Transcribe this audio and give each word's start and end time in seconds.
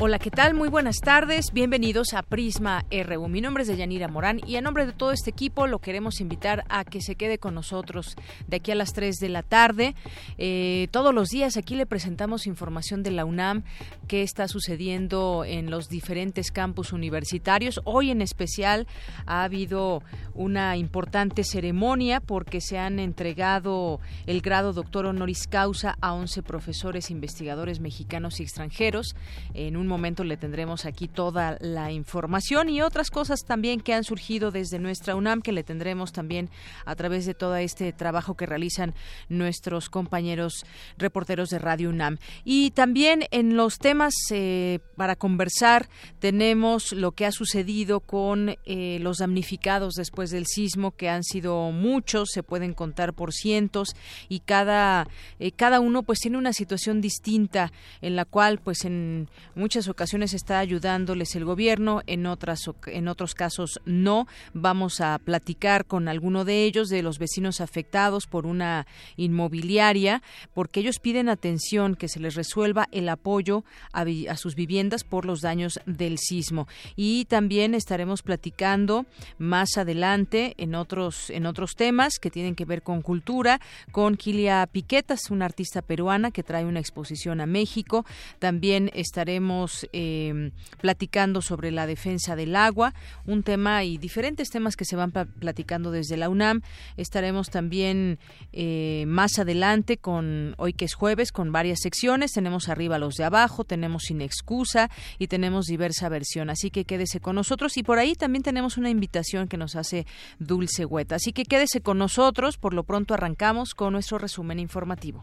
Hola, 0.00 0.20
¿qué 0.20 0.30
tal? 0.30 0.54
Muy 0.54 0.68
buenas 0.68 1.00
tardes. 1.00 1.46
Bienvenidos 1.52 2.14
a 2.14 2.22
Prisma 2.22 2.84
RU. 2.88 3.26
Mi 3.26 3.40
nombre 3.40 3.64
es 3.64 3.68
Deyanira 3.68 4.06
Morán 4.06 4.40
y 4.46 4.54
a 4.54 4.60
nombre 4.60 4.86
de 4.86 4.92
todo 4.92 5.10
este 5.10 5.30
equipo 5.30 5.66
lo 5.66 5.80
queremos 5.80 6.20
invitar 6.20 6.64
a 6.68 6.84
que 6.84 7.00
se 7.00 7.16
quede 7.16 7.38
con 7.38 7.56
nosotros 7.56 8.14
de 8.46 8.58
aquí 8.58 8.70
a 8.70 8.76
las 8.76 8.92
3 8.92 9.16
de 9.16 9.28
la 9.28 9.42
tarde. 9.42 9.96
Eh, 10.38 10.86
todos 10.92 11.12
los 11.12 11.30
días 11.30 11.56
aquí 11.56 11.74
le 11.74 11.84
presentamos 11.84 12.46
información 12.46 13.02
de 13.02 13.10
la 13.10 13.24
UNAM, 13.24 13.64
qué 14.06 14.22
está 14.22 14.46
sucediendo 14.46 15.44
en 15.44 15.68
los 15.68 15.88
diferentes 15.88 16.52
campus 16.52 16.92
universitarios. 16.92 17.80
Hoy 17.82 18.12
en 18.12 18.22
especial 18.22 18.86
ha 19.26 19.42
habido 19.42 20.04
una 20.32 20.76
importante 20.76 21.42
ceremonia 21.42 22.20
porque 22.20 22.60
se 22.60 22.78
han 22.78 23.00
entregado 23.00 23.98
el 24.26 24.42
grado 24.42 24.72
doctor 24.72 25.06
honoris 25.06 25.48
causa 25.48 25.96
a 26.00 26.12
11 26.12 26.44
profesores 26.44 27.10
investigadores 27.10 27.80
mexicanos 27.80 28.38
y 28.38 28.44
extranjeros 28.44 29.16
en 29.54 29.76
un 29.76 29.87
momento 29.88 30.24
le 30.24 30.36
tendremos 30.36 30.84
aquí 30.84 31.08
toda 31.08 31.58
la 31.60 31.90
información 31.90 32.68
y 32.68 32.82
otras 32.82 33.10
cosas 33.10 33.40
también 33.44 33.80
que 33.80 33.94
han 33.94 34.04
surgido 34.04 34.50
desde 34.50 34.78
nuestra 34.78 35.16
UNAM 35.16 35.42
que 35.42 35.52
le 35.52 35.64
tendremos 35.64 36.12
también 36.12 36.50
a 36.84 36.94
través 36.94 37.26
de 37.26 37.34
todo 37.34 37.56
este 37.56 37.92
trabajo 37.92 38.36
que 38.36 38.46
realizan 38.46 38.94
nuestros 39.28 39.88
compañeros 39.88 40.64
reporteros 40.96 41.48
de 41.50 41.58
Radio 41.58 41.90
UNAM. 41.90 42.18
Y 42.44 42.70
también 42.72 43.24
en 43.30 43.56
los 43.56 43.78
temas 43.78 44.14
eh, 44.30 44.80
para 44.96 45.16
conversar 45.16 45.88
tenemos 46.18 46.92
lo 46.92 47.12
que 47.12 47.26
ha 47.26 47.32
sucedido 47.32 48.00
con 48.00 48.56
eh, 48.64 48.98
los 49.00 49.18
damnificados 49.18 49.94
después 49.94 50.30
del 50.30 50.46
sismo, 50.46 50.92
que 50.92 51.08
han 51.08 51.24
sido 51.24 51.70
muchos, 51.70 52.30
se 52.32 52.42
pueden 52.42 52.74
contar 52.74 53.14
por 53.14 53.32
cientos 53.32 53.94
y 54.28 54.40
cada, 54.40 55.08
eh, 55.38 55.52
cada 55.52 55.80
uno 55.80 56.02
pues 56.02 56.18
tiene 56.20 56.38
una 56.38 56.52
situación 56.52 57.00
distinta 57.00 57.72
en 58.00 58.16
la 58.16 58.24
cual 58.24 58.58
pues 58.58 58.84
en 58.84 59.28
muchas 59.54 59.77
ocasiones 59.86 60.34
está 60.34 60.58
ayudándoles 60.58 61.36
el 61.36 61.44
gobierno, 61.44 62.02
en 62.06 62.26
otras 62.26 62.68
en 62.86 63.06
otros 63.06 63.34
casos 63.34 63.80
no. 63.84 64.26
Vamos 64.54 65.00
a 65.00 65.18
platicar 65.18 65.84
con 65.84 66.08
alguno 66.08 66.44
de 66.44 66.64
ellos 66.64 66.88
de 66.88 67.02
los 67.02 67.18
vecinos 67.18 67.60
afectados 67.60 68.26
por 68.26 68.46
una 68.46 68.86
inmobiliaria 69.16 70.22
porque 70.54 70.80
ellos 70.80 70.98
piden 70.98 71.28
atención 71.28 71.94
que 71.94 72.08
se 72.08 72.18
les 72.18 72.34
resuelva 72.34 72.88
el 72.90 73.08
apoyo 73.08 73.64
a, 73.92 74.04
a 74.28 74.36
sus 74.36 74.54
viviendas 74.54 75.04
por 75.04 75.24
los 75.24 75.42
daños 75.42 75.78
del 75.86 76.18
sismo. 76.18 76.66
Y 76.96 77.26
también 77.26 77.74
estaremos 77.74 78.22
platicando 78.22 79.06
más 79.38 79.76
adelante 79.76 80.54
en 80.56 80.74
otros 80.74 81.30
en 81.30 81.46
otros 81.46 81.76
temas 81.76 82.18
que 82.18 82.30
tienen 82.30 82.54
que 82.54 82.64
ver 82.64 82.82
con 82.82 83.02
cultura 83.02 83.60
con 83.92 84.16
Kilia 84.16 84.66
Piquetas, 84.70 85.30
una 85.30 85.44
artista 85.44 85.82
peruana 85.82 86.30
que 86.30 86.42
trae 86.42 86.64
una 86.64 86.80
exposición 86.80 87.40
a 87.40 87.46
México. 87.46 88.04
También 88.38 88.90
estaremos 88.94 89.67
eh, 89.92 90.50
platicando 90.80 91.42
sobre 91.42 91.70
la 91.70 91.86
defensa 91.86 92.36
del 92.36 92.56
agua, 92.56 92.94
un 93.26 93.42
tema 93.42 93.84
y 93.84 93.98
diferentes 93.98 94.50
temas 94.50 94.76
que 94.76 94.84
se 94.84 94.96
van 94.96 95.12
platicando 95.12 95.90
desde 95.90 96.16
la 96.16 96.28
UNAM. 96.28 96.62
Estaremos 96.96 97.50
también 97.50 98.18
eh, 98.52 99.04
más 99.06 99.38
adelante 99.38 99.96
con 99.96 100.54
hoy 100.58 100.72
que 100.72 100.84
es 100.84 100.94
jueves 100.94 101.32
con 101.32 101.52
varias 101.52 101.80
secciones. 101.80 102.32
Tenemos 102.32 102.68
arriba 102.68 102.98
los 102.98 103.14
de 103.14 103.24
abajo, 103.24 103.64
tenemos 103.64 104.04
sin 104.04 104.20
excusa 104.20 104.90
y 105.18 105.28
tenemos 105.28 105.66
diversa 105.66 106.08
versión. 106.08 106.50
Así 106.50 106.70
que 106.70 106.84
quédese 106.84 107.20
con 107.20 107.36
nosotros 107.36 107.76
y 107.76 107.82
por 107.82 107.98
ahí 107.98 108.14
también 108.14 108.42
tenemos 108.42 108.76
una 108.76 108.90
invitación 108.90 109.48
que 109.48 109.56
nos 109.56 109.76
hace 109.76 110.06
Dulce 110.38 110.84
Hueta. 110.84 111.16
Así 111.16 111.32
que 111.32 111.44
quédese 111.44 111.80
con 111.80 111.98
nosotros. 111.98 112.56
Por 112.56 112.74
lo 112.74 112.84
pronto 112.84 113.14
arrancamos 113.14 113.74
con 113.74 113.92
nuestro 113.92 114.18
resumen 114.18 114.58
informativo. 114.58 115.22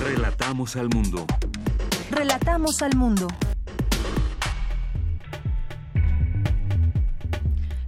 Relatamos 0.00 0.76
al 0.76 0.88
mundo. 0.88 1.26
Relatamos 2.10 2.82
al 2.82 2.94
mundo. 2.96 3.26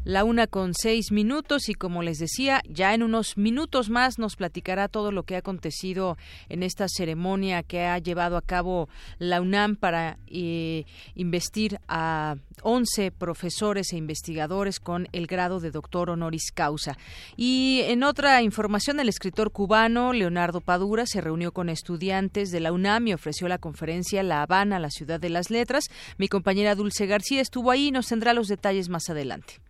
La 0.08 0.24
una 0.24 0.46
con 0.46 0.72
seis 0.72 1.12
minutos 1.12 1.68
y 1.68 1.74
como 1.74 2.02
les 2.02 2.16
decía, 2.16 2.62
ya 2.66 2.94
en 2.94 3.02
unos 3.02 3.36
minutos 3.36 3.90
más 3.90 4.18
nos 4.18 4.36
platicará 4.36 4.88
todo 4.88 5.12
lo 5.12 5.24
que 5.24 5.34
ha 5.34 5.40
acontecido 5.40 6.16
en 6.48 6.62
esta 6.62 6.86
ceremonia 6.88 7.62
que 7.62 7.84
ha 7.84 7.98
llevado 7.98 8.38
a 8.38 8.40
cabo 8.40 8.88
la 9.18 9.42
UNAM 9.42 9.76
para 9.76 10.16
eh, 10.28 10.86
investir 11.14 11.78
a 11.88 12.36
11 12.62 13.10
profesores 13.10 13.92
e 13.92 13.98
investigadores 13.98 14.80
con 14.80 15.08
el 15.12 15.26
grado 15.26 15.60
de 15.60 15.70
doctor 15.70 16.08
honoris 16.08 16.52
causa. 16.54 16.96
Y 17.36 17.82
en 17.84 18.02
otra 18.02 18.40
información, 18.40 19.00
el 19.00 19.10
escritor 19.10 19.52
cubano 19.52 20.14
Leonardo 20.14 20.62
Padura 20.62 21.04
se 21.04 21.20
reunió 21.20 21.52
con 21.52 21.68
estudiantes 21.68 22.50
de 22.50 22.60
la 22.60 22.72
UNAM 22.72 23.08
y 23.08 23.12
ofreció 23.12 23.46
la 23.46 23.58
conferencia 23.58 24.22
La 24.22 24.40
Habana, 24.40 24.78
la 24.78 24.88
ciudad 24.88 25.20
de 25.20 25.28
las 25.28 25.50
letras. 25.50 25.84
Mi 26.16 26.28
compañera 26.28 26.74
Dulce 26.74 27.04
García 27.04 27.42
estuvo 27.42 27.70
ahí 27.70 27.88
y 27.88 27.90
nos 27.90 28.06
tendrá 28.06 28.32
los 28.32 28.48
detalles 28.48 28.88
más 28.88 29.10
adelante. 29.10 29.60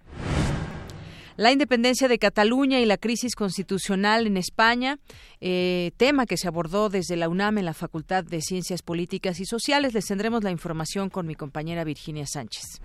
La 1.39 1.53
independencia 1.53 2.09
de 2.09 2.19
Cataluña 2.19 2.81
y 2.81 2.85
la 2.85 2.97
crisis 2.97 3.37
constitucional 3.37 4.27
en 4.27 4.37
España, 4.37 4.99
eh, 5.41 5.93
tema 5.97 6.27
que 6.27 6.37
se 6.37 6.49
abordó 6.49 6.89
desde 6.89 7.15
la 7.15 7.29
UNAM 7.29 7.59
en 7.59 7.65
la 7.65 7.75
Facultad 7.75 8.25
de 8.25 8.43
Ciencias 8.43 8.83
Políticas 8.83 9.39
y 9.39 9.45
Sociales. 9.45 9.95
Les 9.95 10.07
tendremos 10.07 10.43
la 10.43 10.51
información 10.51 11.11
con 11.11 11.29
mi 11.29 11.37
compañera 11.37 11.85
Virginia 11.85 12.27
Sánchez. 12.27 12.81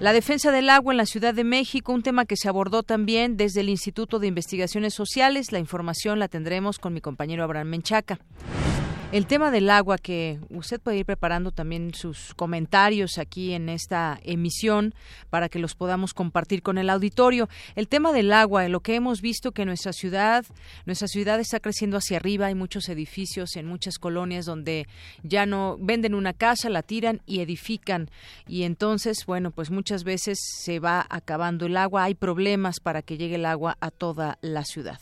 La 0.00 0.14
defensa 0.14 0.50
del 0.50 0.70
agua 0.70 0.94
en 0.94 0.96
la 0.96 1.04
Ciudad 1.04 1.34
de 1.34 1.44
México, 1.44 1.92
un 1.92 2.02
tema 2.02 2.24
que 2.24 2.38
se 2.38 2.48
abordó 2.48 2.84
también 2.84 3.36
desde 3.36 3.60
el 3.60 3.68
Instituto 3.68 4.18
de 4.18 4.28
Investigaciones 4.28 4.94
Sociales. 4.94 5.52
La 5.52 5.58
información 5.58 6.18
la 6.18 6.28
tendremos 6.28 6.78
con 6.78 6.94
mi 6.94 7.02
compañero 7.02 7.44
Abraham 7.44 7.68
Menchaca. 7.68 8.18
El 9.10 9.26
tema 9.26 9.50
del 9.50 9.70
agua, 9.70 9.96
que 9.96 10.38
usted 10.50 10.78
puede 10.78 10.98
ir 10.98 11.06
preparando 11.06 11.50
también 11.50 11.94
sus 11.94 12.34
comentarios 12.34 13.16
aquí 13.16 13.54
en 13.54 13.70
esta 13.70 14.20
emisión 14.22 14.94
para 15.30 15.48
que 15.48 15.58
los 15.58 15.74
podamos 15.74 16.12
compartir 16.12 16.62
con 16.62 16.76
el 16.76 16.90
auditorio. 16.90 17.48
El 17.74 17.88
tema 17.88 18.12
del 18.12 18.30
agua, 18.34 18.68
lo 18.68 18.80
que 18.80 18.96
hemos 18.96 19.22
visto 19.22 19.52
que 19.52 19.64
nuestra 19.64 19.94
ciudad, 19.94 20.44
nuestra 20.84 21.08
ciudad 21.08 21.40
está 21.40 21.58
creciendo 21.58 21.96
hacia 21.96 22.18
arriba, 22.18 22.48
hay 22.48 22.54
muchos 22.54 22.90
edificios 22.90 23.56
en 23.56 23.64
muchas 23.64 23.98
colonias 23.98 24.44
donde 24.44 24.86
ya 25.22 25.46
no 25.46 25.78
venden 25.80 26.14
una 26.14 26.34
casa, 26.34 26.68
la 26.68 26.82
tiran 26.82 27.22
y 27.24 27.40
edifican 27.40 28.10
y 28.46 28.64
entonces, 28.64 29.24
bueno, 29.24 29.52
pues 29.52 29.70
muchas 29.70 30.04
veces 30.04 30.38
se 30.62 30.80
va 30.80 31.06
acabando 31.08 31.64
el 31.64 31.78
agua, 31.78 32.04
hay 32.04 32.14
problemas 32.14 32.78
para 32.78 33.00
que 33.00 33.16
llegue 33.16 33.36
el 33.36 33.46
agua 33.46 33.78
a 33.80 33.90
toda 33.90 34.36
la 34.42 34.66
ciudad. 34.66 35.00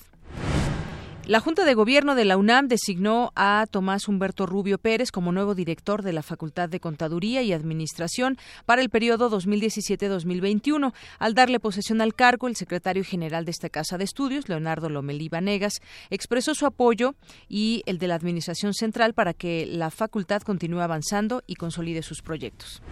La 1.26 1.40
Junta 1.40 1.64
de 1.64 1.74
Gobierno 1.74 2.14
de 2.14 2.24
la 2.24 2.36
UNAM 2.36 2.68
designó 2.68 3.32
a 3.34 3.66
Tomás 3.68 4.06
Humberto 4.06 4.46
Rubio 4.46 4.78
Pérez 4.78 5.10
como 5.10 5.32
nuevo 5.32 5.56
director 5.56 6.04
de 6.04 6.12
la 6.12 6.22
Facultad 6.22 6.68
de 6.68 6.78
Contaduría 6.78 7.42
y 7.42 7.52
Administración 7.52 8.38
para 8.64 8.80
el 8.80 8.90
periodo 8.90 9.28
2017-2021. 9.28 10.92
Al 11.18 11.34
darle 11.34 11.58
posesión 11.58 12.00
al 12.00 12.14
cargo, 12.14 12.46
el 12.46 12.54
secretario 12.54 13.02
general 13.02 13.44
de 13.44 13.50
esta 13.50 13.70
casa 13.70 13.98
de 13.98 14.04
estudios, 14.04 14.48
Leonardo 14.48 14.88
Lomelí 14.88 15.28
Vanegas, 15.28 15.80
expresó 16.10 16.54
su 16.54 16.64
apoyo 16.64 17.16
y 17.48 17.82
el 17.86 17.98
de 17.98 18.06
la 18.06 18.14
Administración 18.14 18.72
Central 18.72 19.12
para 19.12 19.34
que 19.34 19.66
la 19.66 19.90
facultad 19.90 20.42
continúe 20.42 20.80
avanzando 20.80 21.42
y 21.48 21.56
consolide 21.56 22.02
sus 22.02 22.22
proyectos. 22.22 22.82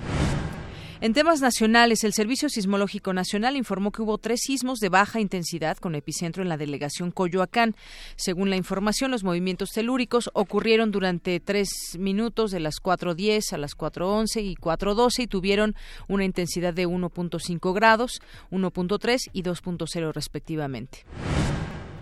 En 1.05 1.13
temas 1.13 1.43
nacionales, 1.43 2.03
el 2.03 2.15
Servicio 2.15 2.49
Sismológico 2.49 3.13
Nacional 3.13 3.59
informó 3.59 3.93
que 3.93 4.01
hubo 4.01 4.17
tres 4.17 4.41
sismos 4.41 4.79
de 4.79 4.89
baja 4.89 5.21
intensidad 5.21 5.77
con 5.77 5.95
epicentro 5.95 6.43
en 6.43 6.49
la 6.49 6.57
delegación 6.57 7.11
Coyoacán. 7.11 7.77
Según 8.17 8.49
la 8.49 8.57
información, 8.57 9.11
los 9.11 9.23
movimientos 9.23 9.69
telúricos 9.73 10.31
ocurrieron 10.33 10.93
durante 10.93 11.41
tres 11.41 11.69
minutos 11.99 12.53
de 12.53 12.61
las 12.61 12.77
4.10 12.83 13.53
a 13.53 13.59
las 13.59 13.77
4.11 13.77 14.45
y 14.45 14.57
4.12 14.57 15.25
y 15.25 15.27
tuvieron 15.27 15.75
una 16.09 16.25
intensidad 16.25 16.73
de 16.73 16.89
1.5 16.89 17.75
grados, 17.75 18.23
1.3 18.51 19.29
y 19.35 19.43
2.0 19.43 20.11
respectivamente. 20.11 21.05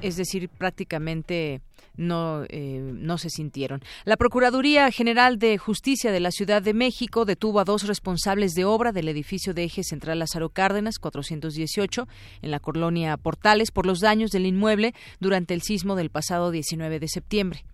Es 0.03 0.17
decir, 0.17 0.49
prácticamente 0.49 1.61
no, 1.97 2.45
eh, 2.49 2.81
no 2.95 3.19
se 3.19 3.31
sintieron. 3.31 3.83
La 4.05 4.17
Procuraduría 4.17 4.91
General 4.91 5.39
de 5.39 5.59
Justicia 5.59 6.13
de 6.13 6.21
la 6.21 6.31
Ciudad 6.31 6.63
de 6.63 6.75
México 6.75 7.25
detuvo 7.25 7.61
a 7.61 7.65
dos 7.65 7.87
responsables 7.87 8.55
de 8.55 8.65
obra 8.65 8.93
del 8.93 9.09
edificio 9.09 9.55
de 9.55 9.65
Eje 9.65 9.85
Central 9.85 10.19
Lázaro 10.19 10.49
Cárdenas, 10.49 10.99
418, 10.99 12.09
en 12.43 12.51
la 12.51 12.61
colonia 12.61 13.17
Portales, 13.17 13.71
por 13.71 13.87
los 13.87 14.01
daños 14.01 14.31
del 14.31 14.47
inmueble 14.47 14.95
durante 15.21 15.55
el 15.55 15.63
sismo 15.63 15.97
del 15.97 16.11
pasado 16.11 16.51
19 16.51 16.99
de 16.99 17.09
septiembre. 17.09 17.65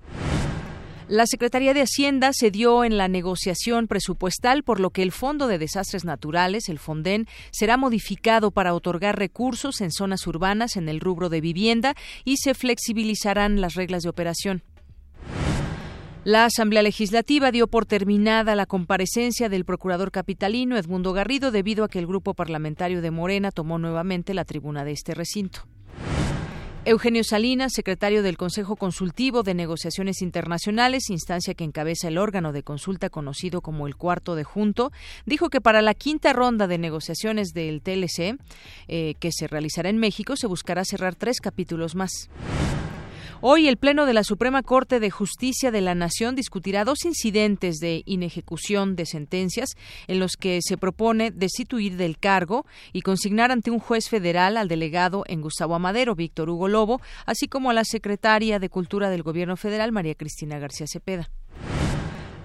La 1.09 1.27
Secretaría 1.27 1.73
de 1.73 1.81
Hacienda 1.81 2.33
se 2.35 2.51
dio 2.51 2.85
en 2.85 2.99
la 2.99 3.09
negociación 3.09 3.89
presupuestal, 3.89 4.63
por 4.63 4.79
lo 4.79 4.91
que 4.91 5.03
el 5.03 5.11
Fondo 5.11 5.49
de 5.49 5.57
Desastres 5.57 6.05
Naturales, 6.05 6.69
el 6.69 6.79
FONDEN, 6.79 7.27
será 7.51 7.79
modificado 7.79 8.51
para 8.51 8.75
otorgar 8.75 9.19
recursos 9.19 9.81
en 9.81 9.91
zonas 9.91 10.27
urbanas 10.27 10.77
en 10.77 10.87
el 10.87 11.01
rubro 11.01 11.31
de 11.31 11.41
vivienda 11.41 11.95
y 12.27 12.37
se 12.37 12.53
flexibilizarán 12.53 13.63
las 13.63 13.75
reglas 13.75 14.03
de 14.03 14.11
operación. 14.11 14.63
La 16.25 16.45
Asamblea 16.45 16.83
Legislativa 16.83 17.53
dio 17.53 17.69
por 17.69 17.87
terminada 17.87 18.55
la 18.55 18.67
comparecencia 18.67 19.49
del 19.49 19.65
procurador 19.65 20.11
capitalino 20.11 20.77
Edmundo 20.77 21.15
Garrido 21.15 21.51
debido 21.51 21.85
a 21.85 21.89
que 21.89 22.01
el 22.01 22.07
grupo 22.07 22.35
parlamentario 22.35 23.01
de 23.01 23.11
Morena 23.11 23.51
tomó 23.51 23.79
nuevamente 23.79 24.35
la 24.35 24.45
tribuna 24.45 24.85
de 24.85 24.93
este 24.93 25.15
recinto. 25.15 25.63
Eugenio 26.89 27.23
Salinas, 27.23 27.75
secretario 27.75 28.23
del 28.23 28.39
Consejo 28.39 28.75
Consultivo 28.75 29.43
de 29.43 29.53
Negociaciones 29.53 30.23
Internacionales, 30.23 31.11
instancia 31.11 31.53
que 31.53 31.65
encabeza 31.65 32.09
el 32.09 32.17
órgano 32.17 32.51
de 32.51 32.63
consulta 32.63 33.11
conocido 33.11 33.61
como 33.61 33.87
el 33.87 33.95
Cuarto 33.95 34.35
de 34.35 34.43
Junto, 34.43 34.91
dijo 35.27 35.51
que 35.51 35.61
para 35.61 35.83
la 35.83 35.93
quinta 35.93 36.33
ronda 36.33 36.67
de 36.67 36.79
negociaciones 36.79 37.49
del 37.53 37.83
TLC, 37.83 38.39
eh, 38.89 39.17
que 39.21 39.33
se 39.33 39.49
realizará 39.49 39.91
en 39.91 39.99
México, 39.99 40.35
se 40.35 40.47
buscará 40.47 40.83
cerrar 40.87 41.15
tres 41.15 41.43
capítulos 41.43 41.95
más. 41.95 42.31
Hoy 43.41 43.69
el 43.69 43.77
Pleno 43.77 44.05
de 44.05 44.15
la 44.15 44.25
Suprema 44.25 44.65
Corte 44.65 44.99
de 44.99 45.11
Justicia 45.11 45.71
de 45.71 45.81
la 45.81 45.95
Nación 45.95 46.35
discutirá 46.35 46.85
dos 46.85 47.05
incidentes 47.05 47.77
de 47.77 48.03
inejecución 48.05 48.97
de 48.97 49.07
sentencias 49.07 49.77
en 50.09 50.19
los 50.19 50.33
que 50.33 50.59
se 50.61 50.77
propone 50.77 51.31
destituir 51.31 51.97
del 51.97 52.19
cargo 52.19 52.67
y 52.93 53.03
consignar 53.03 53.53
ante 53.53 53.71
un 53.71 53.79
juez 53.79 54.09
federal 54.09 54.57
al 54.57 54.67
delegado 54.67 55.23
en 55.29 55.41
Gustavo 55.41 55.77
Amadero, 55.77 56.17
Víctor 56.17 56.51
Hugo 56.51 56.67
Lobo, 56.67 57.01
así 57.27 57.47
como 57.47 57.71
a 57.71 57.75
la 57.75 57.85
secretaria 57.85 58.59
de 58.59 58.71
Cultura 58.71 59.09
del 59.09 59.23
Gobierno 59.23 59.57
federal, 59.57 59.93
María 59.93 60.17
Cristina 60.17 60.59
García 60.59 60.89
Cepeda. 60.89 61.31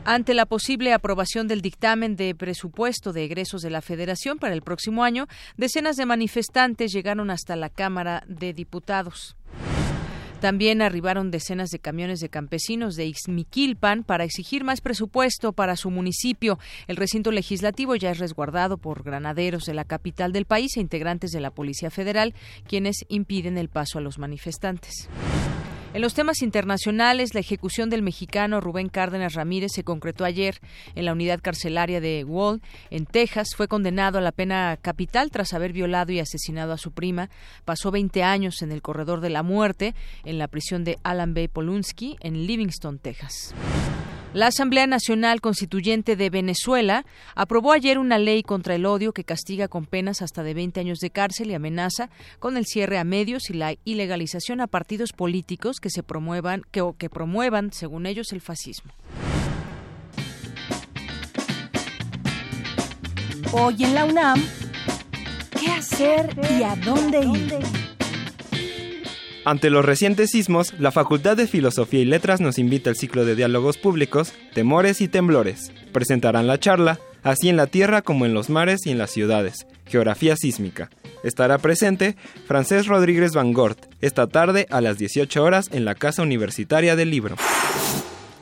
Ante 0.05 0.35
la 0.35 0.45
posible 0.45 0.93
aprobación 0.93 1.47
del 1.47 1.61
dictamen 1.61 2.15
de 2.15 2.35
presupuesto 2.35 3.13
de 3.13 3.23
egresos 3.23 3.63
de 3.63 3.71
la 3.71 3.81
Federación 3.81 4.37
para 4.37 4.53
el 4.53 4.61
próximo 4.61 5.03
año, 5.03 5.25
decenas 5.57 5.95
de 5.95 6.05
manifestantes 6.05 6.91
llegaron 6.91 7.31
hasta 7.31 7.55
la 7.55 7.69
Cámara 7.69 8.23
de 8.27 8.53
Diputados. 8.53 9.35
También 10.43 10.81
arribaron 10.81 11.31
decenas 11.31 11.69
de 11.69 11.79
camiones 11.79 12.19
de 12.19 12.27
campesinos 12.27 12.97
de 12.97 13.05
Ixmiquilpan 13.05 14.03
para 14.03 14.25
exigir 14.25 14.65
más 14.65 14.81
presupuesto 14.81 15.53
para 15.53 15.77
su 15.77 15.89
municipio. 15.89 16.59
El 16.87 16.97
recinto 16.97 17.31
legislativo 17.31 17.95
ya 17.95 18.11
es 18.11 18.19
resguardado 18.19 18.75
por 18.75 19.03
granaderos 19.03 19.63
de 19.63 19.73
la 19.73 19.85
capital 19.85 20.33
del 20.33 20.43
país 20.43 20.75
e 20.75 20.81
integrantes 20.81 21.31
de 21.31 21.39
la 21.39 21.51
Policía 21.51 21.89
Federal, 21.91 22.33
quienes 22.67 23.05
impiden 23.07 23.57
el 23.57 23.69
paso 23.69 23.99
a 23.99 24.01
los 24.01 24.19
manifestantes. 24.19 25.07
En 25.93 26.01
los 26.01 26.15
temas 26.15 26.41
internacionales, 26.41 27.35
la 27.35 27.39
ejecución 27.39 27.91
del 27.91 28.01
mexicano 28.01 28.59
Rubén 28.59 28.89
Cárdenas 28.89 29.35
Ramírez 29.35 29.73
se 29.75 29.83
concretó 29.83 30.25
ayer 30.25 30.59
en 30.95 31.05
la 31.05 31.11
unidad 31.11 31.39
carcelaria 31.39 32.01
de 32.01 32.23
Wall, 32.23 32.63
en 32.89 33.05
Texas. 33.05 33.49
Fue 33.55 33.67
condenado 33.67 34.17
a 34.17 34.21
la 34.21 34.31
pena 34.31 34.75
capital 34.81 35.29
tras 35.29 35.53
haber 35.53 35.71
violado 35.71 36.11
y 36.11 36.19
asesinado 36.19 36.73
a 36.73 36.79
su 36.79 36.93
prima. 36.93 37.29
Pasó 37.63 37.91
20 37.91 38.23
años 38.23 38.63
en 38.63 38.71
el 38.71 38.81
corredor 38.81 39.21
de 39.21 39.29
la 39.29 39.43
muerte 39.43 39.93
en 40.25 40.39
la 40.39 40.47
prisión 40.47 40.83
de 40.83 40.97
Alan 41.03 41.35
B. 41.35 41.47
Polunsky 41.47 42.17
en 42.21 42.47
Livingston, 42.47 42.97
Texas. 42.97 43.53
La 44.33 44.47
Asamblea 44.47 44.87
Nacional 44.87 45.41
Constituyente 45.41 46.15
de 46.15 46.31
Venezuela 46.31 47.05
aprobó 47.35 47.71
ayer 47.71 47.99
una 47.99 48.17
ley 48.17 48.41
contra 48.41 48.73
el 48.73 48.87
odio 48.87 49.13
que 49.13 49.23
castiga 49.23 49.67
con 49.67 49.85
penas 49.85 50.23
hasta 50.23 50.41
de 50.41 50.55
20 50.55 50.79
años 50.79 50.97
de 50.97 51.11
cárcel 51.11 51.51
y 51.51 51.53
amenaza 51.53 52.09
con 52.39 52.57
el 52.57 52.65
cierre 52.65 52.97
a 52.97 53.03
medios 53.03 53.51
y 53.51 53.53
la 53.53 53.75
ilegalización 53.85 54.59
a 54.59 54.65
partidos 54.65 55.11
políticos 55.13 55.77
que 55.79 55.91
se 55.91 56.01
promuevan 56.01 56.63
o 56.81 56.93
que 56.97 57.11
promuevan, 57.11 57.71
según 57.73 58.07
ellos, 58.07 58.33
el 58.33 58.41
fascismo. 58.41 58.91
Hoy 63.51 63.83
en 63.83 63.93
la 63.93 64.05
UNAM, 64.05 64.43
¿qué 65.59 65.67
hacer 65.67 66.35
y 66.57 66.63
a 66.63 66.75
dónde 66.77 67.19
ir? 67.19 67.82
Ante 69.45 69.69
los 69.69 69.83
recientes 69.83 70.31
sismos, 70.31 70.73
la 70.79 70.91
Facultad 70.91 71.35
de 71.35 71.47
Filosofía 71.47 71.99
y 71.99 72.05
Letras 72.05 72.39
nos 72.39 72.57
invita 72.57 72.89
al 72.89 72.95
ciclo 72.95 73.25
de 73.25 73.35
diálogos 73.35 73.77
públicos 73.77 74.33
Temores 74.53 75.01
y 75.01 75.07
Temblores. 75.07 75.71
Presentarán 75.91 76.47
la 76.47 76.59
charla 76.59 76.99
Así 77.23 77.47
en 77.47 77.55
la 77.55 77.67
tierra 77.67 78.01
como 78.01 78.25
en 78.25 78.33
los 78.33 78.49
mares 78.49 78.85
y 78.85 78.91
en 78.91 78.97
las 78.97 79.09
ciudades. 79.09 79.65
Geografía 79.87 80.35
sísmica. 80.35 80.89
Estará 81.23 81.57
presente 81.57 82.17
Francés 82.45 82.85
Rodríguez 82.87 83.31
Van 83.31 83.53
Gort 83.53 83.85
esta 84.01 84.27
tarde 84.27 84.67
a 84.69 84.81
las 84.81 84.97
18 84.97 85.41
horas 85.41 85.69
en 85.71 85.85
la 85.85 85.95
Casa 85.95 86.21
Universitaria 86.21 86.97
del 86.97 87.11
Libro. 87.11 87.37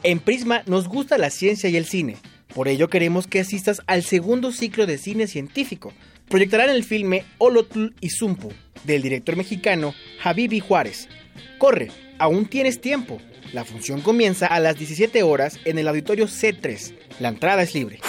En 0.01 0.19
Prisma 0.19 0.63
nos 0.65 0.88
gusta 0.88 1.19
la 1.19 1.30
ciencia 1.30 1.69
y 1.69 1.77
el 1.77 1.86
cine. 1.86 2.18
Por 2.56 2.68
ello 2.68 2.89
queremos 2.89 3.27
que 3.27 3.39
asistas 3.39 3.81
al 3.86 4.01
segundo 4.01 4.51
ciclo 4.51 4.88
de 4.88 4.97
cine 4.97 5.27
científico. 5.27 5.94
Proyectarán 6.31 6.69
el 6.69 6.86
filme 6.86 7.25
Olotl 7.39 7.88
y 8.00 8.10
Zumpu, 8.10 8.54
del 8.86 9.01
director 9.01 9.36
mexicano 9.36 9.94
Javibi 10.22 10.62
Juárez. 10.62 11.10
Corre, 11.57 11.89
aún 12.19 12.45
tienes 12.45 12.80
tiempo. 12.80 13.19
La 13.51 13.66
función 13.66 14.00
comienza 14.00 14.48
a 14.48 14.62
las 14.62 14.78
17 14.78 15.24
horas 15.24 15.60
en 15.66 15.78
el 15.78 15.89
auditorio 15.89 16.28
C3. 16.28 16.94
La 17.19 17.28
entrada 17.28 17.63
es 17.63 17.75
libre. 17.75 18.00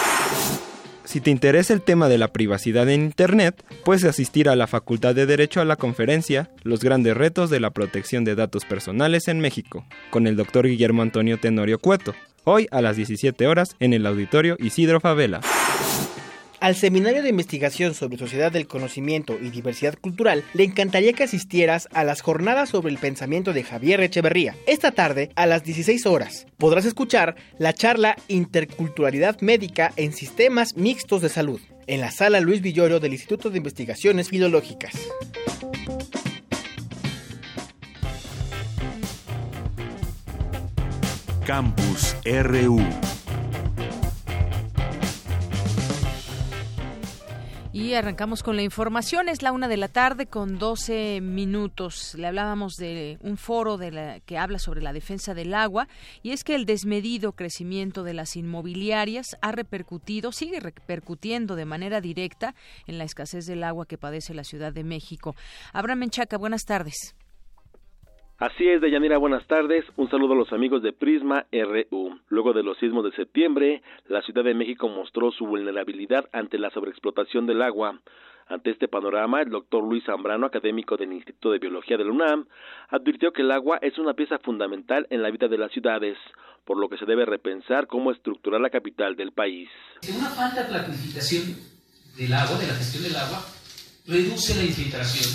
Si 1.03 1.21
te 1.21 1.31
interesa 1.31 1.75
el 1.75 1.83
tema 1.83 2.09
de 2.09 2.17
la 2.17 2.29
privacidad 2.29 2.89
en 2.89 3.03
Internet, 3.03 3.61
puedes 3.85 4.05
asistir 4.05 4.49
a 4.49 4.55
la 4.55 4.69
Facultad 4.69 5.17
de 5.17 5.27
Derecho 5.27 5.61
a 5.61 5.65
la 5.65 5.75
conferencia 5.75 6.49
Los 6.63 6.85
grandes 6.85 7.17
retos 7.17 7.51
de 7.51 7.59
la 7.59 7.71
protección 7.71 8.25
de 8.25 8.37
datos 8.37 8.65
personales 8.65 9.27
en 9.27 9.41
México, 9.41 9.85
con 10.11 10.29
el 10.29 10.37
doctor 10.37 10.69
Guillermo 10.69 11.03
Antonio 11.03 11.41
Tenorio 11.41 11.81
Cueto, 11.81 12.15
hoy 12.45 12.69
a 12.71 12.83
las 12.83 12.97
17 12.97 13.49
horas 13.49 13.75
en 13.81 13.95
el 13.95 14.07
auditorio 14.07 14.57
Isidro 14.61 15.01
Favela. 15.01 15.41
Al 16.63 16.77
Seminario 16.77 17.25
de 17.25 17.29
Investigación 17.29 17.93
sobre 17.93 18.19
Sociedad 18.19 18.53
del 18.53 18.69
Conocimiento 18.69 19.37
y 19.37 19.51
Diversidad 19.51 19.99
Cultural, 20.01 20.45
le 20.55 20.63
encantaría 20.63 21.13
que 21.13 21.25
asistieras 21.25 21.89
a 21.93 22.05
las 22.05 22.21
jornadas 22.21 22.69
sobre 22.69 22.93
el 22.93 22.99
pensamiento 22.99 23.53
de 23.53 23.65
Javier 23.65 24.01
Echeverría. 24.01 24.55
Esta 24.69 24.93
tarde, 24.93 25.33
a 25.35 25.47
las 25.47 25.65
16 25.65 26.07
horas, 26.07 26.47
podrás 26.59 26.85
escuchar 26.85 27.35
la 27.59 27.73
charla 27.73 28.15
Interculturalidad 28.29 29.41
Médica 29.41 29.93
en 29.97 30.13
Sistemas 30.13 30.77
Mixtos 30.77 31.21
de 31.21 31.31
Salud, 31.31 31.61
en 31.89 32.01
la 32.01 32.13
sala 32.13 32.39
Luis 32.39 32.61
Villoro 32.61 33.01
del 33.01 33.15
Instituto 33.15 33.51
de 33.51 33.59
Investigaciones 33.59 34.29
Filológicas. 34.29 34.93
Campus 41.45 42.15
RU 42.25 42.81
Y 47.75 47.95
arrancamos 47.95 48.43
con 48.43 48.57
la 48.57 48.63
información. 48.63 49.31
Es 49.31 49.41
la 49.41 49.51
una 49.51 49.67
de 49.67 49.79
la 49.79 49.89
tarde 49.89 50.27
con 50.27 50.59
12 50.59 51.23
minutos. 51.23 52.15
Le 52.19 52.27
hablábamos 52.27 52.75
de 52.75 53.17
un 53.23 53.39
foro 53.39 53.79
de 53.79 53.91
la, 53.91 54.21
que 54.21 54.37
habla 54.37 54.59
sobre 54.59 54.83
la 54.83 54.93
defensa 54.93 55.33
del 55.33 55.55
agua 55.55 55.89
y 56.23 56.33
es 56.33 56.45
que 56.45 56.55
el 56.55 56.67
desmedido 56.67 57.33
crecimiento 57.33 58.03
de 58.03 58.13
las 58.13 58.37
inmobiliarias 58.37 59.39
ha 59.41 59.53
repercutido, 59.53 60.33
sigue 60.33 60.61
repercutiendo 60.61 61.57
de 61.57 61.65
manera 61.65 62.03
directa 62.03 62.55
en 62.87 62.99
la 62.99 63.05
escasez 63.05 63.47
del 63.47 63.65
agua 63.65 63.87
que 63.87 63.97
padece 63.97 64.35
la 64.35 64.45
Ciudad 64.45 64.75
de 64.75 64.85
México. 64.85 65.35
Abraham 65.73 66.01
Menchaca, 66.01 66.37
buenas 66.37 66.65
tardes. 66.67 67.15
Así 68.43 68.67
es, 68.67 68.81
Deyanira, 68.81 69.19
buenas 69.19 69.47
tardes. 69.47 69.85
Un 69.97 70.11
saludo 70.11 70.33
a 70.33 70.37
los 70.37 70.53
amigos 70.53 70.83
de 70.83 70.93
Prisma 70.93 71.47
RU. 71.53 72.19
Luego 72.27 72.53
de 72.53 72.65
los 72.65 72.77
sismos 72.79 73.05
de 73.05 73.13
septiembre, 73.13 73.85
la 74.09 74.21
Ciudad 74.23 74.43
de 74.43 74.53
México 74.53 74.89
mostró 74.89 75.31
su 75.31 75.47
vulnerabilidad 75.47 76.29
ante 76.33 76.59
la 76.59 76.71
sobreexplotación 76.71 77.47
del 77.47 77.63
agua. 77.63 78.01
Ante 78.49 78.73
este 78.73 78.89
panorama, 78.89 79.43
el 79.43 79.51
doctor 79.51 79.85
Luis 79.85 80.03
Zambrano, 80.07 80.45
académico 80.45 80.97
del 80.97 81.13
Instituto 81.13 81.53
de 81.53 81.61
Biología 81.61 81.97
de 81.97 82.05
la 82.05 82.11
UNAM, 82.11 82.49
advirtió 82.89 83.33
que 83.33 83.43
el 83.43 83.53
agua 83.53 83.79
es 83.81 83.97
una 83.99 84.15
pieza 84.15 84.41
fundamental 84.41 85.07
en 85.11 85.23
la 85.23 85.31
vida 85.31 85.47
de 85.47 85.59
las 85.59 85.71
ciudades, 85.71 86.19
por 86.65 86.79
lo 86.79 86.89
que 86.89 86.99
se 86.99 87.07
debe 87.07 87.25
repensar 87.25 87.87
cómo 87.87 88.11
estructurar 88.11 88.61
la 88.61 88.71
capital 88.71 89.15
del 89.15 89.31
país. 89.31 89.69
Una 90.19 90.31
falta 90.31 90.65
de 90.65 90.69
planificación 90.69 91.45
del 92.17 92.33
agua, 92.33 92.59
de 92.59 92.67
la 92.67 92.75
gestión 92.75 93.05
del 93.05 93.15
agua, 93.15 93.39
reduce 94.05 94.57
la 94.57 94.65
infiltración, 94.65 95.31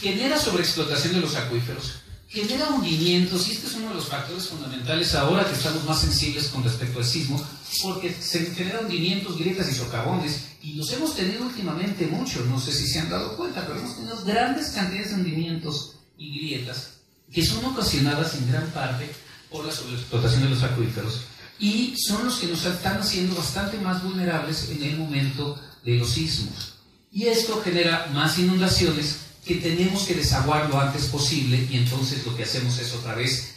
genera 0.00 0.36
sobreexplotación 0.36 1.14
de 1.14 1.20
los 1.22 1.36
acuíferos, 1.36 2.05
genera 2.36 2.68
hundimientos, 2.68 3.48
y 3.48 3.52
este 3.52 3.66
es 3.66 3.74
uno 3.74 3.88
de 3.88 3.94
los 3.94 4.08
factores 4.08 4.48
fundamentales 4.48 5.14
ahora 5.14 5.44
que 5.44 5.54
estamos 5.54 5.84
más 5.84 6.00
sensibles 6.00 6.48
con 6.48 6.62
respecto 6.62 6.98
al 6.98 7.04
sismo, 7.04 7.42
porque 7.82 8.14
se 8.20 8.46
generan 8.54 8.84
hundimientos, 8.84 9.38
grietas 9.38 9.70
y 9.70 9.74
socavones, 9.74 10.42
y 10.62 10.74
los 10.74 10.92
hemos 10.92 11.14
tenido 11.14 11.44
últimamente 11.44 12.06
mucho, 12.06 12.44
no 12.44 12.60
sé 12.60 12.72
si 12.72 12.86
se 12.86 13.00
han 13.00 13.08
dado 13.08 13.36
cuenta, 13.36 13.66
pero 13.66 13.78
hemos 13.78 13.96
tenido 13.96 14.22
grandes 14.24 14.68
cantidades 14.68 15.10
de 15.10 15.16
hundimientos 15.16 15.96
y 16.18 16.38
grietas 16.38 16.96
que 17.32 17.44
son 17.44 17.64
ocasionadas 17.64 18.34
en 18.34 18.50
gran 18.50 18.66
parte 18.70 19.10
por 19.50 19.64
la 19.64 19.72
sobreexplotación 19.72 20.42
de 20.44 20.50
los 20.50 20.62
acuíferos 20.62 21.20
y 21.58 21.94
son 21.96 22.24
los 22.24 22.36
que 22.38 22.46
nos 22.46 22.64
están 22.64 22.98
haciendo 22.98 23.34
bastante 23.34 23.78
más 23.78 24.02
vulnerables 24.02 24.68
en 24.70 24.82
el 24.82 24.96
momento 24.96 25.58
de 25.84 25.96
los 25.96 26.10
sismos. 26.10 26.74
Y 27.10 27.26
esto 27.26 27.62
genera 27.62 28.10
más 28.12 28.38
inundaciones 28.38 29.20
que 29.46 29.56
tenemos 29.56 30.04
que 30.04 30.14
desaguar 30.14 30.68
lo 30.68 30.80
antes 30.80 31.06
posible 31.06 31.66
y 31.70 31.76
entonces 31.76 32.26
lo 32.26 32.36
que 32.36 32.42
hacemos 32.42 32.78
es 32.78 32.92
otra 32.94 33.14
vez 33.14 33.54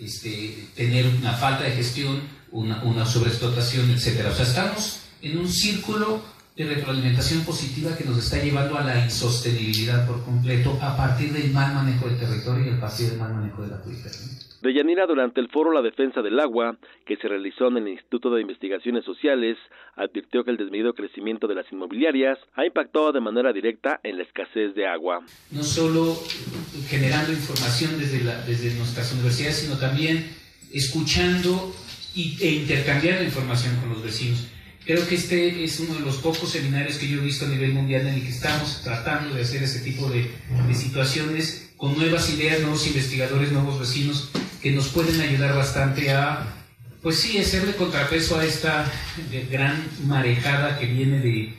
este, 0.00 0.68
tener 0.74 1.06
una 1.06 1.32
falta 1.34 1.64
de 1.64 1.72
gestión, 1.72 2.22
una, 2.50 2.82
una 2.82 3.06
sobreexplotación, 3.06 3.90
etc. 3.90 4.26
O 4.30 4.34
sea, 4.34 4.44
estamos 4.44 5.00
en 5.22 5.38
un 5.38 5.48
círculo 5.48 6.22
de 6.56 6.64
retroalimentación 6.64 7.42
positiva 7.42 7.96
que 7.96 8.04
nos 8.04 8.18
está 8.18 8.42
llevando 8.42 8.76
a 8.76 8.82
la 8.82 9.04
insostenibilidad 9.04 10.06
por 10.08 10.24
completo 10.24 10.76
a 10.82 10.96
partir 10.96 11.32
del 11.32 11.52
mal 11.52 11.72
manejo 11.72 12.08
del 12.08 12.18
territorio 12.18 12.66
y 12.66 12.76
a 12.76 12.80
partir 12.80 13.10
del 13.10 13.18
mal 13.18 13.32
manejo 13.32 13.62
de 13.62 13.68
la 13.68 13.76
acuífero. 13.76 14.16
Deyanira, 14.60 15.06
durante 15.06 15.40
el 15.40 15.48
foro 15.48 15.72
La 15.72 15.82
Defensa 15.82 16.20
del 16.20 16.40
Agua, 16.40 16.76
que 17.06 17.16
se 17.16 17.28
realizó 17.28 17.68
en 17.68 17.76
el 17.76 17.88
Instituto 17.88 18.30
de 18.30 18.42
Investigaciones 18.42 19.04
Sociales, 19.04 19.56
advirtió 19.94 20.42
que 20.42 20.50
el 20.50 20.56
desmedido 20.56 20.94
crecimiento 20.94 21.46
de 21.46 21.54
las 21.54 21.70
inmobiliarias 21.70 22.38
ha 22.54 22.66
impactado 22.66 23.12
de 23.12 23.20
manera 23.20 23.52
directa 23.52 24.00
en 24.02 24.16
la 24.16 24.24
escasez 24.24 24.74
de 24.74 24.86
agua. 24.86 25.24
No 25.52 25.62
solo 25.62 26.16
generando 26.88 27.32
información 27.32 27.98
desde, 28.00 28.24
la, 28.24 28.40
desde 28.46 28.74
nuestras 28.76 29.12
universidades, 29.12 29.58
sino 29.58 29.78
también 29.78 30.26
escuchando 30.72 31.72
y, 32.16 32.36
e 32.40 32.50
intercambiando 32.50 33.22
información 33.22 33.76
con 33.76 33.90
los 33.90 34.02
vecinos. 34.02 34.48
Creo 34.84 35.06
que 35.06 35.14
este 35.14 35.62
es 35.62 35.78
uno 35.80 35.94
de 35.94 36.00
los 36.00 36.16
pocos 36.16 36.50
seminarios 36.50 36.98
que 36.98 37.06
yo 37.06 37.20
he 37.20 37.24
visto 37.24 37.44
a 37.44 37.48
nivel 37.48 37.74
mundial 37.74 38.06
en 38.06 38.14
el 38.14 38.22
que 38.22 38.30
estamos 38.30 38.82
tratando 38.82 39.34
de 39.34 39.42
hacer 39.42 39.62
ese 39.62 39.84
tipo 39.84 40.08
de, 40.08 40.30
de 40.66 40.74
situaciones 40.74 41.67
con 41.78 41.96
nuevas 41.96 42.28
ideas, 42.34 42.60
nuevos 42.60 42.86
investigadores, 42.88 43.52
nuevos 43.52 43.78
vecinos 43.78 44.30
que 44.60 44.72
nos 44.72 44.88
pueden 44.88 45.20
ayudar 45.20 45.54
bastante 45.54 46.10
a, 46.10 46.44
pues 47.02 47.20
sí, 47.20 47.38
hacerle 47.38 47.74
contrapeso 47.76 48.36
a 48.36 48.44
esta 48.44 48.84
gran 49.48 49.86
marejada 50.04 50.76
que 50.78 50.86
viene 50.86 51.20
de, 51.20 51.54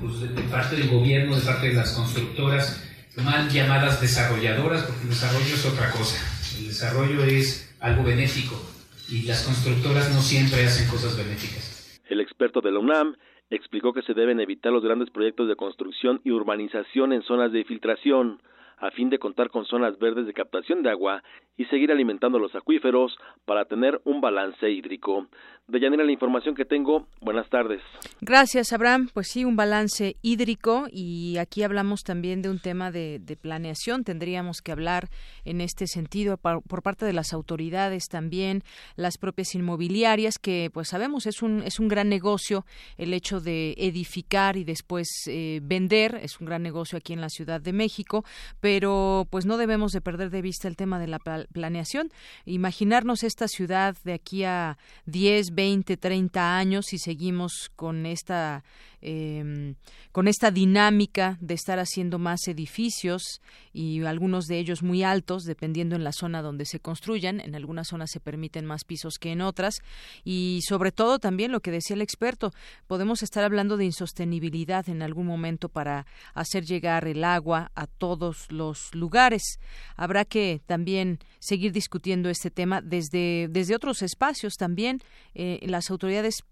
pues, 0.00 0.20
de, 0.20 0.42
parte 0.50 0.74
del 0.74 0.90
gobierno, 0.90 1.36
de 1.36 1.42
parte 1.42 1.68
de 1.68 1.74
las 1.74 1.92
constructoras, 1.92 2.82
mal 3.22 3.48
llamadas 3.48 4.00
desarrolladoras, 4.00 4.82
porque 4.82 5.04
el 5.04 5.10
desarrollo 5.10 5.54
es 5.54 5.64
otra 5.64 5.92
cosa. 5.92 6.16
El 6.58 6.66
desarrollo 6.66 7.24
es 7.24 7.72
algo 7.78 8.02
benéfico 8.02 8.60
y 9.08 9.22
las 9.22 9.44
constructoras 9.44 10.12
no 10.12 10.22
siempre 10.22 10.66
hacen 10.66 10.88
cosas 10.88 11.16
benéficas. 11.16 12.00
El 12.08 12.20
experto 12.20 12.60
de 12.60 12.72
la 12.72 12.80
UNAM 12.80 13.14
explicó 13.50 13.92
que 13.92 14.02
se 14.02 14.14
deben 14.14 14.40
evitar 14.40 14.72
los 14.72 14.82
grandes 14.82 15.10
proyectos 15.10 15.46
de 15.48 15.54
construcción 15.54 16.20
y 16.24 16.32
urbanización 16.32 17.12
en 17.12 17.22
zonas 17.22 17.52
de 17.52 17.64
filtración 17.64 18.40
a 18.78 18.90
fin 18.90 19.10
de 19.10 19.18
contar 19.18 19.50
con 19.50 19.64
zonas 19.64 19.98
verdes 19.98 20.26
de 20.26 20.32
captación 20.32 20.82
de 20.82 20.90
agua 20.90 21.22
y 21.56 21.64
seguir 21.66 21.90
alimentando 21.90 22.38
los 22.38 22.54
acuíferos 22.54 23.16
para 23.44 23.64
tener 23.64 24.00
un 24.04 24.20
balance 24.20 24.70
hídrico. 24.70 25.26
De 25.68 25.80
Yanira, 25.80 26.04
la 26.04 26.12
información 26.12 26.54
que 26.54 26.64
tengo. 26.64 27.08
Buenas 27.20 27.48
tardes. 27.48 27.82
Gracias, 28.20 28.72
Abraham. 28.72 29.08
Pues 29.12 29.26
sí, 29.26 29.44
un 29.44 29.56
balance 29.56 30.14
hídrico 30.22 30.86
y 30.92 31.38
aquí 31.38 31.64
hablamos 31.64 32.04
también 32.04 32.40
de 32.40 32.50
un 32.50 32.60
tema 32.60 32.92
de, 32.92 33.20
planeación. 33.40 34.04
Tendríamos 34.04 34.62
que 34.62 34.70
hablar 34.70 35.08
en 35.44 35.60
este 35.60 35.88
sentido 35.88 36.36
por, 36.36 36.62
por, 36.62 36.82
parte 36.82 37.04
de 37.04 37.12
las 37.12 37.32
autoridades 37.32 38.04
también, 38.08 38.62
las 38.94 39.18
propias 39.18 39.56
inmobiliarias, 39.56 40.38
que 40.38 40.70
pues 40.72 40.88
sabemos 40.88 41.26
es 41.26 41.42
un, 41.42 41.62
es 41.64 41.80
un 41.80 41.88
gran 41.88 42.08
negocio 42.08 42.64
el 42.96 43.12
hecho 43.12 43.40
de 43.40 43.74
edificar 43.76 44.56
y 44.56 44.62
después 44.62 45.08
eh, 45.26 45.58
vender. 45.64 46.20
Es 46.22 46.38
un 46.40 46.46
gran 46.46 46.62
negocio 46.62 46.96
aquí 46.96 47.12
en 47.12 47.20
la 47.20 47.28
Ciudad 47.28 47.60
de 47.60 47.72
México, 47.72 48.24
pero 48.66 49.28
pues 49.30 49.46
no 49.46 49.58
debemos 49.58 49.92
de 49.92 50.00
perder 50.00 50.30
de 50.30 50.42
vista 50.42 50.66
el 50.66 50.74
tema 50.74 50.98
de 50.98 51.06
la 51.06 51.20
planeación. 51.20 52.10
Imaginarnos 52.46 53.22
esta 53.22 53.46
ciudad 53.46 53.94
de 54.02 54.12
aquí 54.12 54.42
a 54.42 54.76
10, 55.04 55.54
20, 55.54 55.96
30 55.96 56.58
años 56.58 56.92
y 56.92 56.98
seguimos 56.98 57.70
con 57.76 58.06
esta 58.06 58.64
eh, 59.08 59.74
con 60.10 60.26
esta 60.26 60.50
dinámica 60.50 61.38
de 61.40 61.54
estar 61.54 61.78
haciendo 61.78 62.18
más 62.18 62.48
edificios 62.48 63.40
y 63.72 64.02
algunos 64.04 64.46
de 64.46 64.58
ellos 64.58 64.82
muy 64.82 65.04
altos, 65.04 65.44
dependiendo 65.44 65.94
en 65.94 66.02
la 66.02 66.10
zona 66.10 66.42
donde 66.42 66.64
se 66.64 66.80
construyan. 66.80 67.38
En 67.38 67.54
algunas 67.54 67.88
zonas 67.88 68.10
se 68.10 68.18
permiten 68.18 68.66
más 68.66 68.82
pisos 68.84 69.18
que 69.20 69.30
en 69.30 69.42
otras. 69.42 69.76
Y 70.24 70.60
sobre 70.66 70.90
todo 70.90 71.20
también 71.20 71.52
lo 71.52 71.60
que 71.60 71.70
decía 71.70 71.94
el 71.94 72.02
experto, 72.02 72.52
podemos 72.88 73.22
estar 73.22 73.44
hablando 73.44 73.76
de 73.76 73.84
insostenibilidad 73.84 74.88
en 74.88 75.02
algún 75.02 75.26
momento 75.26 75.68
para 75.68 76.06
hacer 76.34 76.64
llegar 76.64 77.06
el 77.06 77.22
agua 77.22 77.70
a 77.76 77.86
todos 77.86 78.50
los 78.50 78.92
lugares. 78.92 79.60
Habrá 79.94 80.24
que 80.24 80.60
también 80.66 81.20
seguir 81.38 81.70
discutiendo 81.70 82.28
este 82.28 82.50
tema 82.50 82.80
desde, 82.80 83.46
desde 83.50 83.76
otros 83.76 84.02
espacios 84.02 84.54
también. 84.54 85.00
Eh, 85.34 85.60
las 85.66 85.90
autoridades 85.92 86.42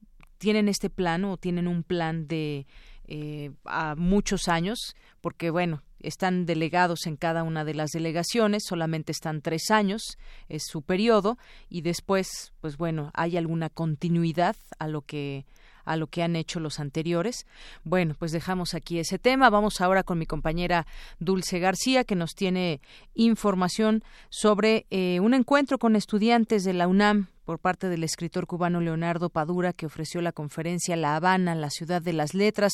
tienen 0.44 0.68
este 0.68 0.90
plan 0.90 1.24
o 1.24 1.38
tienen 1.38 1.66
un 1.66 1.82
plan 1.82 2.28
de 2.28 2.66
eh, 3.08 3.50
a 3.64 3.94
muchos 3.94 4.46
años, 4.46 4.94
porque 5.22 5.48
bueno, 5.48 5.82
están 6.00 6.44
delegados 6.44 7.06
en 7.06 7.16
cada 7.16 7.42
una 7.44 7.64
de 7.64 7.72
las 7.72 7.92
delegaciones, 7.92 8.64
solamente 8.68 9.10
están 9.10 9.40
tres 9.40 9.70
años, 9.70 10.18
es 10.50 10.64
su 10.66 10.82
periodo, 10.82 11.38
y 11.70 11.80
después, 11.80 12.52
pues 12.60 12.76
bueno, 12.76 13.10
hay 13.14 13.38
alguna 13.38 13.70
continuidad 13.70 14.54
a 14.78 14.86
lo 14.86 15.00
que 15.00 15.46
a 15.84 15.96
lo 15.96 16.06
que 16.06 16.22
han 16.22 16.36
hecho 16.36 16.60
los 16.60 16.80
anteriores. 16.80 17.46
Bueno, 17.84 18.14
pues 18.18 18.32
dejamos 18.32 18.74
aquí 18.74 18.98
ese 18.98 19.18
tema. 19.18 19.50
Vamos 19.50 19.80
ahora 19.80 20.02
con 20.02 20.18
mi 20.18 20.26
compañera 20.26 20.86
Dulce 21.18 21.58
García, 21.58 22.04
que 22.04 22.16
nos 22.16 22.34
tiene 22.34 22.80
información 23.14 24.02
sobre 24.28 24.86
eh, 24.90 25.20
un 25.20 25.34
encuentro 25.34 25.78
con 25.78 25.96
estudiantes 25.96 26.64
de 26.64 26.72
la 26.72 26.88
UNAM 26.88 27.28
por 27.44 27.58
parte 27.58 27.88
del 27.88 28.04
escritor 28.04 28.46
cubano 28.46 28.80
Leonardo 28.80 29.28
Padura, 29.28 29.72
que 29.72 29.86
ofreció 29.86 30.20
la 30.20 30.32
conferencia 30.32 30.96
La 30.96 31.16
Habana, 31.16 31.54
la 31.54 31.70
ciudad 31.70 32.00
de 32.02 32.12
las 32.12 32.34
letras. 32.34 32.72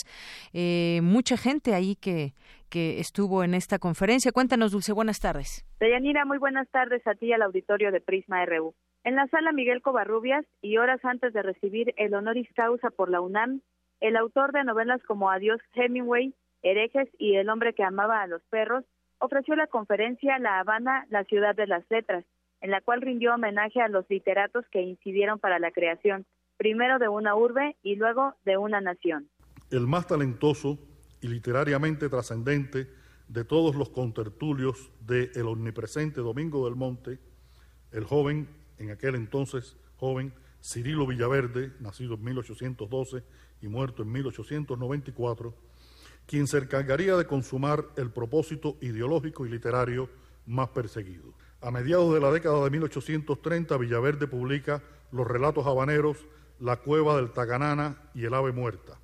Eh, 0.53 1.01
mucha 1.03 1.37
gente 1.37 1.75
ahí 1.75 1.97
que, 1.97 2.35
que 2.69 3.01
estuvo 3.01 3.45
en 3.45 3.55
esta 3.55 3.79
conferencia. 3.79 4.33
Cuéntanos, 4.33 4.73
Dulce, 4.73 4.93
buenas 4.93 5.19
tardes. 5.19 5.65
Deyanira, 5.81 6.25
muy 6.25 6.39
buenas 6.39 6.69
tardes 6.71 7.05
a 7.07 7.15
ti 7.15 7.27
y 7.27 7.33
al 7.33 7.43
auditorio 7.43 7.91
de 7.91 8.01
Prisma 8.01 8.45
RU. 8.47 8.75
En 9.03 9.17
la 9.17 9.27
sala 9.29 9.53
Miguel 9.53 9.81
Covarrubias, 9.81 10.45
y 10.61 10.77
horas 10.77 11.03
antes 11.05 11.33
de 11.33 11.43
recibir 11.43 11.95
el 11.97 12.15
honoris 12.15 12.49
causa 12.55 12.91
por 12.91 13.11
la 13.11 13.23
UNAM, 13.23 13.63
el 14.01 14.17
autor 14.17 14.53
de 14.53 14.65
novelas 14.65 15.03
como 15.05 15.31
Adiós 15.31 15.61
Hemingway, 15.75 16.35
Herejes 16.63 17.09
y 17.19 17.37
El 17.37 17.49
hombre 17.49 17.73
que 17.73 17.83
amaba 17.83 18.21
a 18.21 18.27
los 18.27 18.43
perros, 18.51 18.85
ofreció 19.19 19.57
la 19.57 19.67
conferencia 19.69 20.39
La 20.39 20.61
Habana, 20.61 21.07
la 21.09 21.25
ciudad 21.25 21.55
de 21.55 21.67
las 21.67 21.85
letras, 21.89 22.25
en 22.61 22.71
la 22.71 22.83
cual 22.83 23.01
rindió 23.01 23.35
homenaje 23.35 23.81
a 23.81 23.89
los 23.89 24.05
literatos 24.11 24.67
que 24.71 24.83
incidieron 24.83 25.39
para 25.39 25.59
la 25.59 25.71
creación, 25.71 26.27
primero 26.59 26.99
de 26.99 27.09
una 27.09 27.35
urbe 27.35 27.77
y 27.83 27.97
luego 27.97 28.35
de 28.45 28.59
una 28.59 28.83
nación. 28.83 29.31
El 29.71 29.87
más 29.87 30.07
talentoso 30.07 30.79
y 31.23 31.29
literariamente 31.29 32.11
trascendente 32.11 32.89
de 33.29 33.45
todos 33.45 33.77
los 33.77 33.89
contertulios 33.89 34.93
de 35.01 35.31
El 35.35 35.47
Omnipresente 35.47 36.21
Domingo 36.21 36.67
del 36.67 36.77
Monte, 36.77 37.19
el 37.93 38.05
joven, 38.05 38.60
en 38.81 38.91
aquel 38.91 39.15
entonces 39.15 39.77
joven, 39.97 40.33
Cirilo 40.63 41.07
Villaverde, 41.07 41.73
nacido 41.81 42.15
en 42.15 42.25
1812 42.25 43.23
y 43.63 43.69
muerto 43.69 44.03
en 44.03 44.11
1894, 44.11 45.55
quien 46.27 46.47
se 46.47 46.59
encargaría 46.59 47.17
de 47.17 47.27
consumar 47.27 47.85
el 47.97 48.11
propósito 48.11 48.77
ideológico 48.81 49.47
y 49.47 49.51
literario 49.51 50.09
más 50.47 50.71
perseguido. 50.71 51.35
A 51.61 51.71
mediados 51.71 52.13
de 52.15 52.21
la 52.21 52.33
década 52.33 52.65
de 52.65 52.71
1830, 52.71 53.77
Villaverde 53.77 54.27
publica 54.27 54.83
los 55.13 55.27
relatos 55.27 55.67
habaneros 55.67 56.17
La 56.59 56.77
cueva 56.77 57.17
del 57.17 57.33
Taganana 57.33 58.11
y 58.15 58.25
El 58.25 58.35
ave 58.35 58.53
muerta. 58.53 58.99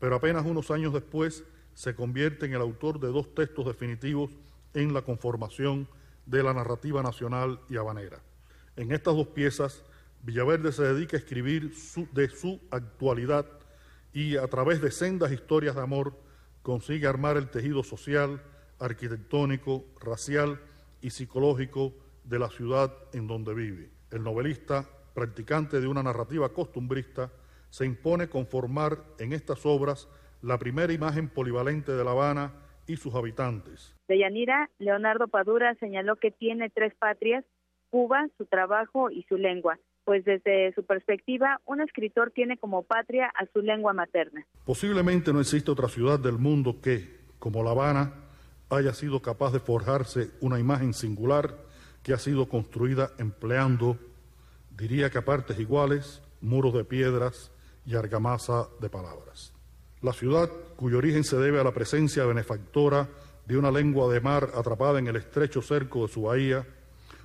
Pero 0.00 0.16
apenas 0.16 0.44
unos 0.44 0.72
años 0.72 0.92
después 0.92 1.44
se 1.74 1.94
convierte 1.94 2.46
en 2.46 2.54
el 2.54 2.60
autor 2.60 2.98
de 2.98 3.08
dos 3.08 3.32
textos 3.34 3.66
definitivos 3.66 4.30
en 4.74 4.92
la 4.92 5.02
conformación 5.02 5.88
de 6.26 6.42
la 6.42 6.52
narrativa 6.52 7.02
nacional 7.02 7.60
y 7.68 7.76
habanera. 7.76 8.20
En 8.76 8.90
estas 8.90 9.14
dos 9.14 9.28
piezas, 9.28 9.84
Villaverde 10.22 10.72
se 10.72 10.82
dedica 10.82 11.16
a 11.16 11.20
escribir 11.20 11.72
de 12.12 12.28
su 12.28 12.60
actualidad 12.70 13.46
y 14.12 14.36
a 14.36 14.46
través 14.48 14.80
de 14.80 14.90
sendas 14.90 15.30
historias 15.30 15.76
de 15.76 15.82
amor 15.82 16.18
consigue 16.62 17.06
armar 17.06 17.36
el 17.36 17.50
tejido 17.50 17.84
social, 17.84 18.42
arquitectónico, 18.80 19.84
racial 20.00 20.58
y 21.00 21.10
psicológico 21.10 21.94
de 22.24 22.38
la 22.38 22.48
ciudad 22.48 22.92
en 23.12 23.28
donde 23.28 23.54
vive. 23.54 23.90
El 24.10 24.24
novelista, 24.24 24.88
practicante 25.14 25.80
de 25.80 25.86
una 25.86 26.02
narrativa 26.02 26.52
costumbrista, 26.52 27.30
se 27.70 27.86
impone 27.86 28.28
conformar 28.28 29.04
en 29.18 29.32
estas 29.32 29.64
obras 29.66 30.08
la 30.42 30.58
primera 30.58 30.92
imagen 30.92 31.28
polivalente 31.28 31.92
de 31.92 32.04
La 32.04 32.10
Habana 32.10 32.52
y 32.86 32.96
sus 32.96 33.14
habitantes. 33.14 33.94
De 34.08 34.18
Yanira, 34.18 34.70
Leonardo 34.78 35.28
Padura 35.28 35.74
señaló 35.76 36.16
que 36.16 36.30
tiene 36.30 36.70
tres 36.70 36.94
patrias, 36.94 37.44
Cuba, 37.94 38.26
su 38.36 38.44
trabajo 38.46 39.08
y 39.08 39.22
su 39.28 39.36
lengua, 39.36 39.78
pues 40.04 40.24
desde 40.24 40.74
su 40.74 40.84
perspectiva, 40.84 41.60
un 41.64 41.80
escritor 41.80 42.32
tiene 42.32 42.58
como 42.58 42.82
patria 42.82 43.30
a 43.38 43.46
su 43.52 43.60
lengua 43.60 43.92
materna. 43.92 44.44
Posiblemente 44.64 45.32
no 45.32 45.40
existe 45.40 45.70
otra 45.70 45.86
ciudad 45.86 46.18
del 46.18 46.38
mundo 46.38 46.80
que, 46.82 47.20
como 47.38 47.62
La 47.62 47.70
Habana, 47.70 48.12
haya 48.68 48.92
sido 48.94 49.22
capaz 49.22 49.52
de 49.52 49.60
forjarse 49.60 50.30
una 50.40 50.58
imagen 50.58 50.92
singular 50.92 51.54
que 52.02 52.12
ha 52.12 52.18
sido 52.18 52.48
construida 52.48 53.10
empleando, 53.16 53.96
diría 54.76 55.08
que 55.08 55.18
a 55.18 55.24
partes 55.24 55.60
iguales, 55.60 56.20
muros 56.40 56.74
de 56.74 56.82
piedras 56.82 57.52
y 57.86 57.94
argamasa 57.94 58.66
de 58.80 58.90
palabras. 58.90 59.54
La 60.02 60.12
ciudad, 60.12 60.50
cuyo 60.74 60.98
origen 60.98 61.22
se 61.22 61.36
debe 61.36 61.60
a 61.60 61.64
la 61.64 61.72
presencia 61.72 62.26
benefactora 62.26 63.06
de 63.46 63.56
una 63.56 63.70
lengua 63.70 64.12
de 64.12 64.20
mar 64.20 64.50
atrapada 64.56 64.98
en 64.98 65.06
el 65.06 65.14
estrecho 65.14 65.62
cerco 65.62 66.08
de 66.08 66.12
su 66.12 66.22
bahía, 66.22 66.66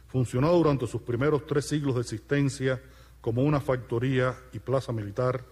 funcionó 0.09 0.51
durante 0.51 0.87
sus 0.87 1.01
primeros 1.01 1.45
tres 1.45 1.67
siglos 1.67 1.95
de 1.95 2.01
existencia 2.01 2.81
como 3.21 3.43
una 3.43 3.61
factoría 3.61 4.35
y 4.51 4.59
plaza 4.59 4.91
militar 4.91 5.45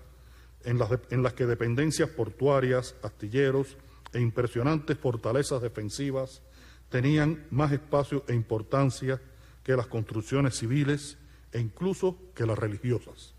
en 0.63 0.79
las, 0.79 0.89
en 1.11 1.23
las 1.23 1.33
que 1.33 1.45
dependencias 1.45 2.09
portuarias, 2.09 2.95
astilleros 3.03 3.77
e 4.13 4.19
impresionantes 4.19 4.97
fortalezas 4.97 5.61
defensivas 5.61 6.41
tenían 6.89 7.45
más 7.51 7.71
espacio 7.71 8.23
e 8.27 8.33
importancia 8.33 9.21
que 9.63 9.75
las 9.75 9.87
construcciones 9.87 10.57
civiles 10.57 11.17
e 11.51 11.59
incluso 11.59 12.17
que 12.33 12.45
las 12.45 12.57
religiosas, 12.57 13.35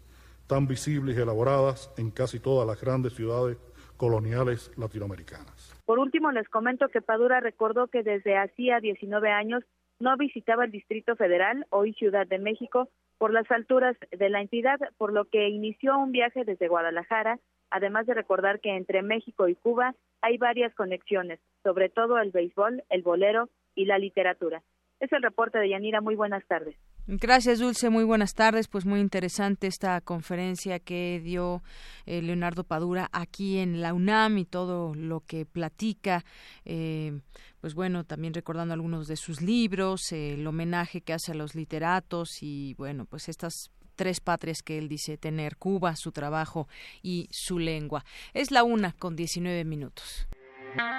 tan 0.47 0.67
visibles 0.67 1.17
y 1.17 1.21
elaboradas 1.21 1.91
en 1.97 2.11
casi 2.11 2.39
todas 2.39 2.67
las 2.67 2.81
grandes 2.81 3.15
ciudades 3.15 3.57
coloniales 3.97 4.71
latinoamericanas. 4.77 5.75
Por 5.85 5.99
último, 5.99 6.31
les 6.31 6.49
comento 6.49 6.89
que 6.89 7.01
Padura 7.01 7.41
recordó 7.41 7.89
que 7.89 8.03
desde 8.03 8.37
hacía 8.37 8.79
19 8.79 9.31
años 9.31 9.65
no 10.01 10.17
visitaba 10.17 10.65
el 10.65 10.71
Distrito 10.71 11.17
Federal, 11.17 11.67
hoy 11.71 11.93
Ciudad 11.95 12.27
de 12.27 12.39
México, 12.39 12.89
por 13.19 13.33
las 13.33 13.51
alturas 13.51 13.97
de 14.17 14.31
la 14.31 14.41
entidad, 14.41 14.79
por 14.97 15.13
lo 15.13 15.25
que 15.25 15.49
inició 15.49 15.99
un 15.99 16.13
viaje 16.13 16.45
desde 16.45 16.69
Guadalajara, 16.69 17.39
además 17.71 18.07
de 18.07 18.15
recordar 18.15 18.61
que 18.61 18.77
entre 18.77 19.03
México 19.03 19.49
y 19.49 19.57
Cuba 19.57 19.95
hay 20.23 20.39
varias 20.39 20.75
conexiones, 20.75 21.41
sobre 21.63 21.89
todo 21.89 22.19
el 22.19 22.31
béisbol, 22.31 22.85
el 22.91 23.03
bolero 23.03 23.49
y 23.75 23.87
la 23.87 23.99
literatura. 23.99 24.63
Es 25.01 25.13
el 25.13 25.23
reporte 25.23 25.59
de 25.59 25.69
Yanira. 25.69 26.01
Muy 26.01 26.17
buenas 26.17 26.45
tardes. 26.47 26.77
Gracias, 27.07 27.61
Dulce. 27.61 27.89
Muy 27.89 28.05
buenas 28.05 28.35
tardes. 28.35 28.69
Pues 28.69 28.85
muy 28.85 29.01
interesante 29.01 29.67
esta 29.67 30.01
conferencia 30.01 30.79
que 30.79 31.21
dio 31.25 31.63
eh, 32.05 32.21
Leonardo 32.21 32.65
Padura 32.65 33.09
aquí 33.13 33.59
en 33.59 33.81
la 33.81 33.95
UNAM 33.95 34.37
y 34.39 34.45
todo 34.45 34.95
lo 34.95 35.21
que 35.21 35.47
platica. 35.47 36.25
Eh, 36.65 37.21
pues 37.61 37.75
bueno, 37.75 38.05
también 38.05 38.35
recordando 38.35 38.75
algunos 38.75 39.09
de 39.09 39.17
sus 39.17 39.43
libros, 39.43 40.13
el 40.13 40.47
homenaje 40.47 41.01
que 41.01 41.13
hace 41.13 41.33
a 41.33 41.35
los 41.35 41.55
literatos 41.55 42.43
y 42.43 42.75
bueno, 42.75 43.05
pues 43.05 43.29
estas 43.29 43.71
tres 43.97 44.21
patrias 44.21 44.63
que 44.63 44.79
él 44.79 44.89
dice 44.89 45.19
tener, 45.19 45.57
Cuba, 45.57 45.97
su 45.97 46.13
trabajo 46.13 46.69
y 47.03 47.29
su 47.31 47.59
lengua. 47.59 48.05
Es 48.33 48.51
la 48.51 48.63
una 48.63 48.93
con 48.93 49.17
19 49.17 49.65
minutos. 49.65 50.29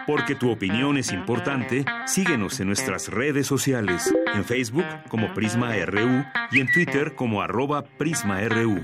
Porque 0.06 0.36
tu 0.36 0.52
opinión 0.52 0.98
es 0.98 1.12
importante, 1.14 1.86
síguenos 2.06 2.60
en 2.60 2.68
nuestras 2.68 3.08
redes 3.08 3.48
sociales, 3.48 4.14
en 4.34 4.44
Facebook 4.44 4.86
como 5.10 5.34
Prisma 5.34 5.74
RU 5.86 6.26
y 6.52 6.60
en 6.60 6.72
Twitter 6.72 7.16
como 7.16 7.42
arroba 7.42 7.84
PrismaRU. 7.84 8.84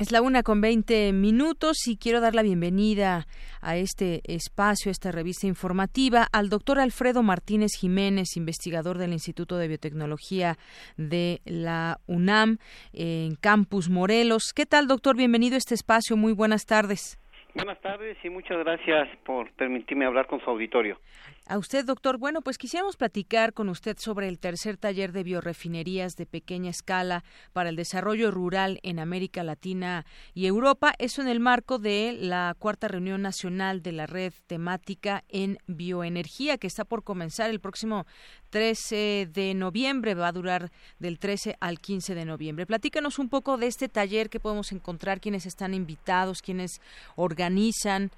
Es 0.00 0.12
la 0.12 0.22
una 0.22 0.44
con 0.44 0.60
veinte 0.60 1.12
minutos 1.12 1.88
y 1.88 1.96
quiero 1.96 2.20
dar 2.20 2.32
la 2.32 2.44
bienvenida 2.44 3.26
a 3.60 3.76
este 3.76 4.20
espacio, 4.32 4.90
a 4.90 4.92
esta 4.92 5.10
revista 5.10 5.48
informativa, 5.48 6.24
al 6.32 6.50
doctor 6.50 6.78
Alfredo 6.78 7.24
Martínez 7.24 7.72
Jiménez, 7.76 8.36
investigador 8.36 8.98
del 8.98 9.12
Instituto 9.12 9.56
de 9.56 9.66
Biotecnología 9.66 10.56
de 10.96 11.40
la 11.44 11.98
UNAM 12.06 12.58
en 12.92 13.34
Campus 13.34 13.90
Morelos. 13.90 14.52
¿Qué 14.54 14.66
tal, 14.66 14.86
doctor? 14.86 15.16
Bienvenido 15.16 15.56
a 15.56 15.58
este 15.58 15.74
espacio. 15.74 16.16
Muy 16.16 16.32
buenas 16.32 16.64
tardes. 16.64 17.18
Buenas 17.56 17.80
tardes 17.80 18.16
y 18.22 18.30
muchas 18.30 18.56
gracias 18.58 19.08
por 19.26 19.50
permitirme 19.54 20.06
hablar 20.06 20.28
con 20.28 20.38
su 20.44 20.48
auditorio. 20.48 21.00
A 21.50 21.56
usted, 21.56 21.86
doctor. 21.86 22.18
Bueno, 22.18 22.42
pues 22.42 22.58
quisiéramos 22.58 22.96
platicar 22.96 23.54
con 23.54 23.70
usted 23.70 23.96
sobre 23.98 24.28
el 24.28 24.38
tercer 24.38 24.76
taller 24.76 25.12
de 25.12 25.22
biorefinerías 25.22 26.14
de 26.14 26.26
pequeña 26.26 26.68
escala 26.68 27.24
para 27.54 27.70
el 27.70 27.76
desarrollo 27.76 28.30
rural 28.30 28.80
en 28.82 28.98
América 28.98 29.42
Latina 29.42 30.04
y 30.34 30.44
Europa. 30.44 30.92
Eso 30.98 31.22
en 31.22 31.28
el 31.28 31.40
marco 31.40 31.78
de 31.78 32.14
la 32.20 32.54
cuarta 32.58 32.86
reunión 32.86 33.22
nacional 33.22 33.80
de 33.80 33.92
la 33.92 34.06
red 34.06 34.34
temática 34.46 35.24
en 35.30 35.56
bioenergía 35.66 36.58
que 36.58 36.66
está 36.66 36.84
por 36.84 37.02
comenzar 37.02 37.48
el 37.48 37.60
próximo 37.60 38.04
13 38.50 39.30
de 39.32 39.54
noviembre. 39.54 40.14
Va 40.14 40.28
a 40.28 40.32
durar 40.32 40.70
del 40.98 41.18
13 41.18 41.56
al 41.60 41.80
15 41.80 42.14
de 42.14 42.26
noviembre. 42.26 42.66
Platícanos 42.66 43.18
un 43.18 43.30
poco 43.30 43.56
de 43.56 43.68
este 43.68 43.88
taller 43.88 44.28
que 44.28 44.38
podemos 44.38 44.70
encontrar, 44.70 45.18
quiénes 45.18 45.46
están 45.46 45.72
invitados, 45.72 46.42
quiénes 46.42 46.82
organizan, 47.16 48.10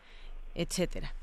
etcétera. 0.56 1.14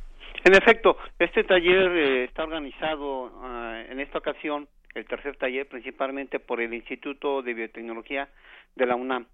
En 0.43 0.53
efecto, 0.53 0.97
este 1.19 1.43
taller 1.43 1.91
eh, 1.91 2.23
está 2.25 2.43
organizado 2.43 3.31
ah, 3.41 3.83
en 3.89 3.99
esta 3.99 4.19
ocasión, 4.19 4.67
el 4.93 5.05
tercer 5.05 5.35
taller, 5.35 5.67
principalmente 5.67 6.39
por 6.39 6.61
el 6.61 6.73
Instituto 6.73 7.41
de 7.41 7.53
Biotecnología 7.53 8.29
de 8.75 8.85
la 8.85 8.95
UNAM. 8.95 9.27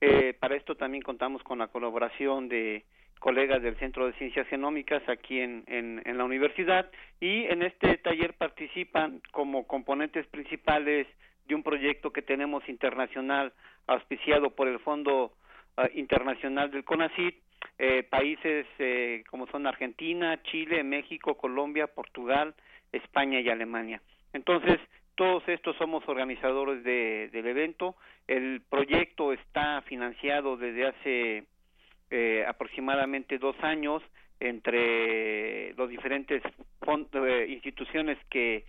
Eh, 0.00 0.34
para 0.38 0.56
esto 0.56 0.74
también 0.74 1.02
contamos 1.02 1.42
con 1.42 1.58
la 1.58 1.68
colaboración 1.68 2.48
de 2.48 2.84
colegas 3.18 3.62
del 3.62 3.76
Centro 3.78 4.06
de 4.06 4.12
Ciencias 4.14 4.46
Genómicas 4.48 5.02
aquí 5.08 5.40
en, 5.40 5.64
en, 5.68 6.02
en 6.04 6.18
la 6.18 6.24
universidad 6.24 6.90
y 7.18 7.44
en 7.44 7.62
este 7.62 7.96
taller 7.98 8.34
participan 8.34 9.22
como 9.32 9.66
componentes 9.66 10.26
principales 10.26 11.06
de 11.46 11.54
un 11.54 11.62
proyecto 11.62 12.12
que 12.12 12.22
tenemos 12.22 12.68
internacional 12.68 13.52
auspiciado 13.86 14.50
por 14.50 14.68
el 14.68 14.80
Fondo 14.80 15.32
Internacional 15.94 16.70
del 16.70 16.84
CONACYT 16.84 17.36
eh, 17.78 18.02
países 18.04 18.66
eh, 18.78 19.22
como 19.30 19.46
son 19.48 19.66
Argentina, 19.66 20.42
Chile, 20.44 20.82
México, 20.82 21.36
Colombia, 21.36 21.86
Portugal, 21.86 22.54
España 22.92 23.40
y 23.40 23.50
Alemania. 23.50 24.00
Entonces, 24.32 24.78
todos 25.14 25.46
estos 25.48 25.76
somos 25.76 26.06
organizadores 26.08 26.82
de, 26.84 27.28
del 27.32 27.46
evento. 27.46 27.96
El 28.26 28.62
proyecto 28.68 29.32
está 29.32 29.82
financiado 29.82 30.56
desde 30.56 30.86
hace 30.86 31.44
eh, 32.10 32.44
aproximadamente 32.46 33.38
dos 33.38 33.56
años 33.62 34.02
entre 34.40 35.74
los 35.74 35.88
diferentes 35.88 36.42
eh, 36.44 37.46
instituciones 37.48 38.18
que, 38.30 38.64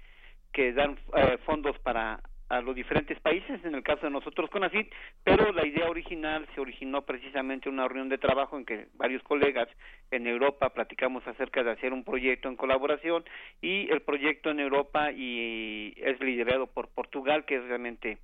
que 0.52 0.74
dan 0.74 0.98
eh, 1.16 1.38
fondos 1.46 1.78
para 1.80 2.20
a 2.50 2.62
los 2.62 2.76
diferentes 2.76 3.20
países, 3.20 3.64
en 3.66 3.76
el 3.76 3.84
caso 3.84 4.06
de 4.06 4.12
nosotros 4.12 4.50
con 4.50 4.64
ACID, 4.64 4.88
pero 5.24 5.52
la 5.52 5.66
idea 5.66 5.90
original 5.90 6.48
se 6.56 6.62
originó 6.62 7.04
precisamente 7.04 7.68
en 7.68 7.76
una 7.76 7.88
reunión 7.88 8.10
de 8.10 8.18
trabajo 8.18 8.58
en 8.58 8.66
que 8.66 8.88
varios 8.96 9.22
colegas 9.24 9.68
en 10.12 10.28
Europa 10.28 10.70
platicamos 10.70 11.26
acerca 11.28 11.64
de 11.64 11.72
hacer 11.72 11.94
un 11.94 12.04
proyecto 12.04 12.48
en 12.48 12.56
colaboración 12.56 13.26
y 13.62 13.92
el 13.92 14.02
proyecto 14.02 14.50
en 14.50 14.60
Europa 14.60 15.12
y 15.12 15.94
es 15.98 16.20
liderado 16.22 16.68
por 16.68 16.88
Portugal, 16.90 17.46
que 17.46 17.56
es 17.56 17.64
realmente 17.66 18.18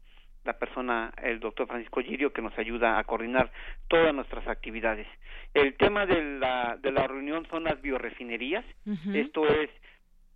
la 0.45 0.53
persona, 0.53 1.13
el 1.23 1.39
doctor 1.39 1.67
Francisco 1.67 2.01
Girio, 2.01 2.33
que 2.33 2.41
nos 2.41 2.57
ayuda 2.57 2.99
a 2.99 3.03
coordinar 3.05 3.51
todas 3.87 4.13
nuestras 4.13 4.47
actividades. 4.47 5.07
El 5.53 5.75
tema 5.75 6.05
de 6.05 6.39
la, 6.39 6.77
de 6.81 6.91
la 6.91 7.07
reunión 7.07 7.47
son 7.49 7.63
las 7.63 7.81
biorefinerías. 7.81 8.65
Esto 9.13 9.47
es 9.47 9.69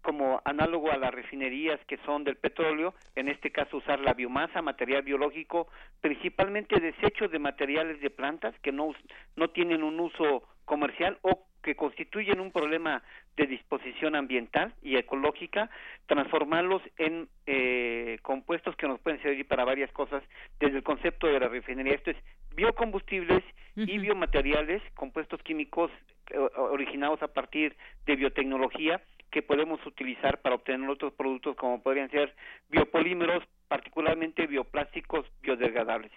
como 0.08 0.42
análogo 0.46 0.90
a 0.90 0.98
las 0.98 1.14
refinerías 1.14 1.82
que 1.86 1.98
son 2.06 2.24
del 2.24 2.38
petróleo, 2.38 2.94
en 3.18 3.28
este 3.28 3.52
caso 3.52 3.76
usar 3.76 4.00
la 4.00 4.14
biomasa, 4.14 4.62
material 4.62 5.02
biológico, 5.02 5.68
principalmente 6.00 6.80
desechos 6.80 7.30
de 7.30 7.40
materiales 7.40 8.00
de 8.00 8.10
plantas 8.10 8.58
que 8.62 8.72
no, 8.72 8.96
no 9.36 9.50
tienen 9.50 9.84
un 9.84 10.00
uso 10.00 10.44
comercial 10.64 11.18
o 11.24 11.44
que 11.62 11.76
constituyen 11.76 12.40
un 12.40 12.54
problema 12.54 13.04
de 13.36 13.48
disposición 13.48 14.16
ambiental 14.16 14.74
y 14.82 14.96
ecológica, 14.96 15.70
transformarlos 16.06 16.82
en 16.98 17.28
eh, 17.46 18.18
compuestos 18.22 18.78
que 18.78 18.88
nos 18.88 19.02
pueden 19.02 19.22
servir 19.22 19.46
para 19.46 19.66
varias 19.66 19.92
cosas 19.92 20.24
desde 20.58 20.78
el 20.78 20.84
concepto 20.84 21.28
de 21.28 21.42
la 21.42 21.50
refinería. 21.50 21.96
Esto 21.96 22.12
es 22.12 22.18
biocombustibles 22.56 23.44
y 23.76 23.98
biomateriales, 23.98 24.82
compuestos 24.96 25.44
químicos 25.44 25.92
eh, 26.30 26.38
originados 26.56 27.22
a 27.22 27.28
partir 27.28 27.76
de 28.06 28.16
biotecnología 28.16 29.02
que 29.32 29.42
podemos 29.42 29.86
utilizar 29.86 30.42
para 30.42 30.56
obtener 30.56 30.90
otros 30.90 31.14
productos 31.14 31.56
como 31.56 31.82
podrían 31.82 32.10
ser 32.10 32.34
biopolímeros, 32.70 33.44
particularmente 33.68 34.48
bioplásticos 34.48 35.26
biodegradables. 35.42 36.12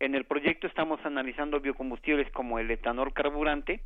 En 0.00 0.14
el 0.14 0.24
proyecto 0.24 0.66
estamos 0.66 1.00
analizando 1.04 1.60
biocombustibles 1.60 2.30
como 2.32 2.58
el 2.58 2.70
etanol 2.70 3.12
carburante, 3.12 3.82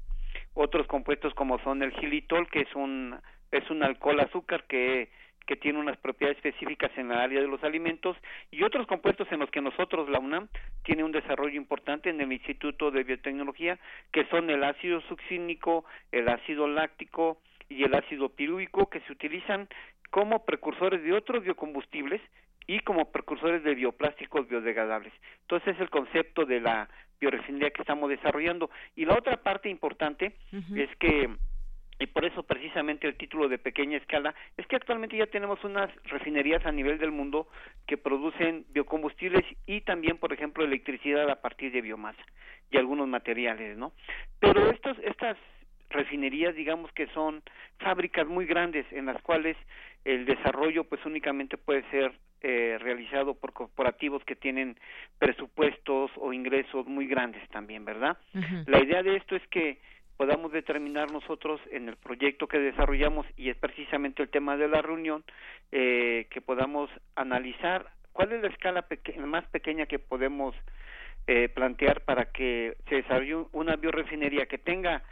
otros 0.54 0.86
compuestos 0.86 1.34
como 1.34 1.58
son 1.60 1.82
el 1.82 1.92
gilitol, 1.92 2.48
que 2.48 2.60
es 2.60 2.74
un 2.74 3.18
es 3.50 3.68
un 3.70 3.82
alcohol 3.82 4.20
azúcar 4.20 4.64
que 4.64 5.10
que 5.46 5.56
tiene 5.56 5.78
unas 5.78 5.98
propiedades 5.98 6.38
específicas 6.38 6.90
en 6.96 7.08
la 7.08 7.22
área 7.22 7.40
de 7.40 7.48
los 7.48 7.62
alimentos 7.64 8.16
y 8.50 8.62
otros 8.62 8.86
compuestos 8.86 9.26
en 9.30 9.40
los 9.40 9.50
que 9.50 9.60
nosotros, 9.60 10.08
la 10.08 10.18
UNAM, 10.18 10.48
tiene 10.84 11.04
un 11.04 11.12
desarrollo 11.12 11.56
importante 11.56 12.10
en 12.10 12.20
el 12.20 12.32
Instituto 12.32 12.90
de 12.90 13.04
Biotecnología, 13.04 13.78
que 14.12 14.24
son 14.26 14.50
el 14.50 14.64
ácido 14.64 15.00
succínico, 15.02 15.84
el 16.10 16.28
ácido 16.28 16.68
láctico, 16.68 17.38
y 17.68 17.84
el 17.84 17.94
ácido 17.94 18.28
pirúvico 18.28 18.88
que 18.88 19.00
se 19.00 19.12
utilizan 19.12 19.68
como 20.10 20.44
precursores 20.44 21.02
de 21.02 21.12
otros 21.12 21.42
biocombustibles 21.42 22.20
y 22.66 22.80
como 22.80 23.10
precursores 23.10 23.62
de 23.64 23.74
bioplásticos 23.74 24.48
biodegradables. 24.48 25.12
Entonces 25.42 25.74
es 25.74 25.80
el 25.80 25.90
concepto 25.90 26.44
de 26.44 26.60
la 26.60 26.88
biorefinería 27.20 27.70
que 27.70 27.82
estamos 27.82 28.10
desarrollando. 28.10 28.70
Y 28.96 29.04
la 29.04 29.14
otra 29.14 29.36
parte 29.38 29.68
importante 29.68 30.32
es 30.74 30.94
que 30.96 31.30
y 31.98 32.06
por 32.06 32.24
eso 32.24 32.42
precisamente 32.42 33.06
el 33.06 33.16
título 33.16 33.48
de 33.48 33.58
pequeña 33.58 33.96
escala 33.96 34.34
es 34.56 34.66
que 34.66 34.74
actualmente 34.74 35.16
ya 35.16 35.26
tenemos 35.26 35.62
unas 35.62 35.88
refinerías 36.04 36.64
a 36.66 36.72
nivel 36.72 36.98
del 36.98 37.12
mundo 37.12 37.46
que 37.86 37.96
producen 37.96 38.64
biocombustibles 38.70 39.44
y 39.66 39.82
también 39.82 40.18
por 40.18 40.32
ejemplo 40.32 40.64
electricidad 40.64 41.30
a 41.30 41.40
partir 41.40 41.70
de 41.70 41.80
biomasa 41.80 42.22
y 42.70 42.76
algunos 42.78 43.06
materiales 43.06 43.76
no 43.76 43.92
pero 44.40 44.70
estos 44.70 44.98
estas 45.04 45.36
refinerías 45.92 46.54
digamos 46.54 46.90
que 46.92 47.06
son 47.08 47.42
fábricas 47.78 48.26
muy 48.26 48.46
grandes 48.46 48.86
en 48.92 49.06
las 49.06 49.20
cuales 49.22 49.56
el 50.04 50.24
desarrollo 50.24 50.84
pues 50.84 51.04
únicamente 51.04 51.56
puede 51.56 51.88
ser 51.90 52.12
eh, 52.40 52.76
realizado 52.80 53.34
por 53.34 53.52
corporativos 53.52 54.24
que 54.24 54.34
tienen 54.34 54.76
presupuestos 55.18 56.10
o 56.16 56.32
ingresos 56.32 56.86
muy 56.86 57.06
grandes 57.06 57.48
también 57.50 57.84
verdad 57.84 58.16
la 58.66 58.82
idea 58.82 59.02
de 59.02 59.16
esto 59.16 59.36
es 59.36 59.46
que 59.48 59.78
podamos 60.16 60.52
determinar 60.52 61.10
nosotros 61.10 61.60
en 61.70 61.88
el 61.88 61.96
proyecto 61.96 62.46
que 62.46 62.58
desarrollamos 62.58 63.26
y 63.36 63.50
es 63.50 63.56
precisamente 63.56 64.22
el 64.22 64.28
tema 64.28 64.56
de 64.56 64.68
la 64.68 64.82
reunión 64.82 65.24
eh, 65.72 66.26
que 66.30 66.40
podamos 66.40 66.90
analizar 67.16 67.90
cuál 68.12 68.32
es 68.32 68.42
la 68.42 68.48
escala 68.48 68.86
más 69.26 69.44
pequeña 69.48 69.86
que 69.86 69.98
podemos 69.98 70.54
eh, 71.26 71.48
plantear 71.48 72.02
para 72.02 72.26
que 72.26 72.76
se 72.88 72.96
desarrolle 72.96 73.46
una 73.52 73.76
biorefinería 73.76 74.46
que 74.46 74.58
tenga 74.58 75.02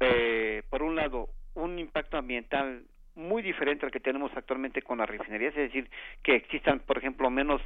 eh, 0.00 0.62
por 0.68 0.82
un 0.82 0.96
lado 0.96 1.28
un 1.54 1.78
impacto 1.78 2.16
ambiental 2.16 2.82
muy 3.14 3.42
diferente 3.42 3.84
al 3.84 3.92
que 3.92 4.00
tenemos 4.00 4.30
actualmente 4.34 4.82
con 4.82 4.98
las 4.98 5.08
refinerías, 5.08 5.52
es 5.56 5.72
decir, 5.72 5.90
que 6.22 6.36
existan, 6.36 6.80
por 6.80 6.98
ejemplo, 6.98 7.28
menos, 7.30 7.60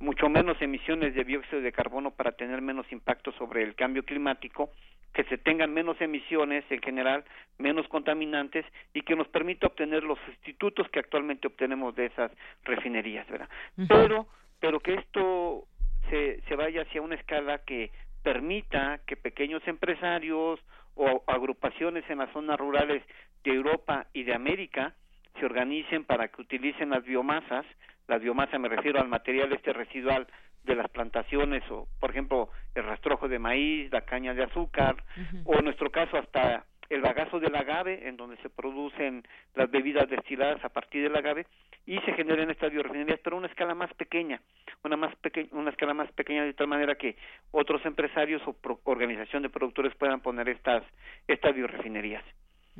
mucho 0.00 0.28
menos 0.28 0.60
emisiones 0.60 1.14
de 1.14 1.24
dióxido 1.24 1.60
de 1.60 1.72
carbono 1.72 2.10
para 2.10 2.32
tener 2.32 2.60
menos 2.60 2.90
impacto 2.90 3.32
sobre 3.32 3.62
el 3.62 3.74
cambio 3.74 4.04
climático, 4.04 4.70
que 5.12 5.24
se 5.24 5.38
tengan 5.38 5.72
menos 5.72 6.00
emisiones 6.00 6.64
en 6.70 6.82
general, 6.82 7.24
menos 7.58 7.88
contaminantes 7.88 8.66
y 8.92 9.02
que 9.02 9.16
nos 9.16 9.28
permita 9.28 9.66
obtener 9.66 10.02
los 10.02 10.18
sustitutos 10.26 10.88
que 10.90 10.98
actualmente 10.98 11.46
obtenemos 11.46 11.94
de 11.94 12.06
esas 12.06 12.30
refinerías, 12.64 13.26
¿verdad? 13.28 13.48
Pero, 13.88 14.26
pero 14.60 14.80
que 14.80 14.94
esto 14.94 15.64
se, 16.10 16.42
se 16.42 16.56
vaya 16.56 16.82
hacia 16.82 17.00
una 17.00 17.14
escala 17.14 17.58
que 17.64 17.90
permita 18.22 19.00
que 19.06 19.16
pequeños 19.16 19.66
empresarios 19.66 20.60
o 20.96 21.22
agrupaciones 21.26 22.04
en 22.10 22.18
las 22.18 22.32
zonas 22.32 22.58
rurales 22.58 23.02
de 23.44 23.52
Europa 23.52 24.06
y 24.12 24.24
de 24.24 24.34
América 24.34 24.94
se 25.38 25.44
organicen 25.44 26.04
para 26.04 26.28
que 26.28 26.42
utilicen 26.42 26.90
las 26.90 27.04
biomasas, 27.04 27.64
la 28.08 28.18
biomasa 28.18 28.58
me 28.58 28.68
refiero 28.68 29.00
al 29.00 29.08
material 29.08 29.52
este 29.52 29.72
residual 29.72 30.26
de 30.64 30.74
las 30.74 30.88
plantaciones 30.90 31.62
o 31.70 31.86
por 32.00 32.10
ejemplo 32.10 32.50
el 32.74 32.84
rastrojo 32.84 33.28
de 33.28 33.38
maíz, 33.38 33.90
la 33.92 34.00
caña 34.02 34.34
de 34.34 34.44
azúcar 34.44 34.96
o 35.44 35.58
en 35.58 35.64
nuestro 35.64 35.90
caso 35.90 36.16
hasta 36.16 36.64
el 36.90 37.00
bagazo 37.00 37.40
del 37.40 37.54
agave 37.54 38.08
en 38.08 38.16
donde 38.16 38.36
se 38.38 38.50
producen 38.50 39.26
las 39.54 39.70
bebidas 39.70 40.08
destiladas 40.08 40.64
a 40.64 40.68
partir 40.68 41.02
del 41.02 41.16
agave 41.16 41.46
y 41.86 41.98
se 42.00 42.12
generan 42.14 42.50
estas 42.50 42.72
biorefinerías 42.72 43.20
pero 43.22 43.36
a 43.36 43.38
una 43.38 43.48
escala 43.48 43.74
más 43.74 43.92
pequeña, 43.94 44.40
una 44.84 44.96
más 44.96 45.14
pequeña, 45.16 45.48
una 45.52 45.70
escala 45.70 45.94
más 45.94 46.10
pequeña 46.12 46.44
de 46.44 46.54
tal 46.54 46.66
manera 46.66 46.96
que 46.96 47.16
otros 47.52 47.84
empresarios 47.84 48.42
o 48.46 48.56
organización 48.84 49.42
de 49.42 49.50
productores 49.50 49.94
puedan 49.96 50.20
poner 50.20 50.48
estas 50.48 50.82
estas 51.26 51.54
biorefinerías. 51.54 52.24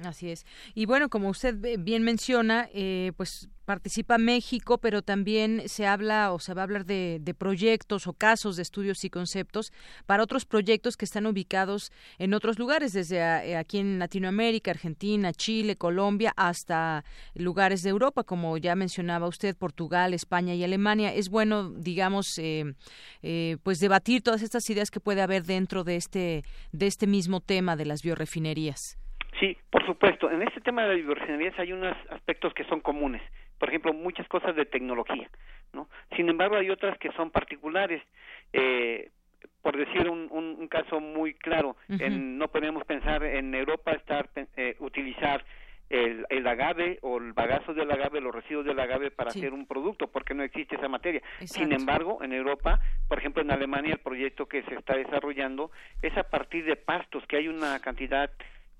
Así 0.04 0.30
es. 0.30 0.44
Y 0.74 0.84
bueno, 0.84 1.08
como 1.08 1.30
usted 1.30 1.78
bien 1.78 2.02
menciona, 2.02 2.68
eh, 2.74 3.12
pues 3.16 3.48
participa 3.64 4.18
México, 4.18 4.78
pero 4.78 5.02
también 5.02 5.62
se 5.68 5.86
habla 5.86 6.32
o 6.32 6.38
se 6.38 6.52
va 6.52 6.62
a 6.62 6.64
hablar 6.64 6.84
de, 6.84 7.34
proyectos 7.36 8.06
o 8.06 8.12
casos 8.12 8.56
de 8.56 8.62
estudios 8.62 9.04
y 9.04 9.10
conceptos 9.10 9.72
para 10.04 10.22
otros 10.22 10.44
proyectos 10.44 10.96
que 10.96 11.04
están 11.04 11.26
ubicados 11.26 11.92
en 12.18 12.34
otros 12.34 12.58
lugares, 12.58 12.92
desde 12.92 13.16
eh, 13.16 13.56
aquí 13.56 13.78
en 13.78 13.98
Latinoamérica, 13.98 14.70
Argentina, 14.70 15.32
Chile, 15.32 15.76
Colombia, 15.76 16.32
hasta 16.36 17.04
lugares 17.34 17.82
de 17.82 17.90
Europa, 17.90 18.22
como 18.22 18.56
ya 18.58 18.76
mencionaba 18.76 19.26
usted, 19.26 19.56
Portugal, 19.56 20.12
España 20.14 20.54
y 20.54 20.62
Alemania. 20.62 21.12
Es 21.12 21.30
bueno, 21.30 21.70
digamos, 21.70 22.38
eh, 22.38 22.74
pues 23.62 23.80
debatir 23.80 24.22
todas 24.22 24.42
estas 24.42 24.68
ideas 24.68 24.90
que 24.90 25.00
puede 25.00 25.22
haber 25.22 25.44
dentro 25.44 25.84
de 25.84 25.96
este 25.96 26.44
de 26.72 26.86
este 26.86 27.06
mismo 27.06 27.40
tema 27.40 27.76
de 27.76 27.86
las 27.86 28.02
biorefinerías. 28.02 28.98
Sí, 29.40 29.56
por 29.70 29.84
supuesto. 29.84 30.30
En 30.30 30.42
este 30.42 30.60
tema 30.60 30.82
de 30.82 30.88
la 30.88 30.94
biorefinerías 30.94 31.58
hay 31.58 31.72
unos 31.72 31.96
aspectos 32.10 32.54
que 32.54 32.64
son 32.64 32.80
comunes. 32.80 33.22
Por 33.58 33.68
ejemplo, 33.68 33.92
muchas 33.92 34.26
cosas 34.28 34.54
de 34.56 34.66
tecnología, 34.66 35.28
¿no? 35.72 35.88
Sin 36.14 36.28
embargo, 36.28 36.56
hay 36.56 36.70
otras 36.70 36.98
que 36.98 37.10
son 37.12 37.30
particulares. 37.30 38.02
Eh, 38.52 39.10
por 39.62 39.76
decir 39.76 40.08
un, 40.08 40.28
un, 40.30 40.68
caso 40.68 41.00
muy 41.00 41.34
claro, 41.34 41.76
en, 41.88 42.38
no 42.38 42.48
podemos 42.48 42.84
pensar 42.84 43.24
en 43.24 43.52
Europa 43.52 43.92
estar 43.92 44.28
eh, 44.56 44.76
utilizar 44.78 45.44
el, 45.90 46.24
el, 46.30 46.46
agave 46.46 46.98
o 47.02 47.18
el 47.18 47.32
bagazo 47.32 47.74
del 47.74 47.90
agave, 47.90 48.20
los 48.20 48.32
residuos 48.32 48.64
del 48.64 48.78
agave 48.78 49.10
para 49.10 49.30
hacer 49.30 49.52
un 49.52 49.66
producto, 49.66 50.06
porque 50.06 50.34
no 50.34 50.44
existe 50.44 50.76
esa 50.76 50.88
materia. 50.88 51.20
Sin 51.44 51.72
embargo, 51.72 52.22
en 52.22 52.32
Europa, 52.32 52.80
por 53.08 53.18
ejemplo 53.18 53.42
en 53.42 53.50
Alemania, 53.50 53.94
el 53.94 53.98
proyecto 53.98 54.46
que 54.46 54.62
se 54.62 54.74
está 54.76 54.96
desarrollando 54.96 55.72
es 56.00 56.16
a 56.16 56.24
partir 56.24 56.64
de 56.64 56.76
pastos, 56.76 57.26
que 57.26 57.36
hay 57.36 57.48
una 57.48 57.80
cantidad 57.80 58.30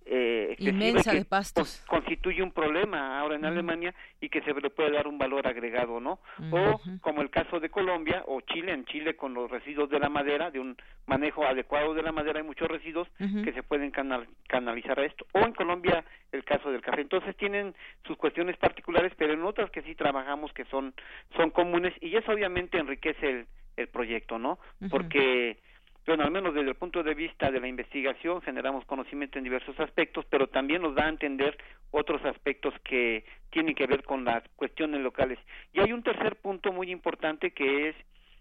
eh, 0.09 0.55
inmensa 0.59 1.13
de 1.13 1.25
pastos. 1.25 1.85
constituye 1.89 2.41
un 2.43 2.53
problema 2.53 3.19
ahora 3.19 3.35
en 3.35 3.45
Alemania 3.45 3.93
y 4.21 4.29
que 4.29 4.41
se 4.43 4.55
le 4.55 4.71
puede 4.71 4.93
dar 4.93 5.09
un 5.09 5.19
valor 5.19 5.47
agregado 5.49 5.99
no 5.99 6.21
o 6.53 6.81
como 7.01 7.23
el 7.23 7.31
caso 7.31 7.59
de 7.59 7.71
Colombia 7.71 8.23
o 8.27 8.41
Chile 8.41 8.73
en 8.73 8.85
Chile 8.85 9.17
con 9.17 9.35
los 9.35 9.51
residuos 9.51 9.91
de 9.91 9.99
la 9.99 10.09
madera 10.09 10.51
de 10.53 10.61
un 10.61 10.77
manejo 11.07 11.45
adecuado 11.45 11.93
de 11.93 12.03
la 12.03 12.13
madera 12.13 12.39
hay 12.39 12.47
muchos 12.47 12.69
residuos 12.69 13.09
que 13.19 13.53
se 13.53 13.63
pueden 13.63 13.91
canalizar 13.91 15.01
a 15.01 15.05
esto. 15.05 15.27
O 15.33 15.41
en 15.41 15.53
Colombia 15.53 16.05
el 16.33 16.45
caso 16.45 16.71
del 16.71 16.83
café. 16.83 17.01
Entonces 17.01 17.37
tienen 17.37 17.75
sus 18.07 18.17
cuestiones 18.17 18.57
particulares 18.59 19.13
pero 19.17 19.33
en 19.33 19.43
otras 19.43 19.71
que 19.71 19.83
sí 19.83 19.95
trabajamos 19.95 20.53
que 20.53 20.65
son 20.67 20.95
son 21.37 21.51
comunes 21.51 21.93
y 22.01 22.17
eso 22.17 22.31
obviamente 22.33 22.79
enriquece 22.79 23.29
el, 23.29 23.47
el 23.77 23.89
proyecto 23.89 24.39
no 24.39 24.59
porque 24.89 25.59
bueno, 26.07 26.25
al 26.25 26.31
menos 26.31 26.55
desde 26.55 26.69
el 26.69 26.77
punto 26.77 27.03
de 27.03 27.15
vista 27.15 27.51
de 27.51 27.61
la 27.61 27.67
investigación 27.67 28.41
generamos 28.43 28.85
conocimiento 28.85 29.39
en 29.39 29.45
diversos 29.45 29.79
aspectos, 29.81 30.25
pero 30.31 30.47
también 30.47 30.83
nos 30.83 30.95
da 30.95 31.07
a 31.07 31.09
entender 31.09 31.59
otros 31.91 32.25
aspectos 32.25 32.75
que 32.85 33.25
tienen 33.51 33.75
que 33.75 33.87
ver 33.87 34.05
con 34.05 34.25
las 34.25 34.43
cuestiones 34.57 35.01
locales. 35.01 35.39
Y 35.73 35.81
hay 35.81 35.93
un 35.93 36.03
tercer 36.03 36.37
punto 36.37 36.73
muy 36.73 36.91
importante 36.91 37.51
que 37.51 37.89
es 37.89 37.97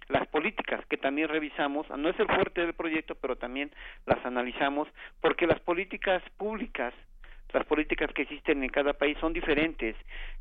las 0.08 0.28
políticas 0.28 0.86
que 0.86 0.98
también 0.98 1.30
revisamos, 1.30 1.90
no 1.90 2.10
es 2.10 2.20
el 2.20 2.28
fuerte 2.28 2.62
del 2.62 2.74
proyecto, 2.74 3.16
pero 3.16 3.36
también 3.38 3.72
las 4.06 4.24
analizamos, 4.24 4.88
porque 5.20 5.48
las 5.48 5.60
políticas 5.60 6.22
públicas 6.38 6.94
las 7.56 7.66
políticas 7.66 8.12
que 8.14 8.24
existen 8.24 8.62
en 8.64 8.70
cada 8.70 8.92
país 8.94 9.18
son 9.20 9.32
diferentes 9.32 9.96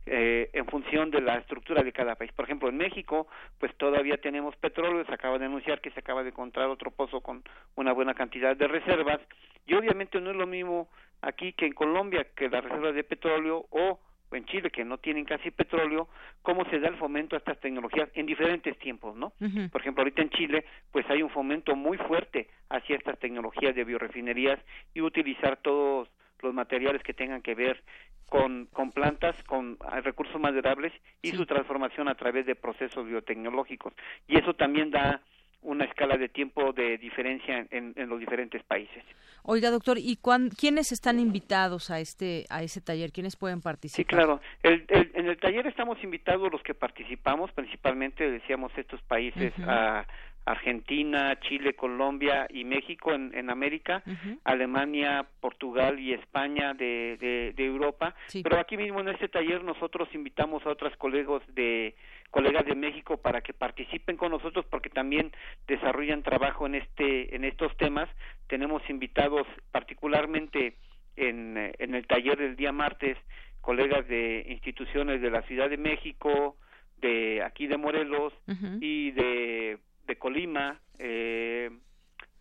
eh, 0.04 0.50
en 0.52 0.66
función 0.66 1.12
de 1.12 1.20
la 1.20 1.36
estructura 1.36 1.84
de 1.84 1.92
cada 1.92 2.16
país. 2.16 2.32
Por 2.32 2.44
ejemplo, 2.44 2.68
en 2.68 2.76
México, 2.76 3.28
pues 3.60 3.72
todavía 3.76 4.16
tenemos 4.16 4.56
petróleo, 4.56 5.06
se 5.06 5.14
acaba 5.14 5.38
de 5.38 5.46
anunciar 5.46 5.80
que 5.80 5.92
se 5.92 6.00
acaba 6.00 6.24
de 6.24 6.30
encontrar 6.30 6.68
otro 6.68 6.90
pozo 6.90 7.20
con 7.20 7.44
una 7.76 7.92
buena 7.92 8.14
cantidad 8.14 8.56
de 8.56 8.66
reservas, 8.66 9.20
y 9.64 9.74
obviamente 9.74 10.20
no 10.20 10.32
es 10.32 10.36
lo 10.36 10.48
mismo 10.48 10.88
aquí 11.22 11.52
que 11.52 11.66
en 11.66 11.72
Colombia, 11.72 12.26
que 12.34 12.48
las 12.48 12.64
reservas 12.64 12.96
de 12.96 13.04
petróleo 13.04 13.64
o 13.70 14.00
en 14.32 14.44
Chile 14.46 14.70
que 14.70 14.84
no 14.84 14.98
tienen 14.98 15.24
casi 15.24 15.52
petróleo, 15.52 16.08
cómo 16.42 16.64
se 16.64 16.80
da 16.80 16.88
el 16.88 16.96
fomento 16.96 17.36
a 17.36 17.38
estas 17.38 17.60
tecnologías 17.60 18.08
en 18.14 18.26
diferentes 18.26 18.76
tiempos, 18.80 19.14
¿no? 19.14 19.32
Por 19.70 19.80
ejemplo, 19.80 20.02
ahorita 20.02 20.22
en 20.22 20.30
Chile, 20.30 20.64
pues 20.90 21.08
hay 21.08 21.22
un 21.22 21.30
fomento 21.30 21.76
muy 21.76 21.96
fuerte 21.96 22.48
hacia 22.70 22.96
estas 22.96 23.20
tecnologías 23.20 23.76
de 23.76 23.84
biorefinerías 23.84 24.58
y 24.92 25.00
utilizar 25.00 25.58
todos 25.58 26.08
los 26.42 26.54
materiales 26.54 27.02
que 27.02 27.14
tengan 27.14 27.42
que 27.42 27.54
ver 27.54 27.82
con, 28.28 28.66
con 28.66 28.90
plantas, 28.90 29.40
con 29.44 29.76
ah, 29.80 30.00
recursos 30.00 30.40
maderables 30.40 30.92
y 31.22 31.30
su 31.32 31.46
transformación 31.46 32.08
a 32.08 32.14
través 32.14 32.46
de 32.46 32.54
procesos 32.54 33.06
biotecnológicos. 33.06 33.92
Y 34.26 34.38
eso 34.38 34.54
también 34.54 34.90
da 34.90 35.20
una 35.64 35.84
escala 35.84 36.16
de 36.16 36.28
tiempo 36.28 36.72
de 36.72 36.98
diferencia 36.98 37.66
en, 37.70 37.94
los 38.08 38.20
diferentes 38.20 38.62
países. 38.64 39.02
Oiga, 39.44 39.70
doctor, 39.70 39.96
¿y 39.98 40.18
quiénes 40.58 40.92
están 40.92 41.18
invitados 41.18 41.90
a 41.90 42.00
este 42.00 42.44
a 42.50 42.62
ese 42.62 42.80
taller? 42.80 43.12
¿Quiénes 43.12 43.36
pueden 43.36 43.62
participar? 43.62 43.96
Sí, 43.96 44.04
claro. 44.04 44.40
en 44.62 45.26
el 45.26 45.38
taller 45.38 45.66
estamos 45.66 46.02
invitados 46.04 46.52
los 46.52 46.62
que 46.62 46.74
participamos, 46.74 47.50
principalmente 47.52 48.30
decíamos 48.30 48.72
estos 48.76 49.00
países 49.02 49.52
a 49.66 50.06
Argentina, 50.44 51.38
Chile, 51.40 51.74
Colombia 51.74 52.46
y 52.50 52.64
México 52.64 53.12
en, 53.12 53.50
América, 53.50 54.02
Alemania, 54.44 55.26
Portugal 55.40 55.98
y 55.98 56.12
España 56.12 56.74
de, 56.74 57.52
de, 57.56 57.64
Europa. 57.64 58.14
Pero 58.42 58.58
aquí 58.58 58.76
mismo 58.76 59.00
en 59.00 59.08
este 59.08 59.28
taller 59.28 59.64
nosotros 59.64 60.08
invitamos 60.12 60.64
a 60.66 60.70
otros 60.70 60.94
colegas 60.96 61.42
de 61.54 61.94
colegas 62.30 62.66
de 62.66 62.74
México 62.74 63.16
para 63.16 63.40
que 63.40 63.54
participen 63.54 64.16
con 64.16 64.32
nosotros 64.32 64.66
porque 64.68 64.90
también 64.90 65.32
desarrollan 65.66 66.22
trabajo 66.22 66.66
en 66.66 66.74
este 66.74 67.34
en 67.34 67.44
estos 67.44 67.74
temas. 67.76 68.08
Tenemos 68.48 68.82
invitados 68.90 69.46
particularmente 69.70 70.76
en, 71.16 71.72
en 71.78 71.94
el 71.94 72.06
taller 72.06 72.36
del 72.38 72.56
día 72.56 72.72
martes 72.72 73.16
colegas 73.64 74.06
de 74.08 74.44
instituciones 74.48 75.22
de 75.22 75.30
la 75.30 75.40
Ciudad 75.42 75.70
de 75.70 75.78
México, 75.78 76.56
de 76.98 77.42
aquí 77.42 77.66
de 77.66 77.78
Morelos 77.78 78.32
y 78.80 79.10
de, 79.12 79.78
de 80.06 80.16
Colima, 80.16 80.80
eh, 80.98 81.70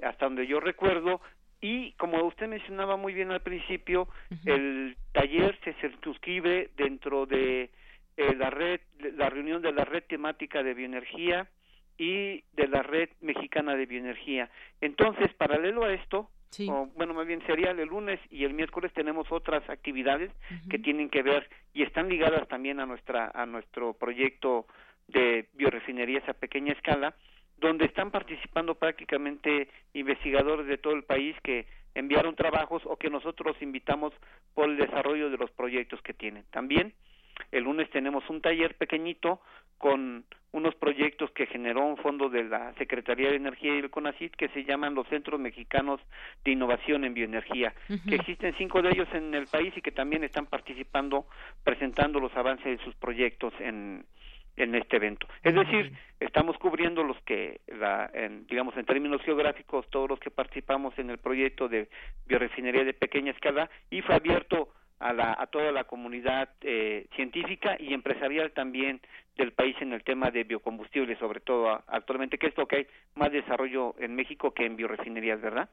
hasta 0.02 0.26
donde 0.26 0.48
yo 0.48 0.60
recuerdo, 0.60 1.22
y 1.62 1.94
como 1.94 2.22
usted 2.24 2.48
mencionaba 2.48 2.98
muy 2.98 3.14
bien 3.14 3.32
al 3.32 3.42
principio, 3.42 4.10
el 4.46 4.98
taller 5.14 5.58
se 5.64 5.74
circunscribe 5.76 6.72
dentro 6.76 7.26
de 7.26 7.72
eh, 8.18 8.36
la 8.36 8.50
red, 8.50 8.82
la 9.16 9.30
reunión 9.30 9.62
de 9.62 9.72
la 9.72 9.86
red 9.86 10.04
temática 10.04 10.62
de 10.62 10.74
bioenergía 10.74 11.50
y 11.98 12.44
de 12.54 12.68
la 12.68 12.84
red 12.84 13.10
mexicana 13.22 13.76
de 13.76 13.86
bioenergía. 13.86 14.50
Entonces, 14.82 15.34
paralelo 15.36 15.86
a 15.86 15.94
esto, 15.94 16.30
bueno, 16.96 17.14
más 17.14 17.26
bien 17.26 17.42
sería 17.48 17.72
el 17.72 17.88
lunes 17.88 18.20
y 18.30 18.44
el 18.44 18.54
miércoles 18.54 18.92
tenemos 18.94 19.32
otras 19.32 19.68
actividades 19.70 20.32
que 20.70 20.78
tienen 20.78 21.10
que 21.10 21.24
ver 21.24 21.50
y 21.74 21.84
están 21.84 22.10
ligadas 22.10 22.48
también 22.48 22.80
a 22.80 22.86
nuestra 22.86 23.32
a 23.34 23.46
nuestro 23.46 23.94
proyecto 23.94 24.68
de 25.08 25.50
biorefinerías 25.54 26.28
a 26.30 26.34
pequeña 26.34 26.74
escala, 26.74 27.16
donde 27.64 27.86
están 27.86 28.12
participando 28.12 28.76
prácticamente 28.76 29.70
investigadores 29.94 30.68
de 30.68 30.78
todo 30.78 30.94
el 30.94 31.04
país 31.04 31.36
que 31.44 31.66
enviaron 31.96 32.36
trabajos 32.36 32.82
o 32.86 32.98
que 32.98 33.10
nosotros 33.10 33.56
invitamos 33.62 34.12
por 34.54 34.70
el 34.70 34.78
desarrollo 34.78 35.30
de 35.30 35.38
los 35.38 35.50
proyectos 35.52 36.02
que 36.02 36.14
tienen. 36.14 36.44
También 36.52 36.94
el 37.52 37.64
lunes 37.64 37.90
tenemos 37.90 38.30
un 38.30 38.42
taller 38.42 38.76
pequeñito 38.76 39.40
con 39.78 40.26
unos 40.52 40.76
proyectos 40.76 41.32
que 41.32 41.48
generó 41.48 41.86
un 41.86 41.98
fondo 41.98 42.30
de 42.30 42.44
la 42.44 42.74
Secretaría 42.74 43.30
de 43.30 43.38
Energía 43.38 43.76
y 43.76 43.80
el 43.80 43.90
CONACYT 43.90 44.36
que 44.36 44.50
se 44.50 44.66
llaman 44.66 44.94
los 44.94 45.08
Centros 45.08 45.40
Mexicanos 45.40 46.02
de 46.44 46.52
Innovación 46.52 47.06
en 47.06 47.14
Bioenergía, 47.14 47.74
que 48.08 48.16
existen 48.16 48.54
cinco 48.58 48.82
de 48.82 48.90
ellos 48.90 49.08
en 49.14 49.34
el 49.34 49.48
país 49.48 49.74
y 49.76 49.82
que 49.82 49.92
también 49.92 50.24
están 50.24 50.46
participando 50.46 51.26
presentando 51.64 52.20
los 52.20 52.36
avances 52.36 52.78
de 52.78 52.84
sus 52.84 52.94
proyectos 52.96 53.54
en, 53.60 54.06
en 54.56 54.76
este 54.76 54.98
evento. 54.98 55.28
Es 55.44 55.56
decir, 55.56 55.94
estamos 56.20 56.58
cubriendo 56.58 57.04
los 57.04 57.18
que, 57.24 57.62
la, 57.68 58.10
en, 58.14 58.46
digamos, 58.48 58.76
en 58.78 58.86
términos 58.86 59.22
geográficos, 59.24 59.90
todos 59.90 60.10
los 60.10 60.20
que 60.20 60.32
participamos 60.32 60.98
en 60.98 61.10
el 61.10 61.18
proyecto 61.18 61.68
de 61.68 61.90
biorefinería 62.26 62.84
de 62.84 62.94
pequeña 62.94 63.32
escala 63.32 63.70
y 63.90 64.02
fue 64.02 64.16
abierto 64.16 64.70
a, 65.00 65.12
la, 65.12 65.36
a 65.38 65.48
toda 65.48 65.72
la 65.72 65.84
comunidad 65.84 66.50
eh, 66.62 67.08
científica 67.16 67.76
y 67.80 67.94
empresarial 67.94 68.52
también 68.52 69.02
del 69.36 69.52
país 69.52 69.76
en 69.82 69.92
el 69.92 70.04
tema 70.04 70.30
de 70.30 70.44
biocombustibles, 70.44 71.18
sobre 71.18 71.40
todo 71.40 71.84
actualmente, 71.88 72.38
que 72.38 72.48
es 72.48 72.58
lo 72.58 72.68
que 72.68 72.76
hay 72.78 72.88
más 73.16 73.32
desarrollo 73.32 73.96
en 74.00 74.16
México 74.16 74.54
que 74.54 74.66
en 74.66 74.76
biorefinerías, 74.76 75.42
¿verdad? 75.42 75.70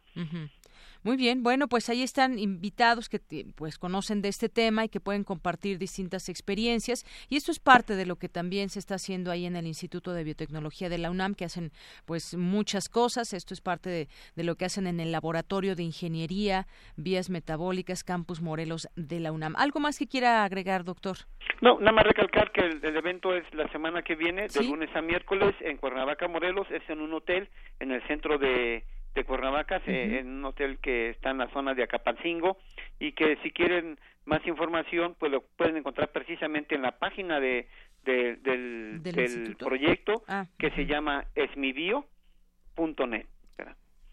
Muy 1.02 1.16
bien, 1.16 1.42
bueno, 1.42 1.66
pues 1.66 1.88
ahí 1.88 2.02
están 2.02 2.38
invitados 2.38 3.08
que 3.08 3.20
pues 3.54 3.78
conocen 3.78 4.20
de 4.20 4.28
este 4.28 4.50
tema 4.50 4.84
y 4.84 4.88
que 4.90 5.00
pueden 5.00 5.24
compartir 5.24 5.78
distintas 5.78 6.28
experiencias 6.28 7.06
y 7.30 7.36
esto 7.36 7.52
es 7.52 7.58
parte 7.58 7.96
de 7.96 8.04
lo 8.04 8.16
que 8.16 8.28
también 8.28 8.68
se 8.68 8.78
está 8.78 8.96
haciendo 8.96 9.30
ahí 9.30 9.46
en 9.46 9.56
el 9.56 9.66
Instituto 9.66 10.12
de 10.12 10.24
Biotecnología 10.24 10.90
de 10.90 10.98
la 10.98 11.10
UNAM 11.10 11.34
que 11.34 11.46
hacen 11.46 11.72
pues 12.04 12.36
muchas 12.36 12.90
cosas, 12.90 13.32
esto 13.32 13.54
es 13.54 13.62
parte 13.62 13.88
de, 13.88 14.08
de 14.36 14.44
lo 14.44 14.56
que 14.56 14.66
hacen 14.66 14.86
en 14.86 15.00
el 15.00 15.10
Laboratorio 15.10 15.74
de 15.74 15.84
Ingeniería, 15.84 16.66
Vías 16.96 17.30
Metabólicas, 17.30 18.04
Campus 18.04 18.42
Morelos 18.42 18.86
de 18.96 19.20
la 19.20 19.32
UNAM. 19.32 19.56
¿Algo 19.56 19.80
más 19.80 19.98
que 19.98 20.06
quiera 20.06 20.44
agregar, 20.44 20.84
doctor? 20.84 21.16
No, 21.62 21.78
nada 21.78 21.92
más 21.92 22.04
recalcar 22.04 22.52
que 22.52 22.60
el, 22.60 22.96
evento 22.96 23.34
es 23.34 23.44
la 23.54 23.70
semana 23.72 24.02
que 24.02 24.16
viene, 24.16 24.48
de 24.48 24.64
lunes 24.64 24.94
a 24.94 25.00
miércoles, 25.00 25.54
en 25.60 25.76
Cuernavaca, 25.76 26.28
Morelos, 26.28 26.66
es 26.70 26.82
en 26.88 27.00
un 27.00 27.12
hotel 27.14 27.48
en 27.80 27.90
el 27.90 28.06
centro 28.06 28.38
de 28.38 28.84
de 29.14 29.24
Cuernavaca, 29.24 29.82
en 29.86 30.28
un 30.28 30.44
hotel 30.44 30.78
que 30.78 31.10
está 31.10 31.30
en 31.30 31.38
la 31.38 31.48
zona 31.50 31.74
de 31.74 31.82
Acapancingo 31.82 32.58
y 32.98 33.12
que 33.12 33.36
si 33.42 33.50
quieren 33.50 33.98
más 34.24 34.46
información 34.46 35.16
pues 35.18 35.32
lo 35.32 35.42
pueden 35.42 35.76
encontrar 35.76 36.12
precisamente 36.12 36.74
en 36.74 36.82
la 36.82 36.98
página 36.98 37.40
de, 37.40 37.66
del, 38.04 39.02
del, 39.02 39.56
proyecto 39.56 40.22
ah, 40.28 40.46
que 40.58 40.70
se 40.70 40.86
llama 40.86 41.26
esmibio.net. 41.34 43.26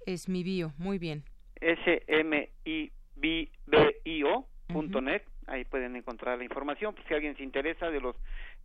Esmibio, 0.06 0.74
muy 0.78 0.98
bien. 1.00 1.24
S 1.60 2.04
M 2.08 2.50
I 2.66 2.92
B 3.16 3.52
B 3.66 3.96
I 4.06 4.24
O 4.24 4.48
net 5.02 5.24
ahí 5.48 5.64
pueden 5.66 5.96
encontrar 5.96 6.38
la 6.38 6.44
información, 6.44 6.94
pues 6.94 7.08
si 7.08 7.14
alguien 7.14 7.36
se 7.38 7.44
interesa 7.44 7.90
de 7.90 8.02
los 8.02 8.16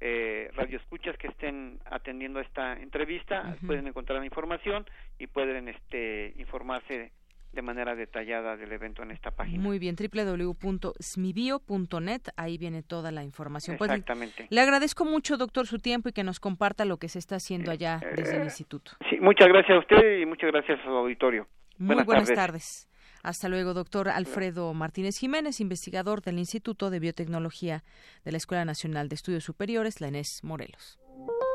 eh, 0.05 0.51
radioescuchas 0.57 1.17
que 1.17 1.29
estén 1.29 1.79
atendiendo 1.85 2.41
esta 2.41 2.73
entrevista, 2.73 3.57
pueden 3.65 3.87
encontrar 3.87 4.19
la 4.19 4.25
información 4.25 4.85
y 5.17 5.29
pueden 5.29 5.69
este 5.69 6.35
informarse 6.39 7.13
de 7.53 7.63
manera 7.63 7.95
detallada 7.95 8.57
del 8.57 8.73
evento 8.73 9.05
en 9.05 9.13
esta 9.13 9.31
página. 9.31 9.63
Muy 9.63 9.79
bien, 9.79 9.95
www.smibio.net, 9.95 12.23
ahí 12.37 12.59
viene 12.59 12.83
toda 12.83 13.13
la 13.13 13.23
información. 13.23 13.77
Pues, 13.77 13.93
Exactamente. 13.93 14.49
le 14.51 14.61
agradezco 14.61 15.05
mucho, 15.05 15.37
doctor, 15.37 15.69
su 15.69 15.79
tiempo 15.79 16.09
y 16.09 16.13
que 16.13 16.25
nos 16.25 16.41
comparta 16.41 16.85
lo 16.85 16.97
que 16.97 17.09
se 17.09 17.21
está 17.21 17.37
haciendo 17.37 17.71
allá 17.71 18.01
desde 18.17 18.39
el 18.39 18.45
instituto. 18.45 18.91
Sí, 19.09 19.21
muchas 19.21 19.47
gracias 19.49 19.77
a 19.77 19.79
usted 19.79 20.19
y 20.19 20.27
muchas 20.27 20.51
gracias 20.51 20.81
a 20.81 20.85
su 20.85 20.91
auditorio. 20.91 21.47
Muy 21.79 22.03
buenas, 22.03 22.29
tardes. 22.33 22.89
Hasta 23.23 23.49
luego, 23.49 23.75
doctor 23.75 24.09
Alfredo 24.09 24.75
Martínez 24.75 25.17
Jiménez, 25.17 25.61
investigador 25.61 26.23
del 26.23 26.39
Instituto 26.39 26.91
de 26.91 26.99
Biotecnología 26.99 27.85
de 28.25 28.33
la 28.33 28.39
Escuela 28.39 28.65
Nacional 28.65 29.09
de 29.09 29.15
Estudios 29.15 29.45
Superiores, 29.45 30.01
la 30.01 30.09
ENES 30.09 30.41
Morelos. 30.43 30.99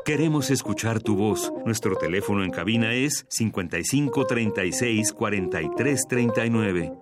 Queremos 0.04 0.50
escuchar 0.50 1.02
tu 1.02 1.16
voz. 1.16 1.52
Nuestro 1.66 1.96
teléfono 1.96 2.42
en 2.42 2.50
cabina 2.50 2.94
es 2.94 3.26
55 3.28 4.26
36 4.26 5.12
43 5.12 6.06
39. 6.08 6.92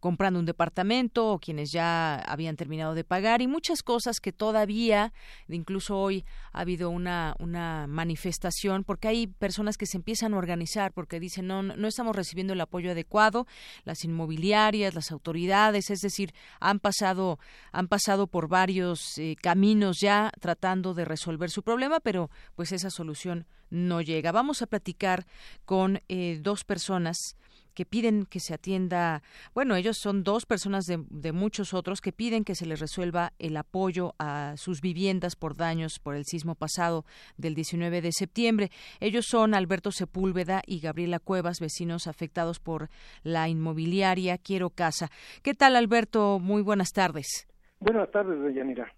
comprando 0.00 0.38
un 0.38 0.46
departamento 0.46 1.32
o 1.32 1.38
quienes 1.38 1.72
ya 1.72 2.16
habían 2.16 2.56
terminado 2.56 2.94
de 2.94 3.04
pagar 3.04 3.42
y 3.42 3.46
muchas 3.46 3.82
cosas 3.82 4.20
que 4.20 4.32
todavía, 4.32 5.12
incluso 5.48 5.98
hoy 5.98 6.24
ha 6.52 6.60
habido 6.60 6.90
una, 6.90 7.34
una 7.38 7.86
manifestación 7.88 8.84
porque 8.84 9.08
hay 9.08 9.26
personas 9.26 9.76
que 9.76 9.86
se 9.86 9.96
empiezan 9.96 10.34
a 10.34 10.38
organizar 10.38 10.92
porque 10.92 11.20
dicen 11.20 11.46
no, 11.46 11.62
no 11.62 11.88
estamos 11.88 12.14
recibiendo 12.14 12.52
el 12.52 12.60
apoyo 12.60 12.90
adecuado, 12.90 13.46
las 13.84 14.04
inmobiliarias, 14.04 14.94
las 14.94 15.10
autoridades, 15.12 15.90
es 15.90 16.00
decir, 16.00 16.32
han 16.60 16.80
pasado, 16.80 17.38
han 17.72 17.88
pasado 17.88 18.26
por 18.26 18.48
varios 18.48 19.18
eh, 19.18 19.36
caminos 19.40 20.00
ya 20.00 20.30
tratando 20.40 20.94
de 20.94 21.04
resolver 21.04 21.50
su 21.50 21.62
problema, 21.62 22.00
pero 22.00 22.30
pues 22.54 22.72
esa 22.72 22.90
solución 22.90 23.46
no 23.70 24.00
llega. 24.00 24.32
Vamos 24.32 24.62
a 24.62 24.66
platicar 24.66 25.26
con 25.64 26.00
eh, 26.08 26.38
dos 26.42 26.64
personas 26.64 27.36
que 27.76 27.84
piden 27.84 28.24
que 28.24 28.40
se 28.40 28.54
atienda, 28.54 29.22
bueno, 29.54 29.76
ellos 29.76 29.98
son 29.98 30.24
dos 30.24 30.46
personas 30.46 30.86
de, 30.86 31.04
de, 31.10 31.32
muchos 31.32 31.74
otros 31.74 32.00
que 32.00 32.10
piden 32.10 32.42
que 32.42 32.54
se 32.54 32.64
les 32.64 32.80
resuelva 32.80 33.34
el 33.38 33.54
apoyo 33.56 34.14
a 34.18 34.54
sus 34.56 34.80
viviendas 34.80 35.36
por 35.36 35.56
daños 35.56 35.98
por 35.98 36.16
el 36.16 36.24
sismo 36.24 36.54
pasado 36.54 37.04
del 37.36 37.54
19 37.54 38.00
de 38.00 38.12
septiembre. 38.12 38.70
Ellos 38.98 39.26
son 39.28 39.52
Alberto 39.54 39.92
Sepúlveda 39.92 40.62
y 40.66 40.80
Gabriela 40.80 41.18
Cuevas, 41.18 41.60
vecinos 41.60 42.06
afectados 42.06 42.60
por 42.60 42.88
la 43.22 43.48
inmobiliaria 43.50 44.38
Quiero 44.38 44.70
Casa. 44.70 45.10
¿Qué 45.42 45.52
tal, 45.52 45.76
Alberto? 45.76 46.38
Muy 46.40 46.62
buenas 46.62 46.92
tardes. 46.92 47.46
Buenas 47.78 48.10
tardes, 48.10 48.40
Deyanira. 48.40 48.90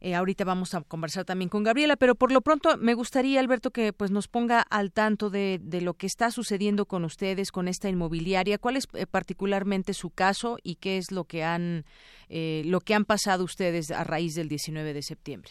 Eh, 0.00 0.14
ahorita 0.14 0.44
vamos 0.44 0.74
a 0.74 0.82
conversar 0.82 1.24
también 1.24 1.48
con 1.48 1.64
Gabriela, 1.64 1.96
pero 1.96 2.14
por 2.14 2.32
lo 2.32 2.42
pronto 2.42 2.76
me 2.76 2.92
gustaría, 2.92 3.40
Alberto, 3.40 3.70
que 3.70 3.94
pues 3.94 4.10
nos 4.10 4.28
ponga 4.28 4.60
al 4.60 4.92
tanto 4.92 5.30
de, 5.30 5.58
de 5.62 5.80
lo 5.80 5.94
que 5.94 6.06
está 6.06 6.30
sucediendo 6.30 6.84
con 6.84 7.04
ustedes, 7.04 7.50
con 7.50 7.66
esta 7.66 7.88
inmobiliaria. 7.88 8.58
¿Cuál 8.58 8.76
es 8.76 8.88
eh, 8.92 9.06
particularmente 9.06 9.94
su 9.94 10.10
caso 10.10 10.58
y 10.62 10.76
qué 10.76 10.98
es 10.98 11.12
lo 11.12 11.24
que 11.24 11.44
han 11.44 11.84
eh, 12.28 12.62
lo 12.66 12.80
que 12.80 12.94
han 12.94 13.06
pasado 13.06 13.42
ustedes 13.42 13.90
a 13.90 14.04
raíz 14.04 14.34
del 14.34 14.48
19 14.48 14.92
de 14.92 15.02
septiembre? 15.02 15.50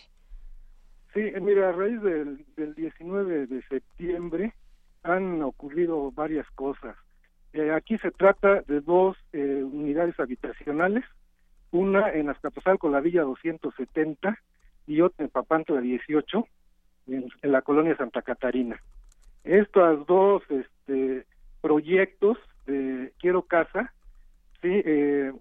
Sí, 1.13 1.21
mira, 1.41 1.69
a 1.69 1.71
raíz 1.71 2.01
del, 2.01 2.45
del 2.55 2.75
19 2.75 3.47
de 3.47 3.63
septiembre 3.63 4.53
han 5.03 5.41
ocurrido 5.41 6.11
varias 6.11 6.49
cosas. 6.51 6.95
Eh, 7.53 7.71
aquí 7.71 7.97
se 7.99 8.11
trata 8.11 8.61
de 8.67 8.81
dos 8.81 9.15
eh, 9.31 9.63
unidades 9.63 10.19
habitacionales, 10.19 11.05
una 11.75 12.09
en 12.11 12.29
Azcapotzalco, 12.29 12.89
la 12.89 13.01
Villa 13.01 13.23
270, 13.23 14.37
y 14.87 15.01
otra 15.01 15.25
en 15.25 15.31
Papanto 15.31 15.75
de 15.75 15.81
18, 15.81 16.47
en, 17.07 17.29
la 17.41 17.61
colonia 17.61 17.95
Santa 17.97 18.21
Catarina. 18.21 18.79
Estos 19.43 20.05
dos 20.07 20.43
este, 20.49 21.25
proyectos 21.61 22.37
de 22.65 23.13
Quiero 23.19 23.43
Casa, 23.43 23.93
sí, 24.61 24.81
eh, 24.85 25.33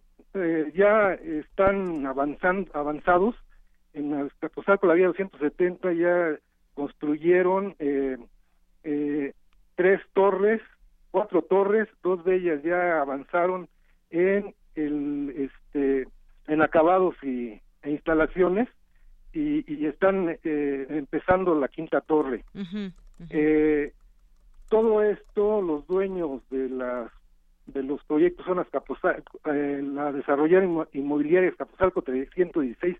ya 0.75 1.13
están 1.15 2.07
avanzando, 2.07 2.71
avanzados. 2.75 3.37
En 3.93 4.13
Azcapotzalco, 4.13 4.87
la 4.87 4.95
Villa 4.95 5.07
270, 5.09 5.93
ya 5.93 6.39
construyeron 6.75 7.77
tres 9.77 10.01
torres 10.13 10.61
cuatro 11.15 11.43
torres, 11.43 11.89
dos 12.03 12.25
de 12.25 12.35
ellas 12.35 12.61
ya 12.65 13.01
avanzaron 13.01 13.69
en 14.11 14.53
el 14.75 15.49
este 15.73 16.09
en 16.47 16.63
acabados 16.63 17.15
y 17.23 17.61
e 17.83 17.91
instalaciones 17.91 18.69
y, 19.33 19.87
están 19.87 20.39
eh, 20.45 20.87
empezando 20.89 21.59
la 21.59 21.69
quinta 21.69 22.01
torre. 22.01 22.45
Eh, 23.31 23.93
todo 24.69 25.03
esto, 25.03 25.61
los 25.61 25.87
dueños 25.87 26.41
de 26.51 26.69
las 26.69 27.11
de 27.67 27.83
los 27.83 28.05
proyectos 28.05 28.45
son 28.45 28.59
las 28.59 28.69
eh, 29.47 29.83
la 29.83 30.13
desarrollar 30.13 30.65
inmobiliaria 30.93 31.51
Capozalco 31.53 32.03
316 32.03 32.95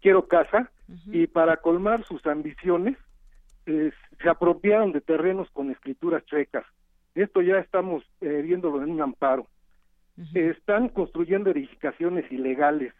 Quiero 0.00 0.28
Casa 0.28 0.70
y 1.06 1.26
para 1.26 1.56
colmar 1.56 2.04
sus 2.04 2.24
ambiciones 2.26 2.96
se 3.64 4.28
apropiaron 4.28 4.92
de 4.92 5.00
terrenos 5.00 5.50
con 5.50 5.72
escrituras 5.72 6.24
checas 6.26 6.64
esto 7.14 7.42
ya 7.42 7.58
estamos 7.58 8.04
eh, 8.20 8.42
viéndolo 8.42 8.82
en 8.82 8.90
un 8.90 9.00
amparo. 9.00 9.46
Están 10.34 10.88
construyendo 10.90 11.50
edificaciones 11.50 12.30
ilegales. 12.30 12.94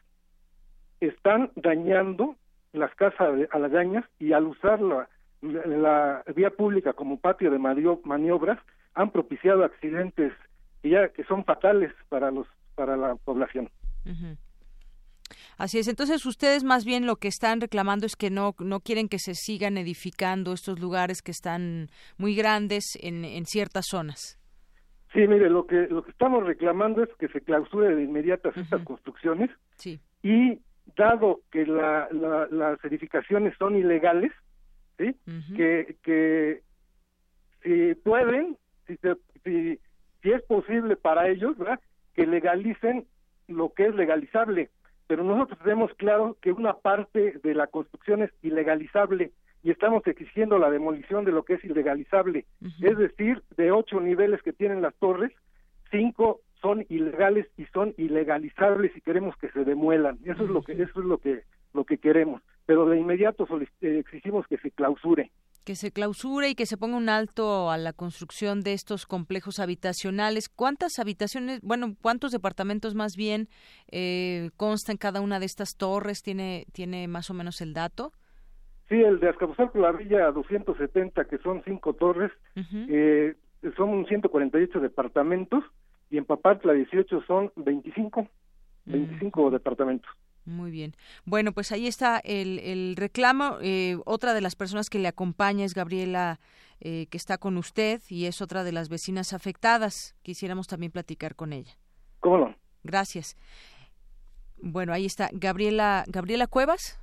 Están 1.00 1.50
dañando 1.54 2.36
las 2.72 2.94
casas 2.96 3.36
de 3.36 3.48
aladañas 3.52 4.04
y 4.18 4.32
al 4.32 4.46
usar 4.46 4.80
la, 4.80 5.08
la, 5.42 6.24
vía 6.34 6.50
pública 6.50 6.92
como 6.92 7.18
patio 7.18 7.50
de 7.50 7.58
maniobras 7.58 8.58
han 8.94 9.10
propiciado 9.10 9.64
accidentes 9.64 10.32
que 10.82 10.90
ya 10.90 11.08
que 11.08 11.24
son 11.24 11.44
fatales 11.44 11.92
para 12.08 12.30
los 12.30 12.46
para 12.74 12.96
la 12.96 13.14
población. 13.14 13.70
Así 15.56 15.78
es. 15.78 15.88
Entonces, 15.88 16.26
ustedes 16.26 16.64
más 16.64 16.84
bien 16.84 17.06
lo 17.06 17.16
que 17.16 17.28
están 17.28 17.60
reclamando 17.60 18.06
es 18.06 18.16
que 18.16 18.30
no, 18.30 18.54
no 18.58 18.80
quieren 18.80 19.08
que 19.08 19.18
se 19.18 19.34
sigan 19.34 19.78
edificando 19.78 20.52
estos 20.52 20.80
lugares 20.80 21.22
que 21.22 21.30
están 21.30 21.88
muy 22.18 22.34
grandes 22.34 22.98
en, 23.00 23.24
en 23.24 23.46
ciertas 23.46 23.86
zonas. 23.88 24.38
Sí, 25.14 25.26
mire, 25.28 25.48
lo 25.48 25.66
que, 25.66 25.86
lo 25.88 26.02
que 26.02 26.10
estamos 26.10 26.44
reclamando 26.44 27.02
es 27.02 27.08
que 27.18 27.28
se 27.28 27.40
clausure 27.40 27.94
de 27.94 28.02
inmediato 28.02 28.50
estas 28.54 28.82
construcciones. 28.82 29.48
Sí. 29.76 30.00
Y 30.22 30.60
dado 30.96 31.40
que 31.50 31.64
la, 31.66 32.08
las 32.50 32.84
edificaciones 32.84 33.54
son 33.58 33.76
ilegales, 33.76 34.32
¿sí? 34.98 35.14
que, 35.56 35.96
que 36.02 36.62
si 37.62 37.94
pueden, 38.02 38.58
si, 38.86 38.98
si, 39.44 39.78
si 40.22 40.32
es 40.32 40.42
posible 40.42 40.96
para 40.96 41.28
ellos, 41.28 41.56
¿verdad? 41.56 41.80
que 42.14 42.26
legalicen 42.26 43.06
lo 43.48 43.72
que 43.72 43.86
es 43.86 43.94
legalizable 43.94 44.70
pero 45.06 45.22
nosotros 45.22 45.58
tenemos 45.60 45.92
claro 45.94 46.36
que 46.40 46.52
una 46.52 46.74
parte 46.74 47.38
de 47.42 47.54
la 47.54 47.66
construcción 47.66 48.22
es 48.22 48.30
ilegalizable 48.42 49.32
y 49.64 49.70
estamos 49.70 50.06
exigiendo 50.06 50.58
la 50.58 50.70
demolición 50.70 51.24
de 51.24 51.32
lo 51.32 51.42
que 51.42 51.54
es 51.54 51.64
ilegalizable. 51.64 52.44
Es 52.82 52.98
decir, 52.98 53.42
de 53.56 53.72
ocho 53.72 53.98
niveles 53.98 54.42
que 54.42 54.52
tienen 54.52 54.82
las 54.82 54.94
torres, 54.96 55.32
cinco 55.90 56.42
son 56.60 56.84
ilegales 56.90 57.46
y 57.56 57.64
son 57.72 57.94
ilegalizables 57.96 58.94
y 58.94 59.00
queremos 59.00 59.34
que 59.38 59.48
se 59.48 59.64
demuelan. 59.64 60.18
Eso 60.24 60.44
es 60.44 60.50
lo 60.50 60.62
que 60.62 60.72
eso 60.74 61.00
es 61.00 61.06
lo 61.06 61.16
que 61.16 61.44
lo 61.72 61.84
que 61.84 61.96
queremos. 61.96 62.42
Pero 62.66 62.86
de 62.86 62.98
inmediato 62.98 63.48
eh, 63.58 63.98
exigimos 63.98 64.46
que 64.46 64.58
se 64.58 64.70
clausure 64.70 65.30
que 65.64 65.76
se 65.76 65.92
clausure 65.92 66.50
y 66.50 66.54
que 66.54 66.66
se 66.66 66.76
ponga 66.76 66.98
un 66.98 67.08
alto 67.08 67.70
a 67.70 67.78
la 67.78 67.94
construcción 67.94 68.60
de 68.60 68.74
estos 68.74 69.06
complejos 69.06 69.60
habitacionales. 69.60 70.50
¿Cuántas 70.50 70.98
habitaciones, 70.98 71.60
bueno, 71.62 71.96
cuántos 72.02 72.32
departamentos 72.32 72.94
más 72.94 73.16
bien 73.16 73.48
eh, 73.90 74.50
constan 74.58 74.98
cada 74.98 75.22
una 75.22 75.40
de 75.40 75.46
estas 75.46 75.76
torres? 75.76 76.20
¿Tiene, 76.20 76.66
¿Tiene 76.72 77.08
más 77.08 77.30
o 77.30 77.34
menos 77.34 77.62
el 77.62 77.72
dato? 77.72 78.12
Sí, 78.94 79.02
el 79.02 79.18
de 79.18 79.28
Azcapotzalco 79.28 79.80
la 79.80 79.90
Villa 79.90 80.30
270, 80.30 81.24
que 81.24 81.38
son 81.38 81.64
cinco 81.64 81.94
torres, 81.94 82.30
eh, 82.54 83.34
son 83.76 84.06
148 84.06 84.78
departamentos 84.78 85.64
y 86.10 86.18
en 86.18 86.24
Papatla 86.24 86.74
18 86.74 87.22
son 87.26 87.50
25, 87.56 88.28
25 88.84 89.50
departamentos. 89.50 90.08
Muy 90.44 90.70
bien. 90.70 90.92
Bueno, 91.24 91.50
pues 91.50 91.72
ahí 91.72 91.88
está 91.88 92.20
el, 92.22 92.60
el 92.60 92.94
reclamo. 92.94 93.58
Eh, 93.62 93.98
otra 94.04 94.32
de 94.32 94.40
las 94.40 94.54
personas 94.54 94.88
que 94.88 95.00
le 95.00 95.08
acompaña 95.08 95.64
es 95.64 95.74
Gabriela, 95.74 96.38
eh, 96.80 97.08
que 97.10 97.16
está 97.16 97.36
con 97.36 97.56
usted 97.56 98.00
y 98.08 98.26
es 98.26 98.40
otra 98.40 98.62
de 98.62 98.70
las 98.70 98.88
vecinas 98.90 99.32
afectadas. 99.32 100.14
Quisiéramos 100.22 100.68
también 100.68 100.92
platicar 100.92 101.34
con 101.34 101.52
ella. 101.52 101.72
¿Cómo 102.20 102.38
no? 102.38 102.54
Gracias. 102.84 103.36
Bueno, 104.62 104.92
ahí 104.92 105.04
está. 105.04 105.30
Gabriela, 105.32 106.04
Gabriela 106.06 106.46
Cuevas. 106.46 107.00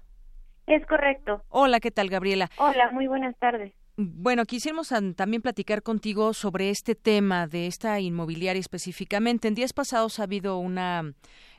Es 0.71 0.85
correcto. 0.85 1.43
Hola, 1.49 1.81
¿qué 1.81 1.91
tal, 1.91 2.07
Gabriela? 2.07 2.47
Hola, 2.57 2.91
muy 2.91 3.05
buenas 3.05 3.37
tardes. 3.39 3.73
Bueno, 3.97 4.45
quisiéramos 4.45 4.93
también 5.17 5.41
platicar 5.41 5.83
contigo 5.83 6.31
sobre 6.31 6.69
este 6.69 6.95
tema 6.95 7.45
de 7.45 7.67
esta 7.67 7.99
inmobiliaria 7.99 8.61
específicamente. 8.61 9.49
En 9.49 9.53
días 9.53 9.73
pasados 9.73 10.21
ha 10.21 10.23
habido 10.23 10.59
una 10.59 11.11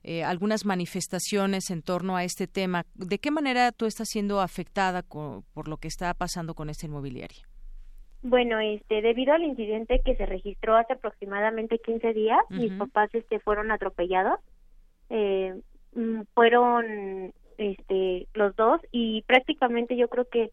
eh, 0.03 0.25
algunas 0.25 0.65
manifestaciones 0.65 1.71
en 1.71 1.83
torno 1.83 2.17
a 2.17 2.25
este 2.25 2.47
tema. 2.47 2.87
¿De 2.95 3.19
qué 3.19 3.31
manera 3.31 3.71
tú 3.73 3.85
estás 3.85 4.09
siendo 4.09 4.41
afectada 4.41 5.03
por 5.03 5.69
lo 5.69 5.77
que 5.77 5.89
está 5.89 6.15
pasando 6.15 6.55
con 6.55 6.71
esta 6.71 6.87
inmobiliaria? 6.87 7.47
Bueno, 8.23 8.61
este, 8.61 9.03
debido 9.03 9.35
al 9.35 9.43
incidente 9.43 10.01
que 10.03 10.17
se 10.17 10.25
registró 10.25 10.75
hace 10.75 10.95
aproximadamente 10.95 11.79
15 11.81 12.15
días, 12.15 12.41
mis 12.49 12.73
papás 12.73 13.11
este, 13.13 13.41
fueron 13.41 13.73
atropellados. 13.73 14.41
Eh, 15.11 15.53
mm, 15.95 16.23
fueron 16.33 17.35
este, 17.59 18.27
los 18.35 18.55
dos 18.57 18.81
y 18.91 19.23
prácticamente 19.23 19.97
yo 19.97 20.09
creo 20.09 20.29
que 20.29 20.51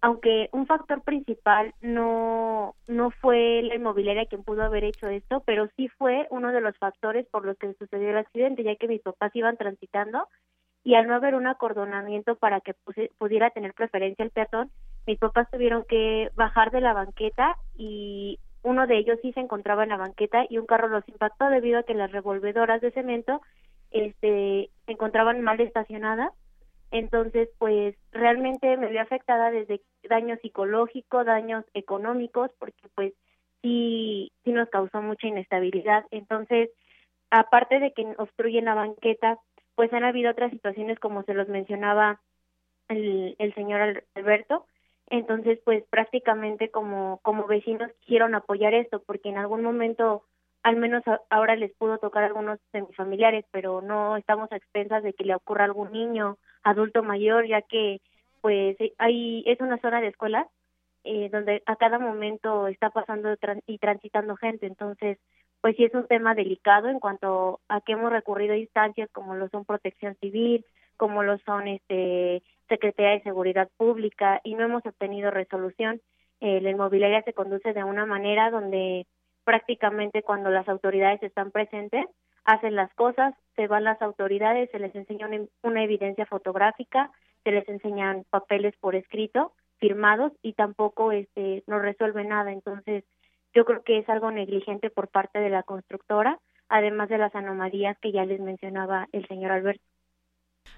aunque 0.00 0.48
un 0.52 0.66
factor 0.66 1.02
principal 1.02 1.74
no 1.80 2.74
no 2.86 3.10
fue 3.10 3.62
la 3.62 3.74
inmobiliaria 3.74 4.26
quien 4.26 4.44
pudo 4.44 4.62
haber 4.62 4.84
hecho 4.84 5.08
esto, 5.08 5.42
pero 5.46 5.68
sí 5.76 5.88
fue 5.88 6.26
uno 6.30 6.52
de 6.52 6.60
los 6.60 6.76
factores 6.78 7.26
por 7.26 7.44
los 7.44 7.56
que 7.58 7.74
sucedió 7.74 8.10
el 8.10 8.18
accidente, 8.18 8.62
ya 8.62 8.76
que 8.76 8.88
mis 8.88 9.02
papás 9.02 9.34
iban 9.34 9.56
transitando 9.56 10.28
y 10.84 10.94
al 10.94 11.08
no 11.08 11.14
haber 11.14 11.34
un 11.34 11.48
acordonamiento 11.48 12.36
para 12.36 12.60
que 12.60 12.74
pudiera 13.18 13.50
tener 13.50 13.74
preferencia 13.74 14.24
el 14.24 14.30
peatón, 14.30 14.70
mis 15.06 15.18
papás 15.18 15.50
tuvieron 15.50 15.84
que 15.88 16.30
bajar 16.36 16.70
de 16.70 16.80
la 16.80 16.92
banqueta 16.92 17.56
y 17.76 18.38
uno 18.62 18.86
de 18.86 18.98
ellos 18.98 19.18
sí 19.22 19.32
se 19.32 19.40
encontraba 19.40 19.82
en 19.82 19.88
la 19.90 19.96
banqueta 19.96 20.44
y 20.48 20.58
un 20.58 20.66
carro 20.66 20.88
los 20.88 21.08
impactó 21.08 21.48
debido 21.48 21.80
a 21.80 21.82
que 21.82 21.94
las 21.94 22.12
revolvedoras 22.12 22.80
de 22.80 22.92
cemento 22.92 23.40
este 23.98 24.70
se 24.86 24.92
encontraban 24.92 25.40
mal 25.40 25.60
estacionadas 25.60 26.32
entonces, 26.90 27.48
pues 27.58 27.96
realmente 28.12 28.76
me 28.76 28.88
vio 28.88 29.00
afectada 29.00 29.50
desde 29.50 29.82
daño 30.08 30.36
psicológico, 30.40 31.24
daños 31.24 31.64
económicos, 31.74 32.50
porque 32.58 32.88
pues 32.94 33.12
sí, 33.62 34.32
sí 34.44 34.52
nos 34.52 34.68
causó 34.68 35.02
mucha 35.02 35.26
inestabilidad. 35.26 36.04
Entonces, 36.10 36.70
aparte 37.30 37.80
de 37.80 37.92
que 37.92 38.14
obstruyen 38.18 38.66
la 38.66 38.74
banqueta, 38.74 39.38
pues 39.74 39.92
han 39.92 40.04
habido 40.04 40.30
otras 40.30 40.52
situaciones 40.52 40.98
como 40.98 41.22
se 41.24 41.34
los 41.34 41.48
mencionaba 41.48 42.20
el, 42.88 43.34
el 43.38 43.54
señor 43.54 44.02
Alberto. 44.14 44.66
Entonces, 45.08 45.58
pues 45.64 45.84
prácticamente 45.90 46.70
como, 46.70 47.18
como 47.22 47.46
vecinos 47.46 47.90
quisieron 48.00 48.34
apoyar 48.34 48.74
esto, 48.74 49.02
porque 49.04 49.28
en 49.28 49.38
algún 49.38 49.62
momento 49.62 50.24
al 50.66 50.74
menos 50.74 51.04
ahora 51.30 51.54
les 51.54 51.72
pudo 51.76 51.98
tocar 51.98 52.24
a 52.24 52.26
algunos 52.26 52.58
de 52.72 52.84
familiares, 52.96 53.44
pero 53.52 53.82
no 53.82 54.16
estamos 54.16 54.50
a 54.50 54.56
expensas 54.56 55.04
de 55.04 55.12
que 55.12 55.22
le 55.22 55.36
ocurra 55.36 55.62
a 55.62 55.66
algún 55.66 55.92
niño, 55.92 56.38
adulto 56.64 57.04
mayor, 57.04 57.46
ya 57.46 57.62
que 57.62 58.00
pues 58.40 58.76
ahí 58.98 59.44
es 59.46 59.60
una 59.60 59.78
zona 59.78 60.00
de 60.00 60.08
escuela 60.08 60.48
eh, 61.04 61.28
donde 61.30 61.62
a 61.66 61.76
cada 61.76 62.00
momento 62.00 62.66
está 62.66 62.90
pasando 62.90 63.32
y 63.68 63.78
transitando 63.78 64.34
gente, 64.34 64.66
entonces 64.66 65.18
pues 65.60 65.76
sí 65.76 65.84
es 65.84 65.94
un 65.94 66.08
tema 66.08 66.34
delicado 66.34 66.88
en 66.88 66.98
cuanto 66.98 67.60
a 67.68 67.80
que 67.80 67.92
hemos 67.92 68.10
recurrido 68.10 68.54
a 68.54 68.58
instancias 68.58 69.08
como 69.12 69.36
lo 69.36 69.48
son 69.50 69.64
Protección 69.64 70.16
Civil, 70.16 70.66
como 70.96 71.22
lo 71.22 71.38
son 71.46 71.68
este 71.68 72.42
Secretaría 72.68 73.12
de 73.12 73.22
Seguridad 73.22 73.68
Pública 73.76 74.40
y 74.42 74.56
no 74.56 74.64
hemos 74.64 74.84
obtenido 74.84 75.30
resolución. 75.30 76.00
Eh, 76.40 76.60
la 76.60 76.70
inmobiliaria 76.70 77.22
se 77.22 77.34
conduce 77.34 77.72
de 77.72 77.84
una 77.84 78.04
manera 78.04 78.50
donde 78.50 79.06
prácticamente 79.46 80.24
cuando 80.24 80.50
las 80.50 80.68
autoridades 80.68 81.22
están 81.22 81.52
presentes, 81.52 82.04
hacen 82.44 82.74
las 82.74 82.92
cosas, 82.94 83.32
se 83.54 83.68
van 83.68 83.84
las 83.84 84.02
autoridades, 84.02 84.68
se 84.72 84.80
les 84.80 84.94
enseña 84.94 85.30
una, 85.62 85.84
evidencia 85.84 86.26
fotográfica, 86.26 87.12
se 87.44 87.52
les 87.52 87.66
enseñan 87.68 88.24
papeles 88.28 88.74
por 88.80 88.96
escrito 88.96 89.52
firmados 89.78 90.32
y 90.42 90.54
tampoco 90.54 91.12
este 91.12 91.62
no 91.68 91.78
resuelve 91.78 92.24
nada. 92.24 92.50
Entonces 92.52 93.04
yo 93.54 93.64
creo 93.64 93.84
que 93.84 93.98
es 93.98 94.08
algo 94.08 94.32
negligente 94.32 94.90
por 94.90 95.08
parte 95.08 95.38
de 95.38 95.50
la 95.50 95.62
constructora 95.62 96.40
además 96.68 97.08
de 97.08 97.18
las 97.18 97.34
anomalías 97.34 97.96
que 97.98 98.12
ya 98.12 98.24
les 98.24 98.40
mencionaba 98.40 99.08
el 99.12 99.26
señor 99.28 99.52
Alberto 99.52 99.84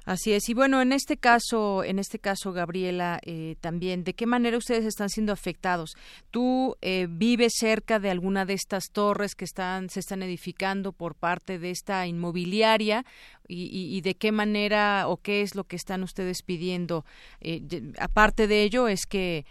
Así 0.08 0.32
es. 0.32 0.48
Y 0.48 0.54
bueno, 0.54 0.80
en 0.80 0.92
este 0.92 1.18
caso, 1.18 1.84
en 1.84 1.98
este 1.98 2.18
caso, 2.18 2.52
Gabriela, 2.52 3.20
eh, 3.24 3.56
también, 3.60 4.04
¿de 4.04 4.14
qué 4.14 4.24
manera 4.24 4.56
ustedes 4.56 4.86
están 4.86 5.10
siendo 5.10 5.34
afectados? 5.34 5.96
¿Tú 6.30 6.76
eh, 6.80 7.06
vives 7.10 7.52
cerca 7.58 7.98
de 7.98 8.08
alguna 8.08 8.46
de 8.46 8.54
estas 8.54 8.84
torres 8.90 9.34
que 9.34 9.44
están, 9.44 9.90
se 9.90 10.00
están 10.00 10.22
edificando 10.22 10.92
por 10.92 11.14
parte 11.14 11.58
de 11.58 11.70
esta 11.70 12.06
inmobiliaria? 12.06 13.04
¿Y, 13.50 14.02
de 14.02 14.14
qué 14.14 14.30
manera 14.30 15.08
o 15.08 15.16
qué 15.16 15.40
es 15.40 15.54
lo 15.54 15.64
que 15.64 15.76
están 15.76 16.02
ustedes 16.02 16.42
pidiendo? 16.42 17.06
Eh, 17.40 17.62
aparte 17.98 18.46
de 18.46 18.62
ello, 18.62 18.88
es 18.88 19.06
que, 19.06 19.46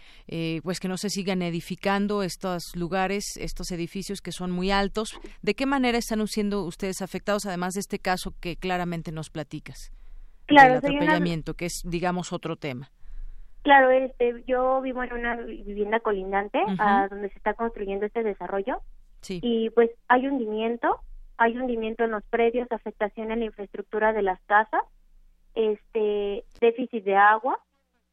pues 0.62 0.78
que 0.78 0.86
no 0.86 0.96
se 0.96 1.10
sigan 1.10 1.42
edificando 1.42 2.22
estos 2.22 2.62
lugares, 2.74 3.24
estos 3.36 3.72
edificios 3.72 4.20
que 4.20 4.30
son 4.30 4.52
muy 4.52 4.70
altos. 4.70 5.18
¿De 5.42 5.54
qué 5.54 5.66
manera 5.66 5.98
están 5.98 6.24
siendo 6.28 6.62
ustedes 6.62 7.02
afectados, 7.02 7.46
además 7.46 7.74
de 7.74 7.80
este 7.80 7.98
caso 7.98 8.34
que 8.38 8.56
claramente 8.56 9.10
nos 9.10 9.30
platicas? 9.30 9.90
Claro, 10.48 10.80
del 10.80 10.96
atropellamiento, 10.96 11.54
que 11.54 11.66
es, 11.66 11.82
digamos, 11.88 12.32
otro 12.32 12.56
tema. 12.56 12.90
Claro, 13.62 13.90
este, 13.90 14.42
yo 14.46 14.80
vivo 14.80 15.02
en 15.02 15.12
una 15.12 15.36
vivienda 15.36 16.00
colindante 16.00 16.58
a 16.78 17.06
donde 17.08 17.28
se 17.28 17.36
está 17.36 17.54
construyendo 17.54 18.06
este 18.06 18.22
desarrollo. 18.22 18.80
Sí. 19.20 19.40
Y 19.42 19.70
pues 19.70 19.90
hay 20.08 20.26
hundimiento, 20.26 21.00
hay 21.36 21.56
hundimiento 21.56 22.04
en 22.04 22.12
los 22.12 22.24
predios, 22.24 22.70
afectación 22.70 23.30
en 23.30 23.40
la 23.40 23.46
infraestructura 23.46 24.12
de 24.12 24.22
las 24.22 24.40
casas, 24.42 24.82
este, 25.54 26.44
déficit 26.60 27.04
de 27.04 27.16
agua, 27.16 27.58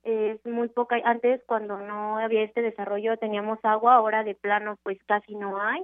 es 0.04 0.44
muy 0.46 0.68
poca. 0.70 0.98
Antes, 1.04 1.42
cuando 1.48 1.80
no 1.80 2.18
había 2.20 2.44
este 2.44 2.62
desarrollo, 2.62 3.18
teníamos 3.18 3.60
agua, 3.64 3.96
ahora 3.96 4.24
de 4.24 4.36
plano, 4.36 4.78
pues 4.84 5.00
casi 5.06 5.36
no 5.36 5.60
hay 5.62 5.82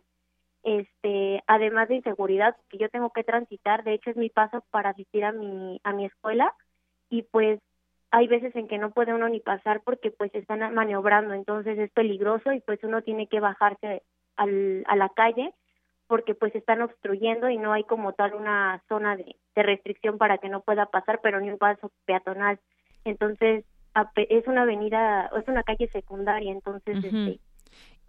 este 0.63 1.43
además 1.47 1.89
de 1.89 1.95
inseguridad 1.95 2.55
que 2.69 2.77
yo 2.77 2.89
tengo 2.89 3.11
que 3.11 3.23
transitar 3.23 3.83
de 3.83 3.93
hecho 3.93 4.09
es 4.11 4.17
mi 4.17 4.29
paso 4.29 4.63
para 4.69 4.91
asistir 4.91 5.25
a 5.25 5.31
mi 5.31 5.79
a 5.83 5.93
mi 5.93 6.05
escuela 6.05 6.53
y 7.09 7.23
pues 7.23 7.59
hay 8.11 8.27
veces 8.27 8.55
en 8.55 8.67
que 8.67 8.77
no 8.77 8.91
puede 8.91 9.13
uno 9.13 9.29
ni 9.29 9.39
pasar 9.39 9.81
porque 9.83 10.11
pues 10.11 10.33
están 10.35 10.73
maniobrando 10.73 11.33
entonces 11.33 11.79
es 11.79 11.91
peligroso 11.91 12.51
y 12.51 12.59
pues 12.61 12.83
uno 12.83 13.01
tiene 13.01 13.27
que 13.27 13.39
bajarse 13.39 14.03
al, 14.35 14.83
a 14.87 14.95
la 14.95 15.09
calle 15.09 15.53
porque 16.07 16.35
pues 16.35 16.53
están 16.55 16.81
obstruyendo 16.81 17.49
y 17.49 17.57
no 17.57 17.71
hay 17.71 17.85
como 17.85 18.13
tal 18.13 18.33
una 18.33 18.83
zona 18.89 19.15
de, 19.15 19.37
de 19.55 19.63
restricción 19.63 20.17
para 20.17 20.37
que 20.39 20.49
no 20.49 20.61
pueda 20.61 20.87
pasar 20.87 21.21
pero 21.23 21.39
ni 21.39 21.49
un 21.49 21.57
paso 21.57 21.89
peatonal. 22.05 22.59
Entonces 23.05 23.65
es 24.15 24.47
una 24.47 24.63
avenida 24.63 25.29
es 25.37 25.47
una 25.47 25.63
calle 25.63 25.87
secundaria 25.87 26.51
entonces 26.51 26.97
este 27.03 27.39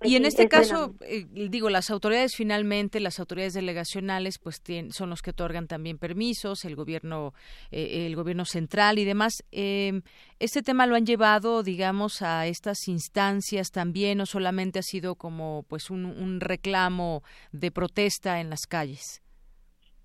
y 0.04 0.16
en 0.16 0.24
este 0.24 0.48
caso, 0.48 0.94
eh, 1.02 1.26
digo, 1.30 1.70
las 1.70 1.90
autoridades 1.90 2.32
finalmente, 2.36 2.98
las 2.98 3.20
autoridades 3.20 3.54
delegacionales, 3.54 4.38
pues 4.42 4.60
son 4.90 5.10
los 5.10 5.22
que 5.22 5.30
otorgan 5.30 5.68
también 5.68 5.98
permisos, 5.98 6.64
el 6.64 6.74
gobierno, 6.74 7.34
eh, 7.70 8.06
el 8.06 8.16
gobierno 8.16 8.44
central 8.44 8.98
y 8.98 9.04
demás. 9.04 9.44
Em, 9.52 10.02
este 10.40 10.62
tema 10.62 10.86
lo 10.86 10.96
han 10.96 11.06
llevado, 11.06 11.62
digamos, 11.62 12.22
a 12.22 12.46
estas 12.46 12.88
instancias 12.88 13.70
también, 13.70 14.20
o 14.20 14.26
solamente 14.26 14.80
ha 14.80 14.82
sido 14.82 15.14
como, 15.14 15.64
pues, 15.68 15.90
un, 15.90 16.04
un 16.06 16.40
reclamo 16.40 17.22
de 17.52 17.70
protesta 17.70 18.40
en 18.40 18.50
las 18.50 18.66
calles. 18.66 19.22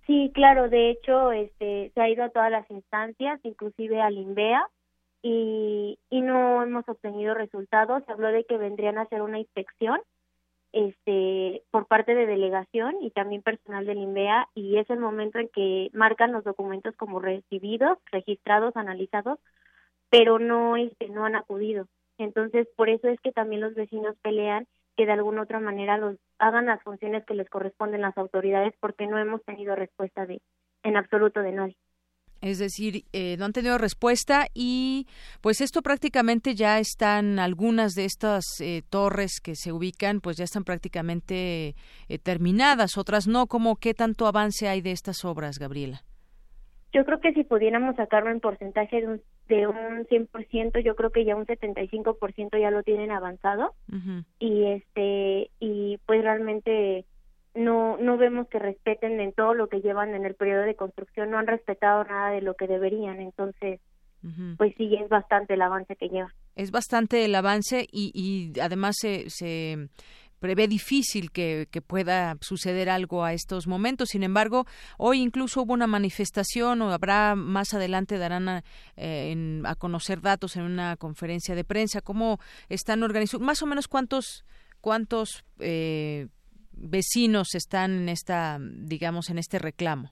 Sí, 0.06 0.32
claro. 0.34 0.70
De 0.70 0.92
hecho, 0.92 1.32
este, 1.32 1.92
se 1.94 2.02
ha 2.02 2.10
ido 2.10 2.24
a 2.24 2.30
todas 2.30 2.52
las 2.52 2.70
instancias, 2.70 3.40
inclusive 3.44 4.00
al 4.02 4.18
INVEA 4.18 4.62
y, 5.22 5.98
no 6.12 6.62
hemos 6.62 6.88
obtenido 6.90 7.34
resultados. 7.34 8.04
Se 8.06 8.12
habló 8.12 8.30
de 8.30 8.44
que 8.46 8.58
vendrían 8.58 8.98
a 8.98 9.04
hacer 9.04 9.22
una 9.22 9.40
inspección 9.40 10.00
este 10.74 11.64
por 11.72 11.88
parte 11.88 12.14
de 12.14 12.26
delegación 12.26 12.96
y 13.02 13.12
también 13.12 13.42
personal 13.42 13.86
del 13.86 14.00
INVEA 14.00 14.50
y 14.54 14.78
es 14.78 14.90
el 14.90 15.00
momento 15.00 15.40
en 15.40 15.48
que 15.50 15.90
marcan 15.94 16.34
los 16.34 16.44
documentos 16.44 16.96
como 16.98 17.20
recibidos, 17.20 17.98
registrados, 18.12 18.76
analizados, 18.76 19.40
pero 20.10 20.40
no 20.40 20.76
este 20.76 21.10
no 21.10 21.26
han 21.26 21.36
acudido. 21.36 21.88
Entonces, 22.18 22.68
por 22.76 22.90
eso 22.90 23.08
es 23.08 23.20
que 23.22 23.32
también 23.32 23.62
los 23.62 23.76
vecinos 23.76 24.16
pelean 24.22 24.68
que 24.98 25.06
de 25.06 25.14
alguna 25.14 25.44
otra 25.44 25.60
manera 25.60 25.98
los 25.98 26.18
hagan 26.40 26.66
las 26.66 26.82
funciones 26.84 27.26
que 27.26 27.36
les 27.36 27.50
corresponden 27.50 28.02
las 28.02 28.18
autoridades 28.18 28.74
porque 28.80 29.08
no 29.08 29.18
hemos 29.20 29.44
tenido 29.46 29.76
respuesta 29.76 30.26
de 30.26 30.42
en 30.84 30.98
absoluto 30.98 31.42
de 31.42 31.52
nadie. 31.52 31.78
Es 32.42 32.60
decir, 32.60 33.04
eh, 33.14 33.36
no 33.38 33.46
han 33.46 33.54
tenido 33.54 33.78
respuesta 33.78 34.48
y 34.54 35.08
pues 35.42 35.62
esto 35.62 35.82
prácticamente 35.82 36.56
ya 36.56 36.80
están, 36.80 37.40
algunas 37.40 37.94
de 37.94 38.06
estas 38.06 38.44
eh, 38.62 38.84
torres 38.90 39.40
que 39.44 39.56
se 39.56 39.72
ubican 39.72 40.22
pues 40.22 40.38
ya 40.38 40.44
están 40.44 40.64
prácticamente 40.64 41.76
eh, 42.10 42.20
terminadas, 42.22 42.98
otras 42.98 43.28
no. 43.28 43.48
¿Cómo 43.48 43.76
qué 43.76 43.94
tanto 43.94 44.28
avance 44.28 44.68
hay 44.68 44.82
de 44.82 44.92
estas 44.92 45.26
obras, 45.26 45.60
Gabriela? 45.60 46.02
Yo 46.94 47.06
creo 47.06 47.20
que 47.20 47.34
si 47.34 47.44
pudiéramos 47.44 47.96
sacarlo 47.96 48.32
en 48.32 48.40
porcentaje 48.40 49.02
de 49.02 49.08
un, 49.08 49.22
de 49.50 49.68
un 49.68 50.06
100%, 50.06 50.84
yo 50.84 50.96
creo 50.96 51.12
que 51.12 51.26
ya 51.26 51.36
un 51.36 51.46
75% 51.46 52.60
ya 52.60 52.72
lo 52.72 52.82
tienen 52.84 53.12
avanzado. 53.12 53.74
Y 54.40 54.66
este 54.66 55.52
y 55.60 55.98
pues 56.06 56.22
realmente 56.22 57.06
no 57.58 57.98
no 57.98 58.18
vemos 58.18 58.48
que 58.48 58.60
respeten 58.60 59.20
en 59.20 59.34
todo 59.34 59.54
lo 59.54 59.68
que 59.68 59.82
llevan 59.82 60.16
en 60.16 60.26
el 60.26 60.36
periodo 60.36 60.64
de 60.64 60.76
construcción 60.76 61.32
no 61.32 61.38
han 61.38 61.48
respetado 61.48 62.04
nada 62.04 62.32
de 62.32 62.42
lo 62.42 62.56
que 62.56 62.68
deberían 62.68 63.20
entonces 63.20 63.80
pues 64.58 64.74
sí 64.78 64.94
es 64.96 65.08
bastante 65.08 65.54
el 65.54 65.62
avance 65.62 65.96
que 65.96 66.10
lleva 66.10 66.34
es 66.56 66.72
bastante 66.72 67.24
el 67.24 67.34
avance 67.34 67.88
y, 67.92 68.12
y 68.14 68.60
además 68.60 68.98
se, 69.00 69.30
se 69.30 69.88
prevé 70.40 70.68
difícil 70.68 71.32
que, 71.32 71.68
que, 71.72 71.82
pueda 71.82 72.38
suceder 72.42 72.90
algo 72.90 73.24
a 73.24 73.34
estos 73.34 73.68
momentos. 73.68 74.10
Sin 74.10 74.24
embargo, 74.24 74.66
hoy 74.98 75.22
incluso 75.22 75.62
hubo 75.62 75.74
una 75.74 75.88
manifestación 75.88 76.82
o 76.82 76.92
habrá 76.92 77.36
más 77.36 77.74
adelante 77.74 78.18
darán 78.18 78.50
a, 78.50 78.64
eh, 78.96 79.32
en, 79.32 79.64
a 79.66 79.76
conocer 79.76 80.22
datos 80.22 80.56
en 80.56 80.64
una 80.64 80.96
conferencia 80.98 81.56
de 81.56 81.64
prensa. 81.64 82.02
¿Cómo 82.02 82.40
están 82.70 83.04
organizados? 83.04 83.46
Más 83.46 83.62
o 83.62 83.66
menos 83.66 83.88
cuántos 83.88 84.46
cuántos 84.82 85.44
eh, 85.60 86.28
vecinos 86.78 87.56
están 87.56 87.92
en 87.92 88.10
esta, 88.10 88.58
digamos, 88.60 89.30
en 89.30 89.38
este 89.38 89.60
reclamo? 89.60 90.12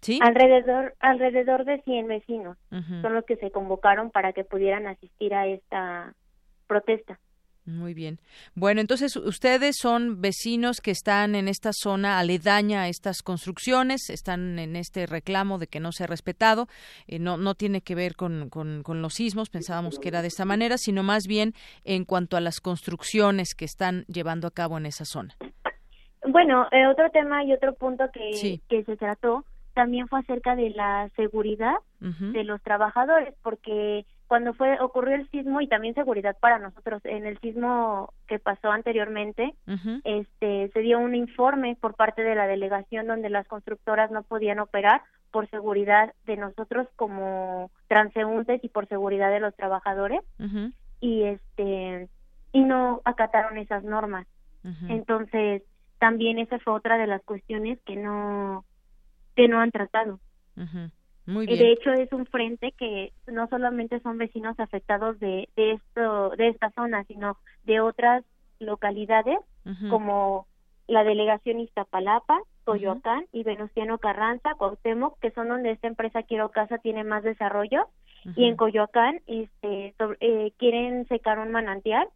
¿Sí? 0.00 0.18
Alrededor, 0.20 0.94
alrededor 0.98 1.64
de 1.64 1.80
100 1.82 2.08
vecinos 2.08 2.58
son 2.70 3.14
los 3.14 3.24
que 3.24 3.36
se 3.36 3.52
convocaron 3.52 4.10
para 4.10 4.32
que 4.32 4.42
pudieran 4.42 4.86
asistir 4.86 5.32
a 5.32 5.46
esta 5.46 6.14
protesta. 6.66 7.20
Muy 7.64 7.94
bien. 7.94 8.18
Bueno, 8.56 8.80
entonces 8.80 9.14
ustedes 9.16 9.76
son 9.78 10.20
vecinos 10.20 10.80
que 10.80 10.90
están 10.90 11.36
en 11.36 11.46
esta 11.46 11.70
zona 11.72 12.18
aledaña 12.18 12.82
a 12.82 12.88
estas 12.88 13.22
construcciones, 13.22 14.10
están 14.10 14.58
en 14.58 14.74
este 14.74 15.06
reclamo 15.06 15.58
de 15.58 15.68
que 15.68 15.78
no 15.78 15.92
se 15.92 16.02
ha 16.02 16.08
respetado. 16.08 16.66
Eh, 17.06 17.20
no, 17.20 17.36
no 17.36 17.54
tiene 17.54 17.80
que 17.80 17.94
ver 17.94 18.16
con, 18.16 18.50
con, 18.50 18.82
los 19.00 19.14
sismos, 19.14 19.48
pensábamos 19.48 20.00
que 20.00 20.08
era 20.08 20.22
de 20.22 20.28
esta 20.28 20.44
manera, 20.44 20.76
sino 20.76 21.04
más 21.04 21.28
bien 21.28 21.52
en 21.84 22.04
cuanto 22.04 22.36
a 22.36 22.40
las 22.40 22.60
construcciones 22.60 23.54
que 23.54 23.64
están 23.64 24.04
llevando 24.06 24.48
a 24.48 24.50
cabo 24.50 24.76
en 24.76 24.86
esa 24.86 25.04
zona. 25.04 25.36
Bueno, 26.26 26.66
eh, 26.72 26.86
otro 26.88 27.10
tema 27.10 27.44
y 27.44 27.52
otro 27.52 27.74
punto 27.74 28.04
que, 28.12 28.60
que 28.68 28.84
se 28.84 28.96
trató 28.96 29.44
también 29.74 30.08
fue 30.08 30.18
acerca 30.18 30.56
de 30.56 30.70
la 30.70 31.08
seguridad 31.16 31.74
de 32.00 32.42
los 32.42 32.60
trabajadores, 32.62 33.34
porque 33.42 34.04
cuando 34.32 34.54
fue 34.54 34.80
ocurrió 34.80 35.16
el 35.16 35.28
sismo 35.28 35.60
y 35.60 35.68
también 35.68 35.94
seguridad 35.94 36.34
para 36.40 36.58
nosotros 36.58 37.04
en 37.04 37.26
el 37.26 37.38
sismo 37.40 38.14
que 38.26 38.38
pasó 38.38 38.70
anteriormente 38.70 39.54
este 40.04 40.70
se 40.72 40.80
dio 40.80 41.00
un 41.00 41.14
informe 41.14 41.76
por 41.78 41.96
parte 41.96 42.22
de 42.22 42.34
la 42.34 42.46
delegación 42.46 43.08
donde 43.08 43.28
las 43.28 43.46
constructoras 43.46 44.10
no 44.10 44.22
podían 44.22 44.58
operar 44.58 45.02
por 45.32 45.50
seguridad 45.50 46.14
de 46.24 46.38
nosotros 46.38 46.88
como 46.96 47.70
transeúntes 47.88 48.64
y 48.64 48.70
por 48.70 48.88
seguridad 48.88 49.30
de 49.30 49.40
los 49.40 49.54
trabajadores. 49.54 50.22
Y 50.98 51.24
este 51.24 52.08
y 52.52 52.60
no 52.64 53.02
acataron 53.04 53.58
esas 53.58 53.84
normas. 53.84 54.26
Entonces 54.88 55.62
también 55.98 56.38
esa 56.38 56.58
fue 56.60 56.72
otra 56.72 56.96
de 56.96 57.06
las 57.06 57.22
cuestiones 57.24 57.78
que 57.84 57.96
no 57.96 58.64
que 59.36 59.46
no 59.46 59.60
han 59.60 59.72
tratado 59.72 60.20
muy 61.26 61.46
De 61.46 61.72
hecho, 61.72 61.92
es 61.92 62.12
un 62.12 62.26
frente 62.26 62.72
que 62.72 63.12
no 63.26 63.46
solamente 63.48 64.00
son 64.00 64.18
vecinos 64.18 64.58
afectados 64.58 65.20
de, 65.20 65.48
de, 65.56 65.72
esto, 65.72 66.30
de 66.30 66.48
esta 66.48 66.70
zona, 66.70 67.04
sino 67.04 67.36
de 67.64 67.80
otras 67.80 68.24
localidades 68.58 69.38
como 69.90 70.46
la 70.88 71.04
delegación 71.04 71.60
Iztapalapa, 71.60 72.40
Coyoacán 72.64 73.26
y 73.32 73.44
Venustiano 73.44 73.98
Carranza, 73.98 74.54
Cuauhtémoc, 74.56 75.18
que 75.20 75.30
son 75.30 75.48
donde 75.48 75.70
esta 75.70 75.86
empresa 75.86 76.24
Quiero 76.24 76.50
Casa 76.50 76.78
tiene 76.78 77.04
más 77.04 77.22
desarrollo. 77.22 77.86
Y 78.36 78.44
en 78.44 78.56
Coyoacán 78.56 79.20
este, 79.26 79.94
eh, 80.20 80.52
quieren 80.56 81.06
secar 81.08 81.38
un 81.38 81.50
manantial 81.50 82.08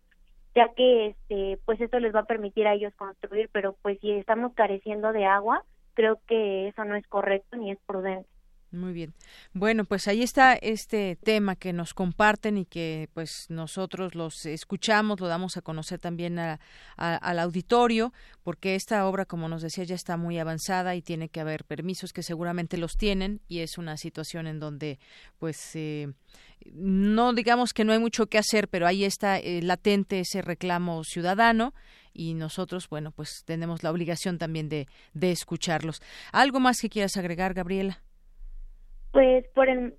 ya 0.55 0.73
que 0.75 1.09
este 1.09 1.59
pues 1.67 1.81
esto 1.81 2.01
les 2.01 2.15
va 2.15 2.21
a 2.21 2.27
permitir 2.27 2.67
a 2.67 2.73
ellos 2.73 2.95
construir 2.95 3.51
pero 3.53 3.77
pues 3.83 3.99
si 4.01 4.11
estamos 4.13 4.55
careciendo 4.55 5.13
de 5.13 5.27
agua 5.27 5.63
creo 5.93 6.19
que 6.27 6.69
eso 6.69 6.85
no 6.85 6.95
es 6.95 7.07
correcto 7.09 7.57
ni 7.57 7.71
es 7.71 7.79
prudente 7.87 8.29
Muy 8.77 8.93
bien. 8.93 9.14
Bueno, 9.55 9.85
pues 9.87 10.07
ahí 10.07 10.22
está 10.22 10.53
este 10.55 11.16
tema 11.16 11.57
que 11.57 11.72
nos 11.72 11.95
comparten 11.95 12.59
y 12.59 12.66
que 12.66 13.09
pues 13.14 13.47
nosotros 13.49 14.14
los 14.14 14.45
escuchamos, 14.45 15.18
lo 15.18 15.29
damos 15.29 15.57
a 15.57 15.62
conocer 15.62 15.99
también 15.99 16.39
al 16.39 17.39
auditorio, 17.39 18.12
porque 18.43 18.74
esta 18.74 19.07
obra, 19.07 19.24
como 19.24 19.49
nos 19.49 19.62
decía, 19.62 19.85
ya 19.85 19.95
está 19.95 20.18
muy 20.18 20.39
avanzada 20.39 20.95
y 20.95 21.01
tiene 21.01 21.31
que 21.31 21.41
haber 21.41 21.64
permisos 21.64 22.12
que 22.12 22.22
seguramente 22.22 22.77
los 22.77 22.99
tienen 22.99 23.41
y 23.49 23.61
es 23.61 23.79
una 23.79 23.97
situación 23.97 24.47
en 24.47 24.61
donde 24.61 24.99
pues 25.39 25.74
eh, 25.74 26.12
no 26.74 27.33
digamos 27.33 27.72
que 27.72 27.85
no 27.85 27.95
hay 27.95 27.99
mucho 27.99 28.27
que 28.27 28.37
hacer, 28.37 28.68
pero 28.68 28.87
ahí 28.87 29.05
está 29.05 29.39
eh, 29.39 29.62
latente 29.62 30.20
ese 30.20 30.43
reclamo 30.43 31.03
ciudadano 31.03 31.72
y 32.12 32.35
nosotros, 32.35 32.91
bueno, 32.91 33.11
pues 33.11 33.43
tenemos 33.47 33.83
la 33.83 33.91
obligación 33.91 34.37
también 34.37 34.68
de, 34.68 34.87
de 35.14 35.33
escucharlos. 35.33 36.03
¿Algo 36.33 36.61
más 36.61 36.81
que 36.81 36.91
quieras 36.91 37.16
agregar, 37.16 37.55
Gabriela? 37.55 38.03
Pues 39.13 39.47
por 39.55 39.69
el 39.69 39.95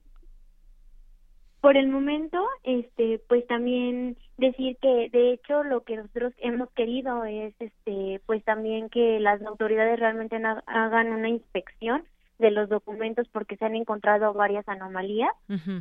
por 1.62 1.76
el 1.76 1.89
momento, 1.89 2.47
este, 2.64 3.20
pues 3.28 3.45
también 3.47 4.16
decir 4.38 4.78
que 4.82 5.10
de 5.12 5.34
hecho 5.34 5.64
lo 5.64 5.84
que 5.84 5.97
nosotros 5.97 6.34
hemos 6.38 6.70
querido 6.72 7.26
es, 7.26 7.53
este, 7.60 8.22
pues 8.26 8.43
también 8.43 8.89
que 8.89 9.20
las 9.20 9.41
autoridades 9.41 9.99
realmente 9.99 10.39
hagan 10.66 11.12
una 11.12 11.30
inspección 11.30 12.05
de 12.38 12.51
los 12.51 12.70
documentos 12.70 13.28
porque 13.34 13.58
se 13.58 13.66
han 13.66 13.76
encontrado 13.76 14.34
varias 14.34 14.68
anomalías. 14.70 15.32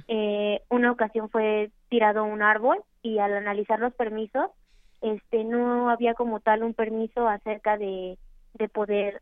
eh, 0.08 0.62
una 0.70 0.90
ocasión 0.90 1.28
fue 1.28 1.70
tirado 1.90 2.24
un 2.24 2.42
árbol 2.42 2.78
y 3.02 3.18
al 3.18 3.34
analizar 3.34 3.78
los 3.78 3.94
permisos, 3.94 4.50
este, 5.02 5.44
no 5.44 5.90
había 5.90 6.14
como 6.14 6.40
tal 6.40 6.62
un 6.62 6.72
permiso 6.72 7.28
acerca 7.28 7.76
de, 7.76 8.16
de 8.54 8.68
poder 8.68 9.20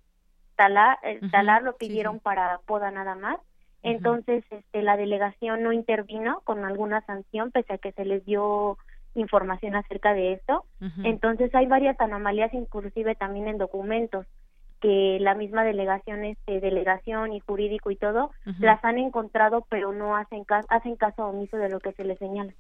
talar, 0.55 0.99
eh, 1.03 1.21
talar 1.33 1.65
lo 1.65 1.77
pidieron 1.77 2.21
para 2.21 2.61
poda 2.65 2.93
nada 2.93 3.17
más 3.17 3.39
entonces, 3.85 4.45
este, 4.51 4.83
la 4.83 4.97
delegación 4.97 5.63
no 5.63 5.73
intervino 5.73 6.41
con 6.45 6.65
alguna 6.65 7.03
sanción, 7.03 7.51
pese 7.51 7.75
a 7.75 7.79
que 7.79 7.93
se 7.93 8.05
les 8.05 8.25
dio 8.25 8.79
información 9.15 9.77
acerca 9.77 10.15
de 10.15 10.33
esto. 10.33 10.65
Entonces, 11.05 11.55
hay 11.55 11.67
varias 11.67 12.01
anomalías, 12.01 12.53
inclusive 12.55 13.15
también 13.15 13.47
en 13.47 13.59
documentos 13.59 14.27
que 14.81 15.19
la 15.21 15.35
misma 15.35 15.65
delegación, 15.65 16.25
este, 16.25 16.61
delegación 16.61 17.33
y 17.33 17.41
jurídico 17.41 17.91
y 17.91 17.97
todo, 17.97 18.33
las 18.59 18.85
han 18.85 18.99
encontrado, 18.99 19.67
pero 19.71 19.93
no 19.93 20.17
hacen, 20.17 20.45
caso, 20.45 20.67
hacen 20.71 20.97
caso 20.97 21.27
omiso 21.27 21.57
de 21.57 21.69
lo 21.69 21.81
que 21.81 21.93
se 21.93 22.05
les 22.05 22.19
señala. 22.19 22.53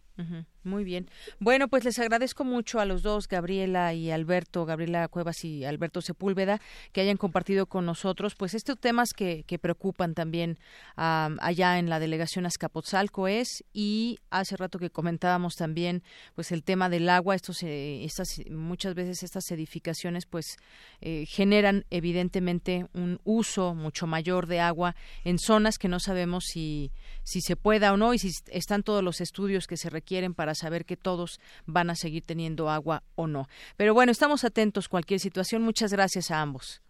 Muy 0.62 0.84
bien. 0.84 1.10
Bueno, 1.40 1.66
pues 1.66 1.84
les 1.84 1.98
agradezco 1.98 2.44
mucho 2.44 2.78
a 2.78 2.84
los 2.84 3.02
dos, 3.02 3.26
Gabriela 3.26 3.92
y 3.94 4.12
Alberto, 4.12 4.64
Gabriela 4.64 5.08
Cuevas 5.08 5.44
y 5.44 5.64
Alberto 5.64 6.00
Sepúlveda, 6.00 6.60
que 6.92 7.00
hayan 7.00 7.16
compartido 7.16 7.66
con 7.66 7.84
nosotros 7.84 8.36
pues 8.36 8.54
estos 8.54 8.78
temas 8.78 9.12
que, 9.12 9.42
que 9.42 9.58
preocupan 9.58 10.14
también 10.14 10.56
allá 10.94 11.78
en 11.80 11.90
la 11.90 11.98
delegación 11.98 12.46
Azcapotzalco 12.46 13.26
es 13.26 13.64
y 13.72 14.20
hace 14.30 14.56
rato 14.56 14.78
que 14.78 14.88
comentábamos 14.88 15.56
también 15.56 16.04
pues 16.36 16.52
el 16.52 16.62
tema 16.62 16.88
del 16.88 17.08
agua, 17.08 17.34
estos, 17.34 17.62
eh, 17.64 18.04
estas, 18.04 18.40
muchas 18.50 18.94
veces 18.94 19.24
estas 19.24 19.50
edificaciones 19.50 20.26
pues 20.26 20.56
eh, 21.00 21.26
generan 21.26 21.86
evidentemente 21.90 22.86
un 22.94 23.20
uso 23.24 23.74
mucho 23.74 24.06
mayor 24.06 24.46
de 24.46 24.60
agua 24.60 24.94
en 25.24 25.38
zonas 25.40 25.76
que 25.76 25.88
no 25.88 25.98
sabemos 25.98 26.44
si, 26.46 26.92
si 27.24 27.40
se 27.40 27.56
pueda 27.56 27.92
o 27.92 27.96
no 27.96 28.14
y 28.14 28.18
si 28.18 28.30
están 28.52 28.84
todos 28.84 29.02
los 29.02 29.20
estudios 29.20 29.66
que 29.66 29.76
se 29.76 29.90
requieren 29.90 30.03
quieren 30.04 30.34
para 30.34 30.54
saber 30.54 30.84
que 30.84 30.96
todos 30.96 31.40
van 31.66 31.90
a 31.90 31.94
seguir 31.94 32.22
teniendo 32.24 32.70
agua 32.70 33.02
o 33.16 33.26
no. 33.26 33.46
Pero 33.76 33.94
bueno, 33.94 34.12
estamos 34.12 34.44
atentos 34.44 34.86
a 34.86 34.90
cualquier 34.90 35.20
situación. 35.20 35.62
Muchas 35.62 35.92
gracias 35.92 36.30
a 36.30 36.40
ambos. 36.40 36.82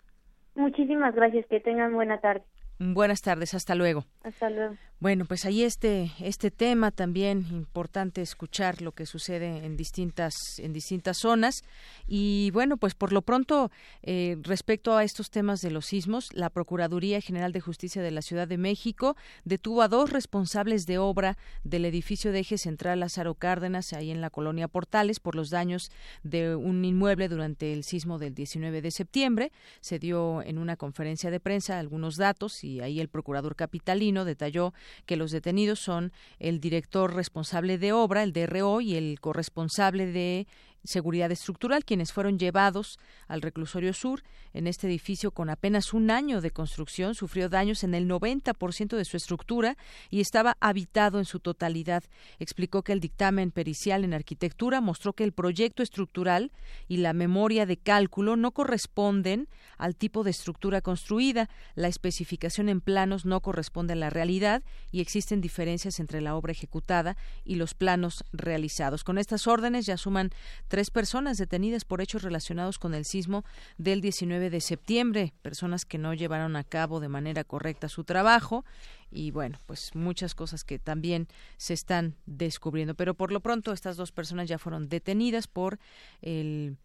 Muchísimas 0.55 1.15
gracias. 1.15 1.47
Que 1.47 1.61
tengan 1.61 1.95
buena 1.95 2.21
tarde. 2.21 2.45
Buenas 2.79 3.23
tardes. 3.23 3.55
Hasta 3.55 3.75
luego. 3.75 4.05
Hasta 4.23 4.51
luego. 4.51 4.77
Bueno, 5.01 5.27
pues 5.27 5.45
ahí 5.45 5.65
este 5.65 6.13
este 6.21 6.51
tema 6.51 6.91
también 6.91 7.47
importante 7.51 8.23
escuchar 8.23 8.81
lo 8.81 8.93
que 8.93 9.07
sucede 9.07 9.67
en 9.67 9.77
distintas 9.77 10.35
en 10.59 10.73
distintas 10.73 11.19
zonas 11.19 11.63
y 12.07 12.51
bueno, 12.53 12.77
pues 12.77 12.95
por 12.95 13.13
lo 13.13 13.21
pronto 13.21 13.71
eh, 14.03 14.37
respecto 14.43 14.97
a 14.97 15.05
estos 15.05 15.31
temas 15.31 15.61
de 15.61 15.73
los 15.73 15.87
sismos, 15.87 16.33
la 16.33 16.49
Procuraduría 16.49 17.21
General 17.21 17.53
de 17.53 17.61
Justicia 17.61 18.03
de 18.03 18.13
la 18.13 18.23
Ciudad 18.23 18.47
de 18.47 18.57
México 18.57 19.17
detuvo 19.45 19.83
a 19.83 19.89
dos 19.89 20.11
responsables 20.11 20.87
de 20.87 20.99
obra 20.99 21.37
del 21.65 21.85
edificio 21.85 22.31
de 22.31 22.39
Eje 22.39 22.57
Central 22.57 23.01
Lázaro 23.01 23.35
Cárdenas 23.35 23.93
ahí 23.93 24.11
en 24.11 24.21
la 24.21 24.31
colonia 24.31 24.69
Portales 24.69 25.19
por 25.19 25.35
los 25.35 25.51
daños 25.51 25.91
de 26.23 26.55
un 26.55 26.85
inmueble 26.85 27.29
durante 27.29 27.73
el 27.73 27.83
sismo 27.83 28.19
del 28.19 28.35
19 28.35 28.81
de 28.81 28.91
septiembre. 28.93 29.53
Se 29.81 29.99
dio 29.99 30.41
en 30.43 30.57
una 30.57 30.77
conferencia 30.77 31.31
de 31.31 31.41
prensa 31.41 31.79
algunos 31.79 32.17
datos 32.17 32.63
y 32.63 32.81
ahí 32.81 33.01
el 33.01 33.09
procurador 33.09 33.57
capitalino 33.57 34.25
detalló 34.25 34.73
que 35.07 35.17
los 35.17 35.31
detenidos 35.31 35.81
son 35.81 36.13
el 36.39 36.61
director 36.61 37.15
responsable 37.15 37.79
de 37.79 37.93
obra, 37.93 38.23
el 38.23 38.33
DRO, 38.33 38.81
y 38.81 38.97
el 38.97 39.21
corresponsable 39.21 40.07
de 40.07 40.47
seguridad 40.85 41.33
estructural, 41.33 41.85
quienes 41.85 42.13
fueron 42.13 42.39
llevados 42.39 42.99
al 43.27 43.43
reclusorio 43.43 43.93
sur. 43.93 44.23
En 44.53 44.67
este 44.67 44.87
edificio, 44.87 45.33
con 45.33 45.51
apenas 45.51 45.93
un 45.93 46.11
año 46.11 46.41
de 46.41 46.51
construcción, 46.51 47.15
sufrió 47.15 47.49
daños 47.49 47.83
en 47.83 47.95
el 47.95 48.09
90% 48.09 48.97
de 48.97 49.05
su 49.05 49.17
estructura 49.17 49.77
y 50.11 50.21
estaba 50.21 50.57
habitado 50.61 51.19
en 51.19 51.25
su 51.25 51.41
totalidad. 51.41 52.05
Explicó 52.39 52.83
que 52.83 52.93
el 52.93 53.01
dictamen 53.01 53.51
pericial 53.51 54.05
en 54.05 54.15
arquitectura 54.15 54.81
mostró 54.81 55.15
que 55.15 55.25
el 55.25 55.33
proyecto 55.33 55.83
estructural 55.83 56.53
y 56.87 56.99
la 56.99 57.13
memoria 57.13 57.67
de 57.67 57.77
cálculo 57.77 58.37
no 58.37 58.53
corresponden 58.53 59.49
al 59.79 59.97
tipo 59.97 60.23
de 60.23 60.31
estructura 60.31 60.81
construida. 60.81 61.49
La 61.75 61.89
especificación 61.89 62.69
en 62.69 62.81
planos 62.81 63.25
no 63.25 63.41
corresponde 63.41 63.95
a 63.95 63.97
la 63.97 64.11
realidad 64.11 64.63
y 64.93 65.01
existen 65.01 65.41
diferencias 65.41 65.99
entre 65.99 66.21
la 66.21 66.37
obra 66.37 66.53
ejecutada 66.53 67.17
y 67.45 67.57
los 67.57 67.75
planos 67.75 68.25
realizados. 68.33 69.05
Con 69.05 69.19
estas 69.19 69.47
órdenes 69.47 69.87
ya 69.87 69.97
suman 69.97 70.31
tres 70.75 70.91
personas 70.91 71.39
detenidas 71.39 71.85
por 71.85 72.01
hechos 72.01 72.23
relacionados 72.23 72.81
con 72.81 72.95
el 72.95 73.05
sismo 73.05 73.45
del 73.79 74.01
19 74.01 74.51
de 74.51 74.61
septiembre, 74.61 75.33
personas 75.41 75.85
que 75.85 75.99
no 75.99 76.15
llevaron 76.15 76.57
a 76.57 76.65
cabo 76.65 76.99
de 76.99 77.07
manera 77.07 77.45
correcta 77.45 77.89
su 77.89 78.03
trabajo 78.03 78.65
y 79.09 79.31
bueno, 79.31 79.61
pues 79.67 79.95
muchas 79.95 80.35
cosas 80.35 80.65
que 80.65 80.81
también 80.81 81.29
se 81.59 81.75
están 81.75 82.17
descubriendo. 82.27 82.97
Pero 82.97 83.15
por 83.15 83.31
lo 83.31 83.39
pronto 83.39 83.73
estas 83.73 83.97
dos 83.97 84.11
personas 84.11 84.49
ya 84.49 84.59
fueron 84.59 84.89
detenidas 84.89 85.47
por 85.47 85.79
el 86.23 86.77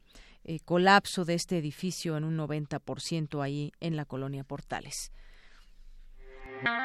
eh, 0.43 0.59
colapso 0.59 1.25
de 1.25 1.33
este 1.33 1.57
edificio 1.57 2.15
en 2.15 2.25
un 2.25 2.37
90% 2.37 3.41
ahí 3.41 3.71
en 3.79 3.95
la 3.95 4.05
colonia 4.05 4.43
Portales. 4.43 5.11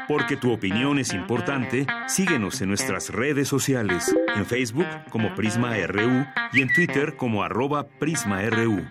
Porque 0.08 0.36
tu 0.36 0.52
opinión 0.52 0.98
es 0.98 1.12
importante, 1.12 1.86
síguenos 2.06 2.60
en 2.60 2.68
nuestras 2.68 3.10
redes 3.10 3.48
sociales, 3.48 4.14
en 4.36 4.44
Facebook 4.46 4.86
como 5.10 5.34
Prisma 5.34 5.74
RU 5.86 6.26
y 6.52 6.60
en 6.60 6.72
Twitter 6.72 7.16
como 7.16 7.42
arroba 7.42 7.86
PrismaRU. 7.98 8.84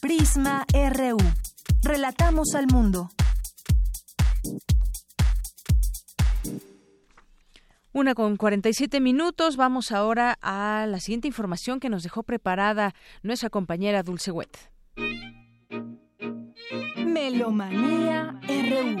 Prisma 0.00 0.64
RU. 0.72 1.16
Relatamos 1.82 2.54
al 2.54 2.66
mundo. 2.66 3.08
Una 7.92 8.14
con 8.14 8.36
47 8.36 9.00
minutos. 9.00 9.56
Vamos 9.56 9.92
ahora 9.92 10.36
a 10.42 10.84
la 10.88 10.98
siguiente 10.98 11.28
información 11.28 11.78
que 11.78 11.88
nos 11.88 12.02
dejó 12.02 12.24
preparada 12.24 12.92
nuestra 13.22 13.50
compañera 13.50 14.02
Dulce 14.02 14.32
Wet. 14.32 14.58
Melomanía 17.14 18.40
RU. 18.42 18.96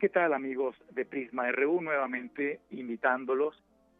¿Qué 0.00 0.08
tal 0.08 0.34
amigos 0.34 0.74
de 0.90 1.04
Prisma 1.04 1.52
RU? 1.52 1.80
Nuevamente 1.80 2.58
invitándolos 2.70 3.54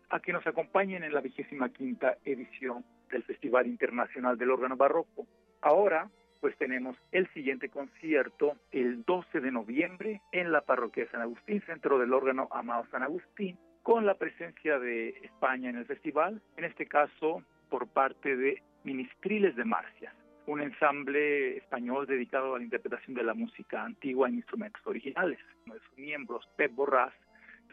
a 0.09 0.19
que 0.19 0.33
nos 0.33 0.45
acompañen 0.45 1.05
en 1.05 1.15
la 1.15 1.21
vigésima 1.21 1.69
quinta 1.69 2.19
edición 2.25 2.85
del 3.13 3.23
Festival 3.23 3.69
Internacional 3.69 4.37
del 4.37 4.51
Órgano 4.51 4.77
Barroco. 4.77 5.29
Ahora 5.61 6.11
pues 6.47 6.59
tenemos 6.59 6.97
el 7.11 7.26
siguiente 7.32 7.68
concierto 7.68 8.55
el 8.70 9.03
12 9.03 9.40
de 9.40 9.51
noviembre 9.51 10.20
en 10.30 10.53
la 10.53 10.61
parroquia 10.61 11.03
de 11.03 11.11
San 11.11 11.20
Agustín, 11.20 11.61
centro 11.62 11.99
del 11.99 12.12
órgano 12.12 12.47
Amado 12.53 12.86
San 12.92 13.03
Agustín, 13.03 13.59
con 13.82 14.07
la 14.07 14.14
presencia 14.14 14.78
de 14.78 15.09
España 15.24 15.70
en 15.70 15.76
el 15.76 15.86
festival, 15.86 16.40
en 16.57 16.64
este 16.64 16.86
caso 16.86 17.42
por 17.68 17.88
parte 17.88 18.36
de 18.36 18.62
Ministriles 18.84 19.57
de 19.57 19.64
Marcias, 19.64 20.14
un 20.47 20.61
ensamble 20.61 21.57
español 21.57 22.07
dedicado 22.07 22.55
a 22.55 22.59
la 22.59 22.64
interpretación 22.64 23.16
de 23.16 23.24
la 23.24 23.34
música 23.34 23.82
antigua 23.82 24.28
en 24.28 24.36
instrumentos 24.36 24.86
originales. 24.86 25.40
Uno 25.64 25.74
de 25.74 25.80
sus 25.80 25.99
miembros, 25.99 26.49
Pep 26.57 26.72
Borrás, 26.76 27.12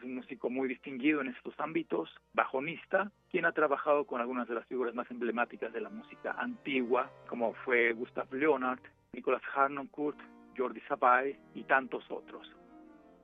un 0.02 0.16
músico 0.16 0.50
muy 0.50 0.68
distinguido 0.68 1.20
en 1.20 1.28
estos 1.28 1.54
ámbitos, 1.58 2.10
bajonista, 2.32 3.10
quien 3.30 3.44
ha 3.44 3.52
trabajado 3.52 4.04
con 4.06 4.20
algunas 4.20 4.48
de 4.48 4.54
las 4.54 4.66
figuras 4.66 4.94
más 4.94 5.10
emblemáticas 5.10 5.72
de 5.72 5.80
la 5.80 5.90
música 5.90 6.34
antigua, 6.38 7.10
como 7.28 7.54
fue 7.64 7.92
Gustav 7.92 8.32
Leonard, 8.32 8.80
Nicolas 9.12 9.42
Harnoncourt, 9.54 10.18
Jordi 10.56 10.80
Sabay 10.88 11.36
y 11.54 11.64
tantos 11.64 12.04
otros. 12.10 12.50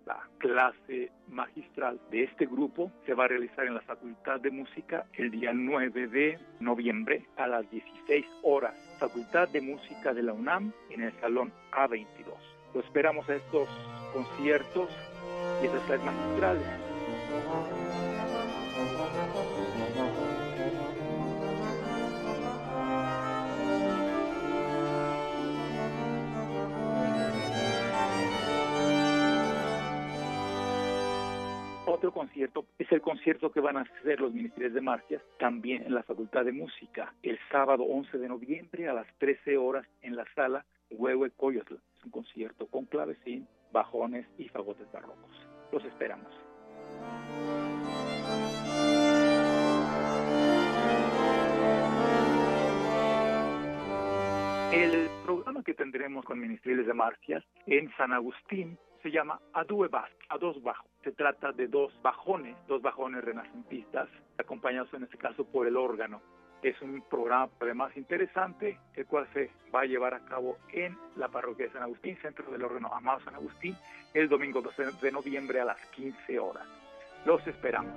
La 0.07 0.29
clase 0.39 1.13
magistral 1.29 2.01
de 2.11 2.25
este 2.25 2.47
grupo 2.47 2.91
se 3.07 3.15
va 3.15 3.25
a 3.25 3.29
realizar 3.29 3.67
en 3.67 3.75
la 3.75 3.83
Facultad 3.83 4.41
de 4.41 4.51
Música 4.51 5.07
el 5.13 5.31
día 5.31 5.53
9 5.53 6.09
de 6.09 6.39
noviembre 6.59 7.27
a 7.37 7.47
las 7.47 7.71
16 7.71 8.27
horas. 8.43 8.75
Facultad 8.99 9.49
de 9.51 9.61
Música 9.61 10.13
de 10.15 10.23
la 10.23 10.33
UNAM 10.33 10.73
en 10.91 11.03
el 11.03 11.13
Salón 11.21 11.53
A22. 11.73 12.35
Lo 12.75 12.81
esperamos 12.81 13.29
a 13.29 13.37
estos 13.37 13.69
conciertos 14.13 14.89
y 15.63 15.67
esas 15.67 15.83
clases 15.83 16.05
magistrales. 16.05 16.63
Otro 31.87 32.13
concierto 32.13 32.65
es 32.79 32.91
el 32.93 33.03
concierto 33.03 33.53
que 33.53 33.61
van 33.61 33.77
a 33.77 33.83
hacer 33.83 34.21
los 34.21 34.33
ministerios 34.33 34.73
de 34.73 34.81
marcias 34.81 35.23
también 35.39 35.83
en 35.83 35.93
la 35.95 36.03
Facultad 36.03 36.47
de 36.47 36.53
Música 36.53 37.13
el 37.23 37.39
sábado 37.51 37.83
11 37.83 38.17
de 38.17 38.29
noviembre 38.29 38.89
a 38.89 38.95
las 38.95 39.07
13 39.19 39.59
horas 39.59 39.87
en 40.01 40.17
la 40.17 40.25
sala 40.35 40.65
Huehue 40.91 41.31
Coyotl. 41.33 41.75
Es 41.75 42.05
un 42.05 42.11
concierto 42.11 42.69
con 42.69 42.87
clavecín, 42.87 43.47
bajones 43.73 44.27
y 44.39 44.49
fagotes 44.49 44.91
barrocos. 44.91 45.50
Los 45.73 45.85
esperamos. 45.85 46.33
El 54.73 55.09
programa 55.25 55.65
que 55.65 55.75
tendremos 55.75 56.25
con 56.25 56.39
Ministerios 56.39 56.87
de 56.87 56.95
Marcias 56.95 57.45
en 57.67 57.91
San 57.97 58.13
Agustín 58.13 58.79
se 59.03 59.11
llama 59.11 59.41
A 59.53 59.65
Due 59.65 59.89
a 60.29 60.39
dos 60.39 60.63
bajos. 60.63 60.89
Se 61.03 61.13
trata 61.13 61.53
de 61.53 61.67
dos 61.67 61.93
bajones, 62.03 62.57
dos 62.69 62.81
bajones 62.83 63.25
renacentistas, 63.25 64.09
acompañados 64.39 64.93
en 64.95 65.05
este 65.05 65.19
caso 65.19 65.45
por 65.45 65.67
el 65.67 65.77
órgano. 65.77 66.21
Es 66.63 66.81
un 66.83 67.03
programa 67.09 67.49
además 67.61 67.97
interesante, 67.97 68.79
el 68.95 69.07
cual 69.07 69.27
se 69.33 69.51
va 69.75 69.83
a 69.83 69.87
llevar 69.87 70.15
a 70.15 70.21
cabo 70.21 70.59
en 70.73 70.97
la 71.17 71.29
parroquia 71.29 71.67
de 71.67 71.73
San 71.73 71.83
Agustín, 71.83 72.17
centro 72.21 72.51
del 72.51 72.63
órgano 72.63 72.93
Amado 72.93 73.21
San 73.21 73.35
Agustín, 73.35 73.77
el 74.13 74.29
domingo 74.29 74.61
12 74.61 74.93
de 75.01 75.13
noviembre 75.13 75.61
a 75.61 75.65
las 75.65 75.79
15 75.93 76.39
horas. 76.39 76.67
Los 77.25 77.47
esperamos. 77.47 77.95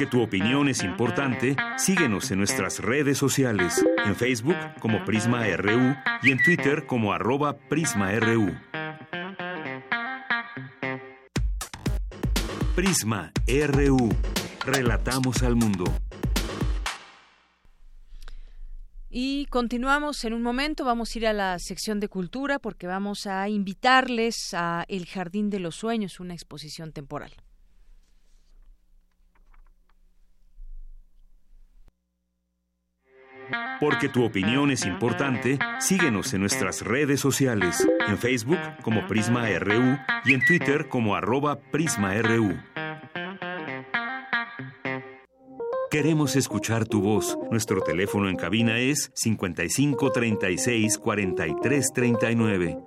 Porque 0.00 0.16
tu 0.16 0.22
opinión 0.22 0.66
es 0.66 0.82
importante, 0.82 1.56
síguenos 1.76 2.30
en 2.30 2.38
nuestras 2.38 2.78
redes 2.78 3.18
sociales, 3.18 3.84
en 4.06 4.16
Facebook 4.16 4.56
como 4.80 5.04
Prisma 5.04 5.44
RU 5.58 5.94
y 6.22 6.30
en 6.30 6.42
Twitter 6.42 6.86
como 6.86 7.12
arroba 7.12 7.58
PrismaRU. 7.68 8.50
Prisma 12.74 13.30
RU. 13.46 14.08
Relatamos 14.64 15.42
al 15.42 15.56
mundo. 15.56 15.84
Y 19.10 19.44
continuamos 19.50 20.24
en 20.24 20.32
un 20.32 20.40
momento, 20.40 20.86
vamos 20.86 21.14
a 21.14 21.18
ir 21.18 21.26
a 21.26 21.34
la 21.34 21.58
sección 21.58 22.00
de 22.00 22.08
cultura 22.08 22.58
porque 22.58 22.86
vamos 22.86 23.26
a 23.26 23.50
invitarles 23.50 24.54
a 24.54 24.86
El 24.88 25.04
Jardín 25.04 25.50
de 25.50 25.60
los 25.60 25.76
Sueños, 25.76 26.20
una 26.20 26.32
exposición 26.32 26.90
temporal. 26.92 27.34
Porque 33.80 34.08
tu 34.08 34.24
opinión 34.24 34.70
es 34.70 34.84
importante, 34.84 35.58
síguenos 35.78 36.34
en 36.34 36.40
nuestras 36.40 36.82
redes 36.82 37.20
sociales, 37.20 37.86
en 38.06 38.18
Facebook 38.18 38.58
como 38.82 39.06
Prisma 39.06 39.48
RU 39.58 39.98
y 40.24 40.34
en 40.34 40.44
Twitter 40.44 40.88
como 40.88 41.14
arroba 41.16 41.58
PrismaRU. 41.70 42.58
Queremos 45.90 46.36
escuchar 46.36 46.86
tu 46.86 47.00
voz. 47.00 47.36
Nuestro 47.50 47.80
teléfono 47.80 48.28
en 48.28 48.36
cabina 48.36 48.78
es 48.78 49.10
55 49.14 50.12
36 50.12 50.98
43 50.98 51.92
39. 51.92 52.78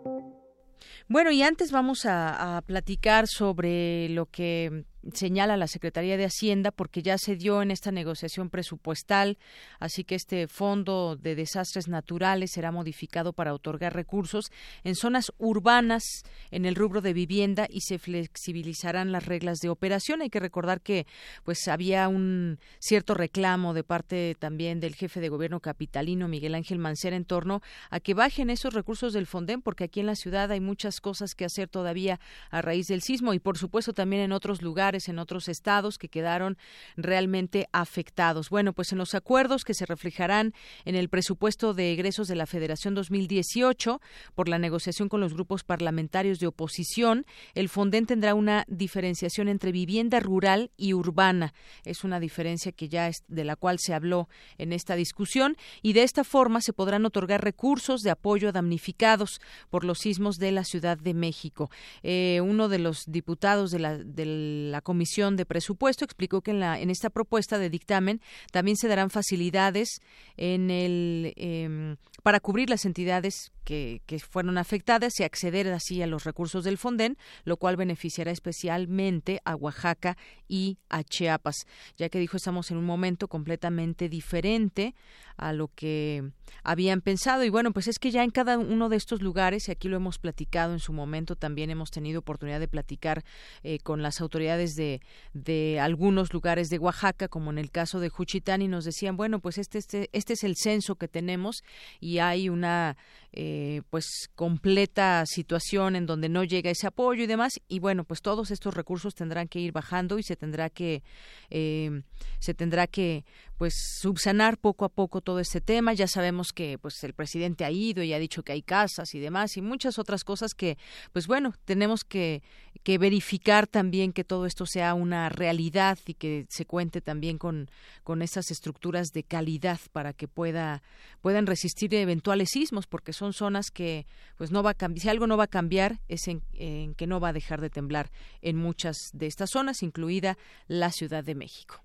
Bueno, 1.09 1.32
y 1.32 1.41
antes 1.43 1.72
vamos 1.74 2.05
a, 2.05 2.57
a 2.57 2.61
platicar 2.61 3.28
sobre 3.28 4.07
lo 4.09 4.28
que 4.28 4.86
señala 5.12 5.58
la 5.58 5.68
Secretaría 5.68 6.18
de 6.18 6.26
Hacienda 6.26 6.72
porque 6.72 7.01
ya 7.01 7.18
se 7.18 7.36
dio 7.36 7.62
en 7.62 7.72
esta 7.72 7.91
negociación 7.91 8.49
presupuestal, 8.49 9.38
así 9.80 10.04
que 10.04 10.16
este 10.16 10.47
fondo 10.47 11.18
de 11.18 11.36
desastres 11.36 11.88
naturales 11.88 12.51
será 12.54 12.72
modificado 12.72 13.34
para 13.34 13.54
otorgar 13.54 13.93
recursos 13.93 14.51
en 14.84 14.95
zonas 14.95 15.32
urbanas 15.38 16.04
en 16.51 16.66
el 16.66 16.76
rubro 16.76 17.01
de 17.01 17.14
vivienda 17.14 17.68
y 17.70 17.82
se 17.82 17.99
flexibilizarán 17.99 19.12
las 19.12 19.26
reglas 19.26 19.60
de 19.60 19.70
operación. 19.70 20.22
Hay 20.22 20.30
que 20.30 20.39
recordar 20.39 20.82
que 20.82 21.06
pues 21.43 21.68
había 21.68 22.08
un 22.08 22.60
cierto 22.80 23.14
reclamo 23.14 23.74
de 23.74 23.84
parte 23.84 24.36
también 24.39 24.80
del 24.80 24.95
jefe 24.95 25.20
de 25.20 25.30
gobierno 25.30 25.60
capitalino 25.60 26.28
Miguel 26.28 26.56
Ángel 26.56 26.80
Mancera 26.80 27.16
en 27.16 27.26
torno 27.26 27.62
a 27.89 27.99
que 27.99 28.14
bajen 28.14 28.49
esos 28.49 28.74
recursos 28.74 29.14
del 29.14 29.28
Fonden 29.28 29.62
porque 29.62 29.84
aquí 29.86 29.99
en 29.99 30.06
la 30.06 30.16
ciudad 30.16 30.51
hay 30.51 30.60
muchas 30.60 31.01
cosas 31.01 31.36
que 31.36 31.45
hacer 31.45 31.68
todavía 31.68 32.20
a 32.49 32.62
raíz 32.62 32.88
del 32.88 33.01
sismo 33.01 33.34
y 33.34 33.39
por 33.39 33.58
supuesto 33.58 33.93
también 33.93 34.24
en 34.24 34.32
otros 34.32 34.62
lugares 34.62 34.93
en 34.94 35.20
otros 35.20 35.48
estados 35.48 35.98
que 35.98 36.10
quedaron 36.10 36.58
realmente 36.96 37.68
afectados. 37.72 38.50
Bueno, 38.50 38.74
pues 38.74 38.91
en 38.91 38.98
los 38.98 39.16
acuerdos 39.16 39.64
que 39.64 39.74
se 39.74 39.86
reflejarán 39.86 40.54
en 40.86 40.96
el 40.96 41.10
presupuesto 41.10 41.74
de 41.74 41.91
egresos 41.94 42.28
de 42.28 42.36
la 42.36 42.46
Federación 42.46 42.94
2018 42.94 44.02
por 44.36 44.50
la 44.50 44.60
negociación 44.60 45.10
con 45.10 45.22
los 45.22 45.34
grupos 45.34 45.64
parlamentarios 45.64 46.39
de 46.39 46.48
oposición, 46.48 47.26
el 47.56 47.70
Fonden 47.70 48.06
tendrá 48.06 48.36
una 48.36 48.66
diferenciación 48.68 49.48
entre 49.48 49.72
vivienda 49.72 50.20
rural 50.20 50.72
y 50.78 50.94
urbana. 50.94 51.54
Es 51.84 52.04
una 52.04 52.20
diferencia 52.20 52.72
que 52.72 52.89
ya 52.89 53.10
de 53.28 53.44
la 53.44 53.56
cual 53.56 53.80
se 53.80 53.94
habló 53.94 54.30
en 54.58 54.74
esta 54.74 54.96
discusión 54.96 55.58
y 55.82 55.94
de 55.94 56.04
esta 56.04 56.24
forma 56.24 56.62
se 56.62 56.74
podrán 56.74 57.06
otorgar 57.06 57.44
recursos 57.44 58.02
de 58.02 58.12
apoyo 58.12 58.50
a 58.50 58.52
damnificados 58.52 59.41
por 59.70 59.84
los 59.84 60.00
sismos 60.00 60.38
de 60.38 60.52
la 60.52 60.64
Ciudad 60.64 60.98
de 60.98 61.14
México. 61.14 61.70
Eh, 62.02 62.41
uno 62.41 62.70
de 62.70 62.80
los 62.80 63.06
diputados 63.08 63.72
de 63.72 63.80
la 63.80 64.82
Comisión 64.84 65.36
de 65.36 65.46
Presupuesto 65.46 66.06
explicó 66.06 66.42
que 66.42 66.52
en, 66.52 66.60
la, 66.60 66.80
en 66.80 66.90
esta 66.90 67.10
propuesta 67.10 67.58
de 67.58 67.70
dictamen 67.70 68.22
también 68.52 68.78
se 68.78 68.88
darán 68.88 69.10
facilidades 69.10 70.02
en 70.38 70.70
el, 70.70 71.34
em, 71.36 71.98
para 72.22 72.40
cubrir 72.40 72.70
las 72.70 72.86
entidades 72.86 73.52
que, 73.64 74.02
que, 74.06 74.20
fueron 74.20 74.58
afectadas 74.58 75.20
y 75.20 75.24
acceder 75.24 75.68
así 75.72 76.02
a 76.02 76.08
los 76.08 76.26
recursos 76.26 76.64
del 76.64 76.78
Fonden, 76.78 77.18
lo 77.46 77.58
cual 77.58 77.78
beneficiará 77.78 78.32
especialmente 78.32 79.42
a 79.46 79.56
Oaxaca 79.56 80.18
y 80.48 80.78
a 80.90 81.04
Chiapas, 81.04 81.66
ya 81.98 82.10
que 82.10 82.20
dijo 82.20 82.38
estamos 82.38 82.70
en 82.72 82.78
un 82.78 82.86
momento 82.86 83.28
completamente 83.28 84.10
diferente 84.10 84.96
a 85.38 85.54
lo 85.54 85.70
que 85.70 86.32
habían 86.64 87.02
pensado. 87.02 87.44
Y 87.44 87.50
bueno, 87.50 87.72
pues 87.72 87.88
es 87.88 88.00
que 88.00 88.12
ya 88.12 88.24
en 88.24 88.32
cada 88.32 88.58
uno 88.58 88.89
de 88.89 88.98
estos 88.98 89.22
lugares, 89.22 89.68
y 89.68 89.72
aquí 89.72 89.88
lo 89.88 89.98
hemos 89.98 90.20
platicado 90.20 90.74
en 90.74 90.80
su 90.80 90.94
momento, 90.94 91.36
también 91.36 91.70
hemos 91.70 91.91
tenido 91.91 92.20
oportunidad 92.20 92.60
de 92.60 92.68
platicar 92.68 93.24
eh, 93.64 93.80
con 93.80 94.02
las 94.02 94.22
autoridades 94.22 94.76
de, 94.76 95.02
de 95.34 95.80
algunos 95.80 96.34
lugares 96.34 96.70
de 96.70 96.80
Oaxaca, 96.80 97.28
como 97.28 97.52
en 97.52 97.58
el 97.58 97.72
caso 97.72 98.00
de 98.00 98.10
Juchitán, 98.10 98.62
y 98.62 98.68
nos 98.68 98.86
decían, 98.86 99.18
bueno, 99.18 99.39
pues 99.39 99.58
este, 99.58 99.78
este, 99.78 100.10
este 100.14 100.34
es 100.34 100.44
el 100.44 100.56
censo 100.56 100.96
que 100.96 101.08
tenemos 101.08 101.64
y 102.00 102.20
hay 102.20 102.50
una 102.50 102.98
eh, 103.32 103.82
pues 103.89 104.30
completa 104.36 105.26
situación 105.26 105.96
en 105.96 106.06
donde 106.06 106.30
no 106.30 106.44
llega 106.44 106.70
ese 106.70 106.88
apoyo 106.88 107.24
y 107.24 107.28
demás. 107.28 107.54
Y 107.68 107.80
bueno, 107.80 108.04
pues 108.04 108.22
todos 108.22 108.52
estos 108.52 108.74
recursos 108.74 109.16
tendrán 109.16 109.48
que 109.48 109.60
ir 109.60 109.72
bajando 109.72 110.20
y 110.20 110.24
se 110.24 110.36
tendrá 110.36 110.70
que 110.70 111.04
eh, 111.50 112.04
se 112.39 112.54
tendrá 112.54 112.88
que 112.88 113.26
pues 113.58 113.74
subsanar 113.99 114.58
poco 114.58 114.86
a 114.86 114.89
poco 114.89 115.22
todo 115.22 115.39
este 115.39 115.62
tema. 115.62 115.93
Ya 115.93 116.08
sabemos 116.08 116.54
que 116.54 116.78
pues 116.78 117.04
el 117.04 117.14
presidente 117.14 117.66
ha 117.66 117.72
ido 117.72 118.04
y 118.04 118.14
ha 118.14 118.20
dicho 118.20 118.43
que 118.43 118.51
hay 118.51 118.62
casas 118.62 119.14
y 119.16 119.20
demás 119.20 119.58
y 119.58 119.62
muchas 119.62 119.99
otras 119.99 120.24
cosas 120.24 120.54
que 120.54 120.78
pues 121.12 121.28
bueno, 121.28 121.54
tenemos 121.66 122.04
que, 122.04 122.43
que 122.84 122.97
verificar 122.97 123.68
también 123.68 124.14
que 124.14 124.24
todo 124.24 124.45
esto 124.45 124.66
sea 124.66 124.93
una 124.93 125.30
realidad 125.30 125.97
y 126.06 126.16
que 126.16 126.45
se 126.49 126.66
cuente 126.66 127.01
también 127.01 127.38
con, 127.38 127.70
con 128.04 128.22
estructuras 128.51 129.10
de 129.14 129.24
calidad 129.24 129.80
para 129.91 130.14
que 130.14 130.28
pueda 130.28 130.82
puedan 131.22 131.45
resistir 131.45 131.93
eventuales 131.93 132.49
sismos 132.51 132.88
porque 132.88 133.14
son 133.14 133.34
zonas 133.34 133.72
que 133.72 134.06
pues 134.38 134.51
no 134.51 134.64
va 134.64 134.72
a 134.72 134.74
cambiar, 134.74 135.01
si 135.01 135.10
algo 135.10 135.28
no 135.28 135.38
va 135.38 135.45
a 135.45 135.47
cambiar 135.47 135.99
es 136.08 136.28
en, 136.28 136.41
en 136.54 136.95
que 136.95 137.08
no 137.08 137.20
va 137.20 137.30
a 137.30 137.34
dejar 137.34 137.62
de 137.62 137.70
temblar 137.70 138.12
en 138.41 138.58
muchas 138.58 138.97
de 139.14 139.28
estas 139.28 139.51
zonas, 139.51 139.84
incluida 139.84 140.38
la 140.68 140.91
Ciudad 140.91 141.24
de 141.24 141.36
México. 141.36 141.84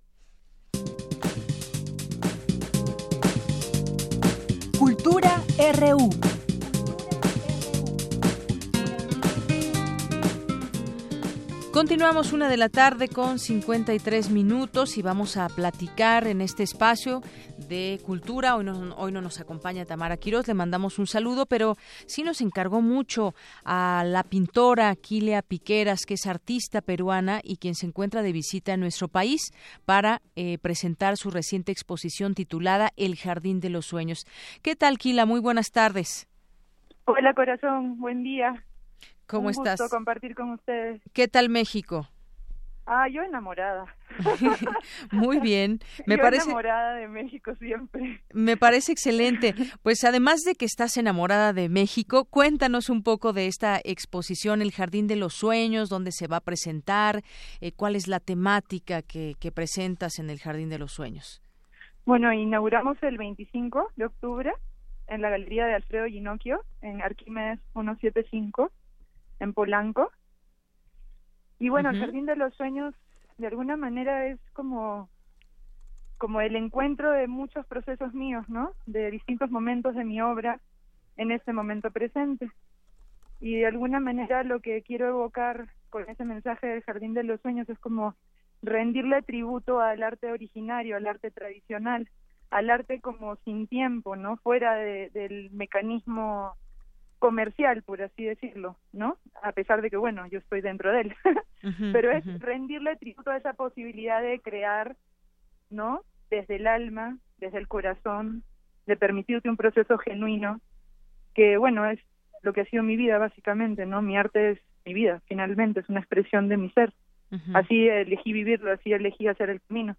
RU. 5.59 6.38
Continuamos 11.79 12.33
una 12.33 12.49
de 12.49 12.57
la 12.57 12.71
tarde 12.71 13.07
con 13.07 13.39
53 13.39 14.31
minutos 14.31 14.99
y 14.99 15.03
vamos 15.03 15.37
a 15.37 15.47
platicar 15.47 16.27
en 16.27 16.41
este 16.41 16.65
espacio 16.65 17.21
de 17.69 18.01
cultura. 18.05 18.57
Hoy 18.57 18.65
no, 18.65 18.97
hoy 18.97 19.13
no 19.13 19.21
nos 19.21 19.41
acompaña 19.41 19.85
Tamara 19.85 20.17
Quiroz, 20.17 20.49
le 20.49 20.55
mandamos 20.55 20.99
un 20.99 21.07
saludo, 21.07 21.47
pero 21.47 21.77
sí 22.07 22.25
nos 22.25 22.41
encargó 22.41 22.81
mucho 22.81 23.33
a 23.65 24.03
la 24.05 24.25
pintora 24.25 24.93
Quilia 24.97 25.41
Piqueras, 25.41 26.05
que 26.05 26.15
es 26.15 26.27
artista 26.27 26.81
peruana 26.81 27.39
y 27.45 27.59
quien 27.59 27.77
se 27.77 27.87
encuentra 27.87 28.23
de 28.23 28.33
visita 28.33 28.73
en 28.73 28.81
nuestro 28.81 29.07
país 29.07 29.53
para 29.85 30.21
eh, 30.35 30.59
presentar 30.59 31.17
su 31.17 31.31
reciente 31.31 31.71
exposición 31.71 32.35
titulada 32.35 32.91
El 32.97 33.15
Jardín 33.15 33.61
de 33.61 33.71
los 33.71 33.87
Sueños. 33.87 34.27
¿Qué 34.63 34.75
tal, 34.75 34.99
Quila? 34.99 35.27
Muy 35.27 35.39
buenas 35.39 35.71
tardes. 35.71 36.27
Hola, 37.05 37.35
corazón. 37.35 38.01
Buen 38.01 38.25
día. 38.25 38.65
¿Cómo 39.29 39.49
Un 39.49 39.53
estás? 39.53 39.79
Gusto 39.79 39.95
compartir 39.95 40.35
con 40.35 40.51
ustedes. 40.51 41.03
¿Qué 41.13 41.29
tal 41.29 41.51
México? 41.51 42.09
Ah, 42.87 43.07
yo 43.09 43.23
enamorada. 43.23 43.85
Muy 45.13 45.39
bien. 45.41 45.81
Me 46.07 46.17
yo 46.17 46.23
parece 46.23 46.45
enamorada 46.45 46.95
de 46.95 47.07
México 47.07 47.55
siempre. 47.57 48.23
me 48.33 48.57
parece 48.57 48.93
excelente. 48.93 49.55
Pues 49.83 50.05
además 50.05 50.41
de 50.41 50.55
que 50.55 50.65
estás 50.65 50.97
enamorada 50.97 51.53
de 51.53 51.69
México, 51.69 52.25
cuéntanos 52.25 52.89
un 52.89 53.03
poco 53.03 53.35
de 53.35 53.47
esta 53.47 53.79
exposición 53.85 54.63
El 54.63 54.73
Jardín 54.73 55.07
de 55.07 55.17
los 55.17 55.35
Sueños, 55.35 55.91
dónde 55.91 56.13
se 56.13 56.27
va 56.27 56.39
a 56.39 56.41
presentar, 56.41 57.23
eh, 57.61 57.73
cuál 57.73 57.95
es 57.95 58.09
la 58.09 58.21
temática 58.21 59.03
que, 59.03 59.35
que 59.39 59.53
presentas 59.53 60.19
en 60.19 60.31
el 60.31 60.39
Jardín 60.39 60.71
de 60.71 60.79
los 60.79 60.93
Sueños. 60.93 61.43
Bueno, 62.07 62.33
inauguramos 62.33 62.97
el 63.03 63.19
25 63.19 63.91
de 63.97 64.07
octubre 64.07 64.55
en 65.09 65.21
la 65.21 65.29
Galería 65.29 65.67
de 65.67 65.75
Alfredo 65.75 66.07
Ginocchio, 66.07 66.65
en 66.81 67.03
Arquímedes 67.03 67.61
175, 67.75 68.71
en 69.41 69.53
Polanco. 69.53 70.11
Y 71.59 71.69
bueno, 71.69 71.91
el. 71.91 72.01
Jardín 72.01 72.27
de 72.27 72.37
los 72.37 72.55
Sueños 72.55 72.95
de 73.39 73.47
alguna 73.47 73.77
manera 73.77 74.27
es 74.27 74.39
como 74.53 75.09
como 76.19 76.41
el 76.41 76.57
encuentro 76.57 77.13
de 77.13 77.29
muchos 77.29 77.65
procesos 77.67 78.13
míos, 78.13 78.45
¿no? 78.49 78.73
De 78.87 79.09
distintos 79.13 79.53
momentos 79.53 79.95
de 79.95 80.05
mi 80.05 80.21
obra 80.21 80.61
en 81.17 81.31
este 81.31 81.53
momento 81.53 81.93
presente. 81.93 82.51
Y 83.41 83.55
de 83.57 83.67
alguna 83.67 84.01
manera 84.01 84.43
lo 84.43 84.59
que 84.59 84.83
quiero 84.83 85.07
evocar 85.07 85.69
con 85.91 86.09
ese 86.11 86.25
mensaje 86.25 86.67
del 86.67 86.83
Jardín 86.83 87.15
de 87.15 87.23
los 87.23 87.41
Sueños 87.41 87.69
es 87.69 87.79
como 87.79 88.17
rendirle 88.63 89.23
tributo 89.23 89.79
al 89.81 90.03
arte 90.03 90.33
originario, 90.33 90.97
al 90.97 91.07
arte 91.07 91.31
tradicional, 91.31 92.09
al 92.51 92.69
arte 92.69 93.01
como 93.01 93.37
sin 93.45 93.69
tiempo, 93.69 94.17
¿no? 94.17 94.39
Fuera 94.39 94.75
de- 94.75 95.11
del 95.11 95.51
mecanismo 95.53 96.55
comercial, 97.19 97.83
por 97.83 98.03
así 98.03 98.25
decirlo, 98.25 98.77
¿no? 98.93 99.17
A 99.43 99.53
pesar 99.53 99.83
de 99.83 99.91
que, 99.91 99.97
bueno, 99.97 100.27
yo 100.29 100.39
estoy 100.39 100.61
dentro 100.61 100.93
de 100.93 101.01
él. 101.03 101.15
Pero 101.93 102.11
es 102.13 102.25
rendirle 102.41 102.97
tributo 102.97 103.31
a 103.31 103.37
esa 103.37 103.55
posibilidad 103.55 104.23
de 104.23 104.41
crear, 104.41 104.97
¿no? 105.71 106.03
Desde 106.31 106.57
el 106.57 106.67
alma, 106.67 107.19
desde 107.39 107.59
el 107.59 107.69
corazón, 107.69 108.43
de 108.87 108.97
permitirte 108.97 109.51
un 109.51 109.57
proceso 109.57 109.99
genuino, 109.99 110.61
que, 111.35 111.57
bueno, 111.57 111.89
es 111.89 112.01
lo 112.43 112.53
que 112.53 112.63
ha 112.63 112.67
sido 112.67 112.83
mi 112.83 112.97
vida, 112.97 113.19
básicamente, 113.19 113.87
¿no? 113.87 114.03
Mi 114.03 114.17
arte 114.17 114.53
es 114.53 114.59
mi 114.85 114.95
vida, 114.95 115.21
finalmente, 115.27 115.81
es 115.81 115.89
una 115.89 116.01
expresión 116.01 116.49
de 116.49 116.57
mi 116.57 116.71
ser. 116.71 116.93
Así 117.53 117.87
elegí 117.89 118.33
vivirlo, 118.33 118.73
así 118.73 118.93
elegí 118.93 119.29
hacer 119.29 119.51
el 119.51 119.61
camino. 119.61 119.97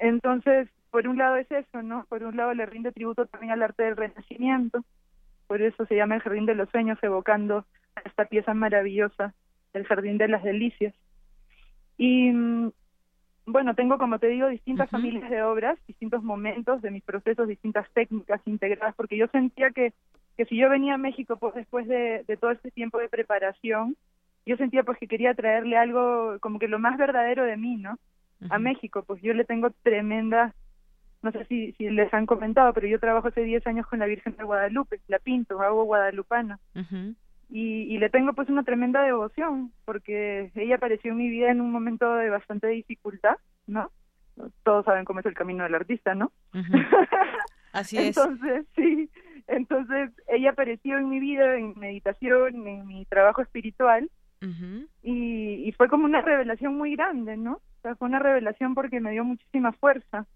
Entonces, 0.00 0.68
por 0.90 1.06
un 1.06 1.16
lado 1.16 1.36
es 1.36 1.50
eso, 1.50 1.82
¿no? 1.82 2.04
Por 2.08 2.24
un 2.24 2.36
lado 2.36 2.52
le 2.54 2.66
rinde 2.66 2.90
tributo 2.90 3.26
también 3.26 3.52
al 3.52 3.62
arte 3.62 3.84
del 3.84 3.96
renacimiento, 3.96 4.84
por 5.50 5.62
eso 5.62 5.84
se 5.86 5.96
llama 5.96 6.14
el 6.14 6.20
Jardín 6.20 6.46
de 6.46 6.54
los 6.54 6.70
Sueños, 6.70 6.96
evocando 7.02 7.64
a 7.96 8.02
esta 8.08 8.24
pieza 8.26 8.54
maravillosa, 8.54 9.34
el 9.72 9.84
Jardín 9.84 10.16
de 10.16 10.28
las 10.28 10.44
Delicias. 10.44 10.94
Y 11.98 12.30
mm, 12.30 12.70
bueno, 13.46 13.74
tengo, 13.74 13.98
como 13.98 14.20
te 14.20 14.28
digo, 14.28 14.46
distintas 14.46 14.88
familias 14.90 15.28
de 15.28 15.42
obras, 15.42 15.76
distintos 15.88 16.22
momentos 16.22 16.80
de 16.82 16.92
mis 16.92 17.02
procesos, 17.02 17.48
distintas 17.48 17.84
técnicas 17.94 18.40
integradas, 18.46 18.94
porque 18.94 19.16
yo 19.16 19.26
sentía 19.26 19.72
que, 19.72 19.92
que 20.36 20.44
si 20.44 20.56
yo 20.56 20.70
venía 20.70 20.94
a 20.94 20.98
México 20.98 21.34
pues, 21.34 21.52
después 21.56 21.88
de, 21.88 22.22
de 22.28 22.36
todo 22.36 22.52
este 22.52 22.70
tiempo 22.70 22.98
de 22.98 23.08
preparación, 23.08 23.96
yo 24.46 24.56
sentía 24.56 24.84
pues 24.84 24.98
que 24.98 25.08
quería 25.08 25.34
traerle 25.34 25.76
algo 25.76 26.36
como 26.38 26.60
que 26.60 26.68
lo 26.68 26.78
más 26.78 26.96
verdadero 26.96 27.42
de 27.42 27.56
mí, 27.56 27.76
¿no? 27.76 27.98
A 28.50 28.60
México, 28.60 29.02
pues 29.04 29.20
yo 29.20 29.34
le 29.34 29.44
tengo 29.44 29.70
tremenda, 29.82 30.54
no 31.22 31.32
sé 31.32 31.44
si, 31.46 31.72
si 31.72 31.90
les 31.90 32.12
han 32.14 32.26
comentado, 32.26 32.72
pero 32.72 32.86
yo 32.86 32.98
trabajo 32.98 33.28
hace 33.28 33.42
10 33.42 33.66
años 33.66 33.86
con 33.86 33.98
la 33.98 34.06
Virgen 34.06 34.36
de 34.36 34.44
Guadalupe, 34.44 35.00
la 35.08 35.18
pinto, 35.18 35.60
hago 35.60 35.84
guadalupana 35.84 36.58
y, 37.50 37.82
y 37.94 37.98
le 37.98 38.08
tengo 38.10 38.32
pues 38.32 38.48
una 38.48 38.62
tremenda 38.62 39.02
devoción 39.02 39.72
porque 39.84 40.50
ella 40.54 40.76
apareció 40.76 41.10
en 41.10 41.18
mi 41.18 41.28
vida 41.28 41.50
en 41.50 41.60
un 41.60 41.72
momento 41.72 42.14
de 42.14 42.30
bastante 42.30 42.68
dificultad, 42.68 43.36
¿no? 43.66 43.90
Todos 44.62 44.84
saben 44.84 45.04
cómo 45.04 45.20
es 45.20 45.26
el 45.26 45.34
camino 45.34 45.64
del 45.64 45.74
artista, 45.74 46.14
¿no? 46.14 46.32
Así 47.72 47.98
es. 47.98 48.16
Entonces, 48.16 48.66
sí, 48.74 49.10
entonces 49.46 50.10
ella 50.28 50.50
apareció 50.50 50.96
en 50.98 51.08
mi 51.08 51.20
vida, 51.20 51.56
en 51.56 51.78
meditación, 51.78 52.66
en 52.66 52.86
mi 52.86 53.04
trabajo 53.06 53.42
espiritual 53.42 54.10
y, 55.02 55.68
y 55.68 55.72
fue 55.72 55.88
como 55.88 56.06
una 56.06 56.22
revelación 56.22 56.74
muy 56.74 56.96
grande, 56.96 57.36
¿no? 57.36 57.54
O 57.54 57.82
sea, 57.82 57.94
fue 57.96 58.08
una 58.08 58.20
revelación 58.20 58.74
porque 58.74 58.98
me 58.98 59.10
dio 59.10 59.22
muchísima 59.22 59.72
fuerza 59.72 60.26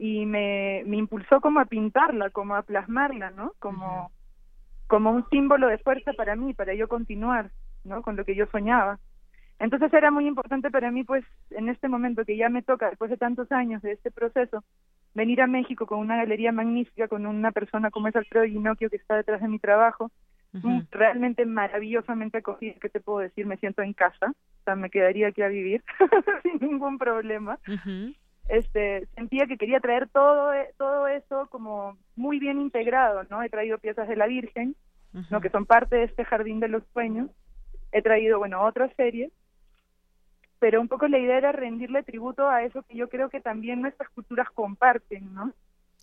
y 0.00 0.24
me, 0.24 0.82
me 0.86 0.96
impulsó 0.96 1.42
como 1.42 1.60
a 1.60 1.66
pintarla, 1.66 2.30
como 2.30 2.54
a 2.54 2.62
plasmarla, 2.62 3.32
¿no? 3.32 3.52
Como, 3.58 4.10
como 4.86 5.10
un 5.10 5.28
símbolo 5.28 5.68
de 5.68 5.76
fuerza 5.76 6.14
para 6.14 6.36
mí, 6.36 6.54
para 6.54 6.72
yo 6.72 6.88
continuar, 6.88 7.50
¿no? 7.84 8.00
Con 8.00 8.16
lo 8.16 8.24
que 8.24 8.34
yo 8.34 8.46
soñaba. 8.46 8.98
Entonces 9.58 9.92
era 9.92 10.10
muy 10.10 10.26
importante 10.26 10.70
para 10.70 10.90
mí, 10.90 11.04
pues, 11.04 11.22
en 11.50 11.68
este 11.68 11.86
momento 11.86 12.24
que 12.24 12.38
ya 12.38 12.48
me 12.48 12.62
toca, 12.62 12.88
después 12.88 13.10
de 13.10 13.18
tantos 13.18 13.52
años 13.52 13.82
de 13.82 13.92
este 13.92 14.10
proceso, 14.10 14.64
venir 15.12 15.42
a 15.42 15.46
México 15.46 15.84
con 15.84 15.98
una 15.98 16.16
galería 16.16 16.50
magnífica, 16.50 17.06
con 17.06 17.26
una 17.26 17.52
persona 17.52 17.90
como 17.90 18.08
es 18.08 18.16
Alfredo 18.16 18.46
Ginocchio, 18.46 18.88
que 18.88 18.96
está 18.96 19.16
detrás 19.16 19.42
de 19.42 19.48
mi 19.48 19.58
trabajo, 19.58 20.10
realmente 20.90 21.44
maravillosamente 21.44 22.38
acogida, 22.38 22.72
que 22.80 22.88
te 22.88 23.00
puedo 23.00 23.18
decir? 23.18 23.44
Me 23.44 23.58
siento 23.58 23.82
en 23.82 23.92
casa, 23.92 24.30
o 24.30 24.64
sea, 24.64 24.76
me 24.76 24.88
quedaría 24.88 25.28
aquí 25.28 25.42
a 25.42 25.48
vivir 25.48 25.84
sin 26.42 26.58
ningún 26.58 26.96
problema. 26.96 27.58
Este, 28.50 29.06
sentía 29.14 29.46
que 29.46 29.56
quería 29.56 29.78
traer 29.80 30.08
todo 30.08 30.52
e- 30.52 30.74
todo 30.76 31.06
eso 31.06 31.46
como 31.50 31.96
muy 32.16 32.38
bien 32.40 32.60
integrado, 32.60 33.22
¿no? 33.30 33.42
He 33.42 33.48
traído 33.48 33.78
piezas 33.78 34.08
de 34.08 34.16
la 34.16 34.26
Virgen, 34.26 34.74
¿no? 35.30 35.40
Que 35.40 35.50
son 35.50 35.66
parte 35.66 35.96
de 35.96 36.04
este 36.04 36.24
jardín 36.24 36.58
de 36.60 36.68
los 36.68 36.82
sueños. 36.92 37.30
He 37.92 38.02
traído, 38.02 38.38
bueno, 38.38 38.62
otras 38.64 38.92
series, 38.96 39.30
pero 40.58 40.80
un 40.80 40.88
poco 40.88 41.08
la 41.08 41.18
idea 41.18 41.38
era 41.38 41.52
rendirle 41.52 42.02
tributo 42.02 42.48
a 42.48 42.62
eso 42.64 42.82
que 42.82 42.96
yo 42.96 43.08
creo 43.08 43.30
que 43.30 43.40
también 43.40 43.80
nuestras 43.80 44.10
culturas 44.10 44.48
comparten, 44.50 45.32
¿no? 45.34 45.52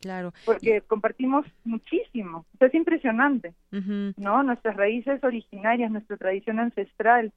Claro. 0.02 0.32
Porque 0.46 0.82
compartimos 0.82 1.46
muchísimo. 1.64 2.46
O 2.54 2.58
sea, 2.58 2.68
es 2.68 2.74
impresionante. 2.76 3.54
¿no? 4.18 4.44
Nuestras 4.44 4.76
raíces 4.76 5.24
originarias, 5.24 5.92
nuestra 5.92 6.18
tradición 6.18 6.60
ancestral. 6.60 7.32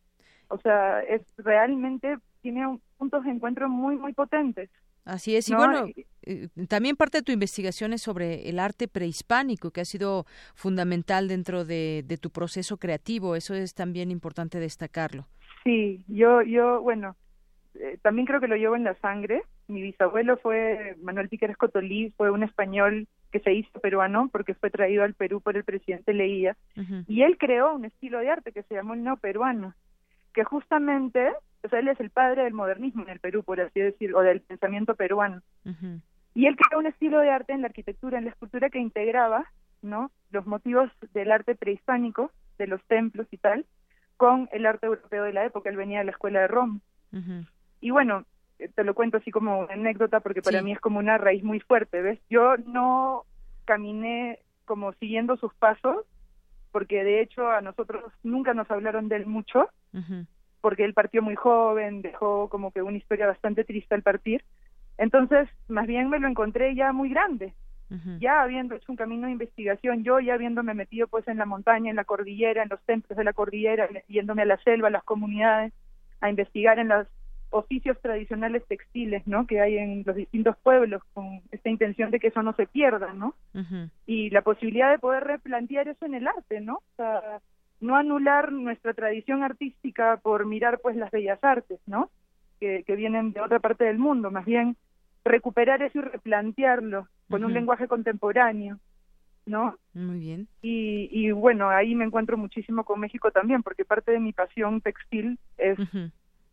O 0.48 0.58
sea, 0.58 1.00
es 1.00 1.22
realmente 1.38 2.18
tiene 2.42 2.66
un- 2.66 2.80
puntos 2.98 3.24
de 3.24 3.30
encuentro 3.30 3.68
muy, 3.68 3.96
muy 3.96 4.12
potentes. 4.12 4.70
Así 5.10 5.34
es, 5.34 5.48
y 5.48 5.52
¿no? 5.52 5.58
bueno, 5.58 5.86
eh, 6.22 6.48
también 6.68 6.94
parte 6.94 7.18
de 7.18 7.22
tu 7.22 7.32
investigación 7.32 7.92
es 7.92 8.02
sobre 8.02 8.48
el 8.48 8.60
arte 8.60 8.86
prehispánico, 8.86 9.72
que 9.72 9.80
ha 9.80 9.84
sido 9.84 10.24
fundamental 10.54 11.26
dentro 11.26 11.64
de, 11.64 12.04
de 12.06 12.16
tu 12.16 12.30
proceso 12.30 12.76
creativo. 12.76 13.34
Eso 13.34 13.54
es 13.54 13.74
también 13.74 14.12
importante 14.12 14.60
destacarlo. 14.60 15.26
Sí, 15.64 16.02
yo, 16.06 16.42
yo, 16.42 16.80
bueno, 16.80 17.16
eh, 17.74 17.98
también 18.02 18.26
creo 18.26 18.40
que 18.40 18.46
lo 18.46 18.56
llevo 18.56 18.76
en 18.76 18.84
la 18.84 18.94
sangre. 19.00 19.42
Mi 19.66 19.82
bisabuelo 19.82 20.36
fue 20.38 20.96
Manuel 21.02 21.28
Piqueras 21.28 21.56
Cotolí, 21.56 22.12
fue 22.16 22.30
un 22.30 22.44
español 22.44 23.08
que 23.32 23.40
se 23.40 23.52
hizo 23.52 23.80
peruano 23.80 24.28
porque 24.30 24.54
fue 24.54 24.70
traído 24.70 25.02
al 25.02 25.14
Perú 25.14 25.40
por 25.40 25.56
el 25.56 25.64
presidente 25.64 26.12
Leía. 26.12 26.56
Y 27.06 27.22
él 27.22 27.36
creó 27.38 27.74
un 27.74 27.84
estilo 27.84 28.20
de 28.20 28.30
arte 28.30 28.52
que 28.52 28.62
se 28.64 28.74
llamó 28.74 28.94
el 28.94 29.04
neoperuano, 29.04 29.74
que 30.34 30.44
justamente, 30.44 31.30
o 31.62 31.68
sea, 31.68 31.78
él 31.78 31.88
es 31.88 32.00
el 32.00 32.10
padre 32.10 32.44
del 32.44 32.54
modernismo 32.54 33.02
en 33.02 33.10
el 33.10 33.20
Perú, 33.20 33.42
por 33.42 33.60
así 33.60 33.80
decir, 33.80 34.14
o 34.14 34.20
del 34.20 34.40
pensamiento 34.40 34.94
peruano. 34.94 35.42
Y 36.34 36.46
él 36.46 36.56
creó 36.56 36.78
un 36.78 36.86
estilo 36.86 37.18
de 37.20 37.30
arte 37.30 37.52
en 37.52 37.62
la 37.62 37.66
arquitectura, 37.68 38.18
en 38.18 38.24
la 38.24 38.30
escultura 38.30 38.70
que 38.70 38.78
integraba, 38.78 39.44
¿no? 39.82 40.10
Los 40.30 40.46
motivos 40.46 40.90
del 41.12 41.32
arte 41.32 41.54
prehispánico, 41.54 42.30
de 42.58 42.66
los 42.66 42.82
templos 42.84 43.26
y 43.30 43.38
tal, 43.38 43.66
con 44.16 44.48
el 44.52 44.66
arte 44.66 44.86
europeo 44.86 45.24
de 45.24 45.32
la 45.32 45.44
época. 45.44 45.70
Él 45.70 45.76
venía 45.76 45.98
de 46.00 46.04
la 46.06 46.10
escuela 46.12 46.40
de 46.40 46.48
Roma. 46.48 46.78
Y 47.80 47.90
bueno, 47.90 48.24
eh, 48.58 48.68
te 48.74 48.84
lo 48.84 48.94
cuento 48.94 49.16
así 49.16 49.30
como 49.30 49.60
una 49.60 49.72
anécdota 49.74 50.20
porque 50.20 50.42
para 50.42 50.58
Sí. 50.58 50.64
mí 50.64 50.72
es 50.72 50.80
como 50.80 50.98
una 50.98 51.18
raíz 51.18 51.42
muy 51.42 51.60
fuerte, 51.60 52.00
¿ves? 52.02 52.20
Yo 52.28 52.56
no 52.58 53.24
caminé 53.64 54.38
como 54.66 54.92
siguiendo 54.94 55.36
sus 55.36 55.52
pasos 55.54 56.04
porque 56.70 57.02
de 57.02 57.20
hecho 57.22 57.48
a 57.48 57.60
nosotros 57.62 58.04
nunca 58.22 58.54
nos 58.54 58.70
hablaron 58.70 59.08
de 59.08 59.16
él 59.16 59.26
mucho 59.26 59.68
porque 60.60 60.84
él 60.84 60.94
partió 60.94 61.22
muy 61.22 61.34
joven, 61.34 62.02
dejó 62.02 62.48
como 62.48 62.70
que 62.70 62.82
una 62.82 62.98
historia 62.98 63.26
bastante 63.26 63.64
triste 63.64 63.94
al 63.94 64.02
partir. 64.02 64.44
Entonces, 64.98 65.48
más 65.68 65.86
bien 65.86 66.10
me 66.10 66.18
lo 66.18 66.28
encontré 66.28 66.74
ya 66.74 66.92
muy 66.92 67.08
grande, 67.08 67.54
ya 68.20 68.42
habiendo 68.42 68.76
hecho 68.76 68.92
un 68.92 68.96
camino 68.96 69.26
de 69.26 69.32
investigación, 69.32 70.04
yo 70.04 70.20
ya 70.20 70.34
habiéndome 70.34 70.74
metido 70.74 71.08
pues 71.08 71.26
en 71.26 71.38
la 71.38 71.46
montaña, 71.46 71.90
en 71.90 71.96
la 71.96 72.04
cordillera, 72.04 72.62
en 72.62 72.68
los 72.68 72.80
templos 72.82 73.16
de 73.16 73.24
la 73.24 73.32
cordillera, 73.32 73.88
yéndome 74.06 74.42
a 74.42 74.44
la 74.44 74.58
selva, 74.58 74.88
a 74.88 74.92
las 74.92 75.02
comunidades, 75.02 75.72
a 76.20 76.30
investigar 76.30 76.78
en 76.78 76.88
los 76.88 77.08
oficios 77.50 78.00
tradicionales 78.00 78.64
textiles, 78.66 79.26
¿no? 79.26 79.46
Que 79.46 79.60
hay 79.60 79.76
en 79.76 80.04
los 80.06 80.14
distintos 80.14 80.56
pueblos 80.58 81.02
con 81.14 81.40
esta 81.50 81.68
intención 81.68 82.10
de 82.10 82.20
que 82.20 82.28
eso 82.28 82.42
no 82.42 82.52
se 82.54 82.66
pierda, 82.66 83.12
¿no? 83.12 83.34
Y 84.06 84.30
la 84.30 84.42
posibilidad 84.42 84.90
de 84.90 84.98
poder 84.98 85.24
replantear 85.24 85.88
eso 85.88 86.06
en 86.06 86.14
el 86.14 86.28
arte, 86.28 86.60
¿no? 86.60 86.74
O 86.76 86.96
sea, 86.96 87.40
no 87.80 87.96
anular 87.96 88.52
nuestra 88.52 88.94
tradición 88.94 89.42
artística 89.42 90.18
por 90.18 90.46
mirar 90.46 90.80
pues 90.82 90.96
las 90.96 91.10
bellas 91.10 91.42
artes, 91.42 91.80
¿no? 91.86 92.10
Que, 92.58 92.84
que 92.86 92.96
vienen 92.96 93.32
de 93.32 93.40
otra 93.40 93.58
parte 93.58 93.84
del 93.84 93.98
mundo, 93.98 94.30
más 94.30 94.44
bien 94.44 94.76
recuperar 95.24 95.82
eso 95.82 95.98
y 95.98 96.02
replantearlo 96.02 97.08
con 97.28 97.44
un 97.44 97.52
lenguaje 97.52 97.86
contemporáneo, 97.86 98.78
¿no? 99.46 99.76
Muy 99.94 100.18
bien. 100.18 100.48
Y, 100.62 101.08
y 101.12 101.30
bueno, 101.30 101.70
ahí 101.70 101.94
me 101.94 102.04
encuentro 102.04 102.36
muchísimo 102.36 102.84
con 102.84 103.00
México 103.00 103.30
también, 103.30 103.62
porque 103.62 103.84
parte 103.84 104.12
de 104.12 104.20
mi 104.20 104.32
pasión 104.32 104.80
textil 104.80 105.38
es 105.56 105.78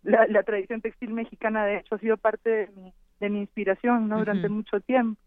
la, 0.03 0.27
la, 0.27 0.43
tradición 0.43 0.81
textil 0.81 1.11
mexicana, 1.11 1.65
de 1.65 1.77
hecho, 1.77 1.95
ha 1.95 1.99
sido 1.99 2.17
parte 2.17 2.49
de 2.49 2.67
mi, 2.75 2.93
de 3.19 3.29
mi 3.29 3.39
inspiración, 3.39 4.07
¿no? 4.07 4.19
Durante 4.19 4.49
mucho 4.49 4.79
tiempo. 4.81 5.19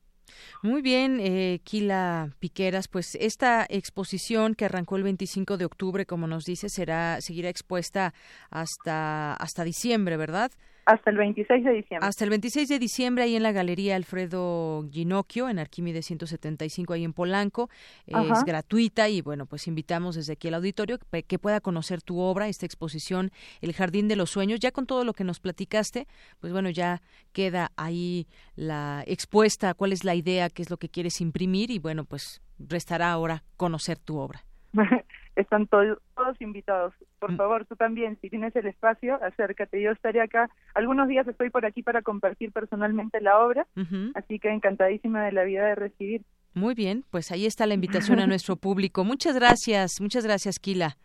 Muy 0.62 0.82
bien, 0.82 1.18
eh, 1.20 1.60
Kila 1.64 2.30
Piqueras, 2.38 2.88
pues 2.88 3.16
esta 3.20 3.66
exposición 3.68 4.54
que 4.54 4.66
arrancó 4.66 4.96
el 4.96 5.02
25 5.02 5.56
de 5.56 5.64
octubre, 5.64 6.06
como 6.06 6.26
nos 6.26 6.44
dice, 6.44 6.68
será 6.68 7.20
seguirá 7.20 7.48
expuesta 7.48 8.14
hasta 8.50 9.34
hasta 9.34 9.64
diciembre, 9.64 10.16
¿verdad? 10.16 10.52
Hasta 10.90 11.10
el 11.10 11.18
26 11.18 11.64
de 11.64 11.72
diciembre. 11.72 12.08
Hasta 12.08 12.24
el 12.24 12.30
26 12.30 12.68
de 12.68 12.78
diciembre 12.80 13.22
ahí 13.22 13.36
en 13.36 13.44
la 13.44 13.52
Galería 13.52 13.94
Alfredo 13.94 14.84
Ginocchio, 14.90 15.48
en 15.48 15.60
Arquímedes 15.60 16.06
175, 16.06 16.94
ahí 16.94 17.04
en 17.04 17.12
Polanco. 17.12 17.70
Es 18.06 18.44
gratuita 18.44 19.08
y 19.08 19.20
bueno, 19.20 19.46
pues 19.46 19.68
invitamos 19.68 20.16
desde 20.16 20.32
aquí 20.32 20.48
al 20.48 20.54
auditorio 20.54 20.98
que 21.28 21.38
pueda 21.38 21.60
conocer 21.60 22.02
tu 22.02 22.18
obra, 22.18 22.48
esta 22.48 22.66
exposición 22.66 23.30
El 23.60 23.72
Jardín 23.72 24.08
de 24.08 24.16
los 24.16 24.30
Sueños. 24.30 24.58
Ya 24.58 24.72
con 24.72 24.86
todo 24.86 25.04
lo 25.04 25.12
que 25.12 25.22
nos 25.22 25.38
platicaste, 25.38 26.08
pues 26.40 26.52
bueno, 26.52 26.70
ya 26.70 27.02
queda 27.32 27.70
ahí 27.76 28.26
la 28.56 29.04
expuesta, 29.06 29.74
cuál 29.74 29.92
es 29.92 30.02
la 30.02 30.16
idea, 30.16 30.50
qué 30.50 30.62
es 30.62 30.70
lo 30.70 30.76
que 30.76 30.88
quieres 30.88 31.20
imprimir 31.20 31.70
y 31.70 31.78
bueno, 31.78 32.04
pues 32.04 32.42
restará 32.58 33.12
ahora 33.12 33.44
conocer 33.56 33.96
tu 34.00 34.18
obra. 34.18 34.44
están 35.36 35.66
todos 35.66 35.98
invitados. 36.40 36.94
Por 37.18 37.32
mm. 37.32 37.36
favor, 37.36 37.66
tú 37.66 37.76
también, 37.76 38.18
si 38.20 38.30
tienes 38.30 38.54
el 38.56 38.66
espacio, 38.66 39.18
acércate. 39.22 39.80
Yo 39.80 39.90
estaré 39.90 40.20
acá. 40.20 40.50
Algunos 40.74 41.08
días 41.08 41.26
estoy 41.26 41.50
por 41.50 41.64
aquí 41.66 41.82
para 41.82 42.02
compartir 42.02 42.52
personalmente 42.52 43.20
la 43.20 43.38
obra, 43.38 43.66
así 44.14 44.38
que 44.38 44.50
encantadísima 44.50 45.24
de 45.24 45.32
la 45.32 45.44
vida 45.44 45.66
de 45.66 45.74
recibir. 45.74 46.22
Muy 46.52 46.74
bien, 46.74 47.04
pues 47.10 47.30
ahí 47.30 47.46
está 47.46 47.66
la 47.66 47.74
invitación 47.74 48.18
a 48.18 48.26
nuestro 48.26 48.56
público. 48.56 49.04
Muchas 49.04 49.34
gracias, 49.36 50.00
muchas 50.00 50.24
gracias, 50.24 50.58
Kila. 50.58 50.96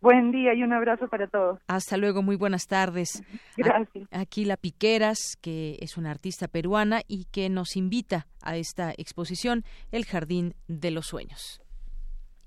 Buen 0.00 0.30
día 0.30 0.54
y 0.54 0.62
un 0.62 0.72
abrazo 0.72 1.08
para 1.08 1.26
todos. 1.26 1.58
Hasta 1.66 1.96
luego, 1.96 2.22
muy 2.22 2.36
buenas 2.36 2.66
tardes. 2.66 3.24
Gracias. 3.56 4.06
Aquí 4.12 4.44
la 4.44 4.56
Piqueras, 4.56 5.18
que 5.40 5.78
es 5.80 5.96
una 5.96 6.10
artista 6.10 6.48
peruana 6.48 7.00
y 7.08 7.24
que 7.24 7.48
nos 7.48 7.76
invita 7.76 8.26
a 8.42 8.56
esta 8.56 8.92
exposición, 8.92 9.64
El 9.90 10.04
Jardín 10.04 10.54
de 10.68 10.90
los 10.90 11.06
Sueños. 11.06 11.60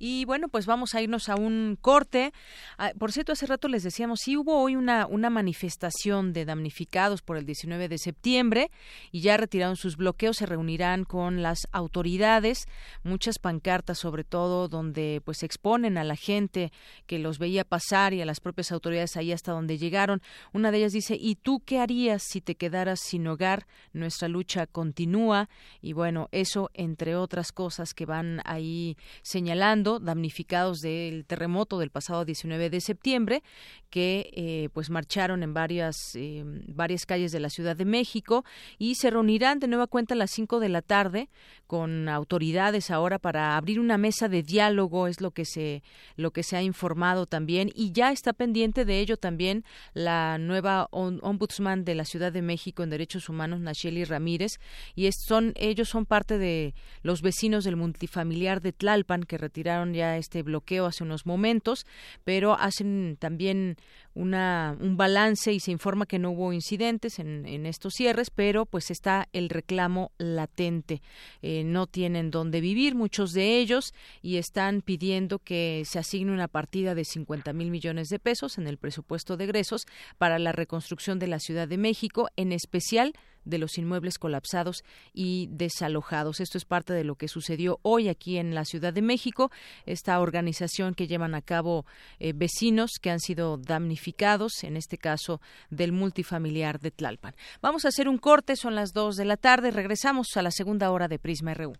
Y 0.02 0.24
bueno, 0.24 0.48
pues 0.48 0.66
vamos 0.66 0.96
a 0.96 1.02
irnos 1.02 1.28
a 1.28 1.36
un 1.36 1.78
corte. 1.80 2.32
Ah, 2.78 2.94
por 2.98 3.12
cierto, 3.12 3.34
hace 3.34 3.46
rato 3.46 3.68
les 3.68 3.84
decíamos, 3.84 4.22
sí 4.24 4.38
hubo 4.38 4.62
hoy 4.62 4.78
una, 4.78 5.06
una 5.06 5.30
manifestación 5.30 6.32
de 6.32 6.46
damnificados 6.46 7.22
por 7.22 7.36
el 7.36 7.46
19 7.46 7.90
de 7.90 7.98
septiembre 7.98 8.72
y 9.12 9.20
ya 9.20 9.36
retiraron 9.36 9.76
sus 9.76 9.98
bloqueos, 9.98 10.38
se 10.38 10.46
reunirán 10.46 11.04
con 11.04 11.44
las 11.44 11.68
autoridades, 11.74 12.66
muchas 13.04 13.40
pancartas 13.40 14.00
sobre 14.00 14.24
todo 14.24 14.70
donde 14.70 15.22
pues 15.26 15.44
exponen 15.44 15.98
a 15.98 16.06
la 16.06 16.16
gente 16.16 16.72
que 17.06 17.20
los 17.20 17.38
veía 17.38 17.66
pasar 17.66 18.14
y 18.14 18.22
a 18.22 18.26
las 18.26 18.40
propias 18.40 18.72
autoridades 18.72 19.18
ahí 19.18 19.34
hasta 19.34 19.52
donde 19.52 19.78
llegaron. 19.78 20.22
Una 20.54 20.72
de 20.72 20.78
ellas 20.78 20.94
dice, 20.94 21.18
¿y 21.20 21.36
tú 21.36 21.60
qué 21.66 21.80
harías 21.80 22.24
si 22.24 22.40
te 22.40 22.56
quedaras 22.56 23.02
sin 23.02 23.28
hogar? 23.28 23.68
Nuestra 23.92 24.30
lucha 24.30 24.66
continúa 24.66 25.50
y 25.82 25.92
bueno, 25.92 26.30
eso 26.32 26.70
entre 26.74 27.18
otras 27.18 27.52
cosas 27.52 27.94
que 27.94 28.06
van 28.06 28.42
ahí 28.46 28.96
señalando 29.24 29.89
damnificados 29.98 30.82
del 30.82 31.26
terremoto 31.26 31.80
del 31.80 31.90
pasado 31.90 32.26
19 32.26 32.70
de 32.70 32.82
septiembre, 32.82 33.42
que 33.90 34.30
eh, 34.34 34.70
pues 34.74 34.92
marcharon 34.92 35.42
en 35.42 35.56
varias, 35.56 35.96
eh, 36.14 36.44
varias 36.68 37.08
calles 37.08 37.32
de 37.32 37.40
la 37.40 37.50
Ciudad 37.50 37.76
de 37.76 37.86
México 37.86 38.46
y 38.78 38.96
se 38.96 39.10
reunirán 39.10 39.60
de 39.60 39.68
nueva 39.68 39.88
cuenta 39.88 40.14
a 40.14 40.18
las 40.18 40.30
5 40.32 40.60
de 40.60 40.70
la 40.70 40.84
tarde 40.84 41.30
con 41.66 42.10
autoridades 42.10 42.92
ahora 42.92 43.20
para 43.20 43.56
abrir 43.56 43.80
una 43.80 43.98
mesa 43.98 44.28
de 44.28 44.44
diálogo, 44.44 45.08
es 45.08 45.22
lo 45.22 45.32
que 45.32 45.46
se, 45.46 45.82
lo 46.16 46.32
que 46.32 46.44
se 46.44 46.58
ha 46.58 46.62
informado 46.62 47.26
también, 47.26 47.72
y 47.74 47.92
ya 47.92 48.12
está 48.12 48.34
pendiente 48.34 48.86
de 48.86 49.00
ello 49.00 49.18
también 49.18 49.64
la 49.94 50.38
nueva 50.38 50.88
ombudsman 50.92 51.86
de 51.86 51.96
la 51.96 52.06
Ciudad 52.06 52.32
de 52.32 52.42
México 52.42 52.84
en 52.84 52.90
Derechos 52.90 53.30
Humanos, 53.30 53.60
Nacheli 53.60 54.04
Ramírez, 54.04 54.60
y 54.96 55.10
son, 55.12 55.54
ellos 55.56 55.90
son 55.90 56.06
parte 56.06 56.38
de 56.38 56.74
los 57.02 57.22
vecinos 57.22 57.64
del 57.64 57.76
multifamiliar 57.76 58.62
de 58.62 58.74
Tlalpan 58.74 59.24
que 59.24 59.38
retiraron 59.38 59.79
ya 59.94 60.18
este 60.18 60.44
bloqueo 60.44 60.86
hace 60.86 61.04
unos 61.04 61.26
momentos, 61.26 61.86
pero 62.24 62.54
hacen 62.54 63.18
también 63.20 63.78
una, 64.14 64.76
un 64.80 64.98
balance 64.98 65.54
y 65.54 65.60
se 65.60 65.72
informa 65.72 66.06
que 66.06 66.20
no 66.20 66.32
hubo 66.32 66.52
incidentes 66.54 67.20
en, 67.20 67.66
estos 67.66 67.94
cierres, 67.94 68.30
pero 68.30 68.66
pues 68.66 68.92
está 68.92 69.28
el 69.34 69.50
reclamo 69.50 70.12
latente. 70.18 71.02
Eh, 71.42 71.64
no 71.64 71.88
tienen 71.88 72.32
dónde 72.32 72.62
vivir 72.62 72.96
muchos 72.96 73.34
de 73.34 73.60
ellos 73.60 73.94
y 74.22 74.38
están 74.38 74.82
pidiendo 74.82 75.40
que 75.40 75.84
se 75.86 76.00
asigne 76.00 76.32
una 76.32 76.48
partida 76.48 76.96
de 76.96 77.06
50 77.06 77.54
mil 77.54 77.72
millones 77.72 78.10
de 78.10 78.20
pesos 78.20 78.58
en 78.58 78.68
el 78.68 78.78
presupuesto 78.78 79.38
de 79.38 79.46
egresos 79.46 79.86
para 80.18 80.40
la 80.40 80.52
reconstrucción 80.52 81.20
de 81.20 81.28
la 81.28 81.40
Ciudad 81.40 81.68
de 81.68 81.78
México, 81.78 82.30
en 82.36 82.52
especial 82.52 83.14
de 83.50 83.58
los 83.58 83.78
inmuebles 83.78 84.18
colapsados 84.18 84.84
y 85.14 85.48
desalojados. 85.52 86.40
Esto 86.40 86.58
es 86.58 86.66
parte 86.66 86.94
de 86.94 87.04
lo 87.04 87.16
que 87.16 87.28
sucedió 87.28 87.80
hoy 87.82 88.10
aquí 88.10 88.38
en 88.38 88.56
la 88.56 88.66
Ciudad 88.66 88.94
de 88.94 89.02
México, 89.02 89.52
esta 89.86 90.20
organización 90.20 90.94
que 90.94 91.08
llevan 91.08 91.36
a 91.36 91.42
cabo 91.42 91.86
eh, 92.20 92.34
vecinos 92.34 92.92
que 93.02 93.12
han 93.12 93.20
sido 93.20 93.58
damnificados, 93.58 94.64
en 94.64 94.78
este 94.78 94.98
caso 94.98 95.42
del 95.70 95.92
multifamiliar 95.92 96.80
de 96.80 96.92
Tlalpan. 96.92 97.36
Vamos 97.62 97.86
a 97.86 97.90
hacer 97.90 98.08
un 98.08 98.18
corte, 98.18 98.56
son 98.56 98.76
las 98.76 98.94
2 98.94 99.16
de 99.16 99.26
la 99.26 99.38
tarde, 99.38 99.72
regresamos 99.72 100.36
a 100.36 100.42
la 100.42 100.52
segunda 100.52 100.92
hora 100.92 101.08
de 101.08 101.20
Prisma 101.20 101.54
RU. 101.54 101.74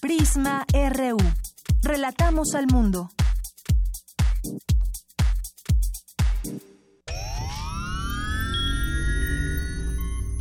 Prisma 0.00 0.66
RU. 0.72 1.16
Relatamos 1.82 2.54
al 2.54 2.66
mundo. 2.66 3.10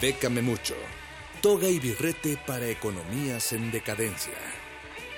Bécame 0.00 0.40
mucho. 0.40 0.74
Toga 1.42 1.68
y 1.68 1.78
birrete 1.78 2.38
para 2.46 2.66
economías 2.68 3.52
en 3.52 3.70
decadencia. 3.70 4.32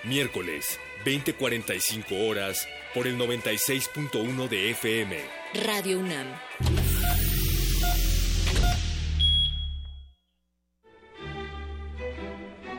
Miércoles, 0.02 0.80
20:45 1.04 2.28
horas, 2.28 2.66
por 2.92 3.06
el 3.06 3.16
96.1 3.16 4.48
de 4.48 4.70
FM. 4.70 5.16
Radio 5.64 6.00
UNAM. 6.00 6.26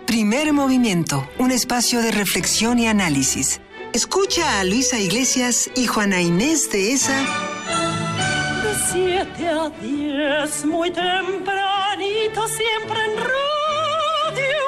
Primer 0.06 0.52
movimiento, 0.52 1.30
un 1.40 1.52
espacio 1.52 2.02
de 2.02 2.12
reflexión 2.12 2.80
y 2.80 2.88
análisis. 2.88 3.62
Escucha 3.94 4.60
a 4.60 4.64
Luisa 4.66 5.00
Iglesias 5.00 5.72
y 5.76 5.88
Juana 5.88 6.22
Inés 6.22 6.70
de 6.70 6.92
esa. 6.94 7.20
De 8.62 8.76
7 8.92 9.48
a 9.48 9.70
10, 9.70 10.66
muy 10.66 10.92
temprano 10.92 11.73
siempre 12.48 13.00
en 13.06 13.18
Radio 13.18 14.64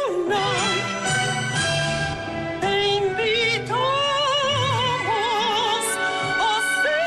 Te 2.62 2.74
invito 2.96 3.76
a 6.40 6.50
ser 6.82 7.06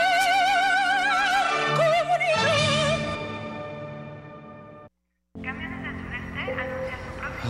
comunidad. 1.77 2.59
Camiones 5.43 5.81
del 5.83 5.95
Sureste 6.03 6.41
anuncia 6.53 6.97
su 7.43 7.49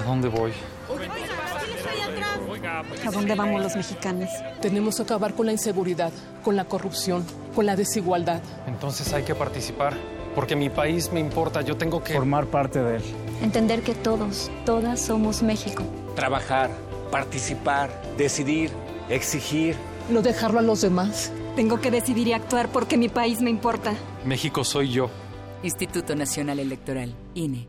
¿A 3.09 3.11
dónde 3.11 3.35
vamos 3.35 3.62
los 3.62 3.74
mexicanos? 3.76 4.31
Tenemos 4.61 4.97
que 4.97 5.03
acabar 5.03 5.35
con 5.35 5.47
la 5.47 5.53
inseguridad, 5.53 6.12
con 6.45 6.57
la 6.57 6.64
corrupción, 6.64 7.24
con 7.55 7.66
la 7.66 7.74
desigualdad. 7.76 8.43
Entonces 8.66 9.12
hay 9.12 9.24
que 9.24 9.35
participar, 9.35 9.95
porque 10.39 10.55
mi 10.55 10.70
país 10.70 11.11
me 11.12 11.18
importa, 11.18 11.62
yo 11.62 11.76
tengo 11.76 12.01
que... 12.01 12.12
Formar 12.12 12.47
parte 12.47 12.80
de 12.80 12.99
él. 12.99 13.03
Entender 13.43 13.82
que 13.82 13.93
todos, 13.93 14.53
todas 14.64 15.01
somos 15.01 15.43
México. 15.43 15.82
Trabajar, 16.14 16.70
participar, 17.11 17.91
decidir, 18.16 18.70
exigir. 19.09 19.74
No 20.09 20.22
dejarlo 20.22 20.61
a 20.61 20.62
los 20.62 20.80
demás. 20.80 21.32
Tengo 21.57 21.80
que 21.80 21.91
decidir 21.91 22.28
y 22.28 22.34
actuar 22.34 22.68
porque 22.68 22.97
mi 22.97 23.09
país 23.09 23.41
me 23.41 23.51
importa. 23.51 23.95
México 24.24 24.62
soy 24.62 24.91
yo. 24.93 25.11
Instituto 25.64 26.14
Nacional 26.14 26.61
Electoral, 26.61 27.12
INE. 27.34 27.68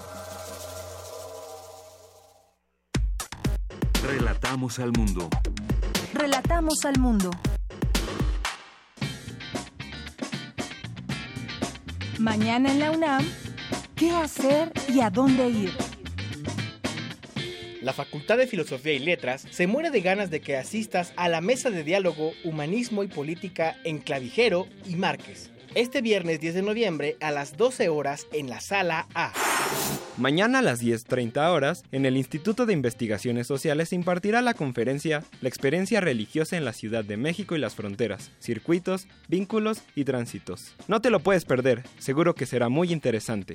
Relatamos 4.06 4.78
al 4.78 4.92
mundo. 4.92 5.28
Relatamos 6.14 6.84
al 6.84 6.96
mundo. 6.98 7.30
Mañana 12.20 12.70
en 12.70 12.80
la 12.80 12.90
UNAM, 12.90 13.24
¿qué 14.00 14.10
hacer 14.12 14.72
y 14.88 15.00
a 15.00 15.10
dónde 15.10 15.50
ir? 15.50 15.72
La 17.82 17.92
Facultad 17.92 18.38
de 18.38 18.46
Filosofía 18.46 18.94
y 18.94 18.98
Letras 18.98 19.46
se 19.50 19.66
muere 19.66 19.90
de 19.90 20.00
ganas 20.00 20.30
de 20.30 20.40
que 20.40 20.56
asistas 20.56 21.12
a 21.16 21.28
la 21.28 21.42
mesa 21.42 21.68
de 21.68 21.84
diálogo 21.84 22.32
Humanismo 22.42 23.02
y 23.02 23.08
Política 23.08 23.76
en 23.84 23.98
Clavijero 23.98 24.66
y 24.86 24.96
Márquez. 24.96 25.50
Este 25.76 26.00
viernes 26.02 26.40
10 26.40 26.54
de 26.54 26.62
noviembre 26.62 27.16
a 27.20 27.30
las 27.30 27.56
12 27.56 27.88
horas 27.90 28.26
en 28.32 28.50
la 28.50 28.60
sala 28.60 29.06
A. 29.14 29.32
Mañana 30.16 30.58
a 30.58 30.62
las 30.62 30.82
10.30 30.82 31.48
horas, 31.48 31.84
en 31.92 32.06
el 32.06 32.16
Instituto 32.16 32.66
de 32.66 32.72
Investigaciones 32.72 33.46
Sociales 33.46 33.90
se 33.90 33.94
impartirá 33.94 34.42
la 34.42 34.54
conferencia 34.54 35.22
La 35.40 35.48
experiencia 35.48 36.00
religiosa 36.00 36.56
en 36.56 36.64
la 36.64 36.72
Ciudad 36.72 37.04
de 37.04 37.16
México 37.16 37.54
y 37.54 37.60
las 37.60 37.76
fronteras, 37.76 38.32
circuitos, 38.40 39.06
vínculos 39.28 39.82
y 39.94 40.04
tránsitos. 40.04 40.74
No 40.88 41.00
te 41.00 41.10
lo 41.10 41.20
puedes 41.20 41.44
perder, 41.44 41.84
seguro 42.00 42.34
que 42.34 42.46
será 42.46 42.68
muy 42.68 42.92
interesante. 42.92 43.54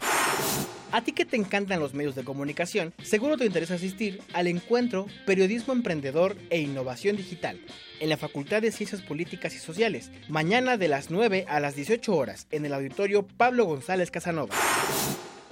A 0.95 1.01
ti 1.01 1.11
que 1.11 1.25
te 1.25 1.35
encantan 1.35 1.81
los 1.81 1.93
medios 1.93 2.15
de 2.15 2.23
comunicación, 2.23 2.93
seguro 3.03 3.35
te 3.35 3.45
interesa 3.45 3.73
asistir 3.73 4.21
al 4.31 4.47
encuentro 4.47 5.07
Periodismo 5.25 5.73
Emprendedor 5.73 6.37
e 6.49 6.61
Innovación 6.61 7.17
Digital 7.17 7.59
en 7.99 8.07
la 8.07 8.15
Facultad 8.15 8.61
de 8.61 8.71
Ciencias 8.71 9.01
Políticas 9.01 9.53
y 9.55 9.57
Sociales, 9.57 10.09
mañana 10.29 10.77
de 10.77 10.87
las 10.87 11.11
9 11.11 11.47
a 11.49 11.59
las 11.59 11.75
18 11.75 12.15
horas 12.15 12.47
en 12.49 12.65
el 12.65 12.73
auditorio 12.73 13.27
Pablo 13.27 13.65
González 13.65 14.09
Casanova. 14.09 14.55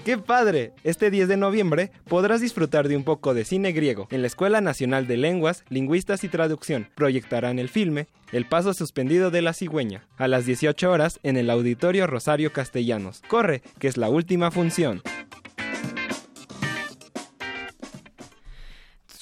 ¡Qué 0.05 0.17
padre! 0.17 0.71
Este 0.85 1.11
10 1.11 1.27
de 1.27 1.35
noviembre 1.35 1.91
podrás 2.07 2.39
disfrutar 2.39 2.87
de 2.87 2.95
un 2.95 3.03
poco 3.03 3.33
de 3.33 3.43
cine 3.43 3.73
griego 3.73 4.07
en 4.11 4.21
la 4.21 4.27
Escuela 4.27 4.61
Nacional 4.61 5.07
de 5.07 5.17
Lenguas, 5.17 5.65
Lingüistas 5.67 6.23
y 6.23 6.29
Traducción. 6.29 6.87
Proyectarán 6.95 7.59
el 7.59 7.67
filme 7.67 8.07
El 8.31 8.45
Paso 8.45 8.73
Suspendido 8.73 9.29
de 9.29 9.41
la 9.41 9.53
Cigüeña 9.53 10.07
a 10.17 10.29
las 10.29 10.45
18 10.45 10.89
horas 10.89 11.19
en 11.23 11.35
el 11.35 11.49
Auditorio 11.49 12.07
Rosario 12.07 12.53
Castellanos. 12.53 13.21
Corre, 13.27 13.61
que 13.79 13.89
es 13.89 13.97
la 13.97 14.09
última 14.09 14.49
función. 14.51 15.01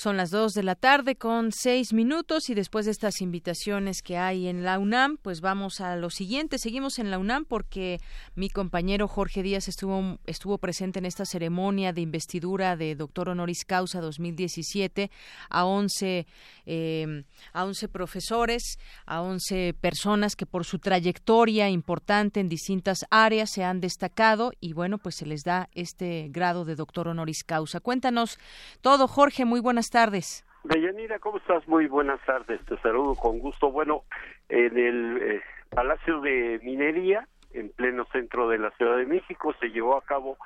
Son 0.02 0.18
las 0.18 0.32
2 0.32 0.54
de 0.54 0.64
la 0.64 0.74
tarde 0.74 1.16
con 1.16 1.52
6 1.52 1.94
minutos 1.94 2.50
y 2.50 2.56
después 2.56 2.86
de 2.86 2.92
estas 2.92 3.22
invitaciones 3.22 4.02
que 4.02 4.18
hay 4.18 4.48
en 4.48 4.64
la 4.64 4.80
UNAM, 4.80 5.18
pues 5.18 5.42
vamos 5.42 5.80
a 5.80 5.96
lo 5.96 6.10
siguiente. 6.10 6.58
Seguimos 6.58 6.98
en 6.98 7.12
la 7.12 7.20
UNAM 7.20 7.46
porque 7.46 8.00
mi 8.34 8.50
compañero 8.50 9.08
Jorge 9.08 9.44
Díaz 9.44 9.68
estuvo, 9.68 10.18
estuvo 10.26 10.58
presente 10.58 10.98
en 10.98 11.06
esta 11.06 11.24
ceremonia 11.24 11.94
de 11.94 12.02
investidura 12.02 12.76
de 12.78 12.96
doctor 12.96 13.30
honoris 13.30 13.64
causa 13.64 14.02
2017 14.02 15.12
a 15.52 15.66
11, 15.66 16.26
eh, 16.66 17.24
a 17.54 17.64
11 17.64 17.88
profesores, 17.88 18.80
a 19.06 19.22
11 19.22 19.76
personas 19.80 20.36
que 20.36 20.48
por 20.48 20.66
su 20.66 20.80
trayectoria 20.80 21.70
importante 21.70 22.40
en 22.40 22.50
distintas 22.50 23.06
áreas 23.12 23.52
se 23.52 23.64
han 23.64 23.82
destacado 23.82 24.52
y 24.60 24.74
bueno, 24.74 24.98
pues 24.98 25.14
se 25.14 25.28
les 25.28 25.44
da 25.44 25.70
este 25.74 26.30
grado 26.32 26.66
de 26.66 26.76
doctor 26.76 27.08
honoris 27.08 27.44
causa. 27.44 27.80
Cuéntanos 27.80 28.40
todo, 28.82 29.08
Jorge. 29.08 29.46
Muy 29.46 29.60
buenas 29.60 29.91
tardes. 29.92 30.44
Deyanira, 30.64 31.20
¿cómo 31.20 31.38
estás? 31.38 31.68
Muy 31.68 31.88
buenas 31.88 32.20
tardes, 32.26 32.64
te 32.66 32.78
saludo 32.78 33.16
con 33.16 33.40
gusto. 33.40 33.72
Bueno, 33.72 34.04
en 34.50 34.78
el 34.78 35.18
eh, 35.22 35.42
Palacio 35.70 36.22
de 36.22 36.60
Minería, 36.64 37.28
en 37.54 37.70
pleno 37.70 38.06
centro 38.12 38.48
de 38.50 38.58
la 38.58 38.72
Ciudad 38.72 38.98
de 38.98 39.06
México, 39.06 39.54
se 39.60 39.70
llevó 39.70 39.98
a 39.98 40.04
cabo 40.04 40.38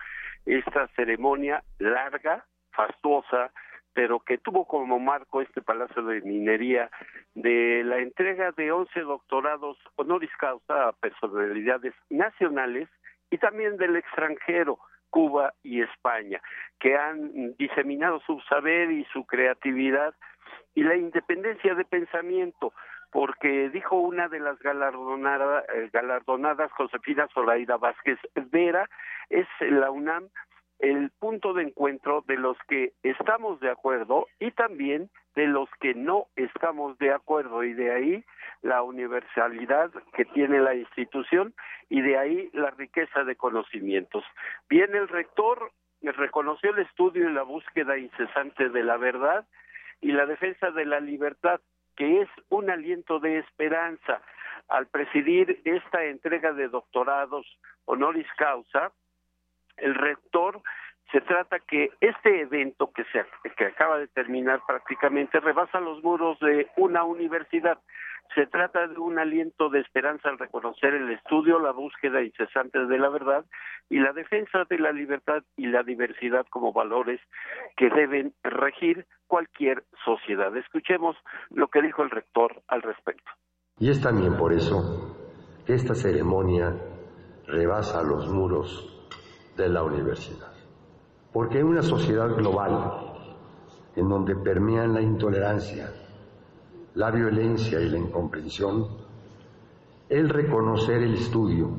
esta 0.45 0.87
ceremonia 0.95 1.63
larga, 1.79 2.45
fastuosa, 2.71 3.51
pero 3.93 4.19
que 4.19 4.37
tuvo 4.37 4.65
como 4.65 4.99
marco 4.99 5.41
este 5.41 5.61
Palacio 5.61 6.03
de 6.03 6.21
Minería 6.21 6.89
de 7.33 7.83
la 7.85 7.99
entrega 7.99 8.51
de 8.51 8.71
11 8.71 8.99
doctorados 9.01 9.77
honoris 9.95 10.31
causa 10.37 10.89
a 10.89 10.91
personalidades 10.93 11.93
nacionales 12.09 12.89
y 13.31 13.37
también 13.37 13.77
del 13.77 13.95
extranjero. 13.95 14.79
Cuba 15.15 15.53
y 15.63 15.81
España, 15.81 16.41
que 16.77 16.97
han 16.97 17.55
diseminado 17.55 18.19
su 18.27 18.41
saber 18.49 18.91
y 18.91 19.05
su 19.13 19.25
creatividad 19.25 20.13
y 20.73 20.83
la 20.83 20.97
independencia 20.97 21.73
de 21.73 21.85
pensamiento, 21.85 22.73
porque 23.13 23.69
dijo 23.69 23.95
una 23.95 24.27
de 24.27 24.41
las 24.41 24.57
eh, 24.59 25.89
galardonadas, 25.93 26.69
Josefina 26.73 27.29
Zoraida 27.33 27.77
Vázquez 27.77 28.19
Vera, 28.51 28.89
es 29.29 29.47
la 29.61 29.89
UNAM 29.89 30.27
el 30.85 31.09
punto 31.19 31.53
de 31.53 31.63
encuentro 31.63 32.23
de 32.27 32.37
los 32.37 32.57
que 32.67 32.93
estamos 33.01 33.59
de 33.59 33.71
acuerdo 33.71 34.27
y 34.39 34.51
también 34.51 35.09
de 35.35 35.47
los 35.47 35.67
que 35.79 35.95
no 35.95 36.27
estamos 36.35 36.95
de 36.99 37.11
acuerdo 37.11 37.63
y 37.63 37.73
de 37.73 37.91
ahí 37.91 38.25
la 38.61 38.83
universalidad 38.83 39.91
que 40.13 40.25
tiene 40.25 40.59
la 40.59 40.75
institución 40.75 41.55
y 41.89 42.01
de 42.01 42.19
ahí 42.19 42.49
la 42.53 42.69
riqueza 42.69 43.23
de 43.23 43.35
conocimientos. 43.35 44.23
Bien, 44.69 44.93
el 44.95 45.07
rector 45.07 45.71
reconoció 46.03 46.69
el 46.69 46.79
estudio 46.85 47.27
y 47.27 47.33
la 47.33 47.41
búsqueda 47.41 47.97
incesante 47.97 48.69
de 48.69 48.83
la 48.83 48.97
verdad 48.97 49.47
y 50.01 50.11
la 50.11 50.27
defensa 50.27 50.69
de 50.69 50.85
la 50.85 50.99
libertad, 50.99 51.61
que 51.95 52.21
es 52.21 52.29
un 52.49 52.69
aliento 52.69 53.19
de 53.19 53.39
esperanza. 53.39 54.21
Al 54.67 54.85
presidir 54.85 55.61
esta 55.65 56.03
entrega 56.03 56.53
de 56.53 56.67
doctorados 56.67 57.47
honoris 57.85 58.27
causa, 58.37 58.91
el 59.77 59.95
rector 59.95 60.61
se 61.11 61.21
trata 61.21 61.59
que 61.59 61.91
este 62.01 62.41
evento 62.41 62.91
que 62.91 63.03
se 63.05 63.25
que 63.55 63.65
acaba 63.65 63.99
de 63.99 64.07
terminar 64.07 64.61
prácticamente 64.67 65.39
rebasa 65.39 65.79
los 65.79 66.03
muros 66.03 66.39
de 66.39 66.67
una 66.77 67.03
universidad 67.03 67.77
Se 68.35 68.47
trata 68.47 68.87
de 68.87 68.97
un 68.97 69.19
aliento 69.19 69.69
de 69.69 69.79
esperanza 69.81 70.29
al 70.29 70.39
reconocer 70.39 70.95
el 70.95 71.11
estudio, 71.11 71.59
la 71.59 71.71
búsqueda 71.71 72.23
incesante 72.23 72.85
de 72.85 72.97
la 72.97 73.09
verdad 73.09 73.45
y 73.87 73.99
la 73.99 74.13
defensa 74.13 74.63
de 74.67 74.79
la 74.79 74.91
libertad 74.91 75.43
y 75.55 75.67
la 75.67 75.83
diversidad 75.83 76.45
como 76.49 76.73
valores 76.73 77.21
que 77.77 77.89
deben 77.89 78.33
regir 78.43 79.05
cualquier 79.27 79.83
sociedad. 80.03 80.55
Escuchemos 80.57 81.15
lo 81.51 81.67
que 81.67 81.83
dijo 81.83 82.01
el 82.01 82.09
rector 82.09 82.63
al 82.67 82.81
respecto. 82.81 83.29
Y 83.79 83.91
es 83.91 84.01
también 84.01 84.35
por 84.37 84.51
eso 84.51 85.15
que 85.67 85.73
esta 85.73 85.93
ceremonia 85.93 86.73
rebasa 87.45 88.01
los 88.01 88.27
muros 88.27 88.94
de 89.55 89.69
la 89.69 89.83
universidad. 89.83 90.51
Porque 91.31 91.59
en 91.59 91.67
una 91.67 91.81
sociedad 91.81 92.29
global, 92.35 93.13
en 93.95 94.09
donde 94.09 94.35
permean 94.35 94.93
la 94.93 95.01
intolerancia, 95.01 95.91
la 96.95 97.11
violencia 97.11 97.79
y 97.79 97.89
la 97.89 97.97
incomprensión, 97.97 98.87
el 100.09 100.29
reconocer 100.29 101.01
el 101.01 101.15
estudio, 101.15 101.69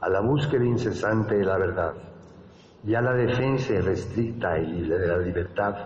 a 0.00 0.08
la 0.08 0.20
búsqueda 0.20 0.64
incesante 0.64 1.36
de 1.36 1.44
la 1.44 1.58
verdad 1.58 1.94
y 2.84 2.94
a 2.94 3.00
la 3.00 3.12
defensa 3.12 3.72
irrestricta 3.72 4.58
y 4.58 4.66
libre 4.66 4.98
de 4.98 5.06
la 5.06 5.18
libertad 5.18 5.76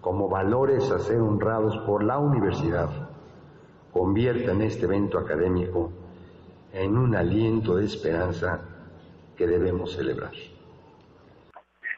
como 0.00 0.28
valores 0.28 0.90
a 0.90 0.98
ser 0.98 1.20
honrados 1.20 1.76
por 1.86 2.04
la 2.04 2.18
universidad, 2.18 2.90
convierte 3.92 4.50
en 4.50 4.62
este 4.62 4.84
evento 4.84 5.18
académico 5.18 5.90
en 6.72 6.96
un 6.96 7.16
aliento 7.16 7.76
de 7.76 7.86
esperanza 7.86 8.60
que 9.36 9.46
debemos 9.46 9.94
celebrar. 9.96 10.32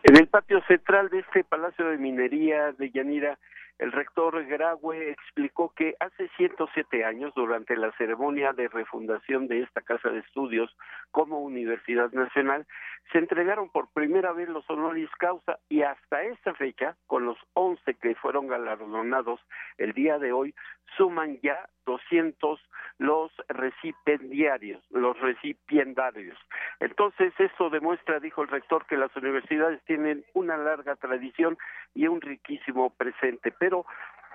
En 0.03 0.16
el 0.16 0.28
patio 0.28 0.62
central 0.68 1.09
de 1.09 1.20
este 1.20 1.43
Palacio 1.45 1.89
de 1.89 1.99
Minería 1.99 2.72
de 2.72 2.91
Yanira, 2.91 3.39
el 3.78 3.93
rector 3.93 4.43
Graue 4.47 5.11
explicó 5.11 5.72
que 5.76 5.97
hace 6.01 6.28
107 6.37 7.05
años, 7.05 7.34
durante 7.34 7.76
la 7.76 7.93
ceremonia 7.99 8.53
de 8.55 8.68
refundación 8.68 9.49
de 9.49 9.62
esta 9.62 9.82
casa 9.82 10.09
de 10.09 10.20
estudios 10.20 10.74
como 11.11 11.43
Universidad 11.43 12.11
Nacional, 12.12 12.66
se 13.12 13.18
entregaron 13.18 13.68
por 13.68 13.89
primera 13.93 14.32
vez 14.32 14.49
los 14.49 14.68
honoris 14.70 15.11
causa 15.18 15.59
y 15.68 15.82
hasta 15.82 16.22
esta 16.22 16.55
fecha, 16.55 16.97
con 17.07 17.26
los 17.26 17.37
11 17.53 17.95
que 17.95 18.14
fueron 18.14 18.47
galardonados 18.47 19.41
el 19.76 19.93
día 19.93 20.18
de 20.18 20.32
hoy, 20.32 20.55
suman 20.97 21.39
ya 21.43 21.68
200 21.87 22.61
los 22.99 23.30
recipiendarios, 23.49 24.82
los 24.91 25.18
recipiendarios. 25.20 26.39
Entonces, 26.80 27.32
eso 27.39 27.70
demuestra, 27.70 28.20
dijo 28.20 28.43
el 28.43 28.49
rector, 28.49 28.87
que 28.87 28.97
las 28.97 29.14
universidades 29.16 29.82
tienen 29.84 30.24
una 30.34 30.57
larga 30.57 30.97
tradición 30.97 31.57
y 31.95 32.07
un 32.07 32.20
riquísimo 32.20 32.91
presente, 32.91 33.53
pero 33.59 33.87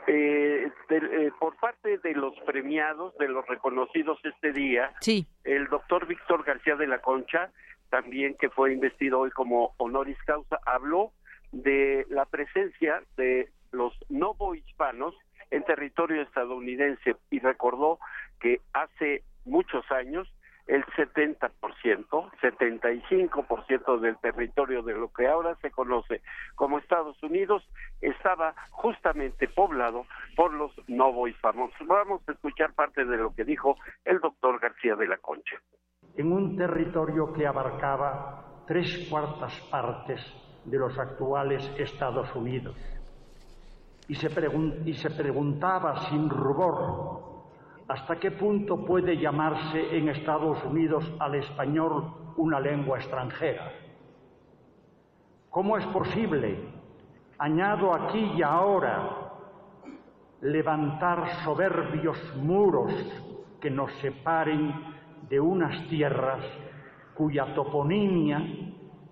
eh, 0.08 0.72
eh, 0.90 1.32
por 1.40 1.56
parte 1.58 1.98
de 2.00 2.14
los 2.14 2.34
premiados, 2.42 3.16
de 3.18 3.28
los 3.28 3.46
reconocidos 3.48 4.20
este 4.24 4.52
día, 4.52 4.94
sí. 5.00 5.28
el 5.44 5.68
doctor 5.68 6.08
Víctor 6.08 6.44
García 6.44 6.76
de 6.76 6.88
la 6.88 7.02
Concha, 7.02 7.52
también 7.90 8.36
que 8.40 8.50
fue 8.50 8.74
investido 8.74 9.20
hoy 9.20 9.32
como 9.32 9.74
honoris 9.78 10.18
causa, 10.26 10.60
habló 10.66 11.12
de 11.52 12.06
la 12.10 12.26
presencia 12.26 13.04
de 13.18 13.50
los 13.72 13.94
novohispanos 14.10 15.16
en 15.52 15.64
territorio 15.64 16.22
estadounidense 16.24 17.16
y 17.30 17.40
recordó 17.40 18.00
que 18.40 18.62
hace 18.74 19.24
muchos 19.46 19.90
años 19.92 20.28
el 20.68 20.86
70%, 20.86 21.50
75% 22.42 24.00
del 24.00 24.18
territorio 24.20 24.82
de 24.84 24.94
lo 24.94 25.12
que 25.12 25.28
ahora 25.28 25.56
se 25.62 25.72
conoce 25.72 26.22
como 26.56 26.78
Estados 26.78 27.22
Unidos 27.24 27.68
estaba 28.00 28.56
justamente 28.70 29.48
poblado 29.48 30.06
por 30.36 30.54
los 30.54 30.72
novohispanos. 30.88 31.72
Vamos 31.86 32.22
a 32.28 32.32
escuchar 32.32 32.74
parte 32.74 33.04
de 33.04 33.18
lo 33.18 33.34
que 33.34 33.44
dijo 33.44 33.76
el 34.06 34.20
doctor 34.20 34.60
García 34.60 34.96
de 34.96 35.08
la 35.08 35.18
Concha. 35.18 35.58
En 36.16 36.32
un 36.32 36.56
territorio 36.56 37.34
que 37.34 37.48
abarcaba 37.48 38.64
tres 38.68 39.08
cuartas 39.10 39.60
partes 39.70 40.22
de 40.66 40.78
los 40.78 40.98
actuales 40.98 41.70
Estados 41.78 42.34
Unidos 42.36 42.78
y 44.12 44.94
se, 44.94 45.10
preguntaba 45.10 46.10
sin 46.10 46.30
rubor 46.30 47.48
hasta 47.88 48.20
qué 48.20 48.32
punto 48.32 48.86
puede 48.86 49.16
llamarse 49.18 49.96
en 49.98 50.10
Estados 50.10 50.62
Unidos 50.66 51.10
al 51.18 51.36
español 51.36 52.34
una 52.36 52.60
lengua 52.60 52.98
extranjera. 52.98 53.72
¿Cómo 55.50 55.78
es 55.78 55.86
posible, 55.88 56.60
añado 57.38 57.94
aquí 57.94 58.34
y 58.36 58.42
ahora, 58.42 59.32
levantar 60.42 61.30
soberbios 61.46 62.18
muros 62.36 62.94
que 63.62 63.72
nos 63.72 63.94
separen 64.02 64.74
de 65.30 65.40
unas 65.40 65.88
tierras 65.88 66.44
cuya 67.14 67.54
toponimia 67.56 68.42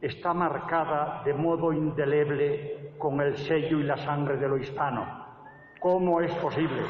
está 0.01 0.33
marcada 0.33 1.21
de 1.23 1.33
modo 1.33 1.71
indeleble 1.71 2.78
con 2.99 3.21
el 3.21 3.35
sello 3.37 3.79
y 3.79 3.83
la 3.83 3.97
sangre 3.97 4.37
de 4.37 4.47
lo 4.47 4.57
hispano. 4.57 5.07
¿Cómo 5.79 6.21
es 6.21 6.31
posible? 6.35 6.83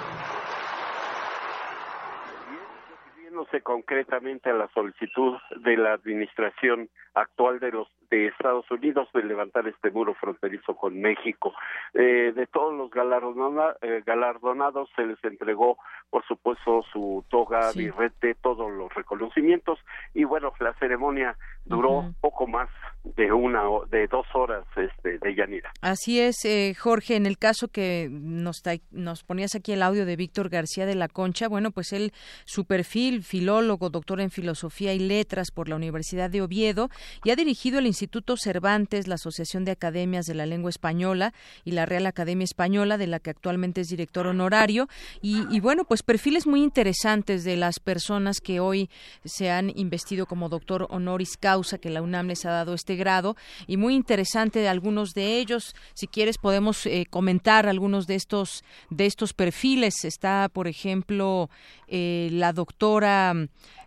Refiriéndose 2.89 3.61
concretamente 3.61 4.49
a 4.49 4.53
la 4.53 4.67
solicitud 4.73 5.37
de 5.63 5.77
la 5.77 5.93
administración 5.93 6.89
actual 7.13 7.59
de 7.59 7.71
los 7.71 7.87
de 8.09 8.27
Estados 8.27 8.69
Unidos 8.71 9.07
de 9.13 9.23
levantar 9.23 9.67
este 9.67 9.91
muro 9.91 10.13
fronterizo 10.15 10.75
con 10.75 10.99
México. 10.99 11.53
Eh, 11.93 12.33
de 12.35 12.47
todos 12.47 12.73
los 12.75 12.89
galardona, 12.89 13.75
eh, 13.81 14.01
galardonados 14.05 14.89
se 14.95 15.05
les 15.05 15.23
entregó, 15.23 15.77
por 16.09 16.25
supuesto, 16.25 16.83
su 16.91 17.23
toga, 17.29 17.71
Sí. 17.71 17.79
birrete, 17.85 18.35
todos 18.35 18.71
los 18.71 18.93
reconocimientos 18.95 19.79
y 20.13 20.23
bueno, 20.23 20.51
la 20.59 20.73
ceremonia 20.79 21.37
duró 21.65 22.11
poco 22.19 22.47
más 22.47 22.67
de 23.03 23.31
una 23.31 23.69
o- 23.69 23.85
de 23.85 24.07
dos 24.07 24.25
horas 24.33 24.65
este, 24.75 25.19
de 25.19 25.35
Yanira. 25.35 25.71
Así 25.81 26.19
es, 26.19 26.43
eh, 26.45 26.73
Jorge, 26.77 27.15
en 27.15 27.25
el 27.27 27.37
caso 27.37 27.67
que 27.67 28.07
nos, 28.09 28.63
nos 28.91 29.23
ponías 29.23 29.53
aquí 29.55 29.71
el 29.73 29.83
audio 29.83 30.05
de 30.05 30.15
Víctor 30.15 30.49
García 30.49 30.85
de 30.87 30.95
la 30.95 31.07
Concha, 31.07 31.47
bueno, 31.47 31.69
pues 31.71 31.93
él, 31.93 32.11
su 32.45 32.65
perfil, 32.65 33.21
filólogo, 33.23 33.89
doctor 33.89 34.19
en 34.19 34.31
filosofía 34.31 34.93
y 34.95 34.99
letras 34.99 35.51
por 35.51 35.69
la 35.69 35.75
Universidad 35.75 36.29
de 36.31 36.41
Oviedo, 36.41 36.89
y 37.23 37.29
ha 37.29 37.35
dirigido 37.35 37.77
el 37.77 37.85
Instituto 37.85 37.98
Cervantes, 38.37 39.07
la 39.07 39.15
Asociación 39.15 39.65
de 39.65 39.71
Academias 39.71 40.25
de 40.25 40.35
la 40.35 40.45
Lengua 40.45 40.69
Española 40.69 41.33
y 41.65 41.71
la 41.71 41.85
Real 41.85 42.05
Academia 42.05 42.43
Española, 42.43 42.97
de 42.97 43.07
la 43.07 43.19
que 43.19 43.29
actualmente 43.29 43.81
es 43.81 43.87
director 43.87 44.27
honorario, 44.27 44.87
y, 45.21 45.45
y 45.49 45.59
bueno, 45.59 45.83
pues 45.83 46.03
perfiles 46.03 46.47
muy 46.47 46.61
interesantes 46.61 47.43
de 47.43 47.57
las 47.57 47.79
personas 47.79 48.39
que 48.39 48.59
hoy 48.59 48.89
se 49.25 49.49
han 49.49 49.71
investido 49.75 50.25
como 50.25 50.49
doctor 50.49 50.87
honoris 50.89 51.37
causa, 51.37 51.77
que 51.77 51.89
la 51.89 52.01
UNAM 52.01 52.27
les 52.27 52.45
ha 52.45 52.51
dado 52.51 52.73
este 52.73 52.95
grado, 52.95 53.35
y 53.67 53.77
muy 53.77 53.95
interesante 53.95 54.59
de 54.59 54.69
algunos 54.69 55.13
de 55.13 55.37
ellos. 55.37 55.75
Si 55.93 56.07
quieres 56.07 56.37
podemos 56.37 56.85
eh, 56.85 57.05
comentar 57.09 57.67
algunos 57.67 58.07
de 58.07 58.15
estos 58.15 58.63
de 58.89 59.05
estos 59.05 59.33
perfiles. 59.33 60.05
Está, 60.05 60.49
por 60.51 60.67
ejemplo, 60.67 61.49
eh, 61.87 62.29
la 62.31 62.53
doctora 62.53 63.33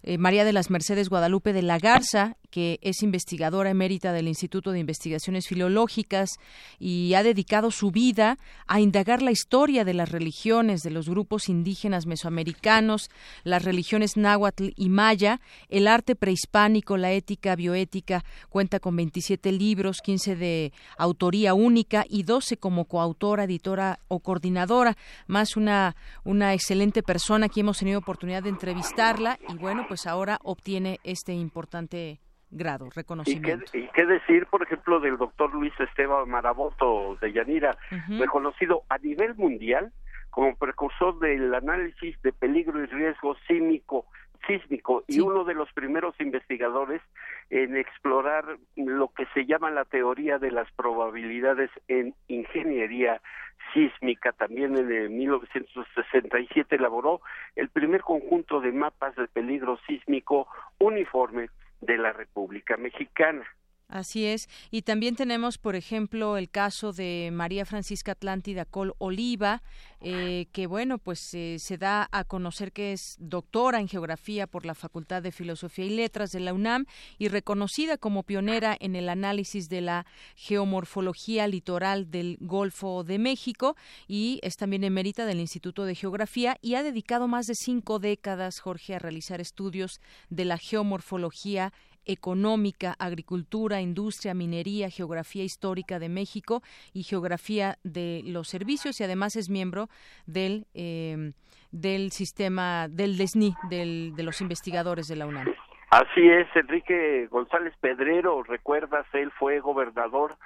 eh, 0.03 0.19
María 0.19 0.45
de 0.45 0.53
las 0.53 0.70
Mercedes 0.70 1.09
Guadalupe 1.09 1.53
de 1.53 1.62
la 1.62 1.79
Garza, 1.79 2.37
que 2.51 2.79
es 2.83 3.03
investigadora 3.03 3.70
emérita 3.70 4.12
del 4.12 4.29
Instituto 4.29 4.73
de 4.73 4.79
Investigaciones 4.79 5.49
Filológicas 5.49 6.39
y 6.79 7.15
ha 7.15 7.23
dedicado 7.23 7.70
su 7.70 7.91
vida 7.91 8.37
a 8.66 8.81
indagar 8.81 9.23
la 9.23 9.31
historia 9.31 9.85
de 9.85 9.95
las 9.95 10.11
religiones 10.11 10.83
de 10.83 10.91
los 10.91 11.09
grupos 11.09 11.49
indígenas 11.49 12.05
mesoamericanos, 12.05 13.11
las 13.43 13.65
religiones 13.65 14.16
náhuatl 14.19 14.69
y 14.77 14.91
maya, 14.91 15.41
el 15.70 15.89
arte 15.89 16.15
prehispánico, 16.15 16.99
la 16.99 17.12
ética 17.12 17.57
bioética, 17.57 18.23
cuenta 18.51 18.81
con 18.81 18.97
27 18.97 19.51
libros, 19.53 20.03
15 20.03 20.37
de 20.37 20.73
autoría 20.99 21.55
única 21.55 22.05
y 22.07 22.24
12 22.24 22.59
como 22.59 22.85
coautora, 22.85 23.45
editora 23.45 23.99
o 24.09 24.20
coordinadora, 24.20 24.97
más 25.27 25.57
una, 25.57 25.97
una 26.24 26.53
excelente 26.53 27.03
persona 27.03 27.49
que 27.49 27.61
hemos 27.61 27.79
tenido 27.79 27.99
oportunidad 27.99 28.43
de 28.43 28.51
entrevistarla 28.51 29.39
y 29.49 29.55
bueno, 29.55 29.87
pues 29.93 30.06
ahora 30.06 30.39
obtiene 30.43 31.01
este 31.05 31.35
importante 31.35 32.19
grado, 32.51 32.86
¿Y 32.86 32.89
qué, 32.89 32.94
reconocimiento. 32.94 33.77
y 33.77 33.89
qué 33.89 34.06
decir, 34.06 34.47
por 34.47 34.62
ejemplo, 34.62 35.01
del 35.01 35.19
doctor 35.19 35.52
Luis 35.52 35.74
Esteban 35.78 36.31
Maraboto 36.31 37.19
de 37.20 37.31
Yanira, 37.31 37.77
reconocido 38.09 38.85
a 38.89 38.97
nivel 38.97 39.35
mundial 39.35 39.93
como 40.31 40.56
precursor 40.56 41.19
del 41.19 41.55
análisis 41.55 42.16
de 42.23 42.32
peligro 42.32 42.82
y 42.82 42.86
riesgo 42.86 43.36
sísmico, 44.47 45.05
y 45.06 45.20
uno 45.20 45.44
de 45.44 45.55
los 45.55 45.73
primeros 45.73 46.14
investigadores 46.20 47.02
en 47.51 47.77
explorar 47.77 48.44
lo 48.77 49.09
que 49.09 49.27
se 49.35 49.47
llama 49.47 49.70
la 49.70 49.85
teoría 49.85 50.39
de 50.39 50.51
las 50.51 50.70
probabilidades 50.73 51.70
en 51.89 52.14
ingeniería 52.28 53.20
sísmica. 53.73 54.32
También 54.32 54.77
en 54.77 54.90
el 54.90 55.10
1967 55.10 56.77
elaboró 56.77 57.20
el 57.56 57.69
primer 57.69 58.02
conjunto 58.02 58.60
de 58.60 58.73
mapas 58.73 59.14
de 59.16 59.28
peligro 59.28 59.78
sísmico 59.86 60.48
uniforme 60.78 61.51
de 61.81 61.98
la 61.98 62.12
República 62.12 62.77
Mexicana. 62.77 63.44
Así 63.93 64.24
es. 64.24 64.48
Y 64.70 64.82
también 64.82 65.16
tenemos, 65.16 65.59
por 65.59 65.77
ejemplo, 65.77 66.39
el 66.39 66.48
caso 66.48 66.94
de 66.94 67.28
María 67.31 67.66
Francisca 67.66 68.12
Atlántida 68.12 68.64
Col 68.64 68.94
Oliva, 68.97 69.62
eh, 70.01 70.47
que, 70.51 70.66
bueno, 70.66 70.97
pues 70.97 71.35
eh, 71.35 71.59
se 71.59 71.77
da 71.77 72.09
a 72.10 72.24
conocer 72.24 72.73
que 72.73 72.94
es 72.94 73.16
doctora 73.20 73.81
en 73.81 73.89
geografía 73.89 74.47
por 74.47 74.64
la 74.64 74.74
Facultad 74.74 75.23
de 75.23 75.31
Filosofía 75.31 75.85
y 75.85 75.90
Letras 75.90 76.32
de 76.32 76.40
la 76.40 76.55
UNAM 76.55 76.86
y 77.19 77.28
reconocida 77.28 77.98
como 77.98 78.23
pionera 78.23 78.74
en 78.81 78.97
el 78.97 79.10
análisis 79.10 79.69
de 79.69 79.82
la 79.82 80.06
geomorfología 80.36 81.47
litoral 81.47 82.10
del 82.10 82.39
Golfo 82.40 83.05
de 83.05 83.19
México 83.19 83.77
y 84.09 84.40
es 84.43 84.56
también 84.56 84.85
emérita 84.85 85.27
del 85.27 85.39
Instituto 85.39 85.85
de 85.85 85.94
Geografía 85.94 86.56
y 86.62 86.77
ha 86.77 86.82
dedicado 86.82 87.28
más 87.28 87.44
de 87.44 87.55
cinco 87.55 87.98
décadas, 87.98 88.59
Jorge, 88.59 88.94
a 88.94 88.98
realizar 88.98 89.43
estudios 89.43 90.01
de 90.31 90.47
la 90.47 90.56
geomorfología 90.56 91.74
económica, 92.07 92.95
agricultura, 92.99 93.81
industria, 93.81 94.35
minería, 94.35 94.91
geografía 94.91 95.45
histórica 95.45 95.99
de 95.99 96.09
México 96.09 96.62
y 96.93 97.03
geografía 97.03 97.79
de 97.85 98.23
los 98.24 98.49
servicios 98.49 99.01
y 99.01 99.05
además 99.05 99.37
es 99.37 99.51
miembro 99.51 99.89
del 100.27 100.66
eh, 100.74 101.33
del 101.73 102.12
sistema 102.12 102.87
del 102.89 103.16
DESNI, 103.16 103.55
del, 103.70 104.12
de 104.15 104.23
los 104.23 104.41
investigadores 104.41 105.09
de 105.09 105.16
la 105.16 105.27
UNAM. 105.27 105.55
Así 105.91 106.29
es, 106.29 106.47
Enrique 106.55 107.27
González 107.31 107.74
Pedrero, 107.81 108.43
recuerdas, 108.43 109.07
él 109.12 109.31
fue 109.39 109.61
gobernador 109.61 110.37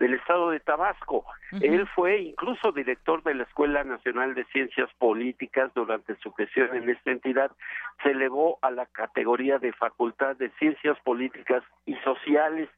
del 0.00 0.14
estado 0.14 0.50
de 0.50 0.60
Tabasco. 0.60 1.24
Él 1.60 1.86
fue 1.94 2.20
incluso 2.20 2.72
director 2.72 3.22
de 3.22 3.34
la 3.34 3.44
Escuela 3.44 3.84
Nacional 3.84 4.34
de 4.34 4.44
Ciencias 4.46 4.88
Políticas 4.98 5.70
durante 5.74 6.16
su 6.16 6.32
gestión 6.32 6.74
en 6.74 6.88
esta 6.88 7.10
entidad. 7.10 7.52
Se 8.02 8.10
elevó 8.10 8.58
a 8.62 8.70
la 8.70 8.86
categoría 8.86 9.58
de 9.58 9.72
Facultad 9.74 10.36
de 10.36 10.50
Ciencias 10.58 10.98
Políticas 11.04 11.62
y 11.84 11.94
Sociales 11.96 12.68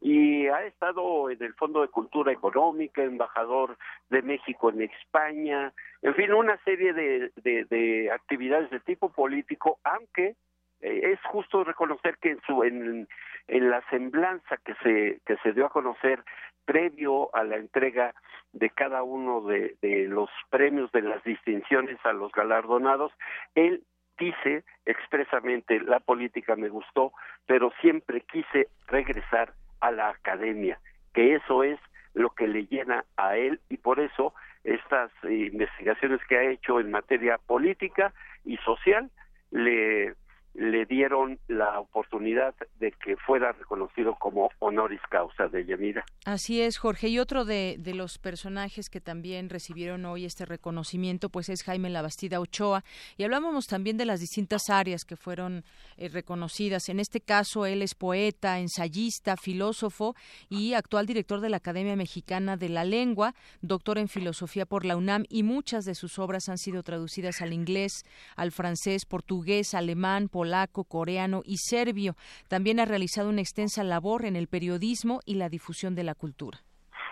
y 0.00 0.48
ha 0.48 0.64
estado 0.64 1.30
en 1.30 1.40
el 1.42 1.54
Fondo 1.54 1.82
de 1.82 1.88
Cultura 1.88 2.32
Económica, 2.32 3.04
embajador 3.04 3.76
de 4.08 4.22
México 4.22 4.70
en 4.70 4.82
España, 4.82 5.72
en 6.00 6.14
fin, 6.14 6.32
una 6.32 6.56
serie 6.64 6.92
de, 6.92 7.30
de, 7.36 8.10
actividades 8.10 8.70
de 8.70 8.80
tipo 8.80 9.12
político, 9.12 9.78
aunque 9.84 10.34
eh, 10.80 11.12
es 11.12 11.20
justo 11.30 11.62
reconocer 11.62 12.16
que 12.18 12.30
en 12.30 12.40
su 12.46 12.64
en, 12.64 13.06
en 13.48 13.70
la 13.70 13.82
semblanza 13.90 14.56
que 14.58 14.74
se 14.82 15.20
que 15.26 15.36
se 15.42 15.52
dio 15.52 15.66
a 15.66 15.70
conocer 15.70 16.22
previo 16.64 17.34
a 17.34 17.44
la 17.44 17.56
entrega 17.56 18.14
de 18.52 18.70
cada 18.70 19.02
uno 19.02 19.40
de, 19.42 19.76
los 20.08 20.30
premios 20.50 20.92
de 20.92 21.02
las 21.02 21.22
distinciones 21.24 21.98
a 22.04 22.12
los 22.12 22.30
galardonados, 22.32 23.12
él 23.54 23.82
dice 24.18 24.64
expresamente 24.84 25.80
la 25.80 26.00
política 26.00 26.54
me 26.54 26.68
gustó, 26.68 27.12
pero 27.46 27.72
siempre 27.80 28.20
quise 28.20 28.68
regresar 28.86 29.54
a 29.80 29.90
la 29.90 30.10
academia, 30.10 30.78
que 31.14 31.34
eso 31.34 31.64
es 31.64 31.78
lo 32.14 32.30
que 32.30 32.46
le 32.46 32.66
llena 32.66 33.04
a 33.16 33.36
él 33.36 33.60
y 33.70 33.78
por 33.78 34.00
eso 34.00 34.34
estas 34.64 35.10
investigaciones 35.24 36.20
que 36.28 36.36
ha 36.36 36.44
hecho 36.44 36.78
en 36.78 36.90
materia 36.90 37.38
política 37.38 38.12
y 38.44 38.58
social 38.58 39.10
le 39.50 40.14
le 40.54 40.84
dieron 40.84 41.38
la 41.48 41.80
oportunidad 41.80 42.54
de 42.78 42.92
que 42.92 43.16
fuera 43.16 43.52
reconocido 43.52 44.14
como 44.16 44.50
honoris 44.58 45.00
causa 45.10 45.48
de 45.48 45.64
Yamira. 45.64 46.04
Así 46.24 46.60
es, 46.60 46.78
Jorge. 46.78 47.08
Y 47.08 47.18
otro 47.18 47.44
de, 47.44 47.78
los 47.94 48.18
personajes 48.18 48.88
que 48.88 49.00
también 49.00 49.50
recibieron 49.50 50.04
hoy 50.04 50.24
este 50.24 50.44
reconocimiento, 50.44 51.30
pues 51.30 51.48
es 51.48 51.62
Jaime 51.62 51.90
Labastida 51.90 52.40
Ochoa. 52.40 52.84
Y 53.16 53.24
hablábamos 53.24 53.66
también 53.66 53.96
de 53.96 54.04
las 54.04 54.20
distintas 54.20 54.68
áreas 54.68 55.04
que 55.04 55.16
fueron 55.16 55.64
eh, 55.96 56.08
reconocidas. 56.08 56.88
En 56.88 57.00
este 57.00 57.20
caso, 57.20 57.66
él 57.66 57.82
es 57.82 57.94
poeta, 57.94 58.58
ensayista, 58.58 59.36
filósofo 59.36 60.14
y 60.48 60.74
actual 60.74 61.06
director 61.06 61.40
de 61.40 61.48
la 61.48 61.58
Academia 61.58 61.96
Mexicana 61.96 62.56
de 62.56 62.68
la 62.68 62.84
Lengua, 62.84 63.34
doctor 63.60 63.98
en 63.98 64.08
filosofía 64.08 64.66
por 64.66 64.84
la 64.84 64.96
UNAM 64.96 65.24
y 65.28 65.42
muchas 65.42 65.84
de 65.84 65.94
sus 65.94 66.18
obras 66.18 66.48
han 66.48 66.58
sido 66.58 66.82
traducidas 66.82 67.40
al 67.40 67.52
inglés, 67.52 68.04
al 68.36 68.52
francés, 68.52 69.06
portugués, 69.06 69.74
alemán, 69.74 70.28
polaco, 70.42 70.82
coreano 70.82 71.42
y 71.44 71.58
serbio. 71.58 72.14
También 72.48 72.80
ha 72.80 72.84
realizado 72.84 73.28
una 73.28 73.40
extensa 73.40 73.84
labor 73.84 74.24
en 74.24 74.34
el 74.34 74.48
periodismo 74.48 75.20
y 75.24 75.36
la 75.36 75.48
difusión 75.48 75.94
de 75.94 76.02
la 76.02 76.16
cultura. 76.16 76.58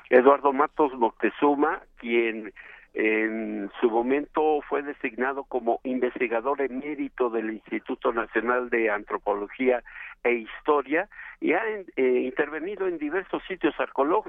Eduardo 0.09 0.53
Matos 0.53 0.93
Moctezuma, 0.95 1.81
quien 1.99 2.53
en 2.95 3.71
su 3.81 3.91
momento 3.91 4.61
fue 4.69 4.83
designado 4.83 5.45
como 5.45 5.81
investigador 5.85 6.61
emérito 6.61 7.31
del 7.31 7.51
Instituto 7.51 8.13
Nacional 8.13 8.69
de 8.69 8.91
Antropología 8.91 9.83
e 10.25 10.33
Historia 10.33 11.09
y 11.41 11.53
ha 11.53 11.63
eh, 11.67 11.87
intervenido 11.97 12.89
en 12.89 12.99
diversos 12.99 13.43
sitios 13.47 13.75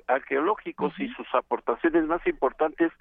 arqueológicos 0.07 0.93
y 0.99 1.09
sus 1.09 1.27
aportaciones 1.33 2.05
más 2.05 2.25
importantes 2.27 2.91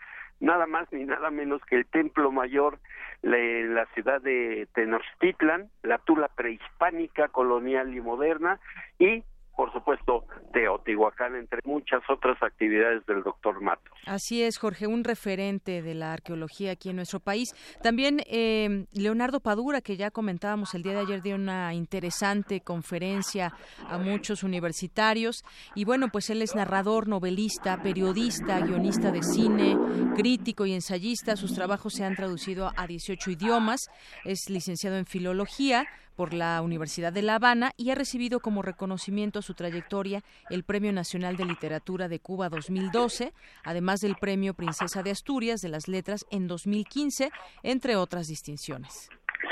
nada 0.41 0.66
más 0.66 0.91
ni 0.91 1.05
nada 1.05 1.31
menos 1.31 1.62
que 1.66 1.77
el 1.77 1.87
templo 1.87 2.32
mayor 2.32 2.78
en 3.23 3.74
la 3.74 3.87
ciudad 3.95 4.20
de 4.23 4.66
Tenochtitlan, 4.74 5.69
la 5.82 5.99
tula 5.99 6.28
prehispánica, 6.28 7.28
colonial 7.28 7.95
y 7.95 8.01
moderna 8.01 8.59
y 8.99 9.23
por 9.61 9.70
supuesto, 9.74 10.24
Teotihuacán, 10.55 11.37
entre 11.37 11.61
muchas 11.66 12.01
otras 12.09 12.43
actividades 12.43 13.05
del 13.05 13.23
doctor 13.23 13.61
Matos. 13.61 13.93
Así 14.07 14.43
es, 14.43 14.57
Jorge, 14.57 14.87
un 14.87 15.05
referente 15.05 15.82
de 15.82 15.93
la 15.93 16.15
arqueología 16.15 16.73
aquí 16.73 16.89
en 16.89 16.97
nuestro 16.97 17.20
país. 17.20 17.51
También 17.82 18.23
eh, 18.27 18.87
Leonardo 18.95 19.41
Padura, 19.41 19.82
que 19.82 19.99
ya 19.99 20.11
comentábamos 20.11 20.74
el 20.74 20.82
día 20.82 20.95
de 20.95 21.01
ayer, 21.01 21.20
dio 21.20 21.35
una 21.35 21.74
interesante 21.74 22.62
conferencia 22.62 23.53
a 23.87 23.99
muchos 23.99 24.45
universitarios. 24.45 25.45
Y 25.74 25.85
bueno, 25.85 26.09
pues 26.11 26.31
él 26.31 26.41
es 26.41 26.55
narrador, 26.55 27.07
novelista, 27.07 27.82
periodista, 27.82 28.61
guionista 28.61 29.11
de 29.11 29.23
cine, 29.23 29.77
crítico 30.16 30.65
y 30.65 30.73
ensayista. 30.73 31.37
Sus 31.37 31.53
trabajos 31.53 31.93
se 31.93 32.05
han 32.07 32.16
traducido 32.16 32.73
a 32.74 32.87
18 32.87 33.32
idiomas. 33.32 33.91
Es 34.24 34.49
licenciado 34.49 34.97
en 34.97 35.05
filología 35.05 35.87
por 36.21 36.35
la 36.35 36.61
Universidad 36.61 37.15
de 37.15 37.23
La 37.23 37.37
Habana 37.37 37.71
y 37.79 37.91
ha 37.91 37.95
recibido 37.95 38.41
como 38.41 38.61
reconocimiento 38.61 39.39
a 39.39 39.43
su 39.43 39.55
trayectoria 39.55 40.21
el 40.51 40.65
Premio 40.65 40.93
Nacional 40.93 41.39
de 41.39 41.47
Literatura 41.47 42.09
de 42.09 42.21
Cuba 42.21 42.51
2012, 42.51 43.33
además 43.65 44.03
del 44.03 44.17
Premio 44.21 44.53
Princesa 44.53 45.03
de 45.03 45.13
Asturias 45.13 45.63
de 45.63 45.71
las 45.71 45.89
Letras 45.89 46.27
en 46.31 46.47
2015, 46.47 47.31
entre 47.63 47.97
otras 47.97 48.29
distinciones. 48.29 49.09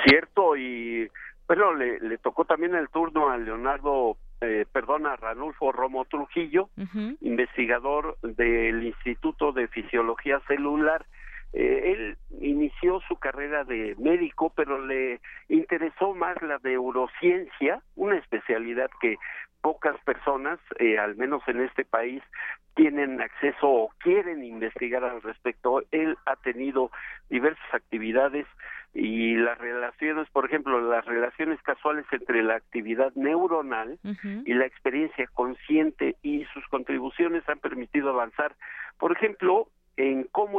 Cierto, 0.06 0.58
y 0.58 1.08
bueno, 1.46 1.72
le, 1.72 2.18
tocó 2.18 2.44
también 2.44 2.74
el 2.74 2.90
turno 2.90 3.30
a 3.30 3.38
Leonardo, 3.38 4.18
eh, 4.42 4.66
perdón, 4.70 5.06
a 5.06 5.16
Ranulfo 5.16 5.72
Romo 5.72 6.04
Trujillo, 6.04 6.68
investigador 7.22 8.18
del 8.20 8.84
Instituto 8.84 9.52
de 9.52 9.68
Fisiología 9.68 10.38
Celular 10.46 11.06
eh, 11.52 11.92
él 11.92 12.16
inició 12.40 13.00
su 13.08 13.16
carrera 13.16 13.64
de 13.64 13.94
médico, 13.98 14.52
pero 14.54 14.84
le 14.84 15.20
interesó 15.48 16.14
más 16.14 16.40
la 16.42 16.58
neurociencia, 16.62 17.82
una 17.96 18.16
especialidad 18.18 18.90
que 19.00 19.16
pocas 19.60 19.98
personas, 20.04 20.58
eh, 20.78 20.98
al 20.98 21.16
menos 21.16 21.42
en 21.46 21.60
este 21.60 21.84
país, 21.84 22.22
tienen 22.74 23.20
acceso 23.20 23.68
o 23.68 23.90
quieren 23.98 24.44
investigar 24.44 25.02
al 25.02 25.20
respecto. 25.22 25.82
Él 25.90 26.16
ha 26.26 26.36
tenido 26.36 26.90
diversas 27.28 27.74
actividades 27.74 28.46
y 28.94 29.34
las 29.34 29.58
relaciones, 29.58 30.28
por 30.30 30.46
ejemplo, 30.46 30.80
las 30.80 31.04
relaciones 31.04 31.60
casuales 31.62 32.06
entre 32.12 32.42
la 32.42 32.54
actividad 32.54 33.12
neuronal 33.14 33.98
y 34.44 34.54
la 34.54 34.66
experiencia 34.66 35.26
consciente 35.34 36.16
y 36.22 36.44
sus 36.54 36.66
contribuciones 36.68 37.46
han 37.48 37.58
permitido 37.58 38.10
avanzar. 38.10 38.54
Por 38.98 39.12
ejemplo, 39.12 39.68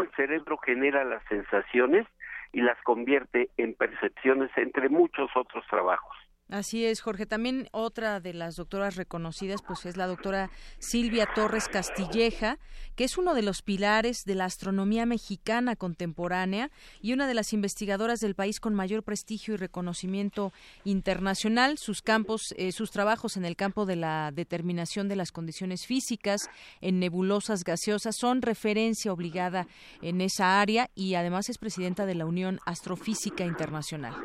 el 0.02 0.12
cerebro 0.12 0.58
genera 0.58 1.04
las 1.04 1.24
sensaciones 1.26 2.08
y 2.52 2.62
las 2.62 2.82
convierte 2.84 3.50
en 3.58 3.74
percepciones 3.74 4.50
entre 4.58 4.90
muchos 4.90 5.30
otros 5.36 5.66
trabajos. 5.68 6.18
Así 6.50 6.84
es, 6.84 7.02
Jorge. 7.02 7.28
También 7.28 7.70
otra 7.72 8.20
de 8.20 8.34
las 8.34 8.56
doctoras 8.56 8.96
reconocidas, 8.96 9.62
pues 9.62 9.86
es 9.86 9.98
la 9.98 10.08
doctora 10.08 10.50
Silvia 10.80 11.30
Torres 11.36 11.68
Castilleja, 11.68 12.58
que 12.96 13.04
es 13.04 13.20
uno 13.20 13.36
de 13.36 13.44
los 13.44 13.62
pilares 13.62 14.24
de 14.26 14.34
la 14.34 14.46
astronomía 14.46 15.06
mexicana 15.06 15.76
contemporánea 15.76 16.72
y 17.02 17.14
una 17.14 17.28
de 17.28 17.36
las 17.36 17.54
investigadoras 17.54 18.20
del 18.20 18.34
país 18.34 18.60
con 18.60 18.74
mayor 18.74 19.04
prestigio 19.04 19.54
y 19.54 19.58
reconocimiento 19.58 20.52
internacional. 20.86 21.78
Sus 21.78 22.02
campos, 22.02 22.56
eh, 22.58 22.72
sus 22.72 22.90
trabajos 22.90 23.38
en 23.38 23.46
el 23.46 23.56
campo 23.56 23.86
de 23.86 23.98
la 23.98 24.32
determinación 24.34 25.08
de 25.08 25.18
las 25.18 25.32
condiciones 25.32 25.86
físicas 25.86 26.50
en 26.82 27.00
nebulosas 27.00 27.64
gaseosas 27.64 28.16
son 28.16 28.42
referencia 28.42 29.14
obligada 29.14 29.68
en 30.02 30.20
esa 30.20 30.60
área 30.60 30.90
y 30.96 31.14
además 31.14 31.48
es 31.50 31.60
presidenta 31.60 32.08
de 32.08 32.16
la 32.16 32.26
Unión 32.26 32.60
Astrofísica 32.66 33.46
Internacional. 33.46 34.16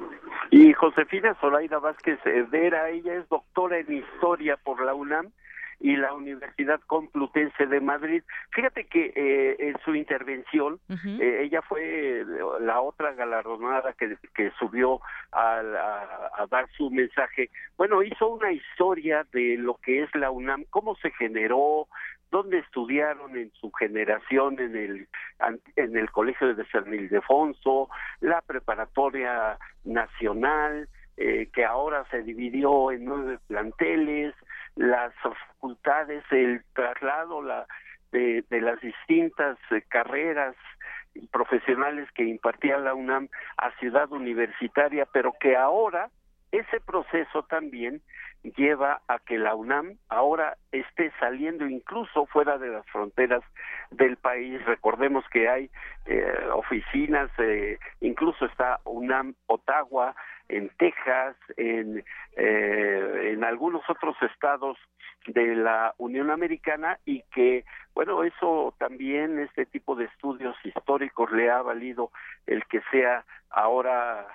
Y 0.56 0.72
Josefina 0.72 1.34
Zoraida 1.40 1.80
Vázquez 1.80 2.20
Herrera, 2.24 2.88
ella 2.88 3.14
es 3.14 3.28
doctora 3.28 3.80
en 3.80 3.92
historia 3.92 4.56
por 4.56 4.84
la 4.84 4.94
UNAM 4.94 5.32
y 5.80 5.96
la 5.96 6.14
Universidad 6.14 6.78
Complutense 6.86 7.66
de 7.66 7.80
Madrid. 7.80 8.22
Fíjate 8.52 8.84
que 8.84 9.12
eh, 9.16 9.56
en 9.58 9.76
su 9.84 9.96
intervención, 9.96 10.78
eh, 10.88 11.40
ella 11.42 11.60
fue 11.62 12.24
la 12.60 12.80
otra 12.80 13.14
galardonada 13.14 13.94
que, 13.94 14.16
que 14.32 14.52
subió 14.56 15.00
a, 15.32 15.58
a, 16.38 16.46
dar 16.46 16.68
su 16.76 16.88
mensaje. 16.88 17.50
Bueno, 17.76 18.04
hizo 18.04 18.28
una 18.28 18.52
historia 18.52 19.26
de 19.32 19.56
lo 19.58 19.74
que 19.82 20.04
es 20.04 20.14
la 20.14 20.30
UNAM, 20.30 20.66
cómo 20.70 20.94
se 20.94 21.10
generó, 21.10 21.88
dónde 22.30 22.58
estudiaron 22.58 23.36
en 23.36 23.50
su 23.52 23.70
generación 23.72 24.58
en 24.60 24.76
el 24.76 25.08
en 25.76 25.96
el 25.96 26.10
colegio 26.10 26.54
de 26.54 26.66
San 26.66 26.92
Ildefonso, 26.92 27.88
la 28.20 28.40
preparatoria 28.42 29.58
nacional, 29.84 30.88
eh, 31.16 31.48
que 31.52 31.64
ahora 31.64 32.04
se 32.10 32.22
dividió 32.22 32.90
en 32.90 33.04
nueve 33.04 33.38
planteles, 33.46 34.34
las 34.74 35.14
facultades, 35.22 36.24
el 36.30 36.62
traslado 36.72 37.42
la, 37.42 37.66
de, 38.10 38.44
de 38.50 38.60
las 38.60 38.80
distintas 38.80 39.56
eh, 39.70 39.82
carreras 39.88 40.56
profesionales 41.30 42.08
que 42.14 42.24
impartía 42.24 42.78
la 42.78 42.94
UNAM 42.94 43.28
a 43.56 43.70
Ciudad 43.78 44.10
Universitaria, 44.10 45.06
pero 45.06 45.32
que 45.38 45.56
ahora 45.56 46.10
ese 46.50 46.80
proceso 46.80 47.44
también 47.44 48.02
lleva 48.56 49.00
a 49.08 49.18
que 49.18 49.38
la 49.38 49.54
UNAM 49.54 49.96
ahora 50.08 50.56
esté 50.70 51.10
saliendo 51.18 51.66
incluso 51.66 52.26
fuera 52.26 52.58
de 52.58 52.68
las 52.68 52.86
fronteras 52.86 53.42
del 53.90 54.16
país. 54.16 54.64
Recordemos 54.66 55.24
que 55.30 55.48
hay 55.48 55.70
eh, 56.06 56.48
oficinas, 56.52 57.30
eh, 57.38 57.78
incluso 58.00 58.44
está 58.46 58.80
UNAM 58.84 59.34
Ottawa 59.46 60.14
en 60.48 60.68
Texas, 60.76 61.36
en, 61.56 62.04
eh, 62.36 63.30
en 63.32 63.44
algunos 63.44 63.82
otros 63.88 64.16
estados 64.22 64.76
de 65.26 65.56
la 65.56 65.94
Unión 65.96 66.30
Americana 66.30 66.98
y 67.06 67.22
que, 67.34 67.64
bueno, 67.94 68.24
eso 68.24 68.74
también, 68.78 69.38
este 69.38 69.64
tipo 69.64 69.94
de 69.94 70.04
estudios 70.04 70.54
históricos 70.64 71.32
le 71.32 71.50
ha 71.50 71.62
valido 71.62 72.10
el 72.46 72.64
que 72.66 72.82
sea 72.90 73.24
ahora 73.48 74.26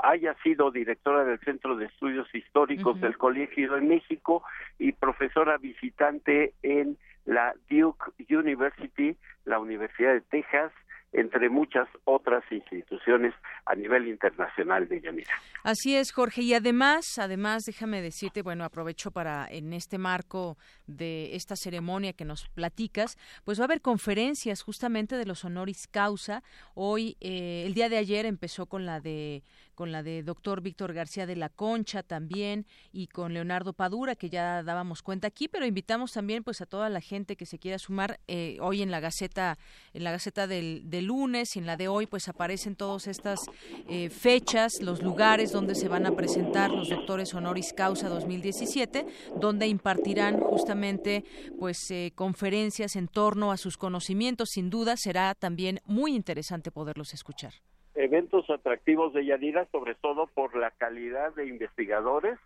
haya 0.00 0.34
sido 0.42 0.70
directora 0.70 1.24
del 1.24 1.38
Centro 1.40 1.76
de 1.76 1.86
Estudios 1.86 2.32
Históricos 2.34 3.00
del 3.00 3.16
Colegio 3.16 3.72
de 3.72 3.80
México 3.80 4.42
y 4.78 4.92
profesora 4.92 5.56
visitante 5.58 6.54
en 6.62 6.98
la 7.24 7.54
Duke 7.70 8.12
University, 8.34 9.16
la 9.44 9.58
Universidad 9.58 10.12
de 10.12 10.20
Texas, 10.22 10.72
entre 11.14 11.48
muchas 11.48 11.88
otras 12.04 12.44
instituciones 12.50 13.32
a 13.66 13.74
nivel 13.74 14.08
internacional 14.08 14.88
de 14.88 15.00
Yanira. 15.00 15.32
Así 15.62 15.96
es, 15.96 16.12
Jorge. 16.12 16.42
Y 16.42 16.54
además, 16.54 17.18
además, 17.18 17.62
déjame 17.64 18.02
decirte, 18.02 18.42
bueno, 18.42 18.64
aprovecho 18.64 19.12
para 19.12 19.46
en 19.48 19.72
este 19.72 19.96
marco 19.96 20.58
de 20.86 21.34
esta 21.36 21.54
ceremonia 21.56 22.12
que 22.12 22.24
nos 22.24 22.48
platicas, 22.48 23.16
pues 23.44 23.58
va 23.58 23.64
a 23.64 23.66
haber 23.66 23.80
conferencias 23.80 24.62
justamente 24.62 25.16
de 25.16 25.24
los 25.24 25.44
honoris 25.44 25.86
causa. 25.86 26.42
Hoy, 26.74 27.16
eh, 27.20 27.62
el 27.64 27.74
día 27.74 27.88
de 27.88 27.96
ayer 27.96 28.26
empezó 28.26 28.66
con 28.66 28.84
la 28.84 29.00
de 29.00 29.42
con 29.74 29.92
la 29.92 30.02
de 30.02 30.22
doctor 30.22 30.60
Víctor 30.60 30.92
García 30.92 31.26
de 31.26 31.36
la 31.36 31.48
Concha 31.48 32.02
también 32.02 32.66
y 32.92 33.08
con 33.08 33.34
Leonardo 33.34 33.72
Padura, 33.72 34.16
que 34.16 34.30
ya 34.30 34.62
dábamos 34.62 35.02
cuenta 35.02 35.28
aquí, 35.28 35.48
pero 35.48 35.66
invitamos 35.66 36.12
también 36.12 36.44
pues 36.44 36.60
a 36.60 36.66
toda 36.66 36.88
la 36.88 37.00
gente 37.00 37.36
que 37.36 37.46
se 37.46 37.58
quiera 37.58 37.78
sumar 37.78 38.20
eh, 38.28 38.58
hoy 38.60 38.82
en 38.82 38.90
la 38.90 39.00
Gaceta, 39.00 39.58
en 39.92 40.04
la 40.04 40.12
Gaceta 40.12 40.46
del, 40.46 40.84
lunes 41.04 41.56
y 41.56 41.58
en 41.58 41.66
la 41.66 41.76
de 41.76 41.88
hoy 41.88 42.06
pues 42.06 42.28
aparecen 42.28 42.76
todas 42.76 43.06
estas 43.08 43.40
eh, 43.88 44.08
fechas, 44.10 44.80
los 44.80 45.02
lugares 45.02 45.52
donde 45.52 45.74
se 45.74 45.88
van 45.88 46.06
a 46.06 46.12
presentar 46.12 46.70
los 46.70 46.88
doctores 46.88 47.34
honoris 47.34 47.72
causa 47.72 48.08
2017, 48.08 49.06
donde 49.36 49.66
impartirán 49.66 50.40
justamente 50.40 51.24
pues 51.58 51.90
eh, 51.90 52.12
conferencias 52.14 52.96
en 52.96 53.08
torno 53.08 53.52
a 53.52 53.56
sus 53.56 53.76
conocimientos. 53.76 54.50
Sin 54.50 54.70
duda 54.70 54.96
será 54.96 55.34
también 55.34 55.80
muy 55.84 56.14
interesante 56.14 56.70
poderlos 56.70 57.12
escuchar 57.12 57.54
eventos 57.94 58.48
atractivos 58.50 59.12
de 59.12 59.24
Yanira, 59.24 59.66
sobre 59.72 59.94
todo 59.94 60.26
por 60.26 60.56
la 60.56 60.70
calidad 60.72 61.34
de 61.34 61.46
investigadores 61.46 62.38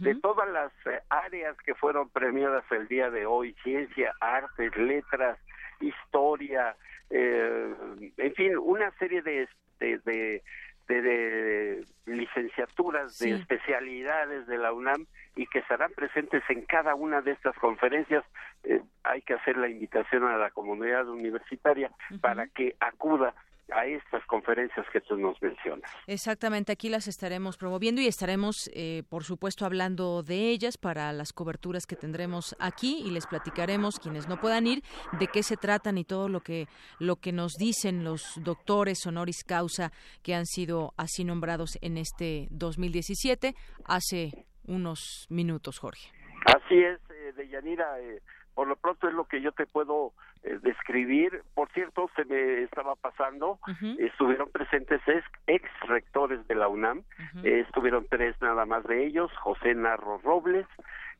de 0.00 0.14
todas 0.14 0.48
las 0.48 0.70
eh, 0.86 1.00
áreas 1.08 1.56
que 1.64 1.74
fueron 1.74 2.08
premiadas 2.08 2.62
el 2.70 2.86
día 2.86 3.10
de 3.10 3.26
hoy, 3.26 3.56
ciencia, 3.64 4.14
artes, 4.20 4.76
letras, 4.76 5.40
historia, 5.80 6.76
eh, 7.10 7.74
en 8.16 8.34
fin, 8.34 8.56
una 8.58 8.92
serie 8.92 9.22
de, 9.22 9.48
de, 9.80 10.42
de, 10.86 11.84
licenciaturas, 12.06 13.18
de 13.18 13.32
especialidades 13.32 14.46
de 14.46 14.58
la 14.58 14.72
UNAM 14.72 15.06
y 15.34 15.46
que 15.46 15.58
estarán 15.58 15.92
presentes 15.94 16.42
en 16.48 16.62
cada 16.62 16.94
una 16.94 17.20
de 17.20 17.32
estas 17.32 17.56
conferencias. 17.56 18.24
Eh, 18.62 18.80
hay 19.02 19.22
que 19.22 19.34
hacer 19.34 19.56
la 19.56 19.68
invitación 19.68 20.24
a 20.24 20.36
la 20.36 20.50
comunidad 20.50 21.08
universitaria 21.08 21.90
para 22.20 22.46
que 22.46 22.76
acuda 22.78 23.34
a 23.74 23.86
estas 23.86 24.24
conferencias 24.26 24.86
que 24.92 25.00
tú 25.00 25.16
nos 25.16 25.40
mencionas. 25.42 25.90
Exactamente, 26.06 26.72
aquí 26.72 26.88
las 26.88 27.08
estaremos 27.08 27.56
promoviendo 27.56 28.00
y 28.00 28.06
estaremos, 28.06 28.70
eh, 28.74 29.02
por 29.08 29.24
supuesto, 29.24 29.64
hablando 29.64 30.22
de 30.22 30.50
ellas 30.50 30.78
para 30.78 31.12
las 31.12 31.32
coberturas 31.32 31.86
que 31.86 31.96
tendremos 31.96 32.56
aquí 32.58 33.02
y 33.04 33.10
les 33.10 33.26
platicaremos, 33.26 33.98
quienes 33.98 34.28
no 34.28 34.38
puedan 34.38 34.66
ir, 34.66 34.82
de 35.18 35.26
qué 35.26 35.42
se 35.42 35.56
tratan 35.56 35.98
y 35.98 36.04
todo 36.04 36.28
lo 36.28 36.40
que, 36.40 36.66
lo 36.98 37.16
que 37.16 37.32
nos 37.32 37.52
dicen 37.54 38.04
los 38.04 38.40
doctores 38.42 39.06
honoris 39.06 39.44
causa 39.44 39.92
que 40.22 40.34
han 40.34 40.46
sido 40.46 40.94
así 40.96 41.24
nombrados 41.24 41.78
en 41.80 41.98
este 41.98 42.48
2017, 42.50 43.54
hace 43.84 44.46
unos 44.64 45.26
minutos, 45.30 45.78
Jorge. 45.78 46.10
Así 46.46 46.76
es, 46.76 47.00
eh, 47.10 47.32
Deyanira. 47.36 48.00
Eh, 48.00 48.20
por 48.54 48.68
lo 48.68 48.76
pronto 48.76 49.08
es 49.08 49.14
lo 49.14 49.24
que 49.24 49.40
yo 49.40 49.52
te 49.52 49.66
puedo 49.66 50.12
eh, 50.42 50.58
describir. 50.62 51.42
Por 51.54 51.70
cierto, 51.72 52.10
se 52.16 52.24
me 52.24 52.62
estaba 52.62 52.94
pasando, 52.96 53.58
estuvieron 53.98 54.50
presentes 54.50 55.00
ex, 55.46 55.68
rectores 55.88 56.46
de 56.48 56.54
la 56.54 56.68
UNAM, 56.68 57.02
eh, 57.42 57.60
estuvieron 57.66 58.06
tres 58.08 58.36
nada 58.40 58.66
más 58.66 58.84
de 58.84 59.04
ellos, 59.04 59.30
José 59.38 59.74
Narro 59.74 60.18
Robles, 60.18 60.66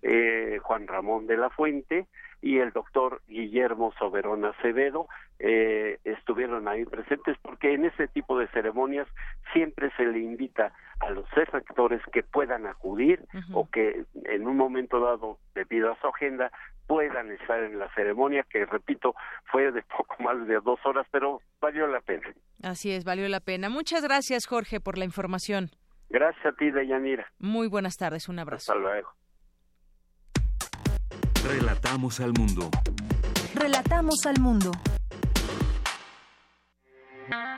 eh, 0.03 0.59
Juan 0.63 0.89
Ramón 0.89 1.27
de 1.29 1.37
la 1.37 1.49
Fuente 1.51 2.07
y 2.41 2.59
el 2.59 2.73
doctor 2.73 3.23
Guillermo 3.29 3.95
Soberón 4.01 4.45
Acevedo 4.45 5.07
eh, 5.39 6.01
estuvieron 6.03 6.67
ahí 6.67 6.85
presentes 6.85 7.37
porque 7.41 7.73
en 7.73 7.85
ese 7.85 8.09
tipo 8.09 8.37
de 8.37 8.49
ceremonias 8.49 9.07
siempre 9.53 9.93
se 9.97 10.05
le 10.05 10.19
invita 10.19 10.73
a 10.99 11.11
los 11.11 11.25
rectores 11.31 12.03
que 12.13 12.25
puedan 12.25 12.67
acudir 12.67 13.25
o 13.53 13.71
que 13.71 14.05
en 14.25 14.47
un 14.49 14.57
momento 14.57 14.99
dado 14.99 15.39
debido 15.55 15.93
a 15.93 16.01
su 16.01 16.09
agenda 16.09 16.51
puedan 16.93 17.31
estar 17.33 17.59
en 17.63 17.79
la 17.79 17.89
ceremonia 17.95 18.45
que 18.51 18.67
repito 18.67 19.15
fue 19.51 19.73
de 19.73 19.81
poco 19.81 20.15
más 20.23 20.47
de 20.47 20.61
dos 20.61 20.79
horas 20.85 21.07
pero 21.11 21.41
valió 21.59 21.87
la 21.87 22.03
pena. 22.03 22.29
Así 22.63 22.93
es 22.93 23.05
valió 23.05 23.27
la 23.29 23.41
pena. 23.41 23.71
Muchas 23.71 24.03
gracias 24.03 24.45
Jorge 24.47 24.79
por 24.79 24.99
la 24.99 25.07
información. 25.07 25.71
Gracias 26.11 26.45
a 26.45 26.53
ti 26.53 26.71
Deyanira. 26.71 27.27
Muy 27.39 27.67
buenas 27.67 27.97
tardes 27.97 28.29
un 28.29 28.39
abrazo. 28.39 28.73
Hasta 28.73 28.75
luego. 28.75 29.09
Relatamos 31.49 32.21
al 32.21 32.35
mundo. 32.35 32.69
Relatamos 33.55 34.27
al 34.27 34.39
mundo. 34.39 34.71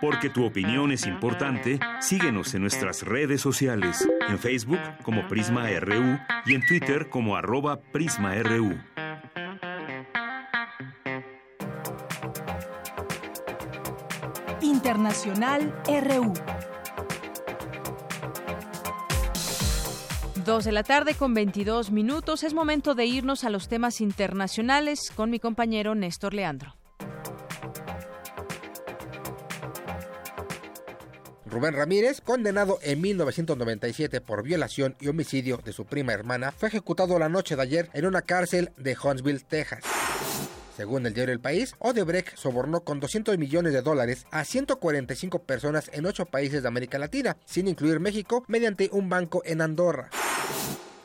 Porque 0.01 0.31
tu 0.31 0.44
opinión 0.44 0.93
es 0.93 1.09
importante, 1.09 1.81
síguenos 1.98 2.55
en 2.55 2.61
nuestras 2.61 3.02
redes 3.02 3.40
sociales, 3.40 4.09
en 4.28 4.39
Facebook 4.39 4.78
como 5.02 5.27
Prisma 5.27 5.69
RU 5.81 6.20
y 6.47 6.55
en 6.55 6.65
Twitter 6.66 7.09
como 7.09 7.35
arroba 7.35 7.81
PrismaRU. 7.81 8.78
Internacional 14.85 15.74
RU. 15.86 16.35
Dos 20.44 20.65
de 20.66 20.73
la 20.73 20.82
tarde 20.82 21.15
con 21.15 21.32
22 21.32 21.90
minutos. 21.90 22.43
Es 22.43 22.52
momento 22.52 22.94
de 22.94 23.06
irnos 23.06 23.44
a 23.44 23.51
los 23.51 23.69
temas 23.69 24.02
internacionales 24.02 25.11
con 25.16 25.31
mi 25.31 25.40
compañero 25.40 25.94
Néstor 25.94 26.35
Leandro. 26.35 26.77
Rubén 31.47 31.73
Ramírez, 31.73 32.20
condenado 32.20 32.78
en 32.82 33.01
1997 33.01 34.20
por 34.20 34.43
violación 34.43 34.97
y 35.01 35.09
homicidio 35.09 35.62
de 35.65 35.73
su 35.73 35.86
prima 35.86 36.12
hermana, 36.12 36.52
fue 36.52 36.69
ejecutado 36.69 37.19
la 37.19 37.31
noche 37.31 37.56
de 37.56 37.62
ayer 37.62 37.90
en 37.94 38.05
una 38.05 38.20
cárcel 38.20 38.70
de 38.77 38.94
Huntsville, 39.02 39.40
Texas. 39.40 39.82
Según 40.77 41.07
el 41.07 41.15
diario 41.15 41.33
El 41.33 41.41
País, 41.41 41.77
Odebrecht 41.79 42.37
sobornó 42.37 42.81
con 42.81 42.99
200 42.99 43.39
millones 43.39 43.73
de 43.73 43.83
dólares 43.83 44.27
a 44.33 44.45
145 44.45 45.45
personas 45.45 45.89
en 45.93 46.05
8 46.05 46.27
países 46.27 46.63
de 46.63 46.69
América 46.69 46.99
Latina, 46.99 47.37
sin 47.45 47.69
incluir 47.69 48.01
México, 48.01 48.45
mediante 48.49 48.89
un 48.93 49.09
banco 49.09 49.43
en 49.45 49.61
Andorra. 49.61 50.11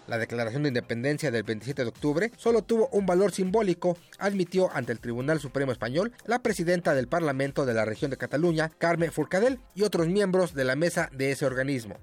La 0.08 0.18
declaración 0.18 0.64
de 0.64 0.70
independencia 0.70 1.30
del 1.30 1.44
27 1.44 1.84
de 1.84 1.90
octubre 1.90 2.32
solo 2.36 2.64
tuvo 2.64 2.90
un 2.92 3.06
valor 3.06 3.32
simbólico, 3.32 3.96
admitió 4.18 4.72
ante 4.74 4.92
el 4.92 5.00
Tribunal 5.00 5.40
Supremo 5.40 5.72
Español 5.72 6.14
la 6.26 6.40
presidenta 6.40 6.96
del 6.96 7.08
Parlamento 7.08 7.68
de 7.68 7.76
la 7.76 7.86
región 7.86 8.10
de 8.10 8.18
Cataluña, 8.18 8.72
Carme 8.80 9.12
Furcadell, 9.12 9.60
y 9.76 9.84
otros 9.84 10.08
miembros 10.08 10.56
de 10.56 10.64
la 10.64 10.76
mesa 10.76 11.12
de 11.14 11.32
ese 11.32 11.46
organismo. 11.46 11.96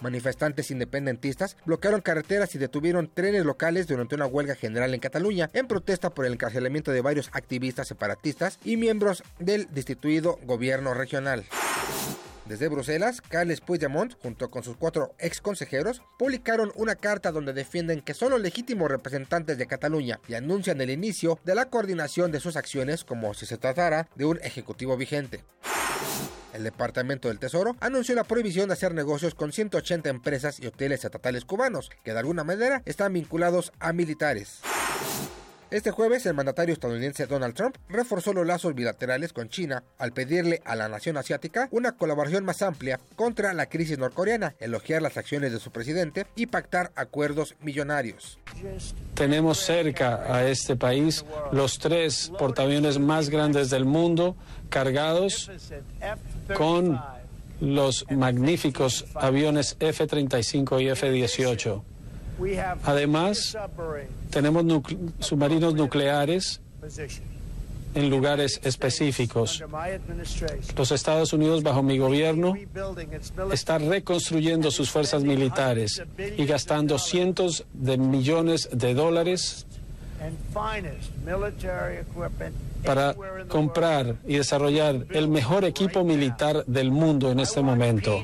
Manifestantes 0.00 0.70
independentistas 0.70 1.56
bloquearon 1.66 2.00
carreteras 2.00 2.54
y 2.54 2.58
detuvieron 2.58 3.10
trenes 3.12 3.44
locales 3.44 3.86
durante 3.86 4.14
una 4.14 4.26
huelga 4.26 4.54
general 4.54 4.94
en 4.94 5.00
Cataluña 5.00 5.50
en 5.52 5.66
protesta 5.66 6.10
por 6.10 6.24
el 6.24 6.34
encarcelamiento 6.34 6.92
de 6.92 7.00
varios 7.00 7.30
activistas 7.32 7.88
separatistas 7.88 8.58
y 8.64 8.76
miembros 8.76 9.24
del 9.38 9.66
destituido 9.72 10.38
gobierno 10.44 10.94
regional. 10.94 11.44
Desde 12.48 12.68
Bruselas, 12.68 13.20
Carles 13.20 13.60
Puigdemont, 13.60 14.14
junto 14.22 14.50
con 14.50 14.62
sus 14.62 14.76
cuatro 14.76 15.14
ex 15.18 15.42
consejeros, 15.42 16.00
publicaron 16.18 16.72
una 16.76 16.94
carta 16.94 17.30
donde 17.30 17.52
defienden 17.52 18.00
que 18.00 18.14
son 18.14 18.30
los 18.30 18.40
legítimos 18.40 18.90
representantes 18.90 19.58
de 19.58 19.66
Cataluña 19.66 20.18
y 20.28 20.34
anuncian 20.34 20.80
el 20.80 20.88
inicio 20.88 21.38
de 21.44 21.54
la 21.54 21.66
coordinación 21.66 22.32
de 22.32 22.40
sus 22.40 22.56
acciones 22.56 23.04
como 23.04 23.34
si 23.34 23.44
se 23.44 23.58
tratara 23.58 24.08
de 24.14 24.24
un 24.24 24.38
ejecutivo 24.42 24.96
vigente. 24.96 25.44
El 26.58 26.64
Departamento 26.64 27.28
del 27.28 27.38
Tesoro 27.38 27.76
anunció 27.78 28.16
la 28.16 28.24
prohibición 28.24 28.66
de 28.66 28.72
hacer 28.72 28.92
negocios 28.92 29.36
con 29.36 29.52
180 29.52 30.08
empresas 30.10 30.58
y 30.58 30.66
hoteles 30.66 31.04
estatales 31.04 31.44
cubanos, 31.44 31.88
que 32.02 32.12
de 32.12 32.18
alguna 32.18 32.42
manera 32.42 32.82
están 32.84 33.12
vinculados 33.12 33.72
a 33.78 33.92
militares. 33.92 34.60
Este 35.70 35.90
jueves, 35.90 36.26
el 36.26 36.34
mandatario 36.34 36.72
estadounidense 36.72 37.26
Donald 37.26 37.54
Trump 37.54 37.76
reforzó 37.90 38.32
los 38.32 38.46
lazos 38.46 38.74
bilaterales 38.74 39.32
con 39.32 39.50
China 39.50 39.84
al 39.98 40.12
pedirle 40.12 40.62
a 40.64 40.74
la 40.74 40.88
nación 40.88 41.16
asiática 41.16 41.68
una 41.70 41.92
colaboración 41.92 42.42
más 42.42 42.62
amplia 42.62 42.98
contra 43.14 43.52
la 43.52 43.66
crisis 43.66 43.98
norcoreana, 43.98 44.54
elogiar 44.58 45.02
las 45.02 45.16
acciones 45.16 45.52
de 45.52 45.60
su 45.60 45.70
presidente 45.70 46.26
y 46.34 46.46
pactar 46.46 46.90
acuerdos 46.96 47.54
millonarios. 47.60 48.40
Tenemos 49.14 49.58
cerca 49.58 50.34
a 50.34 50.48
este 50.48 50.74
país 50.74 51.24
los 51.52 51.78
tres 51.78 52.32
portaaviones 52.36 52.98
más 52.98 53.28
grandes 53.28 53.70
del 53.70 53.84
mundo 53.84 54.36
cargados 54.70 55.50
con 56.56 57.00
los 57.60 58.06
magníficos 58.10 59.06
aviones 59.14 59.76
F-35 59.80 60.82
y 60.82 60.88
F-18. 60.88 61.82
Además, 62.84 63.56
tenemos 64.30 64.64
submarinos 65.18 65.74
nucleares 65.74 66.60
en 67.94 68.10
lugares 68.10 68.60
específicos. 68.62 69.64
Los 70.76 70.92
Estados 70.92 71.32
Unidos, 71.32 71.62
bajo 71.62 71.82
mi 71.82 71.98
gobierno, 71.98 72.54
están 73.52 73.88
reconstruyendo 73.88 74.70
sus 74.70 74.90
fuerzas 74.90 75.24
militares 75.24 76.02
y 76.36 76.44
gastando 76.44 76.98
cientos 76.98 77.64
de 77.72 77.98
millones 77.98 78.68
de 78.72 78.94
dólares 78.94 79.66
para 82.84 83.14
comprar 83.48 84.16
y 84.26 84.36
desarrollar 84.36 85.06
el 85.10 85.28
mejor 85.28 85.64
equipo 85.64 86.04
militar 86.04 86.64
del 86.66 86.90
mundo 86.90 87.30
en 87.30 87.40
este 87.40 87.62
momento. 87.62 88.22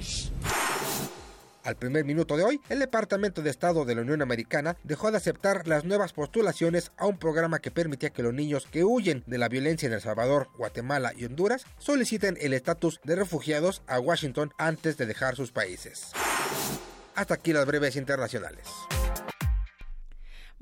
Al 1.65 1.77
primer 1.77 2.05
minuto 2.05 2.37
de 2.37 2.45
hoy, 2.45 2.61
el 2.69 2.79
Departamento 2.79 3.41
de 3.41 3.49
Estado 3.49 3.87
de 3.87 3.95
la 3.95 4.03
Unión 4.03 4.21
Americana 4.21 4.77
dejó 4.85 5.11
de 5.11 5.17
aceptar 5.17 5.67
las 5.67 5.85
nuevas 5.85 6.13
postulaciones 6.13 6.93
a 6.99 7.07
un 7.07 7.17
programa 7.17 7.59
que 7.59 7.71
permitía 7.71 8.11
que 8.11 8.23
los 8.23 8.35
niños 8.35 8.67
que 8.71 8.85
huyen 8.85 9.25
de 9.27 9.39
la 9.39 9.49
violencia 9.49 9.87
en 9.87 9.95
El 9.95 10.03
Salvador, 10.03 10.49
Guatemala 10.59 11.13
y 11.17 11.25
Honduras 11.25 11.65
soliciten 11.79 12.37
el 12.39 12.53
estatus 12.53 13.01
de 13.03 13.17
refugiados 13.17 13.81
a 13.87 13.99
Washington 13.99 14.53
antes 14.59 14.99
de 14.99 15.07
dejar 15.07 15.37
sus 15.37 15.53
países. 15.53 16.13
Hasta 17.15 17.35
aquí 17.35 17.55
las 17.55 17.65
breves 17.65 17.97
internacionales. 17.97 18.67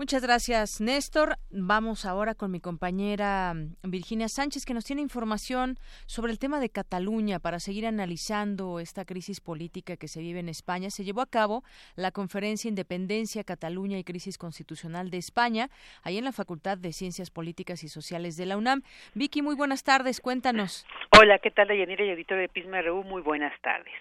Muchas 0.02 0.24
gracias, 0.24 0.80
Néstor. 0.80 1.36
Vamos 1.52 2.06
ahora 2.06 2.34
con 2.34 2.50
mi 2.50 2.58
compañera 2.58 3.54
mm, 3.54 3.88
Virginia 3.88 4.28
Sánchez, 4.28 4.64
que 4.66 4.74
nos 4.74 4.84
tiene 4.84 5.00
información 5.00 5.76
sobre 6.06 6.32
el 6.32 6.40
tema 6.40 6.58
de 6.58 6.70
Cataluña 6.70 7.38
para 7.38 7.60
seguir 7.60 7.86
analizando 7.86 8.80
esta 8.80 9.04
crisis 9.04 9.40
política 9.40 9.96
que 9.96 10.08
se 10.08 10.18
vive 10.20 10.40
en 10.40 10.48
España. 10.48 10.90
Se 10.90 11.04
llevó 11.04 11.20
a 11.20 11.30
cabo 11.30 11.62
la 11.94 12.10
conferencia 12.10 12.68
Independencia, 12.68 13.44
Cataluña 13.44 13.96
y 13.96 14.02
Crisis 14.02 14.38
Constitucional 14.38 15.08
de 15.08 15.18
España, 15.18 15.68
ahí 16.02 16.18
en 16.18 16.24
la 16.24 16.32
Facultad 16.32 16.78
de 16.78 16.92
Ciencias 16.92 17.30
Políticas 17.30 17.84
y 17.84 17.88
Sociales 17.88 18.36
de 18.36 18.46
la 18.46 18.56
UNAM. 18.56 18.82
Vicky, 19.14 19.40
muy 19.40 19.54
buenas 19.54 19.84
tardes, 19.84 20.20
cuéntanos. 20.20 20.84
Hola, 21.16 21.38
¿qué 21.38 21.52
tal, 21.52 21.68
Yanira 21.68 22.04
y 22.04 22.10
auditorio 22.10 22.42
de 22.42 22.48
Pisma 22.48 22.82
RU? 22.82 23.04
Muy 23.04 23.22
buenas 23.22 23.52
tardes. 23.60 23.94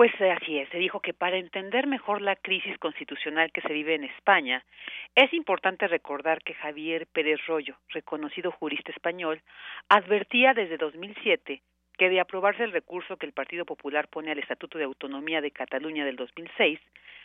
Pues 0.00 0.18
eh, 0.18 0.30
así 0.30 0.58
es, 0.58 0.66
se 0.70 0.78
dijo 0.78 1.00
que 1.00 1.12
para 1.12 1.36
entender 1.36 1.86
mejor 1.86 2.22
la 2.22 2.34
crisis 2.34 2.78
constitucional 2.78 3.52
que 3.52 3.60
se 3.60 3.70
vive 3.74 3.94
en 3.94 4.04
España, 4.04 4.64
es 5.14 5.30
importante 5.34 5.86
recordar 5.88 6.42
que 6.42 6.54
Javier 6.54 7.06
Pérez 7.06 7.38
Rollo, 7.46 7.76
reconocido 7.90 8.50
jurista 8.50 8.92
español, 8.92 9.42
advertía 9.90 10.54
desde 10.54 10.78
2007 10.78 11.60
que 11.98 12.08
de 12.08 12.18
aprobarse 12.18 12.64
el 12.64 12.72
recurso 12.72 13.18
que 13.18 13.26
el 13.26 13.34
Partido 13.34 13.66
Popular 13.66 14.08
pone 14.08 14.30
al 14.30 14.38
Estatuto 14.38 14.78
de 14.78 14.84
Autonomía 14.84 15.42
de 15.42 15.50
Cataluña 15.50 16.06
del 16.06 16.16
2006, 16.16 16.80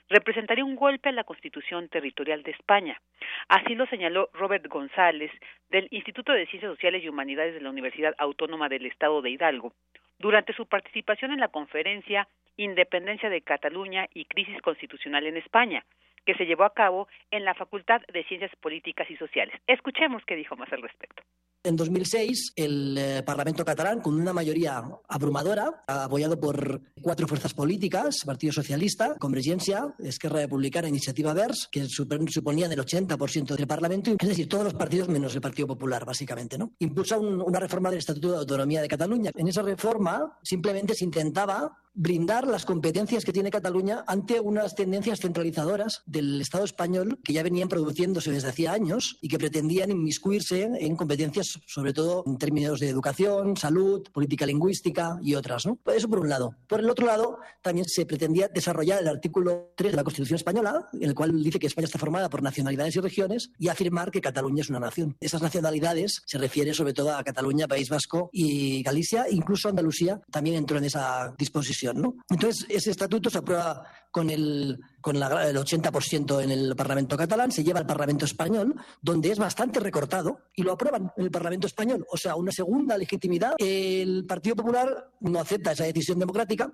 representaría 0.09 0.65
un 0.65 0.75
golpe 0.75 1.07
a 1.07 1.13
la 1.13 1.23
Constitución 1.23 1.87
Territorial 1.87 2.43
de 2.43 2.51
España. 2.51 2.99
Así 3.47 3.73
lo 3.75 3.85
señaló 3.85 4.29
Robert 4.33 4.67
González 4.67 5.31
del 5.69 5.87
Instituto 5.91 6.33
de 6.33 6.45
Ciencias 6.47 6.73
Sociales 6.73 7.01
y 7.05 7.07
Humanidades 7.07 7.53
de 7.53 7.61
la 7.61 7.69
Universidad 7.69 8.15
Autónoma 8.17 8.67
del 8.67 8.85
Estado 8.85 9.21
de 9.21 9.29
Hidalgo, 9.29 9.71
durante 10.19 10.53
su 10.53 10.65
participación 10.67 11.31
en 11.31 11.39
la 11.39 11.49
conferencia 11.49 12.27
Independencia 12.57 13.29
de 13.29 13.41
Cataluña 13.41 14.07
y 14.13 14.25
Crisis 14.25 14.61
Constitucional 14.61 15.25
en 15.27 15.37
España, 15.37 15.85
que 16.25 16.35
se 16.35 16.45
llevó 16.45 16.63
a 16.63 16.73
cabo 16.73 17.07
en 17.31 17.43
la 17.43 17.53
Facultad 17.53 18.01
de 18.11 18.23
Ciencias 18.23 18.55
Políticas 18.55 19.09
y 19.09 19.17
Sociales. 19.17 19.59
Escuchemos 19.67 20.23
qué 20.25 20.35
dijo 20.35 20.55
más 20.55 20.71
al 20.71 20.81
respecto. 20.81 21.21
En 21.65 21.75
2006, 21.75 22.53
el 22.55 22.95
eh, 22.95 23.23
Parlamento 23.23 23.65
catalán, 23.65 23.99
con 23.99 24.13
una 24.21 24.33
mayoría 24.33 24.83
abrumadora, 25.07 25.83
apoyado 25.87 26.39
por 26.39 26.79
cuatro 27.01 27.27
fuerzas 27.27 27.55
políticas, 27.55 28.23
Partido 28.23 28.53
Socialista, 28.53 29.15
Convergencia, 29.17 29.95
Esquerra 29.97 30.41
Republicana, 30.41 30.87
Iniciativa 30.87 31.33
Vers, 31.33 31.67
que 31.71 31.87
suponían 31.87 32.71
el 32.71 32.79
80% 32.79 33.55
del 33.55 33.65
Parlamento, 33.65 34.15
es 34.19 34.29
decir, 34.29 34.47
todos 34.47 34.63
los 34.63 34.75
partidos 34.75 35.09
menos 35.09 35.33
el 35.33 35.41
Partido 35.41 35.67
Popular, 35.67 36.05
básicamente, 36.05 36.55
¿no? 36.55 36.71
Impulsa 36.77 37.17
una 37.17 37.59
reforma 37.59 37.89
del 37.89 37.97
Estatuto 37.97 38.31
de 38.31 38.37
Autonomía 38.37 38.83
de 38.83 38.87
Cataluña. 38.87 39.31
En 39.33 39.47
esa 39.47 39.63
reforma 39.63 40.37
simplemente 40.43 40.93
se 40.93 41.03
intentaba 41.03 41.75
brindar 41.95 42.47
las 42.47 42.65
competencias 42.65 43.23
que 43.25 43.33
tiene 43.33 43.49
Cataluña 43.49 44.03
ante 44.07 44.39
unas 44.39 44.75
tendencias 44.75 45.21
centralizadoras 45.21 46.03
del 46.05 46.41
Estado 46.41 46.65
español 46.65 47.19
que 47.23 47.33
ya 47.33 47.43
venían 47.43 47.69
produciéndose 47.69 48.31
desde 48.31 48.49
hacía 48.49 48.73
años 48.73 49.17
y 49.21 49.29
que 49.29 49.39
pretendían 49.39 49.91
inmiscuirse 49.91 50.69
en 50.79 50.95
competencias, 50.95 51.59
sobre 51.65 51.93
todo 51.93 52.23
en 52.27 52.37
términos 52.37 52.79
de 52.79 52.89
educación, 52.89 53.55
salud, 53.57 54.03
política 54.11 54.45
lingüística 54.45 55.17
y 55.21 55.35
otras. 55.35 55.65
¿no? 55.65 55.79
Eso 55.85 56.09
por 56.09 56.19
un 56.19 56.29
lado. 56.29 56.55
Por 56.67 56.81
el 56.81 56.89
otro 56.89 57.05
lado, 57.05 57.39
también 57.61 57.87
se 57.87 58.05
pretendía 58.05 58.49
desarrollar 58.49 59.01
el 59.01 59.07
artículo 59.07 59.71
3 59.75 59.93
de 59.93 59.95
la 59.95 60.03
Constitución 60.03 60.35
española, 60.35 60.89
en 60.93 61.03
el 61.03 61.15
cual 61.15 61.41
dice 61.41 61.59
que 61.59 61.67
España 61.67 61.85
está 61.85 61.99
formada 61.99 62.29
por 62.29 62.43
nacionalidades 62.43 62.95
y 62.95 62.99
regiones, 62.99 63.51
y 63.57 63.69
afirmar 63.69 64.11
que 64.11 64.21
Cataluña 64.21 64.61
es 64.61 64.69
una 64.69 64.79
nación. 64.79 65.15
Esas 65.19 65.41
nacionalidades 65.41 66.21
se 66.25 66.37
refieren 66.37 66.73
sobre 66.73 66.93
todo 66.93 67.15
a 67.15 67.23
Cataluña, 67.23 67.67
País 67.67 67.89
Vasco 67.89 68.29
y 68.33 68.83
Galicia, 68.83 69.25
incluso 69.29 69.69
Andalucía 69.69 70.21
también 70.31 70.57
entró 70.57 70.77
en 70.77 70.85
esa 70.85 71.33
disposición. 71.37 71.84
Entonces, 71.91 72.65
ese 72.69 72.91
estatuto 72.91 73.29
se 73.29 73.39
aprueba 73.39 73.83
con 74.11 74.29
el, 74.29 74.77
con 75.01 75.15
el 75.17 75.21
80% 75.21 76.43
en 76.43 76.51
el 76.51 76.75
Parlamento 76.75 77.17
catalán, 77.17 77.51
se 77.51 77.63
lleva 77.63 77.79
al 77.79 77.85
Parlamento 77.85 78.25
español, 78.25 78.73
donde 79.01 79.31
es 79.31 79.39
bastante 79.39 79.79
recortado, 79.79 80.39
y 80.55 80.63
lo 80.63 80.71
aprueban 80.71 81.11
en 81.17 81.25
el 81.25 81.31
Parlamento 81.31 81.67
español. 81.67 82.05
O 82.11 82.17
sea, 82.17 82.35
una 82.35 82.51
segunda 82.51 82.97
legitimidad. 82.97 83.55
El 83.57 84.25
Partido 84.25 84.55
Popular 84.55 85.09
no 85.19 85.39
acepta 85.39 85.73
esa 85.73 85.83
decisión 85.83 86.19
democrática. 86.19 86.71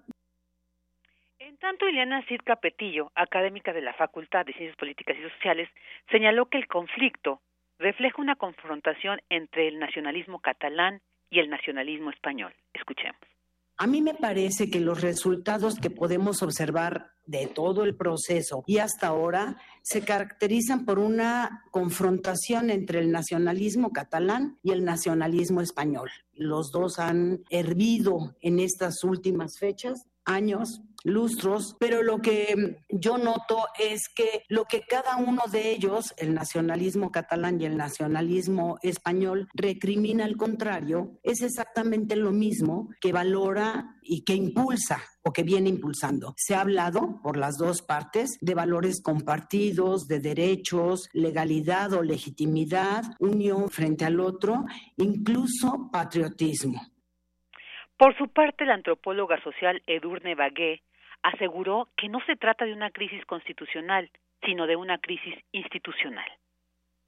En 1.39 1.57
tanto, 1.57 1.87
Ileana 1.87 2.23
Cid 2.27 2.41
Capetillo, 2.45 3.11
académica 3.15 3.73
de 3.73 3.81
la 3.81 3.93
Facultad 3.93 4.45
de 4.45 4.53
Ciencias 4.53 4.77
Políticas 4.77 5.17
y 5.17 5.29
Sociales, 5.29 5.69
señaló 6.11 6.47
que 6.47 6.57
el 6.57 6.67
conflicto 6.67 7.41
refleja 7.79 8.21
una 8.21 8.35
confrontación 8.35 9.19
entre 9.29 9.67
el 9.67 9.79
nacionalismo 9.79 10.39
catalán 10.39 11.01
y 11.31 11.39
el 11.39 11.49
nacionalismo 11.49 12.11
español. 12.11 12.53
Escuchemos. 12.73 13.30
A 13.81 13.87
mí 13.87 14.03
me 14.03 14.13
parece 14.13 14.69
que 14.69 14.79
los 14.79 15.01
resultados 15.01 15.79
que 15.79 15.89
podemos 15.89 16.43
observar 16.43 17.13
de 17.25 17.47
todo 17.47 17.83
el 17.83 17.95
proceso 17.95 18.63
y 18.67 18.77
hasta 18.77 19.07
ahora 19.07 19.57
se 19.81 20.01
caracterizan 20.01 20.85
por 20.85 20.99
una 20.99 21.63
confrontación 21.71 22.69
entre 22.69 22.99
el 22.99 23.11
nacionalismo 23.11 23.91
catalán 23.91 24.59
y 24.61 24.69
el 24.69 24.85
nacionalismo 24.85 25.61
español. 25.61 26.11
Los 26.35 26.71
dos 26.71 26.99
han 26.99 27.43
hervido 27.49 28.35
en 28.41 28.59
estas 28.59 29.03
últimas 29.03 29.57
fechas 29.57 30.05
años, 30.25 30.83
lustros, 31.03 31.75
pero 31.79 32.03
lo 32.03 32.19
que 32.19 32.83
yo 32.89 33.17
noto 33.17 33.65
es 33.79 34.09
que 34.09 34.43
lo 34.49 34.65
que 34.65 34.81
cada 34.81 35.17
uno 35.17 35.43
de 35.51 35.71
ellos, 35.71 36.13
el 36.17 36.33
nacionalismo 36.33 37.11
catalán 37.11 37.59
y 37.59 37.65
el 37.65 37.77
nacionalismo 37.77 38.77
español, 38.81 39.47
recrimina 39.53 40.25
al 40.25 40.37
contrario, 40.37 41.19
es 41.23 41.41
exactamente 41.41 42.15
lo 42.15 42.31
mismo 42.31 42.89
que 42.99 43.11
valora 43.11 43.97
y 44.01 44.23
que 44.23 44.33
impulsa 44.33 45.01
o 45.23 45.31
que 45.31 45.43
viene 45.43 45.69
impulsando. 45.69 46.33
Se 46.37 46.55
ha 46.55 46.61
hablado 46.61 47.19
por 47.21 47.37
las 47.37 47.57
dos 47.57 47.81
partes 47.81 48.37
de 48.41 48.55
valores 48.55 49.01
compartidos, 49.01 50.07
de 50.07 50.19
derechos, 50.19 51.09
legalidad 51.13 51.93
o 51.93 52.03
legitimidad, 52.03 53.03
unión 53.19 53.69
frente 53.69 54.05
al 54.05 54.19
otro, 54.19 54.65
incluso 54.97 55.89
patriotismo. 55.91 56.81
Por 57.97 58.17
su 58.17 58.29
parte, 58.29 58.65
la 58.65 58.73
antropóloga 58.73 59.41
social 59.43 59.83
Edurne 59.85 60.33
Bagué 60.33 60.81
aseguró 61.23 61.89
que 61.95 62.09
no 62.09 62.19
se 62.25 62.35
trata 62.35 62.65
de 62.65 62.73
una 62.73 62.91
crisis 62.91 63.25
constitucional, 63.25 64.09
sino 64.43 64.67
de 64.67 64.75
una 64.75 64.97
crisis 64.97 65.35
institucional. 65.51 66.29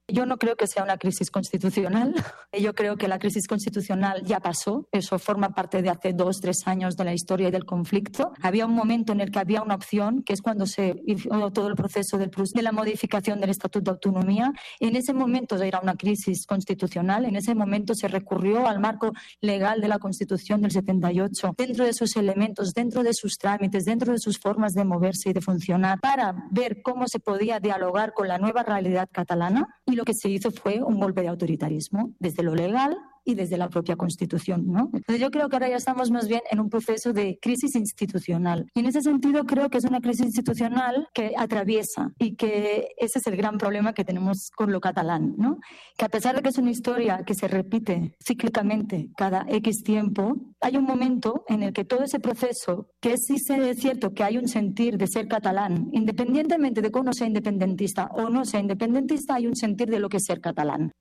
Yo 0.09 0.25
no 0.25 0.37
creo 0.37 0.57
que 0.57 0.67
sea 0.67 0.83
una 0.83 0.97
crisis 0.97 1.31
constitucional. 1.31 2.13
Yo 2.59 2.75
creo 2.75 2.97
que 2.97 3.07
la 3.07 3.19
crisis 3.19 3.47
constitucional 3.47 4.23
ya 4.25 4.41
pasó. 4.41 4.87
Eso 4.91 5.17
forma 5.17 5.49
parte 5.55 5.81
de 5.81 5.89
hace 5.89 6.11
dos, 6.11 6.41
tres 6.41 6.67
años 6.67 6.97
de 6.97 7.05
la 7.05 7.13
historia 7.13 7.47
y 7.47 7.51
del 7.51 7.63
conflicto. 7.63 8.33
Había 8.41 8.65
un 8.65 8.73
momento 8.73 9.13
en 9.13 9.21
el 9.21 9.31
que 9.31 9.39
había 9.39 9.61
una 9.61 9.75
opción, 9.75 10.21
que 10.23 10.33
es 10.33 10.41
cuando 10.41 10.65
se 10.65 11.01
hizo 11.07 11.51
todo 11.53 11.69
el 11.69 11.75
proceso 11.75 12.17
de 12.17 12.29
la 12.61 12.73
modificación 12.73 13.39
del 13.39 13.51
Estatuto 13.51 13.91
de 13.91 13.95
Autonomía. 13.95 14.51
En 14.81 14.97
ese 14.97 15.13
momento 15.13 15.55
era 15.55 15.79
una 15.79 15.95
crisis 15.95 16.45
constitucional. 16.45 17.23
En 17.23 17.37
ese 17.37 17.55
momento 17.55 17.95
se 17.95 18.09
recurrió 18.09 18.67
al 18.67 18.81
marco 18.81 19.13
legal 19.39 19.79
de 19.79 19.87
la 19.87 19.99
Constitución 19.99 20.61
del 20.61 20.71
78, 20.71 21.55
dentro 21.57 21.85
de 21.85 21.93
sus 21.93 22.17
elementos, 22.17 22.73
dentro 22.73 23.03
de 23.03 23.13
sus 23.13 23.37
trámites, 23.37 23.85
dentro 23.85 24.11
de 24.11 24.19
sus 24.19 24.37
formas 24.37 24.73
de 24.73 24.83
moverse 24.83 25.29
y 25.29 25.33
de 25.33 25.39
funcionar, 25.39 25.99
para 26.01 26.35
ver 26.51 26.81
cómo 26.81 27.07
se 27.07 27.19
podía 27.19 27.61
dialogar 27.61 28.13
con 28.13 28.27
la 28.27 28.37
nueva 28.37 28.63
realidad 28.63 29.07
catalana 29.09 29.79
lo 29.95 30.05
que 30.05 30.13
se 30.13 30.29
hizo 30.29 30.51
fue 30.51 30.81
un 30.81 30.99
golpe 30.99 31.21
de 31.21 31.27
autoritarismo, 31.27 32.13
desde 32.19 32.43
lo 32.43 32.55
legal 32.55 32.97
y 33.25 33.35
desde 33.35 33.57
la 33.57 33.69
propia 33.69 33.95
Constitución. 33.95 34.65
¿no? 34.67 34.89
Entonces 34.93 35.19
yo 35.19 35.31
creo 35.31 35.49
que 35.49 35.55
ahora 35.55 35.69
ya 35.69 35.77
estamos 35.77 36.11
más 36.11 36.27
bien 36.27 36.41
en 36.51 36.59
un 36.59 36.69
proceso 36.69 37.13
de 37.13 37.37
crisis 37.41 37.75
institucional. 37.75 38.69
Y 38.75 38.81
en 38.81 38.85
ese 38.87 39.01
sentido 39.01 39.45
creo 39.45 39.69
que 39.69 39.77
es 39.77 39.85
una 39.85 40.01
crisis 40.01 40.25
institucional 40.25 41.07
que 41.13 41.33
atraviesa 41.37 42.11
y 42.19 42.35
que 42.35 42.89
ese 42.97 43.19
es 43.19 43.27
el 43.27 43.35
gran 43.35 43.57
problema 43.57 43.93
que 43.93 44.05
tenemos 44.05 44.49
con 44.55 44.71
lo 44.71 44.79
catalán. 44.79 45.35
¿no? 45.37 45.57
Que 45.97 46.05
a 46.05 46.09
pesar 46.09 46.35
de 46.35 46.41
que 46.41 46.49
es 46.49 46.57
una 46.57 46.71
historia 46.71 47.23
que 47.25 47.35
se 47.35 47.47
repite 47.47 48.15
cíclicamente 48.23 49.09
cada 49.15 49.45
X 49.47 49.83
tiempo, 49.83 50.35
hay 50.61 50.77
un 50.77 50.85
momento 50.85 51.43
en 51.47 51.63
el 51.63 51.73
que 51.73 51.85
todo 51.85 52.03
ese 52.03 52.19
proceso, 52.19 52.89
que 52.99 53.17
sí 53.17 53.35
es 53.35 53.79
cierto 53.79 54.13
que 54.13 54.23
hay 54.23 54.37
un 54.37 54.47
sentir 54.47 54.97
de 54.97 55.07
ser 55.07 55.27
catalán, 55.27 55.89
independientemente 55.91 56.81
de 56.81 56.91
que 56.91 56.99
uno 56.99 57.13
sea 57.13 57.27
independentista 57.27 58.09
o 58.13 58.29
no 58.29 58.45
sea 58.45 58.59
independentista, 58.59 59.35
hay 59.35 59.47
un 59.47 59.55
sentir 59.55 59.89
de 59.89 59.99
lo 59.99 60.09
que 60.09 60.17
es 60.17 60.25
ser 60.25 60.41
catalán. 60.41 60.91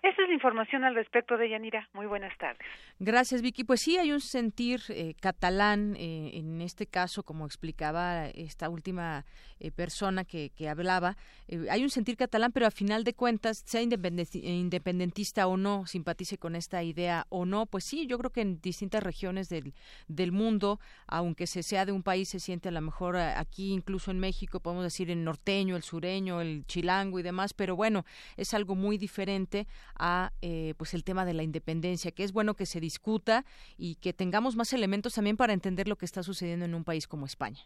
Esa 0.00 0.22
es 0.22 0.28
la 0.28 0.34
información 0.34 0.84
al 0.84 0.94
respecto 0.94 1.36
de 1.36 1.50
Yanira. 1.50 1.88
Muy 1.92 2.06
buenas 2.06 2.36
tardes. 2.38 2.64
Gracias, 3.00 3.42
Vicky. 3.42 3.64
Pues 3.64 3.80
sí, 3.80 3.96
hay 3.98 4.12
un 4.12 4.20
sentir 4.20 4.80
eh, 4.90 5.14
catalán, 5.20 5.96
eh, 5.96 6.30
en 6.34 6.60
este 6.60 6.86
caso, 6.86 7.24
como 7.24 7.46
explicaba 7.46 8.26
esta 8.28 8.68
última 8.68 9.24
eh, 9.58 9.72
persona 9.72 10.24
que, 10.24 10.50
que 10.50 10.68
hablaba, 10.68 11.16
hay 11.68 11.82
un 11.82 11.90
sentir 11.90 12.16
catalán, 12.16 12.52
pero 12.52 12.66
a 12.66 12.70
final 12.70 13.02
de 13.02 13.14
cuentas, 13.14 13.64
sea 13.66 13.82
independentista 13.82 15.48
o 15.48 15.56
no, 15.56 15.86
simpatice 15.86 16.38
con 16.38 16.54
esta 16.54 16.82
idea 16.84 17.26
o 17.28 17.44
no, 17.44 17.66
pues 17.66 17.84
sí, 17.84 18.06
yo 18.06 18.18
creo 18.18 18.30
que 18.30 18.42
en 18.42 18.60
distintas 18.60 19.02
regiones 19.02 19.48
del, 19.48 19.74
del 20.06 20.30
mundo, 20.30 20.78
aunque 21.08 21.46
se 21.46 21.64
sea 21.64 21.86
de 21.86 21.92
un 21.92 22.04
país, 22.04 22.28
se 22.28 22.38
siente 22.38 22.68
a 22.68 22.72
lo 22.72 22.80
mejor 22.80 23.16
aquí, 23.16 23.72
incluso 23.72 24.10
en 24.12 24.20
México, 24.20 24.60
podemos 24.60 24.84
decir 24.84 25.10
el 25.10 25.24
norteño, 25.24 25.74
el 25.74 25.82
sureño, 25.82 26.40
el 26.40 26.64
chilango 26.66 27.18
y 27.18 27.22
demás, 27.22 27.52
pero 27.52 27.74
bueno, 27.74 28.04
es 28.36 28.54
algo 28.54 28.76
muy 28.76 28.96
diferente 28.96 29.66
a 29.98 30.32
eh, 30.42 30.74
pues 30.76 30.94
el 30.94 31.04
tema 31.04 31.24
de 31.24 31.34
la 31.34 31.42
independencia, 31.42 32.12
que 32.12 32.24
es 32.24 32.32
bueno 32.32 32.54
que 32.54 32.66
se 32.66 32.80
discuta 32.80 33.44
y 33.76 33.96
que 33.96 34.12
tengamos 34.12 34.56
más 34.56 34.72
elementos 34.72 35.14
también 35.14 35.36
para 35.36 35.52
entender 35.52 35.88
lo 35.88 35.96
que 35.96 36.06
está 36.06 36.22
sucediendo 36.22 36.64
en 36.64 36.74
un 36.74 36.84
país 36.84 37.06
como 37.06 37.26
España. 37.26 37.60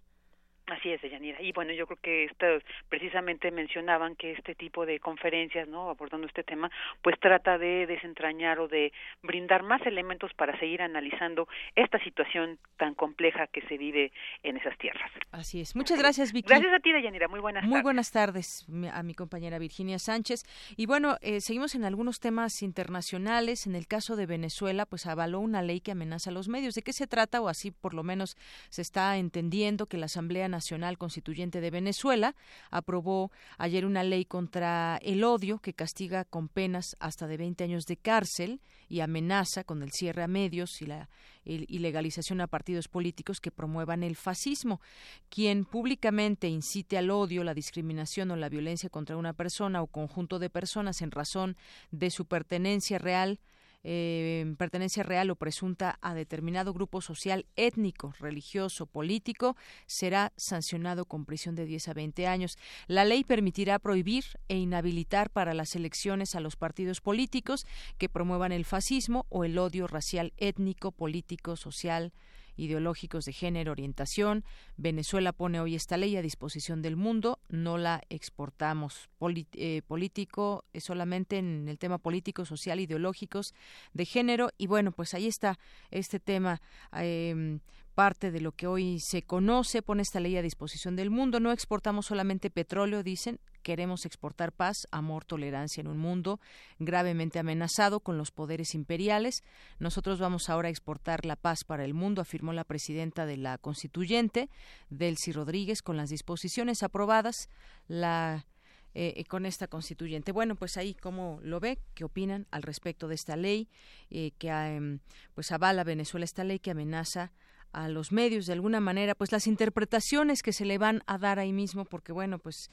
Así 0.73 0.91
es, 0.91 1.03
Yanira. 1.03 1.41
Y 1.43 1.53
bueno, 1.53 1.73
yo 1.75 1.87
creo 1.87 1.99
que 2.01 2.25
esto, 2.25 2.47
precisamente 2.89 3.51
mencionaban 3.51 4.17
que 4.17 4.33
este 4.33 4.55
tipo 4.55 4.87
de 4.87 5.01
conferencias, 5.01 5.69
¿no? 5.69 5.91
Abordando 5.91 6.27
este 6.27 6.43
tema, 6.43 6.71
pues 7.03 7.21
trata 7.21 7.59
de 7.59 7.87
desentrañar 7.87 8.59
o 8.59 8.69
de 8.69 8.91
brindar 9.23 9.65
más 9.65 9.85
elementos 9.85 10.33
para 10.33 10.59
seguir 10.59 10.81
analizando 10.81 11.47
esta 11.77 12.03
situación 12.03 12.59
tan 12.79 12.95
compleja 12.95 13.49
que 13.49 13.61
se 13.69 13.77
vive 13.77 14.13
en 14.43 14.57
esas 14.57 14.77
tierras. 14.79 15.11
Así 15.31 15.61
es. 15.61 15.77
Muchas 15.77 15.99
gracias, 15.99 16.33
Vicky. 16.33 16.49
Gracias 16.49 16.73
a 16.73 16.79
ti, 16.79 16.91
Yanira. 16.91 17.29
Muy 17.29 17.41
buenas 17.41 17.65
Muy 17.65 17.83
buenas 17.83 18.11
tardes 18.11 18.67
a 18.93 19.03
mi 19.03 19.15
compañera 19.15 19.59
Virginia 19.59 19.99
Sánchez. 19.99 20.45
Y 20.77 20.87
bueno, 20.87 21.19
eh, 21.21 21.43
seguimos 21.43 21.75
en 21.75 21.85
algunos 21.85 22.19
temas 22.19 22.63
internacionales. 22.63 23.67
En 23.67 23.75
el 23.75 23.87
caso 23.87 24.17
de 24.17 24.25
Venezuela, 24.25 24.87
pues 24.87 25.07
avaló 25.07 25.41
una 25.41 25.61
ley 25.61 25.81
que 25.81 25.93
amenaza 25.93 26.31
a 26.31 26.33
los 26.33 26.49
medios. 26.49 26.75
¿De 26.75 26.83
qué 26.83 26.95
se 26.95 27.07
trata? 27.07 27.43
O 27.43 27.49
así 27.49 27.71
por 27.71 27.93
lo 27.93 28.03
menos 28.03 28.39
se 28.71 28.81
está 28.81 29.19
entendiendo 29.19 29.85
que 29.85 29.99
la 29.99 30.07
Asamblea 30.07 30.49
Nacional 30.49 30.62
Nacional 30.63 30.97
Constituyente 30.97 31.61
de 31.61 31.73
Venezuela 31.73 32.37
aprobó 32.71 33.33
ayer 33.59 33.85
una 33.85 34.05
ley 34.05 34.25
contra 34.25 34.97
el 35.03 35.25
odio 35.25 35.59
que 35.59 35.75
castiga 35.75 36.25
con 36.25 36.49
penas 36.49 36.97
hasta 37.01 37.27
de 37.27 37.37
20 37.37 37.65
años 37.65 37.85
de 37.85 37.97
cárcel 37.97 38.61
y 38.89 39.01
amenaza 39.01 39.65
con 39.65 39.83
el 39.83 39.91
cierre 39.91 40.23
a 40.23 40.29
medios 40.29 40.81
y 40.81 40.87
la 40.87 41.09
ilegalización 41.45 42.41
a 42.41 42.47
partidos 42.47 42.87
políticos 42.87 43.41
que 43.41 43.51
promuevan 43.51 44.05
el 44.05 44.15
fascismo. 44.15 44.81
Quien 45.29 45.65
públicamente 45.65 46.47
incite 46.47 46.97
al 46.97 47.11
odio, 47.11 47.43
la 47.43 47.55
discriminación 47.55 48.31
o 48.31 48.37
la 48.37 48.49
violencia 48.49 48.89
contra 48.89 49.17
una 49.17 49.33
persona 49.33 49.83
o 49.83 49.89
conjunto 49.89 50.39
de 50.39 50.49
personas 50.49 51.03
en 51.03 51.11
razón 51.11 51.57
de 51.91 52.11
su 52.11 52.27
pertenencia 52.27 52.99
real 52.99 53.41
eh, 53.85 54.55
pertenencia 54.59 55.03
real 55.03 55.31
o 55.31 55.37
presunta 55.37 55.99
a 56.01 56.15
determinado 56.15 56.73
grupo 56.73 57.01
social 57.01 57.47
étnico, 57.57 58.15
religioso, 58.21 58.87
político, 58.87 59.57
será 59.87 60.33
sancionado 60.37 61.05
con 61.05 61.25
prisión 61.25 61.55
de 61.55 61.67
10 61.67 61.89
a 61.89 61.95
20 61.95 62.27
años. 62.27 62.59
La 62.87 63.05
ley 63.05 63.25
permitirá 63.25 63.79
prohibir 63.79 64.25
e 64.49 64.57
inhabilitar 64.57 65.31
para 65.31 65.55
las 65.55 65.75
elecciones 65.75 66.35
a 66.35 66.41
los 66.41 66.57
partidos 66.57 67.01
políticos 67.01 67.67
que 67.99 68.09
promuevan 68.09 68.53
el 68.53 68.65
fascismo 68.65 69.27
o 69.29 69.45
el 69.45 69.59
odio 69.59 69.87
racial, 69.87 70.33
étnico, 70.37 70.93
político, 70.93 71.57
social, 71.57 72.13
ideológicos 72.57 73.25
de 73.25 73.33
género, 73.33 73.73
orientación. 73.73 74.45
Venezuela 74.77 75.33
pone 75.33 75.61
hoy 75.61 75.75
esta 75.75 75.97
ley 75.97 76.17
a 76.17 76.23
disposición 76.23 76.83
del 76.83 76.97
mundo, 76.97 77.39
no 77.49 77.79
la 77.79 78.03
exportamos. 78.11 79.09
Eh, 79.55 79.83
político, 79.87 80.65
eh, 80.73 80.81
solamente 80.81 81.39
en 81.39 81.69
el 81.69 81.79
tema 81.79 81.99
político, 81.99 82.45
social, 82.45 82.81
ideológicos 82.81 83.55
de 83.93 84.05
género. 84.05 84.51
Y 84.59 84.67
bueno, 84.67 84.93
pues 84.93 85.15
ahí 85.15 85.27
está 85.27 85.59
este 85.91 86.21
tema. 86.21 86.61
Eh, 86.97 87.59
parte 87.95 88.31
de 88.31 88.41
lo 88.41 88.53
que 88.53 88.67
hoy 88.67 88.99
se 89.01 89.23
conoce, 89.23 89.83
pone 89.83 90.03
esta 90.03 90.21
ley 90.21 90.37
a 90.37 90.43
disposición 90.43 90.97
del 90.97 91.11
mundo. 91.11 91.41
No 91.41 91.53
exportamos 91.53 92.07
solamente 92.07 92.51
petróleo, 92.51 93.03
dicen, 93.03 93.39
queremos 93.63 94.07
exportar 94.07 94.53
paz, 94.53 94.89
amor, 94.91 95.25
tolerancia 95.25 95.81
en 95.81 95.89
un 95.89 95.99
mundo 95.99 96.41
gravemente 96.79 97.39
amenazado 97.39 98.01
con 98.01 98.19
los 98.19 98.31
poderes 98.31 98.75
imperiales. 98.75 99.43
Nosotros 99.79 100.19
vamos 100.19 100.49
ahora 100.49 100.69
a 100.69 100.71
exportar 100.71 101.25
la 101.25 101.37
paz 101.37 101.65
para 101.65 101.85
el 101.85 101.95
mundo, 101.95 102.23
afirmó 102.23 102.53
la 102.53 102.65
presidenta 102.65 103.27
de 103.27 103.37
la 103.37 103.59
constituyente, 103.59 104.49
Delcy 104.91 105.33
Rodríguez, 105.33 105.83
con 105.83 105.97
las 105.97 106.09
disposiciones 106.09 106.83
aprobadas. 106.83 107.49
La 107.89 108.47
eh, 108.95 109.25
con 109.25 109.47
esta 109.47 109.69
constituyente. 109.69 110.33
Bueno, 110.33 110.55
pues 110.55 110.77
ahí 110.77 110.93
cómo 110.93 111.41
lo 111.43 111.61
ve, 111.61 111.79
qué 111.95 112.05
opinan 112.05 112.47
al 112.51 112.63
respecto 112.63 113.09
de 113.09 113.15
esta 113.15 113.37
ley 113.37 113.71
eh, 114.11 114.33
que 114.37 114.49
eh, 114.51 114.99
pues 115.35 115.51
avala 115.51 115.83
Venezuela 115.83 116.27
esta 116.27 116.45
ley 116.45 116.59
que 116.59 116.73
amenaza 116.73 117.33
a 117.73 117.89
los 117.89 118.13
medios 118.13 118.47
de 118.47 118.53
alguna 118.53 118.81
manera, 118.81 119.15
pues 119.15 119.33
las 119.33 119.47
interpretaciones 119.47 120.43
que 120.43 120.53
se 120.53 120.65
le 120.65 120.79
van 120.79 121.03
a 121.07 121.19
dar 121.19 121.39
ahí 121.39 121.53
mismo, 121.53 121.85
porque 121.85 122.13
bueno, 122.13 122.39
pues 122.39 122.71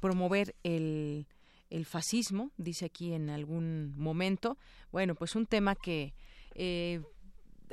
promover 0.00 0.54
el, 0.62 1.26
el 1.70 1.84
fascismo, 1.86 2.50
dice 2.56 2.86
aquí 2.86 3.12
en 3.12 3.30
algún 3.30 3.94
momento, 3.96 4.56
bueno, 4.92 5.14
pues 5.14 5.34
un 5.34 5.46
tema 5.46 5.74
que 5.74 6.14
eh, 6.54 7.00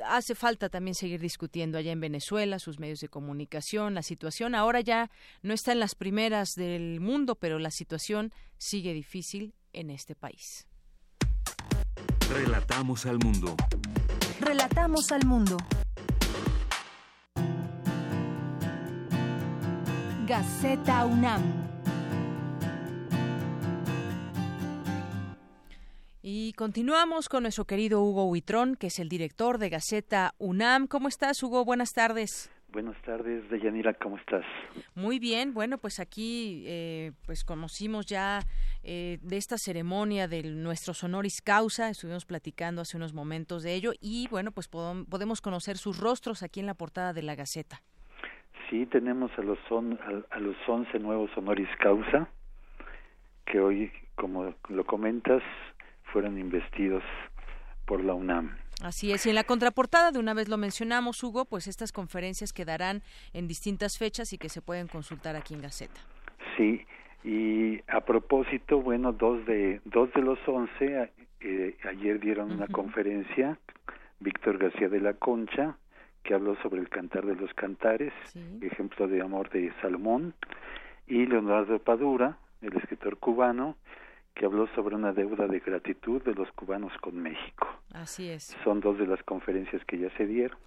hace 0.04 0.34
falta 0.34 0.68
también 0.68 0.94
seguir 0.94 1.20
discutiendo 1.20 1.78
allá 1.78 1.92
en 1.92 2.00
Venezuela, 2.00 2.58
sus 2.58 2.78
medios 2.78 3.00
de 3.00 3.08
comunicación, 3.08 3.94
la 3.94 4.02
situación 4.02 4.54
ahora 4.54 4.80
ya 4.80 5.10
no 5.42 5.54
está 5.54 5.72
en 5.72 5.80
las 5.80 5.94
primeras 5.94 6.54
del 6.54 7.00
mundo, 7.00 7.36
pero 7.36 7.58
la 7.58 7.70
situación 7.70 8.32
sigue 8.58 8.92
difícil 8.92 9.54
en 9.72 9.90
este 9.90 10.14
país. 10.14 10.66
Relatamos 12.30 13.06
al 13.06 13.18
mundo. 13.18 13.56
Relatamos 14.40 15.12
al 15.12 15.24
mundo. 15.24 15.56
Gaceta 20.26 21.06
UNAM. 21.06 21.40
Y 26.20 26.52
continuamos 26.54 27.28
con 27.28 27.44
nuestro 27.44 27.64
querido 27.64 28.02
Hugo 28.02 28.24
Huitrón, 28.28 28.74
que 28.74 28.88
es 28.88 28.98
el 28.98 29.08
director 29.08 29.58
de 29.58 29.68
Gaceta 29.68 30.34
UNAM. 30.38 30.88
¿Cómo 30.88 31.06
estás, 31.06 31.40
Hugo? 31.44 31.64
Buenas 31.64 31.92
tardes. 31.92 32.50
Buenas 32.72 33.00
tardes, 33.02 33.48
Deyanira, 33.50 33.94
¿cómo 33.94 34.18
estás? 34.18 34.44
Muy 34.96 35.20
bien, 35.20 35.54
bueno, 35.54 35.78
pues 35.78 36.00
aquí 36.00 36.64
eh, 36.66 37.12
pues 37.24 37.44
conocimos 37.44 38.06
ya 38.06 38.40
eh, 38.82 39.18
de 39.22 39.36
esta 39.36 39.56
ceremonia 39.58 40.26
de 40.26 40.42
nuestro 40.42 40.92
honoris 41.00 41.40
causa, 41.40 41.88
estuvimos 41.88 42.26
platicando 42.26 42.82
hace 42.82 42.96
unos 42.96 43.14
momentos 43.14 43.62
de 43.62 43.74
ello 43.74 43.92
y 44.00 44.26
bueno, 44.28 44.50
pues 44.50 44.66
podemos 44.66 45.40
conocer 45.40 45.78
sus 45.78 45.98
rostros 45.98 46.42
aquí 46.42 46.58
en 46.58 46.66
la 46.66 46.74
portada 46.74 47.12
de 47.12 47.22
la 47.22 47.36
Gaceta. 47.36 47.80
Sí, 48.68 48.86
tenemos 48.86 49.30
a 49.38 49.42
los, 49.42 49.58
on, 49.70 49.98
a, 50.30 50.38
los 50.38 50.56
11 50.66 50.98
nuevos 50.98 51.30
honoris 51.36 51.68
causa 51.78 52.28
que 53.44 53.60
hoy, 53.60 53.92
como 54.16 54.54
lo 54.68 54.84
comentas, 54.84 55.42
fueron 56.12 56.38
investidos 56.38 57.02
por 57.84 58.02
la 58.02 58.14
UNAM. 58.14 58.56
Así 58.82 59.12
es, 59.12 59.24
y 59.24 59.30
en 59.30 59.36
la 59.36 59.44
contraportada, 59.44 60.10
de 60.10 60.18
una 60.18 60.34
vez 60.34 60.48
lo 60.48 60.58
mencionamos, 60.58 61.22
Hugo, 61.22 61.44
pues 61.44 61.66
estas 61.66 61.92
conferencias 61.92 62.52
quedarán 62.52 63.02
en 63.32 63.46
distintas 63.46 63.98
fechas 63.98 64.32
y 64.32 64.38
que 64.38 64.48
se 64.48 64.60
pueden 64.60 64.88
consultar 64.88 65.36
aquí 65.36 65.54
en 65.54 65.62
Gaceta. 65.62 66.00
Sí, 66.56 66.84
y 67.24 67.80
a 67.88 68.00
propósito, 68.00 68.80
bueno, 68.80 69.12
dos 69.12 69.46
de, 69.46 69.80
dos 69.84 70.12
de 70.12 70.22
los 70.22 70.38
once 70.46 71.10
eh, 71.40 71.76
ayer 71.88 72.20
dieron 72.20 72.50
una 72.50 72.66
conferencia, 72.66 73.58
Víctor 74.20 74.58
García 74.58 74.88
de 74.88 75.00
la 75.00 75.14
Concha, 75.14 75.76
que 76.26 76.34
habló 76.34 76.56
sobre 76.56 76.80
el 76.80 76.88
cantar 76.88 77.24
de 77.24 77.36
los 77.36 77.52
cantares, 77.54 78.12
ejemplo 78.60 79.06
de 79.06 79.22
amor 79.22 79.48
de 79.50 79.72
Salomón, 79.80 80.34
y 81.06 81.24
Leonardo 81.24 81.78
Padura, 81.78 82.36
el 82.62 82.76
escritor 82.76 83.18
cubano, 83.18 83.76
que 84.34 84.44
habló 84.44 84.66
sobre 84.74 84.96
una 84.96 85.12
deuda 85.12 85.46
de 85.46 85.60
gratitud 85.60 86.20
de 86.22 86.34
los 86.34 86.50
cubanos 86.52 86.92
con 87.00 87.16
México. 87.16 87.68
Así 87.94 88.28
es. 88.28 88.56
Son 88.64 88.80
dos 88.80 88.98
de 88.98 89.06
las 89.06 89.22
conferencias 89.22 89.82
que 89.84 89.98
ya 89.98 90.10
se 90.16 90.26
dieron. 90.26 90.58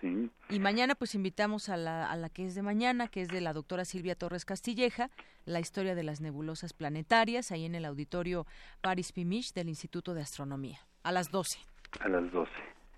sí. 0.00 0.30
Y 0.48 0.58
mañana 0.58 0.94
pues 0.94 1.14
invitamos 1.14 1.68
a 1.68 1.76
la, 1.76 2.10
a 2.10 2.16
la 2.16 2.30
que 2.30 2.46
es 2.46 2.54
de 2.54 2.62
mañana, 2.62 3.08
que 3.08 3.20
es 3.20 3.28
de 3.28 3.42
la 3.42 3.52
doctora 3.52 3.84
Silvia 3.84 4.14
Torres 4.14 4.46
Castilleja, 4.46 5.10
la 5.44 5.60
historia 5.60 5.94
de 5.94 6.02
las 6.02 6.22
nebulosas 6.22 6.72
planetarias, 6.72 7.52
ahí 7.52 7.66
en 7.66 7.74
el 7.74 7.84
auditorio 7.84 8.46
Paris 8.80 9.12
Pimich 9.12 9.52
del 9.52 9.68
Instituto 9.68 10.14
de 10.14 10.22
Astronomía, 10.22 10.78
a 11.02 11.12
las 11.12 11.30
12. 11.30 11.58
A 12.00 12.08
las 12.08 12.32
12, 12.32 12.50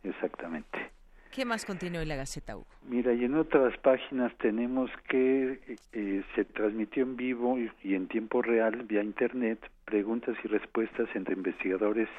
exactamente. 0.05 0.92
¿Qué 1.33 1.47
más 1.47 1.65
continúa 1.65 2.03
en 2.03 2.09
la 2.09 2.17
Gaceta, 2.17 2.59
Hugo? 2.59 2.67
Mira, 2.87 3.15
y 3.15 3.25
en 3.25 3.35
otras 3.37 3.75
páginas 3.79 4.37
tenemos 4.37 4.91
que 5.09 5.79
eh, 5.95 6.23
se 6.35 6.45
transmitió 6.45 7.05
en 7.05 7.17
vivo 7.17 7.59
y, 7.59 7.95
en 7.95 8.07
tiempo 8.07 8.43
real 8.43 8.83
vía 8.83 9.03
Internet 9.03 9.59
preguntas 9.87 10.37
y 10.45 10.49
respuestas 10.49 11.09
entre 11.15 11.35
investigadores 11.35 12.11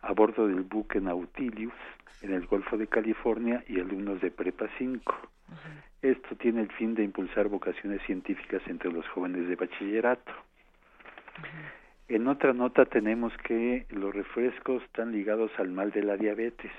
a 0.00 0.12
bordo 0.12 0.46
del 0.46 0.62
buque 0.62 0.98
Nautilus 0.98 1.74
en 2.22 2.32
el 2.32 2.46
Golfo 2.46 2.78
de 2.78 2.86
California 2.86 3.62
y 3.68 3.80
alumnos 3.80 4.22
de 4.22 4.30
Prepa 4.30 4.66
5. 4.78 5.14
Esto 6.00 6.34
tiene 6.36 6.62
el 6.62 6.72
fin 6.72 6.94
de 6.94 7.04
impulsar 7.04 7.48
vocaciones 7.48 8.00
científicas 8.06 8.62
entre 8.66 8.90
los 8.90 9.06
jóvenes 9.08 9.46
de 9.46 9.56
bachillerato. 9.56 10.32
En 12.08 12.26
otra 12.26 12.54
nota 12.54 12.86
tenemos 12.86 13.30
que 13.44 13.84
los 13.90 14.14
refrescos 14.14 14.82
están 14.84 15.12
ligados 15.12 15.50
al 15.58 15.68
mal 15.68 15.90
de 15.90 16.02
la 16.02 16.16
diabetes 16.16 16.72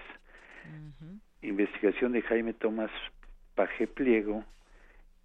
investigación 1.41 2.11
de 2.11 2.22
Jaime 2.22 2.53
Tomás 2.53 2.91
Paje 3.56 3.88
Pliego 3.88 4.44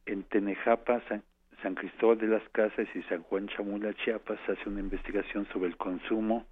en 0.06 0.22
Tenejapa, 0.24 1.02
San, 1.08 1.74
Cristóbal 1.74 2.18
de 2.18 2.26
las 2.26 2.42
Casas 2.50 2.86
y 2.94 3.02
San 3.04 3.22
Juan 3.22 3.48
Chamula, 3.48 3.94
Chiapas, 3.94 4.38
hace 4.48 4.68
una 4.68 4.80
investigación 4.80 5.46
sobre 5.52 5.68
el 5.68 5.76
consumo, 5.76 6.44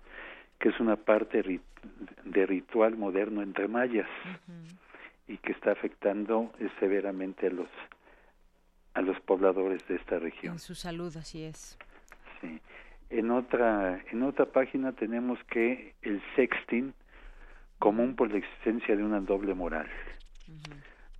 que 0.59 0.70
es 0.70 0.80
una 0.80 0.97
parte 0.97 1.60
de 2.24 2.47
ritual 2.47 2.97
moderno 2.97 3.43
entre 3.43 3.68
mayas 3.68 4.09
y 5.28 5.36
que 5.39 5.52
está 5.52 5.72
afectando 5.72 6.52
severamente 6.80 7.48
a 7.48 7.51
los 7.51 7.68
a 8.94 9.01
los 9.01 9.18
pobladores 9.20 9.86
de 9.89 9.97
esta 9.97 10.18
región. 10.18 10.55
En 10.55 10.59
su 10.59 10.74
salud, 10.74 11.16
así 11.16 11.44
es. 11.44 11.78
Sí. 12.40 12.60
En 13.10 13.30
otra 13.30 14.02
en 14.10 14.22
otra 14.22 14.47
página 14.47 14.93
tenemos 14.93 15.39
que 15.44 15.94
el 16.02 16.22
sexting 16.36 16.94
común 17.82 18.14
por 18.14 18.30
la 18.30 18.38
existencia 18.38 18.94
de 18.94 19.02
una 19.02 19.18
doble 19.18 19.54
moral. 19.54 19.88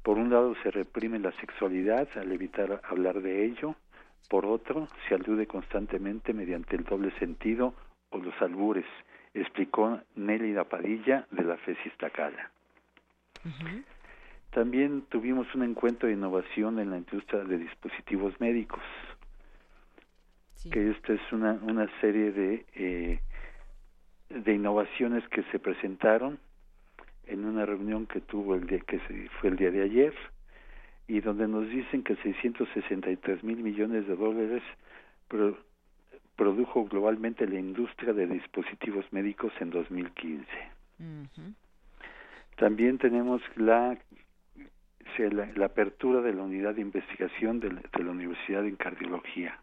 Por 0.05 0.17
un 0.17 0.31
lado 0.31 0.55
se 0.63 0.71
reprime 0.71 1.19
la 1.19 1.33
sexualidad 1.41 2.09
al 2.15 2.31
evitar 2.31 2.81
hablar 2.85 3.21
de 3.21 3.45
ello, 3.45 3.75
por 4.29 4.47
otro 4.47 4.87
se 5.09 5.17
alude 5.17 5.49
constantemente 5.49 6.33
mediante 6.33 6.77
el 6.77 6.85
doble 6.85 7.11
sentido 7.19 7.75
o 8.11 8.19
los 8.19 8.41
albures, 8.41 8.87
explicó 9.35 10.01
Nelly 10.15 10.55
Padilla 10.71 11.27
de 11.33 11.43
la 11.43 11.57
FESIS 11.57 11.97
Tacala. 11.99 12.53
También 14.53 15.03
tuvimos 15.09 15.53
un 15.57 15.65
encuentro 15.65 16.07
de 16.07 16.15
innovación 16.15 16.79
en 16.79 16.91
la 16.91 16.99
industria 16.99 17.43
de 17.43 17.59
dispositivos 17.59 18.41
médicos, 18.41 18.85
que 20.71 20.93
esta 20.93 21.13
es 21.13 21.33
una, 21.33 21.55
una 21.55 21.91
serie 22.01 22.31
de, 22.31 22.65
eh, 22.77 23.21
de 24.29 24.55
innovaciones 24.55 25.27
que 25.29 25.43
se 25.51 25.59
presentaron 25.59 26.39
en 27.33 27.45
una 27.45 27.65
reunión 27.65 28.07
que 28.07 28.21
tuvo 28.21 28.55
el 28.55 28.67
día 28.67 28.81
que 28.81 28.99
fue 29.41 29.51
el 29.51 29.57
día 29.57 29.71
de 29.71 29.83
ayer 29.83 30.15
y 31.09 31.21
donde 31.21 31.49
nos 31.49 31.69
dicen 31.69 32.03
que 32.03 32.17
663 32.17 33.43
mil 33.43 33.59
millones 33.59 34.07
de 34.07 34.17
dólares 34.17 34.63
produjo 36.37 36.85
globalmente 36.85 37.47
la 37.47 37.59
industria 37.59 38.13
de 38.13 38.27
dispositivos 38.27 39.05
médicos 39.13 39.53
en 39.61 39.71
2015. 39.71 40.45
También 42.57 42.99
tenemos 42.99 43.41
la, 43.57 43.99
la, 45.19 45.65
apertura 45.67 46.21
de 46.21 46.35
la 46.35 46.43
unidad 46.43 46.75
de 46.75 46.83
investigación 46.83 47.61
de 47.61 47.71
la 47.71 48.11
Universidad 48.11 48.65
en 48.67 48.77
Cardiología 48.77 49.62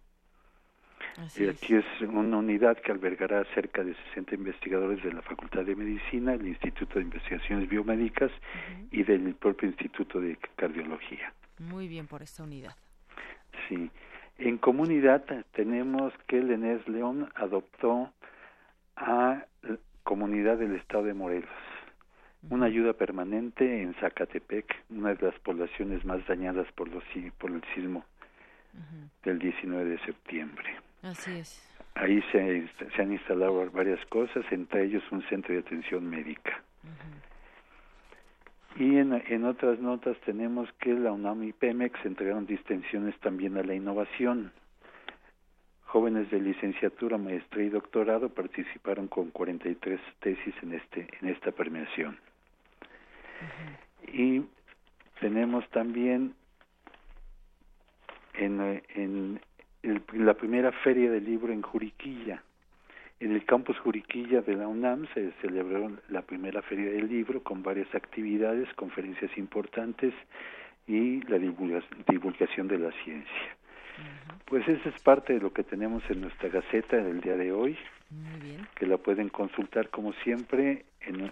y 1.38 1.48
aquí 1.48 1.76
es. 1.76 1.86
una 2.02 2.38
unidad 2.38 2.78
que 2.78 2.92
albergará 2.92 3.44
cerca 3.54 3.84
de 3.84 3.96
60 4.10 4.36
investigadores 4.36 5.04
de 5.04 5.14
la 5.14 5.22
Facultad 5.22 5.66
de 5.66 5.76
Medicina, 5.76 6.34
el 6.34 6.48
Instituto 6.48 6.96
de 6.96 7.06
Investigaciones 7.06 7.70
Biomédicas 7.70 8.32
y 8.92 9.04
del 9.04 9.36
propio 9.36 9.68
Instituto 9.68 10.20
de 10.20 10.38
Cardiología. 10.56 11.34
Muy 11.60 11.88
bien 11.88 12.08
por 12.08 12.22
esta 12.22 12.44
unidad. 12.44 12.76
Sí. 13.68 13.90
En 14.38 14.58
comunidad 14.58 15.26
tenemos 15.52 16.14
que 16.28 16.38
el 16.38 16.52
ENES 16.52 16.88
León 16.88 17.30
adoptó 17.36 18.14
a 18.96 19.44
Comunidad 20.04 20.58
del 20.58 20.76
Estado 20.76 21.04
de 21.04 21.14
Morelos, 21.14 21.50
una 22.50 22.66
ayuda 22.66 22.94
permanente 22.94 23.82
en 23.82 23.94
Zacatepec, 23.96 24.66
una 24.90 25.14
de 25.14 25.28
las 25.28 25.40
poblaciones 25.42 26.04
más 26.06 26.26
dañadas 26.26 26.66
por, 26.72 26.88
los, 26.88 27.04
por 27.38 27.52
el 27.52 27.62
sismo 27.76 28.06
del 29.24 29.40
19 29.40 29.86
de 29.86 30.00
septiembre. 30.00 30.78
Así 31.04 31.32
es. 31.40 31.66
Ahí 31.96 32.22
se, 32.32 32.68
se 32.96 33.02
han 33.02 33.12
instalado 33.12 33.70
varias 33.72 34.04
cosas, 34.08 34.46
entre 34.52 34.86
ellos 34.86 35.04
un 35.12 35.22
centro 35.30 35.54
de 35.54 35.60
atención 35.62 36.10
médica. 36.10 36.62
Y 38.78 38.98
en, 38.98 39.14
en 39.28 39.46
otras 39.46 39.80
notas 39.80 40.18
tenemos 40.22 40.72
que 40.80 40.94
la 40.94 41.12
UNAM 41.12 41.44
y 41.44 41.54
Pemex 41.54 42.06
entregaron 42.06 42.46
distinciones 42.46 43.18
también 43.20 43.58
a 43.58 43.64
la 43.64 43.74
innovación. 43.74 44.54
Jóvenes 45.86 46.30
de 46.30 46.40
licenciatura, 46.40 47.18
maestría 47.18 47.66
y 47.66 47.70
doctorado 47.70 48.30
participaron 48.30 49.08
con 49.08 49.32
43 49.32 50.00
tesis 50.20 50.54
en 50.62 50.74
este 50.74 51.08
en 51.20 51.30
esta 51.30 51.52
premiación. 51.52 52.18
Y 54.14 54.44
tenemos 55.20 55.68
también 55.70 56.36
en, 58.36 58.84
en, 58.96 59.42
la 59.84 60.34
primera 60.34 60.72
feria 60.72 61.12
del 61.12 61.26
libro 61.26 61.54
en 61.54 61.62
Juriquilla. 61.62 62.42
En 63.20 63.34
el 63.34 63.46
campus 63.46 63.78
Juriquilla 63.80 64.42
de 64.42 64.56
la 64.56 64.68
UNAM 64.68 65.08
se 65.14 65.32
celebró 65.42 65.92
la 66.10 66.22
primera 66.22 66.62
feria 66.62 66.90
del 66.90 67.10
libro 67.10 67.44
con 67.44 67.64
varias 67.64 67.94
actividades, 67.94 68.72
conferencias 68.76 69.38
importantes 69.38 70.14
y 70.88 71.22
la 71.24 71.38
divulgación 71.38 72.68
de 72.68 72.80
la 72.80 72.92
ciencia. 73.04 73.56
Pues 74.46 74.68
esa 74.68 74.90
es 74.90 75.02
parte 75.02 75.34
de 75.34 75.40
lo 75.40 75.54
que 75.54 75.64
tenemos 75.64 76.04
en 76.10 76.22
nuestra 76.22 76.50
gaceta 76.50 76.98
del 76.98 77.22
día 77.22 77.36
de 77.36 77.52
hoy, 77.52 77.78
que 78.76 78.88
la 78.88 78.98
pueden 78.98 79.30
consultar 79.30 79.90
como 79.90 80.14
siempre 80.24 80.86
en, 81.02 81.32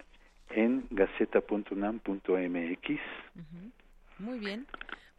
en 0.49 0.86
gaceta.unam.mx. 0.91 2.99
Muy 4.19 4.40
bien. 4.40 4.65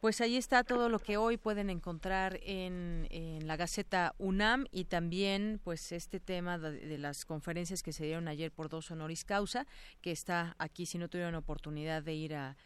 Pues 0.01 0.21
ahí 0.21 0.37
está 0.37 0.63
todo 0.63 0.89
lo 0.89 1.01
que 1.01 1.17
hoy 1.17 1.37
pueden 1.39 1.71
encontrar 1.71 2.39
en, 2.43 3.09
la 3.45 3.57
Gaceta 3.57 4.15
UNAM 4.19 4.67
y 4.71 4.85
también 4.85 5.61
pues 5.65 5.91
este 5.91 6.21
tema 6.21 6.57
de, 6.59 6.99
las 6.99 7.25
conferencias 7.25 7.83
que 7.83 7.93
se 7.93 8.05
dieron 8.05 8.29
ayer 8.29 8.53
por 8.53 8.69
dos 8.69 8.91
honoris 8.93 9.25
causa, 9.25 9.67
que 10.01 10.13
está 10.13 10.55
aquí, 10.59 10.87
si 10.87 10.99
no 10.99 11.09
tuvieron 11.09 11.35
oportunidad 11.35 12.03
de 12.03 12.15
ir 12.15 12.35
a, 12.35 12.57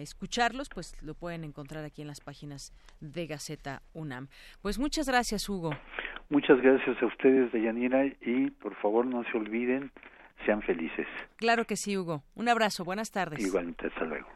escucharlos, 0.00 0.68
pues 0.68 0.94
lo 1.00 1.14
pueden 1.14 1.42
encontrar 1.42 1.82
aquí 1.82 2.02
en 2.02 2.08
las 2.08 2.20
páginas 2.20 2.74
de 3.00 3.26
Gaceta 3.26 3.80
UNAM. 3.94 4.28
Pues 4.60 4.78
muchas 4.78 5.08
gracias, 5.08 5.48
Hugo. 5.48 5.70
Muchas 6.28 6.60
gracias 6.60 7.02
a 7.02 7.06
ustedes, 7.06 7.50
Deyanira, 7.52 8.04
y 8.04 8.50
por 8.50 8.74
favor 8.82 9.06
no 9.06 9.24
se 9.24 9.38
olviden, 9.38 9.92
sean 10.44 10.60
felices. 10.60 11.06
Claro 11.36 11.64
que 11.64 11.76
sí, 11.76 11.96
Hugo. 11.96 12.22
Un 12.34 12.50
abrazo, 12.50 12.84
buenas 12.84 13.10
tardes. 13.10 13.40
Igualmente, 13.40 13.86
hasta 13.86 14.04
luego. 14.04 14.28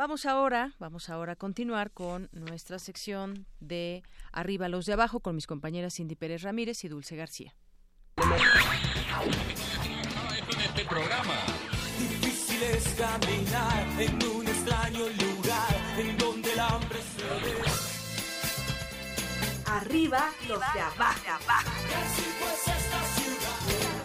Vamos 0.00 0.24
ahora, 0.24 0.72
vamos 0.78 1.10
ahora 1.10 1.32
a 1.32 1.36
continuar 1.36 1.90
con 1.90 2.30
nuestra 2.32 2.78
sección 2.78 3.44
de 3.60 4.02
Arriba 4.32 4.70
los 4.70 4.86
de 4.86 4.94
abajo 4.94 5.20
con 5.20 5.34
mis 5.34 5.46
compañeras 5.46 5.96
Cindy 5.96 6.16
Pérez 6.16 6.40
Ramírez 6.40 6.82
y 6.84 6.88
Dulce 6.88 7.16
García. 7.16 7.54
este 10.58 10.84
programa. 10.88 11.34
Difícil 11.98 12.62
es 12.62 12.88
caminar 12.94 13.86
en 13.98 14.24
un 14.24 14.48
extraño 14.48 15.00
lugar 15.00 15.76
en 15.98 16.16
donde 16.16 16.50
el 16.50 16.60
hambre 16.60 16.98
se 17.02 17.22
ve. 17.44 17.60
Arriba 19.66 20.30
los 20.48 20.60
de 20.60 20.80
abajo. 20.80 21.20
Así 21.36 22.24
pues 22.40 22.68
esta 22.74 23.02
ciudad. 23.02 24.00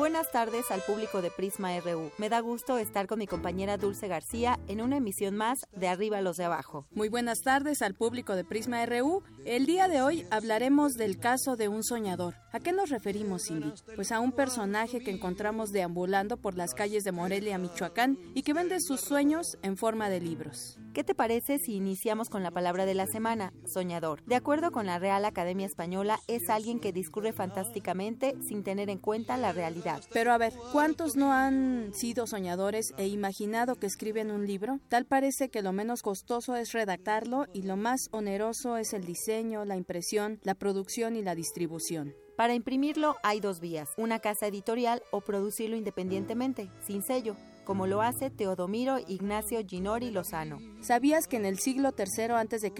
Buenas 0.00 0.32
tardes 0.32 0.70
al 0.70 0.80
público 0.80 1.20
de 1.20 1.30
Prisma 1.30 1.78
RU. 1.78 2.10
Me 2.16 2.30
da 2.30 2.40
gusto 2.40 2.78
estar 2.78 3.06
con 3.06 3.18
mi 3.18 3.26
compañera 3.26 3.76
Dulce 3.76 4.08
García 4.08 4.58
en 4.66 4.80
una 4.80 4.96
emisión 4.96 5.36
más 5.36 5.58
de 5.72 5.88
Arriba 5.88 6.16
a 6.16 6.22
los 6.22 6.38
de 6.38 6.44
Abajo. 6.44 6.86
Muy 6.90 7.10
buenas 7.10 7.42
tardes 7.42 7.82
al 7.82 7.92
público 7.92 8.34
de 8.34 8.42
Prisma 8.42 8.86
RU. 8.86 9.22
El 9.44 9.66
día 9.66 9.88
de 9.88 10.00
hoy 10.00 10.24
hablaremos 10.30 10.94
del 10.94 11.18
caso 11.18 11.56
de 11.56 11.68
un 11.68 11.84
soñador. 11.84 12.36
¿A 12.50 12.60
qué 12.60 12.72
nos 12.72 12.88
referimos, 12.88 13.44
Cindy? 13.44 13.74
Pues 13.94 14.10
a 14.10 14.20
un 14.20 14.32
personaje 14.32 15.00
que 15.00 15.10
encontramos 15.10 15.70
deambulando 15.70 16.38
por 16.38 16.56
las 16.56 16.72
calles 16.72 17.04
de 17.04 17.12
Morelia, 17.12 17.58
Michoacán, 17.58 18.18
y 18.34 18.42
que 18.42 18.54
vende 18.54 18.80
sus 18.80 19.02
sueños 19.02 19.58
en 19.60 19.76
forma 19.76 20.08
de 20.08 20.22
libros. 20.22 20.78
¿Qué 20.94 21.04
te 21.04 21.14
parece 21.14 21.58
si 21.58 21.74
iniciamos 21.74 22.30
con 22.30 22.42
la 22.42 22.50
palabra 22.50 22.86
de 22.86 22.94
la 22.94 23.06
semana, 23.06 23.52
soñador? 23.66 24.24
De 24.24 24.34
acuerdo 24.34 24.72
con 24.72 24.86
la 24.86 24.98
Real 24.98 25.24
Academia 25.26 25.66
Española, 25.66 26.18
es 26.26 26.48
alguien 26.48 26.80
que 26.80 26.92
discurre 26.92 27.32
fantásticamente 27.32 28.34
sin 28.48 28.64
tener 28.64 28.88
en 28.88 28.98
cuenta 28.98 29.36
la 29.36 29.52
realidad. 29.52 29.89
Pero 30.12 30.32
a 30.32 30.38
ver, 30.38 30.52
¿cuántos 30.72 31.16
no 31.16 31.32
han 31.32 31.92
sido 31.94 32.26
soñadores 32.26 32.92
e 32.96 33.06
imaginado 33.06 33.76
que 33.76 33.86
escriben 33.86 34.30
un 34.30 34.46
libro? 34.46 34.80
Tal 34.88 35.06
parece 35.06 35.48
que 35.48 35.62
lo 35.62 35.72
menos 35.72 36.02
costoso 36.02 36.56
es 36.56 36.72
redactarlo 36.72 37.46
y 37.52 37.62
lo 37.62 37.76
más 37.76 38.08
oneroso 38.12 38.76
es 38.76 38.92
el 38.92 39.04
diseño, 39.04 39.64
la 39.64 39.76
impresión, 39.76 40.40
la 40.42 40.54
producción 40.54 41.16
y 41.16 41.22
la 41.22 41.34
distribución. 41.34 42.14
Para 42.36 42.54
imprimirlo 42.54 43.16
hay 43.22 43.40
dos 43.40 43.60
vías, 43.60 43.88
una 43.98 44.18
casa 44.18 44.46
editorial 44.46 45.02
o 45.10 45.20
producirlo 45.20 45.76
independientemente, 45.76 46.70
sin 46.86 47.02
sello 47.02 47.36
como 47.70 47.86
lo 47.86 48.02
hace 48.02 48.30
Teodomiro 48.30 48.98
Ignacio 49.06 49.60
Ginori 49.64 50.10
Lozano. 50.10 50.58
¿Sabías 50.80 51.28
que 51.28 51.36
en 51.36 51.44
el 51.44 51.60
siglo 51.60 51.94
III 51.96 52.32
a.C. 52.32 52.72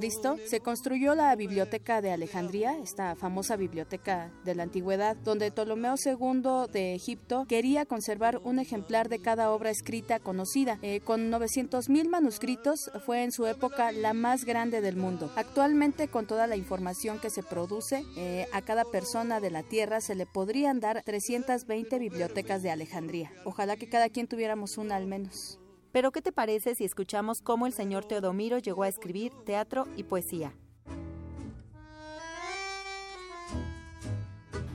se 0.46 0.58
construyó 0.58 1.14
la 1.14 1.36
Biblioteca 1.36 2.00
de 2.00 2.10
Alejandría, 2.10 2.76
esta 2.76 3.14
famosa 3.14 3.54
biblioteca 3.54 4.32
de 4.44 4.56
la 4.56 4.64
antigüedad, 4.64 5.16
donde 5.16 5.52
Ptolomeo 5.52 5.94
II 6.04 6.72
de 6.72 6.94
Egipto 6.96 7.44
quería 7.46 7.86
conservar 7.86 8.40
un 8.42 8.58
ejemplar 8.58 9.08
de 9.08 9.20
cada 9.20 9.52
obra 9.52 9.70
escrita 9.70 10.18
conocida? 10.18 10.80
Eh, 10.82 10.98
con 11.04 11.30
900.000 11.30 12.08
manuscritos 12.08 12.90
fue 13.06 13.22
en 13.22 13.30
su 13.30 13.46
época 13.46 13.92
la 13.92 14.12
más 14.12 14.44
grande 14.44 14.80
del 14.80 14.96
mundo. 14.96 15.30
Actualmente, 15.36 16.08
con 16.08 16.26
toda 16.26 16.48
la 16.48 16.56
información 16.56 17.20
que 17.20 17.30
se 17.30 17.44
produce, 17.44 18.02
eh, 18.16 18.48
a 18.52 18.62
cada 18.62 18.84
persona 18.84 19.38
de 19.38 19.52
la 19.52 19.62
Tierra 19.62 20.00
se 20.00 20.16
le 20.16 20.26
podrían 20.26 20.80
dar 20.80 21.02
320 21.04 21.98
bibliotecas 22.00 22.62
de 22.62 22.72
Alejandría. 22.72 23.30
Ojalá 23.44 23.76
que 23.76 23.88
cada 23.88 24.08
quien 24.08 24.26
tuviéramos 24.26 24.79
una 24.80 24.96
al 24.96 25.06
menos. 25.06 25.60
Pero 25.92 26.12
¿qué 26.12 26.22
te 26.22 26.32
parece 26.32 26.74
si 26.74 26.84
escuchamos 26.84 27.42
cómo 27.42 27.66
el 27.66 27.72
señor 27.72 28.04
Teodomiro 28.04 28.58
llegó 28.58 28.84
a 28.84 28.88
escribir 28.88 29.32
teatro 29.44 29.86
y 29.96 30.04
poesía? 30.04 30.54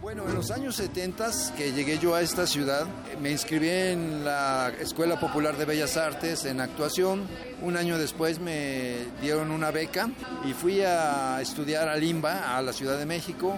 Bueno, 0.02 0.30
en 0.30 0.36
los 0.36 0.52
años 0.52 0.76
70 0.76 1.32
que 1.58 1.72
llegué 1.72 1.98
yo 1.98 2.14
a 2.14 2.22
esta 2.22 2.46
ciudad, 2.46 2.86
me 3.20 3.32
inscribí 3.32 3.70
en 3.70 4.24
la 4.24 4.72
Escuela 4.80 5.20
Popular 5.20 5.58
de 5.58 5.66
Bellas 5.66 5.98
Artes 5.98 6.46
en 6.46 6.62
actuación. 6.62 7.28
Un 7.64 7.76
año 7.76 7.98
después 7.98 8.40
me 8.40 9.08
dieron 9.20 9.50
una 9.50 9.72
beca 9.72 10.10
y 10.46 10.54
fui 10.54 10.82
a 10.82 11.42
estudiar 11.42 11.90
a 11.90 11.96
Limba, 11.96 12.56
a 12.56 12.62
la 12.62 12.72
Ciudad 12.72 13.00
de 13.00 13.08
México, 13.08 13.56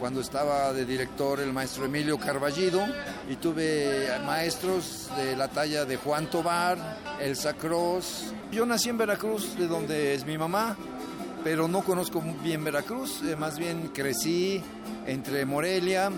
cuando 0.00 0.22
estaba 0.22 0.72
de 0.72 0.86
director 0.86 1.40
el 1.40 1.52
maestro 1.52 1.84
Emilio 1.84 2.18
Carballido 2.18 2.82
y 3.28 3.36
tuve 3.36 4.08
maestros 4.24 5.10
de 5.14 5.36
la 5.36 5.48
talla 5.48 5.84
de 5.84 5.96
Juan 5.96 6.30
Tobar, 6.30 6.78
Elsa 7.20 7.52
Cross. 7.52 8.32
Yo 8.50 8.64
nací 8.64 8.88
en 8.88 8.96
Veracruz, 8.96 9.58
de 9.58 9.66
donde 9.66 10.14
es 10.14 10.24
mi 10.24 10.38
mamá, 10.38 10.74
pero 11.44 11.68
no 11.68 11.84
conozco 11.84 12.22
bien 12.42 12.64
Veracruz, 12.64 13.22
eh, 13.22 13.36
más 13.36 13.58
bien 13.58 13.88
crecí 13.88 14.62
entre 15.06 15.44
Morelia, 15.44 16.10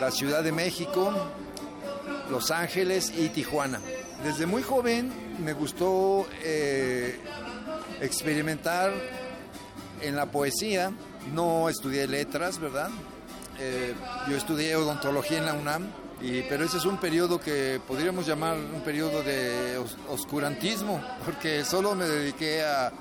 la 0.00 0.10
Ciudad 0.10 0.42
de 0.42 0.52
México, 0.52 1.12
Los 2.30 2.50
Ángeles 2.50 3.12
y 3.14 3.28
Tijuana. 3.28 3.78
Desde 4.24 4.46
muy 4.46 4.62
joven 4.62 5.12
me 5.44 5.52
gustó 5.52 6.26
eh, 6.42 7.20
experimentar 8.00 8.90
en 10.00 10.16
la 10.16 10.26
poesía, 10.26 10.92
no 11.32 11.68
estudié 11.68 12.06
letras, 12.06 12.58
¿verdad? 12.58 12.90
Eh, 13.58 13.94
yo 14.28 14.36
estudié 14.36 14.74
odontología 14.76 15.38
en 15.38 15.46
la 15.46 15.54
UNAM, 15.54 15.86
pero 16.48 16.64
ese 16.64 16.78
es 16.78 16.84
un 16.84 16.98
periodo 16.98 17.40
que 17.40 17.80
podríamos 17.86 18.26
llamar 18.26 18.56
un 18.56 18.80
periodo 18.82 19.22
de 19.22 19.78
oscurantismo, 20.08 21.00
porque 21.24 21.64
solo 21.64 21.94
me 21.94 22.06
dediqué 22.06 22.62
a, 22.64 22.92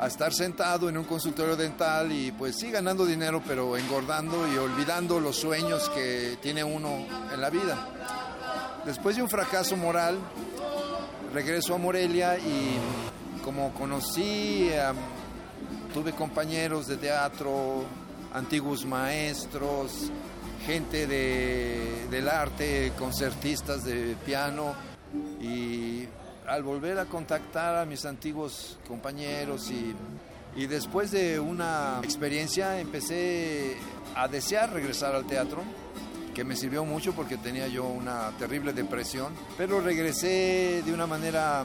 a 0.00 0.06
estar 0.06 0.32
sentado 0.32 0.88
en 0.88 0.96
un 0.96 1.04
consultorio 1.04 1.56
dental 1.56 2.10
y 2.10 2.32
pues 2.32 2.56
sí 2.58 2.70
ganando 2.70 3.06
dinero, 3.06 3.42
pero 3.46 3.76
engordando 3.76 4.52
y 4.52 4.56
olvidando 4.56 5.20
los 5.20 5.36
sueños 5.36 5.88
que 5.90 6.38
tiene 6.42 6.64
uno 6.64 7.06
en 7.32 7.40
la 7.40 7.50
vida. 7.50 7.88
Después 8.84 9.14
de 9.16 9.22
un 9.22 9.30
fracaso 9.30 9.76
moral, 9.76 10.18
regreso 11.32 11.74
a 11.74 11.78
Morelia 11.78 12.36
y 12.36 12.78
como 13.44 13.72
conocí 13.74 14.70
a 14.72 14.92
tuve 15.92 16.12
compañeros 16.12 16.86
de 16.86 16.96
teatro, 16.96 17.84
antiguos 18.32 18.84
maestros, 18.86 20.10
gente 20.64 21.06
de, 21.06 22.06
del 22.10 22.28
arte, 22.28 22.92
concertistas 22.98 23.84
de 23.84 24.16
piano 24.24 24.74
y 25.40 26.06
al 26.46 26.62
volver 26.62 26.98
a 26.98 27.04
contactar 27.04 27.76
a 27.76 27.84
mis 27.84 28.04
antiguos 28.04 28.78
compañeros 28.88 29.70
y, 29.70 29.94
y 30.56 30.66
después 30.66 31.10
de 31.10 31.38
una 31.38 32.00
experiencia 32.02 32.80
empecé 32.80 33.76
a 34.14 34.28
desear 34.28 34.72
regresar 34.72 35.14
al 35.14 35.26
teatro 35.26 35.62
que 36.34 36.44
me 36.44 36.56
sirvió 36.56 36.84
mucho 36.84 37.12
porque 37.12 37.36
tenía 37.36 37.68
yo 37.68 37.84
una 37.84 38.30
terrible 38.38 38.72
depresión, 38.72 39.34
pero 39.58 39.80
regresé 39.80 40.82
de 40.84 40.92
una 40.92 41.06
manera 41.06 41.64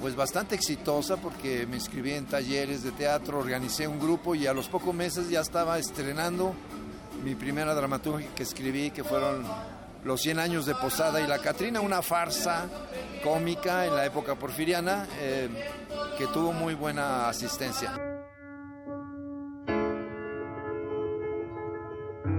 pues 0.00 0.14
bastante 0.14 0.54
exitosa 0.54 1.16
porque 1.16 1.66
me 1.66 1.76
inscribí 1.76 2.12
en 2.12 2.26
talleres 2.26 2.82
de 2.82 2.92
teatro, 2.92 3.38
organicé 3.38 3.88
un 3.88 3.98
grupo 3.98 4.34
y 4.34 4.46
a 4.46 4.52
los 4.52 4.68
pocos 4.68 4.94
meses 4.94 5.28
ya 5.28 5.40
estaba 5.40 5.78
estrenando 5.78 6.54
mi 7.24 7.34
primera 7.34 7.74
dramaturgia 7.74 8.28
que 8.34 8.42
escribí, 8.42 8.90
que 8.90 9.02
fueron 9.02 9.44
Los 10.04 10.20
100 10.20 10.38
años 10.38 10.66
de 10.66 10.74
Posada 10.74 11.20
y 11.20 11.26
la 11.26 11.38
Catrina, 11.38 11.80
una 11.80 12.00
farsa 12.02 12.66
cómica 13.24 13.86
en 13.86 13.96
la 13.96 14.06
época 14.06 14.36
porfiriana 14.36 15.06
eh, 15.18 15.48
que 16.16 16.26
tuvo 16.28 16.52
muy 16.52 16.74
buena 16.74 17.28
asistencia. 17.28 18.15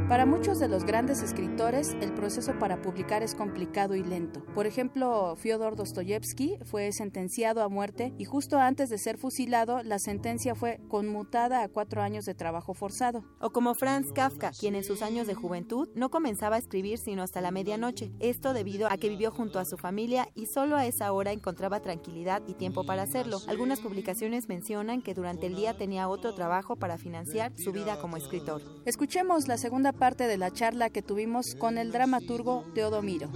Para 0.08 0.26
muchos 0.26 0.58
de 0.58 0.70
los 0.70 0.86
grandes 0.86 1.22
escritores, 1.22 1.94
el 2.00 2.14
proceso 2.14 2.58
para 2.58 2.82
publicar 2.82 3.24
es 3.24 3.36
complicado 3.36 3.94
y 3.94 4.06
lento. 4.06 4.42
Por 4.56 4.66
ejemplo, 4.66 5.36
Fyodor 5.36 5.76
Dostoyevsky 5.76 6.60
fue 6.64 6.94
sentenciado 6.94 7.62
a 7.62 7.68
muerte 7.68 8.14
y 8.18 8.24
justo 8.24 8.58
antes 8.58 8.90
de 8.90 9.00
ser 9.00 9.18
fusilado, 9.18 9.84
la 9.84 10.00
sentencia 10.00 10.56
fue 10.56 10.80
conmutada 10.88 11.62
a 11.62 11.68
cuatro 11.68 12.02
años 12.02 12.24
de 12.24 12.34
trabajo 12.36 12.74
forzado. 12.74 13.26
O 13.42 13.50
como 13.50 13.76
Franz 13.76 14.14
Kafka, 14.14 14.52
quien 14.58 14.76
en 14.76 14.86
sus 14.86 15.02
años 15.02 15.28
de 15.28 15.36
juventud 15.36 15.90
no 15.94 16.10
comenzaba 16.10 16.56
a 16.56 16.60
escribir 16.60 17.00
sino 17.00 17.22
hasta 17.22 17.42
la 17.42 17.52
medianoche. 17.52 18.14
Esto 18.22 18.54
debido 18.54 18.88
a 18.90 18.96
que 18.96 19.10
vivió 19.10 19.30
junto 19.32 19.60
a 19.60 19.66
su 19.66 19.76
familia 19.76 20.30
y 20.36 20.46
solo 20.46 20.78
a 20.78 20.86
esa 20.86 21.12
hora 21.12 21.34
encontraba 21.34 21.82
tranquilidad 21.82 22.44
y 22.48 22.54
tiempo 22.54 22.86
para 22.86 23.02
hacerlo. 23.02 23.42
Algunas 23.46 23.82
publicaciones 23.82 24.48
mencionan 24.48 25.02
que 25.02 25.14
durante 25.14 25.48
el 25.48 25.56
día 25.56 25.76
tenía 25.78 26.08
otro 26.08 26.34
trabajo 26.34 26.78
para 26.78 26.98
financiar 26.98 27.52
su 27.58 27.74
vida 27.74 28.00
como 28.00 28.16
escritor. 28.16 28.62
Escuchemos 28.86 29.50
la 29.50 29.58
segunda 29.58 29.97
parte 29.98 30.28
de 30.28 30.38
la 30.38 30.52
charla 30.52 30.90
que 30.90 31.02
tuvimos 31.02 31.56
con 31.58 31.78
el 31.78 31.92
dramaturgo 31.92 32.66
Teodomiro. 32.74 33.30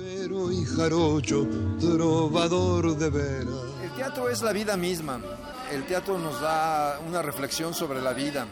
El 3.84 3.92
teatro 3.96 4.30
es 4.30 4.42
la 4.42 4.54
vida 4.54 4.78
misma. 4.78 5.20
El 5.72 5.86
teatro 5.86 6.20
nos 6.20 6.40
da 6.42 7.00
una 7.08 7.22
reflexión 7.22 7.74
sobre 7.74 8.02
la 8.02 8.14
vida 8.14 8.46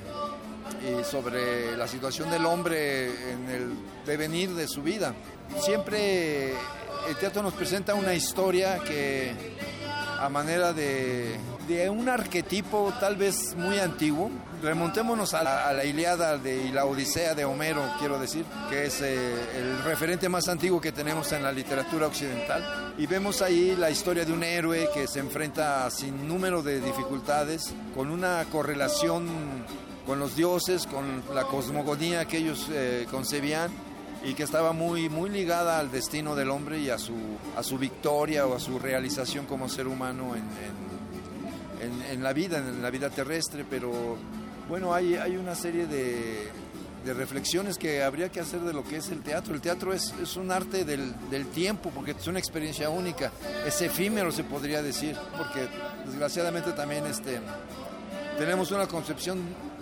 y 0.82 1.04
sobre 1.04 1.76
la 1.78 1.88
situación 1.88 2.30
del 2.30 2.46
hombre 2.46 3.32
en 3.32 3.50
el 3.50 3.74
devenir 4.06 4.54
de 4.56 4.68
su 4.68 4.82
vida. 4.82 5.14
Siempre 5.60 6.52
el 7.08 7.16
teatro 7.20 7.42
nos 7.44 7.54
presenta 7.54 7.94
una 7.96 8.14
historia 8.14 8.80
que 8.80 9.34
a 10.20 10.30
manera 10.30 10.74
de, 10.74 11.38
de 11.68 11.90
un 11.90 12.10
arquetipo 12.10 12.94
tal 13.00 13.16
vez 13.16 13.56
muy 13.56 13.80
antiguo. 13.80 14.30
Remontémonos 14.62 15.34
a 15.34 15.44
la, 15.44 15.70
a 15.70 15.74
la 15.74 15.86
Iliada 15.86 16.38
de, 16.38 16.66
y 16.66 16.72
la 16.74 16.84
Odisea 16.84 17.34
de 17.34 17.46
Homero, 17.46 17.82
quiero 17.98 18.20
decir, 18.20 18.44
que 18.70 18.88
es 18.88 19.00
eh, 19.02 19.58
el 19.58 19.82
referente 19.84 20.28
más 20.28 20.50
antiguo 20.50 20.82
que 20.82 20.92
tenemos 20.92 21.32
en 21.32 21.44
la 21.44 21.52
literatura 21.54 22.08
occidental. 22.08 22.94
Y 22.98 23.06
vemos 23.06 23.42
ahí 23.42 23.78
la 23.78 23.90
historia 23.90 24.26
de 24.26 24.34
un 24.34 24.44
héroe 24.44 24.90
que 24.94 25.08
se 25.08 25.20
enfrenta 25.20 25.86
a 25.86 25.90
sin 25.90 26.28
número 26.28 26.62
de 26.62 26.82
dificultades, 26.82 27.74
con 27.96 28.10
una 28.10 28.46
correlación 28.52 29.28
con 30.06 30.20
los 30.20 30.36
dioses, 30.36 30.88
con 30.88 31.24
la 31.34 31.44
cosmogonía 31.44 32.26
que 32.26 32.40
ellos 32.40 32.68
eh, 32.70 33.08
concebían 33.10 33.72
y 34.26 34.34
que 34.34 34.44
estaba 34.44 34.74
muy, 34.74 35.08
muy 35.08 35.30
ligada 35.30 35.80
al 35.80 35.90
destino 35.90 36.36
del 36.36 36.50
hombre 36.50 36.80
y 36.80 36.90
a 36.90 36.98
su, 36.98 37.16
a 37.56 37.64
su 37.64 37.78
victoria 37.78 38.46
o 38.46 38.56
a 38.56 38.60
su 38.60 38.78
realización 38.78 39.46
como 39.46 39.70
ser 39.70 39.88
humano 39.88 40.36
en, 40.36 40.44
en, 41.82 42.02
en, 42.02 42.12
en 42.12 42.24
la 42.24 42.34
vida, 42.34 42.58
en 42.58 42.82
la 42.82 42.90
vida 42.90 43.10
terrestre, 43.10 43.64
pero 43.70 44.18
Bueno, 44.70 44.94
hay, 44.94 45.16
una 45.36 45.56
serie 45.56 45.88
de, 45.88 46.48
reflexiones 47.16 47.80
que 47.80 48.04
habría 48.04 48.30
que 48.30 48.40
hacer 48.40 48.60
de 48.60 48.72
lo 48.72 48.84
que 48.84 48.98
es 48.98 49.10
el 49.10 49.24
teatro. 49.24 49.56
El 49.56 49.62
teatro 49.62 49.94
es, 49.94 50.14
un 50.38 50.52
arte 50.52 50.86
del, 50.86 51.16
del, 51.32 51.48
tiempo, 51.48 51.90
porque 51.90 52.12
es 52.12 52.28
una 52.28 52.38
experiencia 52.38 52.88
única, 52.92 53.32
es 53.66 53.82
efímero 53.82 54.32
se 54.32 54.44
podría 54.44 54.84
decir, 54.84 55.18
porque 55.36 55.68
desgraciadamente 56.06 56.72
también 56.74 57.04
este, 57.08 57.42
tenemos 58.38 58.70
una 58.70 58.86
concepción 58.86 59.40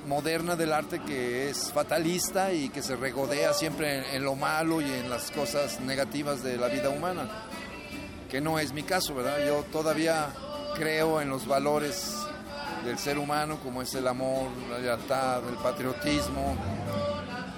moderna 0.08 0.56
del 0.56 0.72
arte 0.72 1.02
que 1.02 1.50
es 1.50 1.70
fatalista 1.74 2.54
y 2.54 2.70
que 2.70 2.82
se 2.82 2.96
regodea 2.96 3.54
siempre 3.54 3.98
en, 3.98 4.16
en, 4.16 4.24
lo 4.24 4.36
malo 4.36 4.80
y 4.80 4.86
en 4.86 5.10
las 5.10 5.32
cosas 5.32 5.82
negativas 5.82 6.44
de 6.44 6.56
la 6.56 6.70
vida 6.70 6.90
humana, 6.92 7.28
que 8.32 8.40
no 8.40 8.58
es 8.58 8.72
mi 8.72 8.84
caso, 8.84 9.14
¿verdad? 9.14 9.46
Yo 9.46 9.66
todavía 9.70 10.30
creo 10.78 11.20
en 11.20 11.28
los 11.28 11.46
valores 11.46 12.27
del 12.86 12.98
ser 12.98 13.18
humano 13.18 13.58
como 13.62 13.82
es 13.82 13.94
el 13.96 14.08
amor, 14.08 14.50
la 14.70 14.80
lealtad, 14.80 15.48
el 15.48 15.56
patriotismo. 15.56 16.56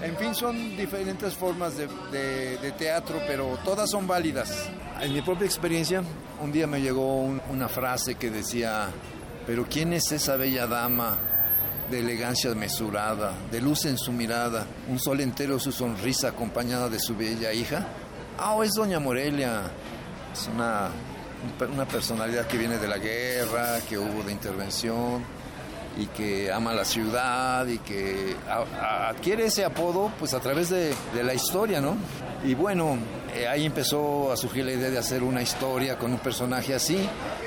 En 0.01 0.15
fin, 0.15 0.33
son 0.33 0.77
diferentes 0.77 1.33
formas 1.33 1.75
de, 1.77 2.73
teatro, 2.77 3.19
pero 3.27 3.57
todas 3.63 3.89
son 3.89 4.07
válidas. 4.07 4.69
En 5.01 5.13
mi 5.13 5.21
propia 5.21 5.45
experiencia, 5.45 6.01
un 6.41 6.51
día 6.51 6.67
me 6.67 6.81
llegó 6.81 7.21
un, 7.21 7.41
una 7.49 7.67
frase 7.67 8.15
que 8.15 8.29
decía, 8.29 8.89
pero 9.45 9.65
¿quién 9.69 9.93
es 9.93 10.11
esa 10.11 10.35
bella 10.37 10.67
dama 10.67 11.17
de 11.91 11.99
elegancia 11.99 12.53
mesurada, 12.53 13.33
de 13.51 13.61
luz 13.61 13.85
en 13.85 13.97
su 13.97 14.11
mirada, 14.11 14.65
un 14.87 14.99
sol 14.99 15.19
entero 15.21 15.59
su 15.59 15.71
sonrisa 15.71 16.29
acompañada 16.29 16.87
de 16.87 16.99
su 16.99 17.15
bella 17.15 17.51
hija? 17.51 17.87
Ah, 18.37 18.53
oh, 18.53 18.63
es 18.63 18.71
doña 18.73 18.99
Morelia. 18.99 19.63
Es 20.31 20.47
una, 20.47 20.89
una 21.71 21.85
personalidad 21.85 22.47
que 22.47 22.57
viene 22.57 22.77
de 22.77 22.87
la 22.87 22.97
guerra, 22.97 23.79
que 23.87 23.97
hubo 23.97 24.23
de 24.23 24.31
intervención 24.31 25.23
y 25.97 26.05
que 26.07 26.51
ama 26.51 26.73
la 26.73 26.85
ciudad 26.85 27.67
y 27.67 27.79
que 27.79 28.35
adquiere 28.81 29.45
ese 29.45 29.65
apodo 29.65 30.11
pues 30.19 30.33
a 30.33 30.39
través 30.39 30.69
de, 30.69 30.93
de 31.13 31.23
la 31.23 31.33
historia, 31.33 31.81
¿no? 31.81 31.97
Y 32.43 32.53
bueno, 32.55 32.97
eh, 33.35 33.47
ahí 33.47 33.65
empezó 33.65 34.31
a 34.31 34.37
surgir 34.37 34.65
la 34.65 34.71
idea 34.71 34.89
de 34.89 34.97
hacer 34.97 35.23
una 35.23 35.41
historia 35.41 35.97
con 35.97 36.11
un 36.13 36.19
personaje 36.19 36.73
así 36.73 36.97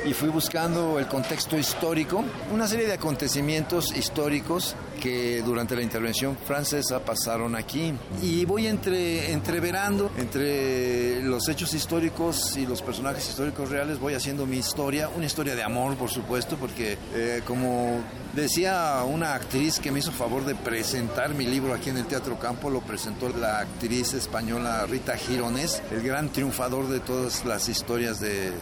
y 0.04 0.12
fui 0.12 0.28
buscando 0.28 0.98
el 0.98 1.06
contexto 1.06 1.56
histórico, 1.56 2.24
una 2.52 2.68
serie 2.68 2.86
de 2.86 2.92
acontecimientos 2.92 3.96
históricos 3.96 4.76
que 5.02 5.42
durante 5.42 5.74
la 5.74 5.82
intervención 5.82 6.36
francesa 6.36 7.00
pasaron 7.04 7.56
aquí. 7.56 7.92
Y 8.22 8.44
voy 8.44 8.68
entre, 8.68 9.32
entreverando 9.32 10.12
entre 10.16 11.20
los 11.22 11.48
hechos 11.48 11.74
históricos 11.74 12.56
y 12.56 12.66
los 12.66 12.82
personajes 12.82 13.28
históricos 13.28 13.70
reales, 13.70 13.98
voy 13.98 14.14
haciendo 14.14 14.46
mi 14.46 14.58
historia, 14.58 15.08
una 15.08 15.26
historia 15.26 15.56
de 15.56 15.64
amor, 15.64 15.96
por 15.96 16.08
supuesto, 16.08 16.56
porque 16.56 16.96
eh, 17.14 17.42
como 17.44 18.00
decía 18.32 19.02
una 19.04 19.34
actriz 19.34 19.80
que 19.80 19.90
me 19.90 19.98
hizo 19.98 20.12
favor 20.12 20.44
de 20.44 20.54
presentar 20.54 21.34
mi 21.34 21.46
libro 21.46 21.74
aquí 21.74 21.90
en 21.90 21.96
el 21.96 22.06
Teatro 22.06 22.38
Campo, 22.38 22.70
lo 22.70 22.80
presentó 22.80 23.28
la 23.28 23.58
actriz 23.58 24.14
española 24.14 24.86
Rita 24.86 25.16
Girones, 25.16 25.82
el 25.90 26.02
gran 26.02 26.28
triunfador 26.28 26.88
de 26.88 27.00
todas 27.00 27.44
las 27.44 27.68
historias 27.68 28.20
de, 28.20 28.52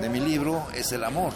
de 0.00 0.08
mi 0.08 0.18
libro 0.18 0.66
es 0.74 0.90
el 0.90 1.04
amor. 1.04 1.32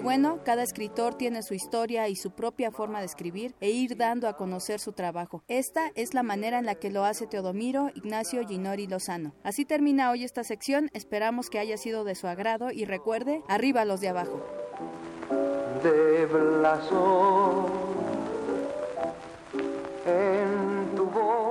Y 0.00 0.02
bueno, 0.02 0.38
cada 0.44 0.62
escritor 0.62 1.14
tiene 1.14 1.42
su 1.42 1.52
historia 1.52 2.08
y 2.08 2.16
su 2.16 2.30
propia 2.30 2.70
forma 2.70 3.00
de 3.00 3.04
escribir 3.04 3.54
e 3.60 3.68
ir 3.68 3.98
dando 3.98 4.28
a 4.28 4.32
conocer 4.34 4.80
su 4.80 4.92
trabajo. 4.92 5.42
Esta 5.46 5.92
es 5.94 6.14
la 6.14 6.22
manera 6.22 6.58
en 6.58 6.64
la 6.64 6.74
que 6.74 6.88
lo 6.88 7.04
hace 7.04 7.26
Teodomiro 7.26 7.90
Ignacio 7.94 8.48
Ginori 8.48 8.86
Lozano. 8.86 9.34
Así 9.44 9.66
termina 9.66 10.10
hoy 10.10 10.24
esta 10.24 10.42
sección, 10.42 10.88
esperamos 10.94 11.50
que 11.50 11.58
haya 11.58 11.76
sido 11.76 12.04
de 12.04 12.14
su 12.14 12.28
agrado 12.28 12.70
y 12.70 12.86
recuerde, 12.86 13.42
arriba 13.46 13.84
los 13.84 14.00
de 14.00 14.08
abajo. 14.08 14.42
En 20.06 20.96
tu 20.96 21.04
voz. 21.04 21.50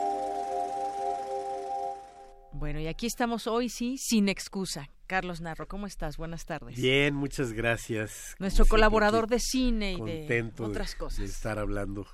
Bueno, 2.61 2.79
y 2.79 2.85
aquí 2.85 3.07
estamos 3.07 3.47
hoy, 3.47 3.69
sí, 3.69 3.97
sin 3.97 4.29
excusa. 4.29 4.87
Carlos 5.07 5.41
Narro, 5.41 5.67
¿cómo 5.67 5.87
estás? 5.87 6.17
Buenas 6.17 6.45
tardes. 6.45 6.75
Bien, 6.75 7.15
muchas 7.15 7.53
gracias. 7.53 8.35
Nuestro 8.37 8.67
colaborador 8.67 9.27
de 9.27 9.39
cine 9.39 9.93
y 9.93 9.99
de 9.99 10.51
otras 10.59 10.93
cosas. 10.93 11.17
De 11.17 11.25
estar 11.25 11.57
hablando 11.57 12.05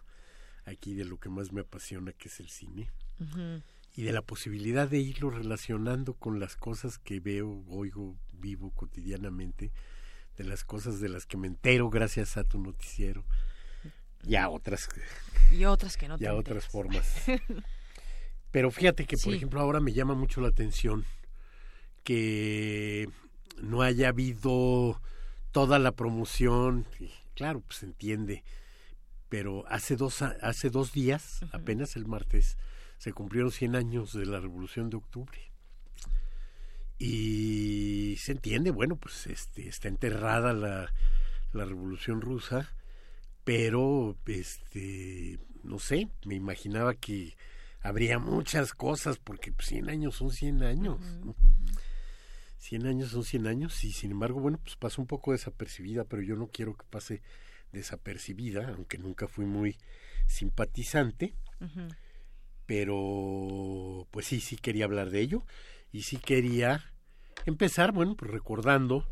aquí 0.63 0.93
de 0.93 1.03
lo 1.03 1.19
que 1.19 1.27
más 1.27 1.51
me 1.51 1.59
apasiona, 1.59 2.13
que 2.13 2.29
es 2.29 2.39
el 2.39 2.47
cine. 2.47 2.89
Uh 3.19 3.23
-huh. 3.25 3.63
Y 3.97 4.03
de 4.03 4.13
la 4.13 4.21
posibilidad 4.21 4.87
de 4.87 4.99
irlo 4.99 5.31
relacionando 5.31 6.13
con 6.13 6.39
las 6.39 6.55
cosas 6.55 6.97
que 6.97 7.19
veo, 7.19 7.65
oigo, 7.67 8.15
vivo 8.31 8.71
cotidianamente, 8.71 9.73
de 10.37 10.43
las 10.45 10.63
cosas 10.63 11.01
de 11.01 11.09
las 11.09 11.25
que 11.25 11.35
me 11.35 11.47
entero 11.47 11.89
gracias 11.89 12.37
a 12.37 12.45
tu 12.45 12.57
noticiero. 12.57 13.25
Y 14.23 14.35
a 14.35 14.47
otras. 14.47 14.87
Y 15.51 15.65
otras 15.65 15.97
que 15.97 16.07
no 16.07 16.17
te 16.17 16.23
Y 16.23 16.27
a 16.27 16.35
otras 16.35 16.69
formas. 16.69 17.25
Pero 18.57 18.71
fíjate 18.71 19.05
que, 19.05 19.17
por 19.17 19.33
sí. 19.33 19.37
ejemplo, 19.37 19.61
ahora 19.61 19.79
me 19.79 19.93
llama 19.93 20.15
mucho 20.15 20.41
la 20.41 20.47
atención 20.47 21.05
que 22.03 23.07
no 23.61 23.83
haya 23.83 24.07
habido 24.07 24.99
toda 25.51 25.77
la 25.77 25.91
promoción, 25.91 26.87
claro, 27.35 27.61
pues 27.61 27.77
se 27.77 27.85
entiende, 27.85 28.43
pero 29.29 29.63
hace 29.67 29.95
dos, 29.95 30.23
hace 30.23 30.71
dos 30.71 30.91
días, 30.91 31.43
uh 31.43 31.45
-huh. 31.45 31.61
apenas 31.61 31.95
el 31.97 32.07
martes, 32.07 32.57
se 32.97 33.13
cumplieron 33.13 33.51
100 33.51 33.75
años 33.75 34.13
de 34.13 34.25
la 34.25 34.39
Revolución 34.39 34.89
de 34.89 34.97
Octubre. 34.97 35.39
Y 36.97 38.15
se 38.17 38.31
entiende, 38.31 38.71
bueno, 38.71 38.95
pues 38.95 39.27
este, 39.27 39.67
está 39.67 39.87
enterrada 39.87 40.53
la, 40.53 40.91
la 41.53 41.65
Revolución 41.65 42.21
Rusa, 42.21 42.73
pero, 43.43 44.17
este, 44.25 45.37
no 45.61 45.77
sé, 45.77 46.09
me 46.25 46.33
imaginaba 46.33 46.95
que 46.95 47.37
habría 47.87 48.19
muchas 48.19 48.73
cosas, 48.73 49.17
porque 49.17 49.53
100 49.57 49.89
años 49.89 50.15
son 50.15 50.31
100 50.31 50.63
años. 50.63 50.99
-huh. 50.99 51.35
100 52.57 52.85
años 52.85 53.11
son 53.11 53.23
100 53.23 53.47
años 53.47 53.83
y 53.83 53.91
sin 53.93 54.11
embargo, 54.11 54.41
bueno, 54.41 54.59
pues 54.61 54.75
pasó 54.75 55.01
un 55.01 55.07
poco 55.07 55.31
desapercibida, 55.31 56.03
pero 56.03 56.21
yo 56.21 56.35
no 56.35 56.47
quiero 56.47 56.75
que 56.75 56.85
pase 56.89 57.21
desapercibida, 57.71 58.73
aunque 58.75 58.97
nunca 58.97 59.27
fui 59.27 59.45
muy 59.45 59.77
simpatizante. 60.25 61.33
Uh 61.61 61.65
-huh. 61.65 61.95
Pero, 62.65 64.07
pues 64.11 64.25
sí, 64.25 64.41
sí 64.41 64.57
quería 64.57 64.85
hablar 64.85 65.09
de 65.09 65.21
ello 65.21 65.45
y 65.93 66.01
sí 66.01 66.17
quería 66.17 66.91
empezar, 67.45 67.93
bueno, 67.93 68.15
pues 68.17 68.29
recordando 68.31 69.07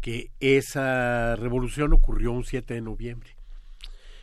que 0.00 0.32
esa 0.40 1.36
revolución 1.36 1.92
ocurrió 1.92 2.32
un 2.32 2.42
7 2.42 2.74
de 2.74 2.80
noviembre 2.80 3.36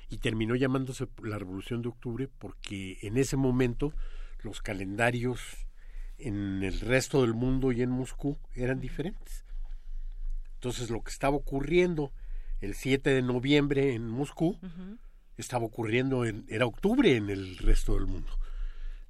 y 0.10 0.18
terminó 0.18 0.56
llamándose 0.56 1.08
la 1.24 1.38
Revolución 1.38 1.82
de 1.82 1.90
Octubre 1.90 2.30
porque 2.40 2.98
en 3.02 3.18
ese 3.18 3.38
momento 3.38 3.94
los 4.40 4.62
calendarios 4.62 5.68
en 6.18 6.64
el 6.64 6.80
resto 6.80 7.22
del 7.22 7.34
mundo 7.34 7.72
y 7.72 7.82
en 7.82 7.92
Moscú 7.92 8.38
eran 8.56 8.80
diferentes. 8.80 9.46
Entonces 10.56 10.90
lo 10.90 11.04
que 11.04 11.12
estaba 11.12 11.36
ocurriendo 11.36 12.12
el 12.62 12.74
7 12.74 13.10
de 13.12 13.22
noviembre 13.22 13.94
en 13.94 14.08
Moscú 14.08 14.58
uh 14.62 14.68
-huh. 14.68 14.98
estaba 15.38 15.66
ocurriendo 15.66 16.26
en 16.26 16.46
era 16.48 16.66
octubre 16.66 17.16
en 17.16 17.30
el 17.30 17.58
resto 17.58 17.94
del 17.96 18.08
mundo. 18.08 18.32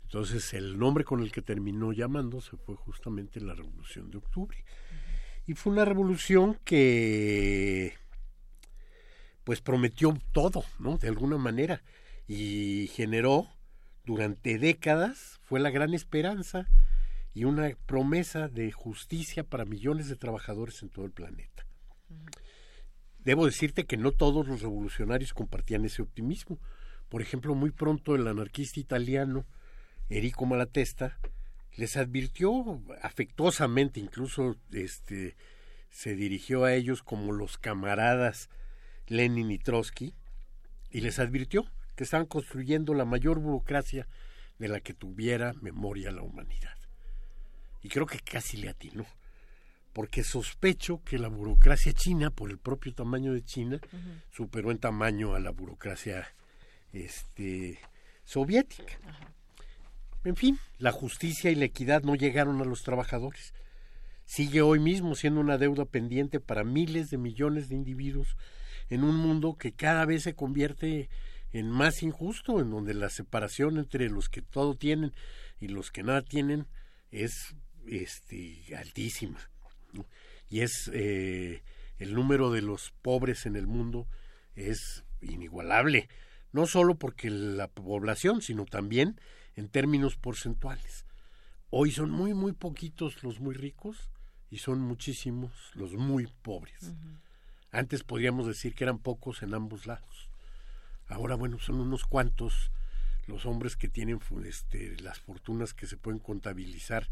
Entonces 0.03 0.53
el 0.53 0.78
nombre 0.78 1.03
con 1.03 1.22
el 1.22 1.32
que 1.32 1.41
terminó 1.41 1.94
llamándose 1.94 2.57
fue 2.57 2.76
justamente 2.76 3.40
la 3.40 3.53
Revolución 3.53 4.10
de 4.10 4.18
Octubre. 4.18 4.57
Uh 4.57 4.64
-huh. 4.64 5.18
Y 5.48 5.53
fue 5.53 5.72
una 5.72 5.86
revolución 5.86 6.60
que 6.65 7.94
pues 9.48 9.61
prometió 9.61 10.14
todo, 10.34 10.65
¿no? 10.78 10.98
De 10.98 11.07
alguna 11.07 11.38
manera 11.38 11.82
y 12.28 12.88
generó 12.88 13.48
durante 14.03 14.57
décadas 14.57 15.40
fue 15.41 15.61
la 15.61 15.69
gran 15.69 15.94
esperanza 15.94 16.68
y 17.34 17.45
una 17.45 17.72
promesa 17.86 18.49
de 18.49 18.74
justicia 18.74 19.45
para 19.45 19.64
millones 19.64 20.10
de 20.10 20.18
trabajadores 20.18 20.84
en 20.84 20.90
todo 20.90 21.06
el 21.06 21.14
planeta. 21.14 21.65
Debo 23.19 23.45
decirte 23.45 23.86
que 23.86 23.95
no 23.95 24.11
todos 24.11 24.45
los 24.45 24.61
revolucionarios 24.61 25.34
compartían 25.34 25.86
ese 25.86 26.02
optimismo. 26.02 26.60
Por 27.07 27.22
ejemplo, 27.22 27.56
muy 27.56 27.72
pronto 27.72 28.15
el 28.15 28.28
anarquista 28.28 28.82
italiano 28.82 29.45
Enrico 30.10 30.45
Malatesta 30.45 31.19
les 31.78 31.95
advirtió 31.95 32.84
afectuosamente, 33.02 34.02
incluso 34.02 34.57
este, 34.74 35.38
se 35.90 36.18
dirigió 36.18 36.65
a 36.65 36.74
ellos 36.74 37.02
como 37.02 37.32
los 37.32 37.57
camaradas 37.57 38.49
Lenin 39.07 39.51
y 39.51 39.57
Trotsky, 39.57 40.13
y 40.91 41.01
les 41.01 41.19
advirtió 41.19 41.65
que 41.95 42.03
estaban 42.03 42.27
construyendo 42.27 42.93
la 42.93 43.05
mayor 43.05 43.39
burocracia 43.39 44.07
de 44.59 44.67
la 44.67 44.79
que 44.79 44.93
tuviera 44.93 45.53
memoria 45.61 46.11
la 46.11 46.21
humanidad. 46.21 46.77
Y 47.81 47.89
creo 47.89 48.05
que 48.05 48.19
casi 48.19 48.57
le 48.57 48.69
atinó, 48.69 49.05
porque 49.93 50.23
sospecho 50.23 51.03
que 51.03 51.17
la 51.17 51.27
burocracia 51.27 51.93
china, 51.93 52.29
por 52.29 52.49
el 52.49 52.57
propio 52.57 52.93
tamaño 52.93 53.34
de 53.34 53.43
China, 53.43 53.79
superó 54.31 54.71
en 54.71 54.79
tamaño 54.79 55.34
a 55.34 55.39
la 55.39 55.51
burocracia 55.51 56.27
este, 56.93 57.79
soviética. 58.23 58.99
En 60.23 60.35
fin, 60.35 60.59
la 60.77 60.91
justicia 60.91 61.49
y 61.51 61.55
la 61.55 61.65
equidad 61.65 62.03
no 62.03 62.15
llegaron 62.15 62.61
a 62.61 62.65
los 62.65 62.84
trabajadores. 62.84 63.53
Sigue 64.25 64.61
hoy 64.61 64.79
mismo 64.79 65.15
siendo 65.15 65.39
una 65.39 65.57
deuda 65.57 65.85
pendiente 65.85 66.39
para 66.39 66.63
miles 66.63 67.09
de 67.09 67.17
millones 67.17 67.69
de 67.69 67.75
individuos 67.75 68.35
en 68.89 69.03
un 69.03 69.15
mundo 69.15 69.57
que 69.57 69.73
cada 69.73 70.05
vez 70.05 70.23
se 70.23 70.35
convierte 70.35 71.09
en 71.51 71.69
más 71.69 72.03
injusto, 72.03 72.59
en 72.59 72.69
donde 72.69 72.93
la 72.93 73.09
separación 73.09 73.77
entre 73.77 74.09
los 74.09 74.30
que 74.30 74.41
todo 74.41 74.76
tienen 74.76 75.14
y 75.59 75.68
los 75.68 75.91
que 75.91 76.03
nada 76.03 76.22
tienen 76.22 76.68
es 77.11 77.55
este, 77.88 78.76
altísima. 78.76 79.39
Y 80.49 80.61
es 80.61 80.89
eh, 80.93 81.64
el 81.97 82.14
número 82.14 82.51
de 82.51 82.61
los 82.61 82.91
pobres 83.01 83.45
en 83.45 83.55
el 83.55 83.68
mundo 83.68 84.07
es 84.55 85.03
inigualable, 85.22 86.09
no 86.51 86.68
solo 86.68 86.95
porque 86.95 87.30
la 87.30 87.68
población, 87.68 88.41
sino 88.41 88.65
también 88.65 89.19
en 89.55 89.69
términos 89.69 90.15
porcentuales. 90.15 91.05
Hoy 91.69 91.91
son 91.91 92.11
muy, 92.11 92.34
muy 92.34 92.53
poquitos 92.53 93.23
los 93.23 93.39
muy 93.39 93.53
ricos 93.53 94.09
y 94.49 94.59
son 94.59 94.80
muchísimos 94.80 95.51
los 95.73 95.93
muy 95.93 96.27
pobres. 96.41 96.93
Antes 97.72 98.03
podríamos 98.03 98.48
decir 98.48 98.73
que 98.76 98.84
eran 98.84 98.99
pocos 98.99 99.44
en 99.44 99.53
ambos 99.53 99.85
lados. 99.85 100.30
Ahora, 101.07 101.35
bueno, 101.35 101.60
son 101.60 101.80
unos 101.80 102.06
cuantos 102.06 102.72
los 103.27 103.45
hombres 103.45 103.76
que 103.76 103.88
tienen 103.88 104.19
este, 104.45 104.95
las 105.02 105.19
fortunas 105.19 105.73
que 105.73 105.85
se 105.85 105.98
pueden 105.98 106.19
contabilizar 106.19 107.10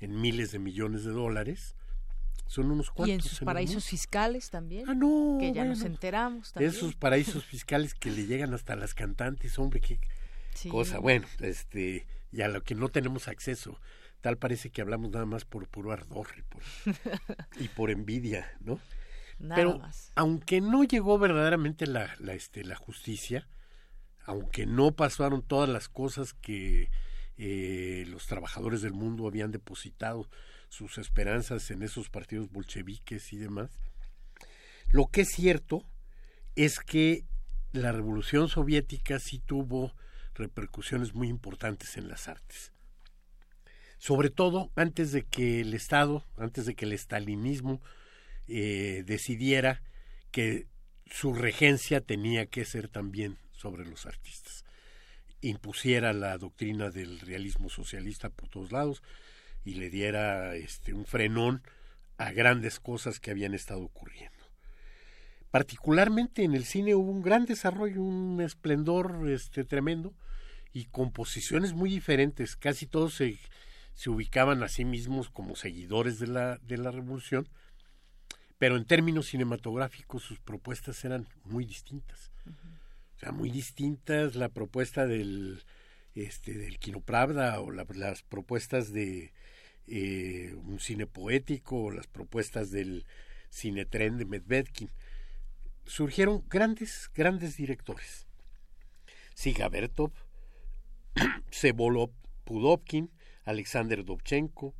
en 0.00 0.20
miles 0.20 0.52
de 0.52 0.58
millones 0.58 1.04
de 1.04 1.10
dólares. 1.10 1.74
Son 2.46 2.70
unos 2.70 2.90
cuantos. 2.90 3.08
Y 3.08 3.12
en 3.12 3.20
sus 3.20 3.40
paraísos 3.40 3.84
fiscales 3.84 4.48
también. 4.50 4.88
Ah, 4.88 4.94
no. 4.94 5.36
Que 5.38 5.52
ya 5.52 5.64
nos 5.64 5.82
enteramos 5.82 6.52
también. 6.52 6.72
Esos 6.72 6.94
paraísos 6.94 7.44
fiscales 7.44 7.94
que 7.94 8.10
le 8.10 8.26
llegan 8.26 8.54
hasta 8.54 8.74
las 8.76 8.94
cantantes, 8.94 9.58
hombre, 9.58 9.80
qué 9.80 10.00
cosa. 10.70 10.98
Bueno, 10.98 11.26
este, 11.40 12.06
y 12.32 12.40
a 12.40 12.48
lo 12.48 12.62
que 12.62 12.74
no 12.74 12.88
tenemos 12.88 13.28
acceso. 13.28 13.78
Tal 14.22 14.36
parece 14.36 14.70
que 14.70 14.80
hablamos 14.80 15.10
nada 15.10 15.26
más 15.26 15.44
por 15.44 15.68
puro 15.68 15.92
ardor 15.92 16.28
y 16.36 16.42
por, 16.42 16.62
y 17.60 17.68
por 17.68 17.90
envidia, 17.90 18.50
¿no? 18.60 18.80
Pero 19.38 19.80
aunque 20.16 20.60
no 20.60 20.84
llegó 20.84 21.18
verdaderamente 21.18 21.86
la, 21.86 22.14
la, 22.18 22.34
este, 22.34 22.64
la 22.64 22.76
justicia, 22.76 23.48
aunque 24.24 24.66
no 24.66 24.92
pasaron 24.92 25.42
todas 25.42 25.68
las 25.68 25.88
cosas 25.88 26.34
que 26.34 26.90
eh, 27.36 28.04
los 28.08 28.26
trabajadores 28.26 28.82
del 28.82 28.92
mundo 28.92 29.26
habían 29.26 29.52
depositado 29.52 30.28
sus 30.68 30.98
esperanzas 30.98 31.70
en 31.70 31.82
esos 31.82 32.10
partidos 32.10 32.50
bolcheviques 32.50 33.32
y 33.32 33.36
demás, 33.36 33.70
lo 34.90 35.06
que 35.06 35.20
es 35.20 35.28
cierto 35.28 35.84
es 36.56 36.80
que 36.80 37.24
la 37.72 37.92
revolución 37.92 38.48
soviética 38.48 39.18
sí 39.18 39.38
tuvo 39.38 39.94
repercusiones 40.34 41.14
muy 41.14 41.28
importantes 41.28 41.96
en 41.96 42.08
las 42.08 42.28
artes. 42.28 42.72
Sobre 43.98 44.30
todo 44.30 44.70
antes 44.76 45.12
de 45.12 45.24
que 45.24 45.60
el 45.60 45.74
Estado, 45.74 46.24
antes 46.36 46.66
de 46.66 46.74
que 46.74 46.84
el 46.84 46.92
estalinismo 46.92 47.80
eh, 48.48 49.04
decidiera 49.06 49.82
que 50.30 50.66
su 51.06 51.34
regencia 51.34 52.00
tenía 52.00 52.46
que 52.46 52.64
ser 52.64 52.88
también 52.88 53.38
sobre 53.52 53.84
los 53.84 54.06
artistas. 54.06 54.64
Impusiera 55.40 56.12
la 56.12 56.36
doctrina 56.38 56.90
del 56.90 57.20
realismo 57.20 57.68
socialista 57.68 58.30
por 58.30 58.48
todos 58.48 58.72
lados 58.72 59.02
y 59.64 59.74
le 59.74 59.90
diera 59.90 60.54
este, 60.54 60.94
un 60.94 61.06
frenón 61.06 61.62
a 62.16 62.32
grandes 62.32 62.80
cosas 62.80 63.20
que 63.20 63.30
habían 63.30 63.54
estado 63.54 63.82
ocurriendo. 63.82 64.36
Particularmente 65.50 66.42
en 66.42 66.54
el 66.54 66.64
cine 66.64 66.94
hubo 66.94 67.10
un 67.10 67.22
gran 67.22 67.46
desarrollo, 67.46 68.02
un 68.02 68.40
esplendor 68.40 69.28
este, 69.30 69.64
tremendo 69.64 70.14
y 70.72 70.86
composiciones 70.86 71.72
muy 71.72 71.90
diferentes. 71.90 72.56
Casi 72.56 72.86
todos 72.86 73.14
se, 73.14 73.38
ubicaban 74.06 74.62
a 74.62 74.68
sí 74.68 74.84
mismos 74.84 75.30
como 75.30 75.56
seguidores 75.56 76.18
de 76.18 76.26
la 76.28 76.90
revolución, 76.90 77.48
pero 78.58 78.76
en 78.76 78.84
términos 78.84 79.28
cinematográficos 79.28 80.22
sus 80.22 80.40
propuestas 80.40 81.04
eran 81.04 81.28
muy 81.44 81.64
distintas. 81.64 82.32
O 83.16 83.20
sea, 83.20 83.32
muy 83.32 83.50
distintas 83.50 84.34
la 84.34 84.48
propuesta 84.48 85.06
del, 85.06 85.62
este, 86.14 86.54
del 86.54 86.78
o 87.58 87.70
las 87.70 88.22
propuestas 88.22 88.92
de 88.92 89.32
eh, 89.86 90.54
un 90.54 90.80
cine 90.80 91.06
poético 91.06 91.84
o 91.84 91.90
las 91.90 92.06
propuestas 92.06 92.70
del 92.70 93.06
cine 93.48 93.84
tren 93.84 94.18
de 94.18 94.24
Medvedkin. 94.24 94.90
Surgieron 95.86 96.44
grandes, 96.48 97.10
grandes 97.14 97.56
directores. 97.56 98.26
Siga 99.34 99.68
Bertov, 99.68 100.12
Sevolov 101.50 102.10
Pudovkin, 102.44 103.10
Alexander 103.44 104.04
Dovchenko, 104.04 104.74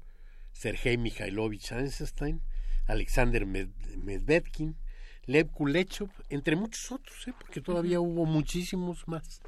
Sergei 0.52 0.98
Mikhailovich 0.98 1.72
Einstein, 1.72 2.42
Alexander 2.88 3.46
Medvedkin, 3.46 4.76
Lev 5.26 5.50
Kulechov, 5.52 6.10
entre 6.30 6.56
muchos 6.56 6.90
otros, 6.90 7.28
¿eh? 7.28 7.34
porque 7.38 7.60
todavía 7.60 8.00
hubo 8.00 8.24
muchísimos 8.24 9.06
más. 9.06 9.40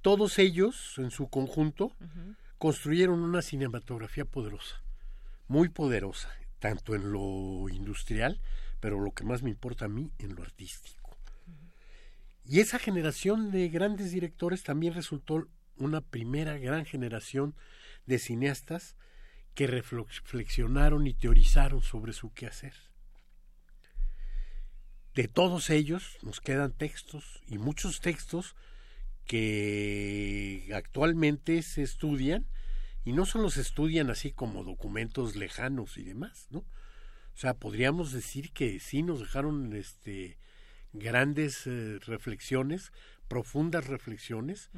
Todos 0.00 0.38
ellos, 0.38 0.94
en 0.96 1.10
su 1.10 1.28
conjunto, 1.28 1.92
construyeron 2.58 3.20
una 3.20 3.42
cinematografía 3.42 4.24
poderosa, 4.24 4.82
muy 5.46 5.68
poderosa, 5.68 6.30
tanto 6.58 6.94
en 6.94 7.12
lo 7.12 7.68
industrial, 7.68 8.40
pero 8.80 8.98
lo 8.98 9.12
que 9.12 9.24
más 9.24 9.42
me 9.42 9.50
importa 9.50 9.84
a 9.84 9.88
mí, 9.88 10.10
en 10.18 10.34
lo 10.34 10.42
artístico. 10.42 11.16
Y 12.44 12.60
esa 12.60 12.78
generación 12.78 13.50
de 13.50 13.68
grandes 13.68 14.10
directores 14.10 14.64
también 14.64 14.94
resultó 14.94 15.46
una 15.76 16.00
primera 16.00 16.58
gran 16.58 16.84
generación 16.84 17.54
de 18.06 18.18
cineastas 18.18 18.96
que 19.54 19.66
reflexionaron 19.66 21.06
y 21.06 21.14
teorizaron 21.14 21.82
sobre 21.82 22.12
su 22.12 22.32
quehacer. 22.32 22.74
De 25.14 25.28
todos 25.28 25.68
ellos 25.68 26.16
nos 26.22 26.40
quedan 26.40 26.72
textos 26.72 27.42
y 27.46 27.58
muchos 27.58 28.00
textos 28.00 28.56
que 29.26 30.70
actualmente 30.74 31.62
se 31.62 31.82
estudian 31.82 32.46
y 33.04 33.12
no 33.12 33.26
solo 33.26 33.50
se 33.50 33.60
estudian 33.60 34.10
así 34.10 34.32
como 34.32 34.64
documentos 34.64 35.36
lejanos 35.36 35.98
y 35.98 36.04
demás, 36.04 36.46
¿no? 36.50 36.60
O 36.60 37.36
sea, 37.36 37.54
podríamos 37.54 38.12
decir 38.12 38.52
que 38.52 38.78
sí 38.80 39.02
nos 39.02 39.20
dejaron 39.20 39.74
este 39.74 40.38
grandes 40.92 41.66
eh, 41.66 41.98
reflexiones, 42.06 42.92
profundas 43.28 43.86
reflexiones 43.86 44.70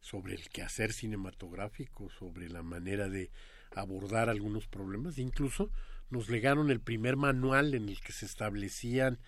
sobre 0.00 0.34
el 0.34 0.50
quehacer 0.50 0.92
cinematográfico, 0.92 2.10
sobre 2.10 2.50
la 2.50 2.62
manera 2.62 3.08
de 3.08 3.30
abordar 3.74 4.28
algunos 4.28 4.66
problemas. 4.66 5.18
Incluso 5.18 5.70
nos 6.10 6.28
legaron 6.28 6.70
el 6.70 6.80
primer 6.80 7.16
manual 7.16 7.74
en 7.74 7.88
el 7.88 8.00
que 8.00 8.12
se 8.12 8.26
establecían 8.26 9.18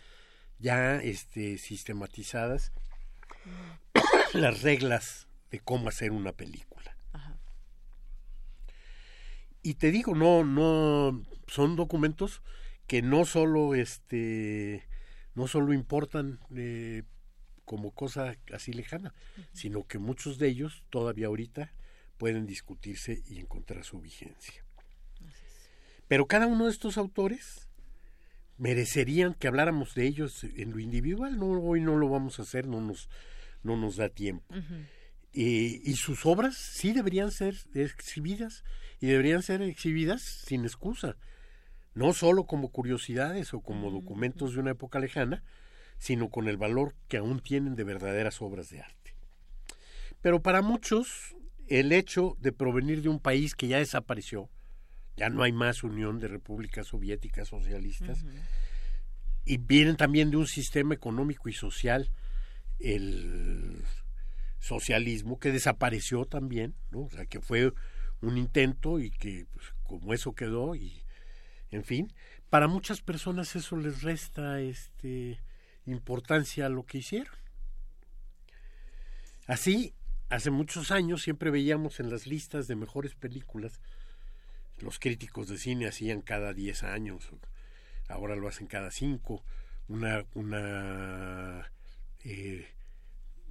ya 0.59 0.97
este, 0.97 1.59
sistematizadas 1.59 2.73
las 4.35 4.63
reglas 4.63 5.29
de 5.51 5.61
cómo 5.61 5.89
hacer 5.89 6.13
una 6.13 6.33
película. 6.33 6.97
Y 9.63 9.75
te 9.75 9.91
digo, 9.91 10.15
no, 10.15 10.45
no, 10.45 11.23
son 11.47 11.75
documentos 11.75 12.43
que 12.87 13.01
no 13.01 13.25
solo 13.25 13.75
este 13.75 14.87
no 15.35 15.49
solo 15.49 15.73
importan 15.73 16.39
eh, 16.55 17.03
como 17.65 17.93
cosa 17.93 18.37
así 18.53 18.73
lejana, 18.73 19.15
sino 19.53 19.87
que 19.87 19.99
muchos 19.99 20.39
de 20.39 20.49
ellos 20.49 20.85
todavía 20.91 21.29
ahorita 21.29 21.73
pueden 22.17 22.47
discutirse 22.47 23.23
y 23.29 23.39
encontrar 23.39 23.85
su 23.85 24.01
vigencia. 24.01 24.65
Pero 26.09 26.27
cada 26.27 26.47
uno 26.47 26.67
de 26.67 26.71
estos 26.71 26.99
autores 26.99 27.69
merecerían 28.57 29.35
que 29.35 29.49
habláramos 29.49 29.95
de 29.95 30.07
ellos 30.07 30.45
en 30.45 30.71
lo 30.71 30.79
individual. 30.79 31.39
No, 31.39 31.47
hoy 31.47 31.81
no 31.81 31.97
lo 31.97 32.09
vamos 32.09 32.39
a 32.39 32.43
hacer, 32.43 32.67
no 32.67 32.81
nos, 32.81 33.09
no 33.63 33.77
nos 33.77 33.97
da 33.97 34.09
tiempo. 34.09 34.55
y 35.33 35.97
sus 35.97 36.27
obras 36.27 36.57
sí 36.57 36.93
deberían 36.93 37.33
ser 37.33 37.57
exhibidas 37.75 38.63
y 39.01 39.07
deberían 39.07 39.43
ser 39.43 39.63
exhibidas 39.63 40.23
sin 40.23 40.65
excusa. 40.65 41.17
No 41.95 42.13
solo 42.13 42.47
como 42.47 42.71
curiosidades 42.71 43.55
o 43.55 43.61
como 43.61 43.91
documentos 43.91 44.55
de 44.55 44.61
una 44.61 44.73
época 44.73 44.99
lejana, 44.99 45.43
sino 45.99 46.29
con 46.29 46.49
el 46.49 46.57
valor 46.57 46.95
que 47.09 47.19
aún 47.19 47.41
tienen 47.41 47.77
de 47.77 47.85
verdaderas 47.85 48.43
obras 48.43 48.71
de 48.71 48.81
arte. 48.81 49.15
Pero 50.21 50.43
para 50.43 50.63
muchos 50.63 51.37
el 51.69 51.93
hecho 51.93 52.37
de 52.41 52.53
provenir 52.53 53.03
de 53.03 53.09
un 53.09 53.21
país 53.21 53.55
que 53.55 53.69
ya 53.69 53.79
desapareció, 53.79 54.51
ya 55.17 55.29
no 55.29 55.43
hay 55.43 55.53
más 55.53 55.83
unión 55.83 56.19
de 56.19 56.29
repúblicas 56.29 56.89
soviéticas 56.89 57.49
socialistas, 57.49 58.25
y 59.45 59.59
vienen 59.59 59.97
también 59.97 60.31
de 60.31 60.39
un 60.39 60.47
sistema 60.47 60.95
económico 60.95 61.49
y 61.49 61.53
social, 61.53 62.11
el 62.79 63.83
socialismo, 64.59 65.39
que 65.39 65.53
desapareció 65.53 66.25
también, 66.25 66.75
¿no? 66.91 67.03
O 67.03 67.11
sea, 67.11 67.27
que 67.27 67.41
fue 67.41 67.73
un 68.21 68.39
intento 68.39 68.99
y 68.99 69.11
que 69.11 69.47
pues, 69.53 69.67
como 69.83 70.15
eso 70.15 70.35
quedó 70.35 70.75
y 70.75 71.03
en 71.71 71.85
fin, 71.85 72.13
para 72.51 72.69
muchas 72.69 73.03
personas 73.03 73.57
eso 73.57 73.77
les 73.77 74.03
resta 74.03 74.61
este 74.61 75.41
importancia 75.87 76.67
a 76.67 76.69
lo 76.71 76.85
que 76.85 76.99
hicieron. 76.99 77.35
Así, 79.47 79.95
hace 80.29 80.51
muchos 80.51 80.91
años 80.91 81.23
siempre 81.23 81.51
veíamos 81.51 82.01
en 82.01 82.11
las 82.11 82.27
listas 82.27 82.67
de 82.67 82.77
mejores 82.77 83.15
películas, 83.15 83.81
los 84.79 84.99
críticos 84.99 85.49
de 85.49 85.59
cine 85.59 85.87
hacían 85.87 86.21
cada 86.21 86.53
10 86.53 86.83
años, 86.85 87.29
ahora 88.09 88.37
lo 88.37 88.49
hacen 88.49 88.67
cada 88.67 88.91
5, 88.91 89.43
una, 89.89 90.25
una 90.35 91.71
eh, 92.25 92.67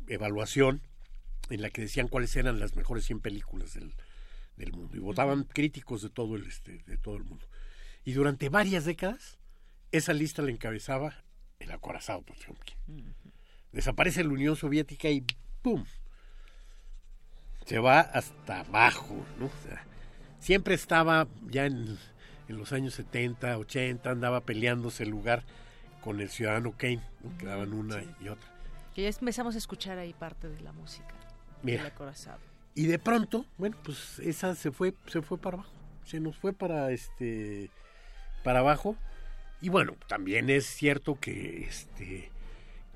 evaluación 0.08 0.82
en 1.50 1.62
la 1.62 1.70
que 1.70 1.82
decían 1.82 2.08
cuáles 2.08 2.36
eran 2.36 2.60
las 2.60 2.76
mejores 2.76 3.06
100 3.06 3.20
películas 3.20 3.74
del, 3.74 3.94
del 4.58 4.74
mundo 4.74 4.98
y 4.98 5.00
votaban 5.00 5.44
críticos 5.44 6.02
de 6.02 6.10
todo 6.10 6.36
el 6.36 6.46
este, 6.48 6.84
de 6.86 6.98
todo 6.98 7.18
el 7.18 7.24
mundo. 7.24 7.48
Y 8.04 8.14
durante 8.14 8.50
varias 8.50 8.86
décadas 8.86 9.38
esa 9.92 10.14
lista 10.14 10.42
la 10.42 10.52
encabezaba 10.52 11.24
el 11.60 11.72
acorazado 11.72 12.24
Potemkin. 12.24 13.16
Desaparece 13.72 14.24
la 14.24 14.32
Unión 14.32 14.56
Soviética 14.56 15.10
y 15.10 15.24
¡pum! 15.62 15.86
Se 17.66 17.80
va 17.80 18.02
hasta 18.02 18.62
abajo, 18.62 19.16
¿no? 19.40 19.50
siempre 20.40 20.74
estaba 20.74 21.28
ya 21.50 21.66
en, 21.66 21.98
en, 22.50 22.58
los 22.58 22.74
años 22.74 22.94
70, 22.96 23.58
80, 23.58 24.10
andaba 24.10 24.42
peleándose 24.42 25.04
el 25.04 25.10
lugar 25.10 25.44
con 26.02 26.20
el 26.20 26.30
ciudadano 26.30 26.74
Kane, 26.78 27.02
¿no? 27.24 27.38
que 27.38 27.46
daban 27.46 27.74
una 27.74 28.04
y 28.22 28.28
otra. 28.28 28.50
Que 28.94 29.04
ya 29.04 29.10
empezamos 29.10 29.56
a 29.56 29.58
escuchar 29.58 29.98
ahí 29.98 30.14
parte 30.14 30.50
de 30.50 30.60
la 30.62 30.74
música. 30.74 31.16
Mira, 31.64 31.94
y 32.76 32.88
de 32.88 33.00
pronto, 33.00 33.46
bueno, 33.58 33.78
pues 33.84 34.20
esa 34.20 34.56
se 34.56 34.72
fue, 34.72 34.94
se 35.08 35.22
fue 35.22 35.38
para 35.38 35.58
abajo, 35.58 35.74
se 36.06 36.20
nos 36.20 36.36
fue 36.38 36.54
para 36.54 36.92
este, 36.92 37.70
para 38.44 38.60
abajo. 38.60 38.98
Y 39.62 39.70
bueno, 39.70 39.96
también 40.08 40.50
es 40.50 40.66
cierto 40.66 41.20
que 41.20 41.64
este, 41.64 42.32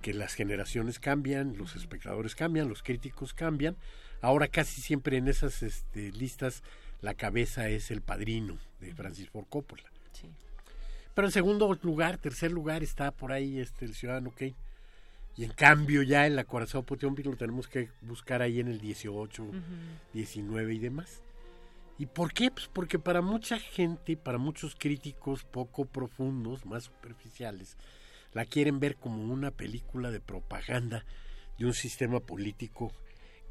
que 0.02 0.14
las 0.14 0.34
generaciones 0.34 0.99
cambian, 0.99 1.57
los 1.57 1.76
espectadores 1.76 2.36
cambian, 2.36 2.69
los 2.69 2.84
críticos 2.84 3.34
cambian. 3.34 3.76
Ahora 4.22 4.48
casi 4.48 4.82
siempre 4.82 5.18
en 5.18 5.28
esas 5.28 5.64
este, 5.64 6.11
listas 6.11 6.64
la 7.02 7.14
cabeza 7.14 7.69
es 7.69 7.91
el 7.91 8.02
padrino 8.02 8.57
de 8.80 8.94
Francis 8.94 9.30
Ford 9.30 9.45
Coppola. 9.49 9.84
Sí. 10.14 10.30
Pero 11.14 11.28
en 11.28 11.32
segundo 11.32 11.78
lugar, 11.82 12.18
tercer 12.18 12.52
lugar 12.52 12.84
está 12.84 13.11
por 13.11 13.32
ahí 13.32 13.60
este 13.60 13.86
el 13.86 13.95
ciudadano 13.95 14.32
Kane. 14.32 14.56
Y 15.36 15.44
en 15.44 15.52
cambio 15.52 16.02
ya 16.02 16.26
el 16.26 16.40
acorazado 16.40 16.84
Potemkin 16.84 17.30
lo 17.30 17.38
tenemos 17.38 17.68
que 17.68 17.90
buscar 18.02 18.41
ahí 18.41 18.60
en 18.60 18.68
el 18.68 18.82
18, 18.82 19.45
19 20.14 20.74
y 20.74 20.80
demás. 20.80 21.22
¿Y 21.99 22.07
por 22.07 22.34
qué? 22.34 22.49
Pues 22.49 22.68
porque 22.72 22.98
para 22.98 23.22
mucha 23.22 23.60
gente, 23.60 24.18
para 24.18 24.40
muchos 24.40 24.76
críticos 24.76 25.44
poco 25.44 25.86
profundos, 25.86 26.65
más 26.65 26.86
superficiales, 26.86 27.78
la 28.38 28.46
quieren 28.46 28.80
ver 28.80 28.98
como 28.98 29.34
una 29.34 29.50
película 29.50 30.12
de 30.12 30.20
propaganda 30.20 31.04
de 31.58 31.66
un 31.66 31.74
sistema 31.74 32.20
político 32.20 32.94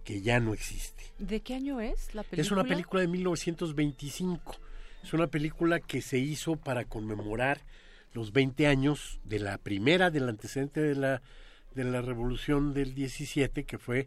que 0.04 0.22
ya 0.22 0.38
no 0.38 0.54
existe. 0.54 1.02
¿De 1.18 1.40
qué 1.40 1.54
año 1.54 1.80
es 1.80 2.14
la 2.14 2.22
película? 2.22 2.42
Es 2.42 2.50
una 2.52 2.62
película 2.62 3.00
de 3.00 3.08
1925. 3.08 4.56
Es 5.02 5.12
una 5.12 5.26
película 5.26 5.80
que 5.80 6.02
se 6.02 6.18
hizo 6.18 6.54
para 6.54 6.84
conmemorar 6.84 7.62
los 8.12 8.32
20 8.32 8.68
años 8.68 9.18
de 9.24 9.40
la 9.40 9.58
primera, 9.58 10.12
del 10.12 10.28
antecedente 10.28 10.80
de 10.80 10.94
la 10.94 11.20
de 11.74 11.82
la 11.82 12.00
revolución 12.00 12.72
del 12.72 12.94
17, 12.94 13.64
que 13.64 13.78
fue 13.78 14.06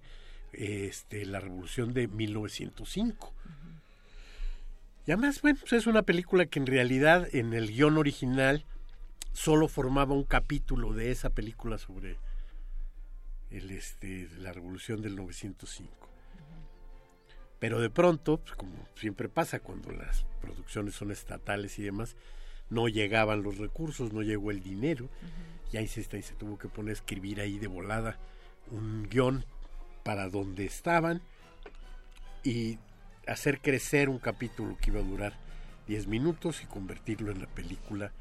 este, 0.53 1.25
la 1.25 1.41
revolución 1.41 1.93
de 1.93 2.07
1905. 2.07 3.33
Y 5.05 5.11
además, 5.11 5.41
bueno, 5.41 5.59
pues 5.59 5.73
es 5.73 5.87
una 5.87 6.03
película 6.03 6.45
que 6.45 6.59
en 6.59 6.67
realidad 6.67 7.27
en 7.35 7.53
el 7.53 7.67
guion 7.67 7.97
original 7.97 8.63
solo 9.33 9.67
formaba 9.67 10.13
un 10.13 10.23
capítulo 10.23 10.93
de 10.93 11.11
esa 11.11 11.29
película 11.29 11.77
sobre 11.77 12.17
el, 13.49 13.71
este, 13.71 14.27
la 14.37 14.53
revolución 14.53 15.01
del 15.01 15.15
905. 15.15 16.09
Pero 17.59 17.79
de 17.81 17.89
pronto, 17.89 18.37
pues 18.37 18.55
como 18.55 18.73
siempre 18.95 19.27
pasa 19.27 19.59
cuando 19.59 19.91
las 19.91 20.25
producciones 20.41 20.95
son 20.95 21.11
estatales 21.11 21.77
y 21.79 21.83
demás, 21.83 22.15
no 22.69 22.87
llegaban 22.87 23.43
los 23.43 23.57
recursos, 23.57 24.13
no 24.13 24.21
llegó 24.21 24.51
el 24.51 24.61
dinero 24.61 25.09
y 25.71 25.77
ahí 25.77 25.87
se, 25.87 26.03
se 26.03 26.33
tuvo 26.35 26.57
que 26.57 26.69
poner 26.69 26.91
a 26.91 26.93
escribir 26.93 27.41
ahí 27.41 27.59
de 27.59 27.67
volada 27.67 28.17
un 28.71 29.07
guion 29.09 29.45
para 30.03 30.29
donde 30.29 30.65
estaban 30.65 31.21
y 32.43 32.77
hacer 33.27 33.61
crecer 33.61 34.09
un 34.09 34.19
capítulo 34.19 34.77
que 34.77 34.91
iba 34.91 34.99
a 34.99 35.03
durar 35.03 35.33
10 35.87 36.07
minutos 36.07 36.63
y 36.63 36.65
convertirlo 36.65 37.31
en 37.31 37.41
la 37.41 37.47
película 37.47 38.11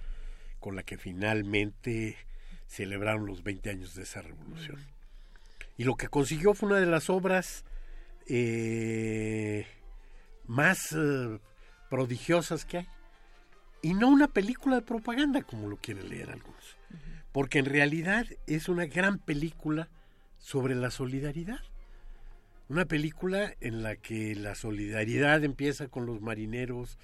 con 0.59 0.77
la 0.77 0.83
que 0.83 0.99
finalmente 0.99 2.17
celebraron 2.67 3.27
los 3.27 3.43
20 3.43 3.71
años 3.71 3.95
de 3.95 4.03
esa 4.03 4.23
revolución. 4.23 4.79
Y 5.77 5.85
lo 5.85 5.97
que 5.97 6.09
consiguió 6.09 6.55
fue 6.55 6.69
una 6.69 6.81
de 6.81 6.87
las 6.87 7.09
obras 7.09 7.65
eh, 8.27 9.67
más 10.47 10.93
eh, 10.93 11.39
prodigiosas 11.89 12.65
que 12.65 12.79
hay. 12.79 12.89
Y 13.81 13.95
no 13.95 14.09
una 14.09 14.29
película 14.29 14.77
de 14.77 14.83
propaganda 14.83 15.43
como 15.43 15.69
lo 15.69 15.77
quieren 15.77 16.09
leer 16.09 16.31
algunos 16.31 16.79
porque 17.33 17.59
en 17.59 17.67
realidad 17.67 18.27
es 18.47 18.69
una 18.69 18.87
gran 18.87 19.19
película 19.19 19.89
sobre 20.39 20.75
la 20.75 20.91
solidaridad. 20.91 21.61
Una 22.69 22.85
película 22.85 23.55
en 23.61 23.83
la 23.83 23.97
que 23.97 24.35
la 24.35 24.55
solidaridad 24.55 25.45
empieza 25.45 25.89
con 25.89 26.07
los 26.07 26.21
marineros 26.21 26.99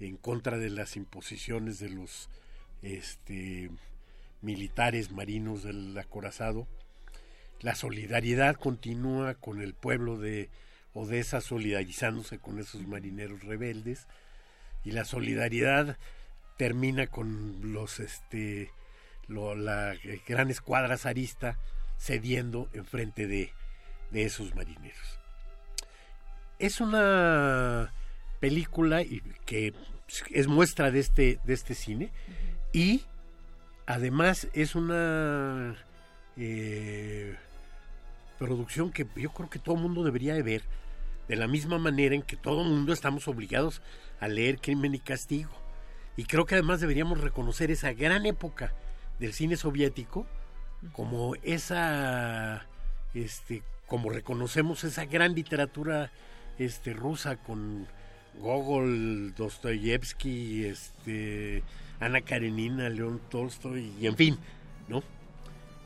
en 0.00 0.16
contra 0.16 0.58
de 0.58 0.70
las 0.70 0.96
imposiciones 0.96 1.78
de 1.78 1.90
los 1.90 2.28
este, 2.82 3.70
militares 4.40 5.10
marinos 5.10 5.62
del 5.62 5.96
acorazado. 5.96 6.66
La 7.60 7.74
solidaridad 7.74 8.56
continúa 8.56 9.34
con 9.34 9.60
el 9.60 9.74
pueblo 9.74 10.18
de 10.18 10.50
Odessa 10.94 11.40
solidarizándose 11.40 12.38
con 12.38 12.58
esos 12.58 12.86
marineros 12.86 13.42
rebeldes 13.44 14.06
y 14.84 14.90
la 14.90 15.04
solidaridad 15.04 15.96
termina 16.58 17.06
con 17.06 17.72
los 17.72 18.00
este 18.00 18.70
la 19.28 19.94
gran 20.26 20.50
escuadra 20.50 20.98
zarista 20.98 21.56
cediendo 21.98 22.68
enfrente 22.74 23.26
de, 23.26 23.50
de 24.10 24.24
esos 24.24 24.54
marineros. 24.54 25.20
Es 26.58 26.80
una 26.80 27.94
película 28.40 29.02
que 29.46 29.72
es 30.30 30.48
muestra 30.48 30.90
de 30.90 31.00
este, 31.00 31.40
de 31.44 31.54
este 31.54 31.74
cine 31.74 32.10
y 32.72 33.02
además 33.86 34.48
es 34.54 34.74
una 34.74 35.76
eh, 36.36 37.36
producción 38.38 38.90
que 38.90 39.06
yo 39.16 39.30
creo 39.32 39.50
que 39.50 39.58
todo 39.58 39.74
el 39.74 39.82
mundo 39.82 40.04
debería 40.04 40.34
de 40.34 40.42
ver 40.42 40.62
de 41.28 41.36
la 41.36 41.46
misma 41.46 41.78
manera 41.78 42.14
en 42.14 42.22
que 42.22 42.36
todo 42.36 42.62
el 42.62 42.68
mundo 42.68 42.92
estamos 42.92 43.28
obligados 43.28 43.82
a 44.20 44.28
leer 44.28 44.58
Crimen 44.58 44.94
y 44.94 44.98
Castigo. 44.98 45.52
Y 46.16 46.24
creo 46.24 46.46
que 46.46 46.54
además 46.54 46.80
deberíamos 46.80 47.20
reconocer 47.20 47.70
esa 47.70 47.92
gran 47.92 48.26
época 48.26 48.74
del 49.18 49.32
cine 49.32 49.56
soviético 49.56 50.26
como 50.92 51.34
esa 51.42 52.66
este 53.14 53.62
como 53.86 54.10
reconocemos 54.10 54.84
esa 54.84 55.04
gran 55.04 55.34
literatura 55.34 56.10
este 56.58 56.92
rusa 56.92 57.36
con 57.36 57.86
Gogol, 58.38 59.34
Dostoyevsky, 59.34 60.64
este 60.64 61.62
Ana 62.02 62.20
Karenina, 62.20 62.88
León 62.88 63.20
Tolstoy 63.30 63.94
y 64.00 64.06
en 64.06 64.16
fin, 64.16 64.38
¿no? 64.88 65.04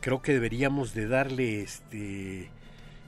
Creo 0.00 0.22
que 0.22 0.32
deberíamos 0.32 0.94
de 0.94 1.08
darle 1.08 1.60
este 1.60 2.50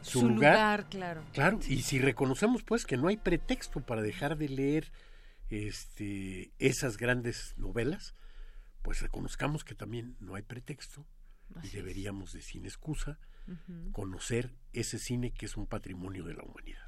su, 0.02 0.28
lugar, 0.28 0.88
claro. 0.90 1.24
Claro, 1.32 1.58
y 1.66 1.82
si 1.82 1.98
reconocemos 1.98 2.62
pues 2.62 2.84
que 2.84 2.96
no 2.96 3.08
hay 3.08 3.16
pretexto 3.16 3.80
para 3.80 4.02
dejar 4.02 4.36
de 4.36 4.48
leer 4.50 4.92
este 5.48 6.52
esas 6.58 6.98
grandes 6.98 7.54
novelas, 7.56 8.14
pues 8.82 9.00
reconozcamos 9.00 9.64
que 9.64 9.74
también 9.74 10.16
no 10.20 10.34
hay 10.34 10.42
pretexto 10.42 11.06
y 11.62 11.68
deberíamos 11.68 12.32
de 12.32 12.42
sin 12.42 12.66
excusa 12.66 13.18
conocer 13.92 14.54
ese 14.74 14.98
cine 14.98 15.30
que 15.30 15.46
es 15.46 15.56
un 15.56 15.66
patrimonio 15.66 16.24
de 16.24 16.34
la 16.34 16.42
humanidad. 16.42 16.84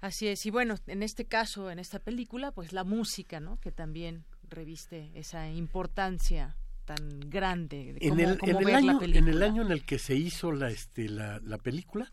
Así 0.00 0.28
es, 0.28 0.46
y 0.46 0.50
bueno, 0.50 0.76
en 0.86 1.02
este 1.02 1.26
caso, 1.26 1.72
en 1.72 1.80
esta 1.80 1.98
película, 1.98 2.52
pues 2.52 2.72
la 2.72 2.84
música, 2.84 3.40
¿no? 3.40 3.58
Que 3.58 3.72
también 3.72 4.24
reviste 4.54 5.10
esa 5.14 5.50
importancia 5.50 6.56
tan 6.84 7.30
grande 7.30 7.94
de 7.94 8.06
en, 8.06 8.20
el, 8.20 8.74
año, 8.74 9.02
en 9.02 9.28
el 9.28 9.42
año 9.42 9.62
en 9.62 9.72
el 9.72 9.84
que 9.84 9.98
se 9.98 10.14
hizo 10.14 10.52
la, 10.52 10.70
este, 10.70 11.08
la, 11.08 11.58
película, 11.62 12.10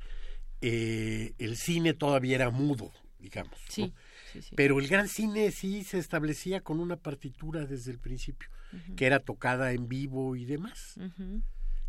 eh, 0.62 1.34
el 1.38 1.58
cine 1.58 1.94
todavía 1.94 2.36
era 2.36 2.50
mudo, 2.50 2.92
digamos. 3.20 3.60
Sí, 3.70 3.88
¿no? 3.88 3.94
sí, 4.32 4.42
sí. 4.42 4.56
Pero 4.56 4.80
el 4.80 4.88
gran 4.88 5.08
cine 5.08 5.52
sí 5.52 5.84
se 5.84 6.00
establecía 6.00 6.62
con 6.62 6.80
una 6.80 6.96
partitura 6.96 7.66
desde 7.66 7.92
el 7.92 8.00
principio, 8.00 8.50
que 8.96 9.06
era 9.06 9.20
tocada 9.20 9.74
en 9.74 9.90
vivo 9.90 10.36
y 10.36 10.46
demás. 10.46 10.96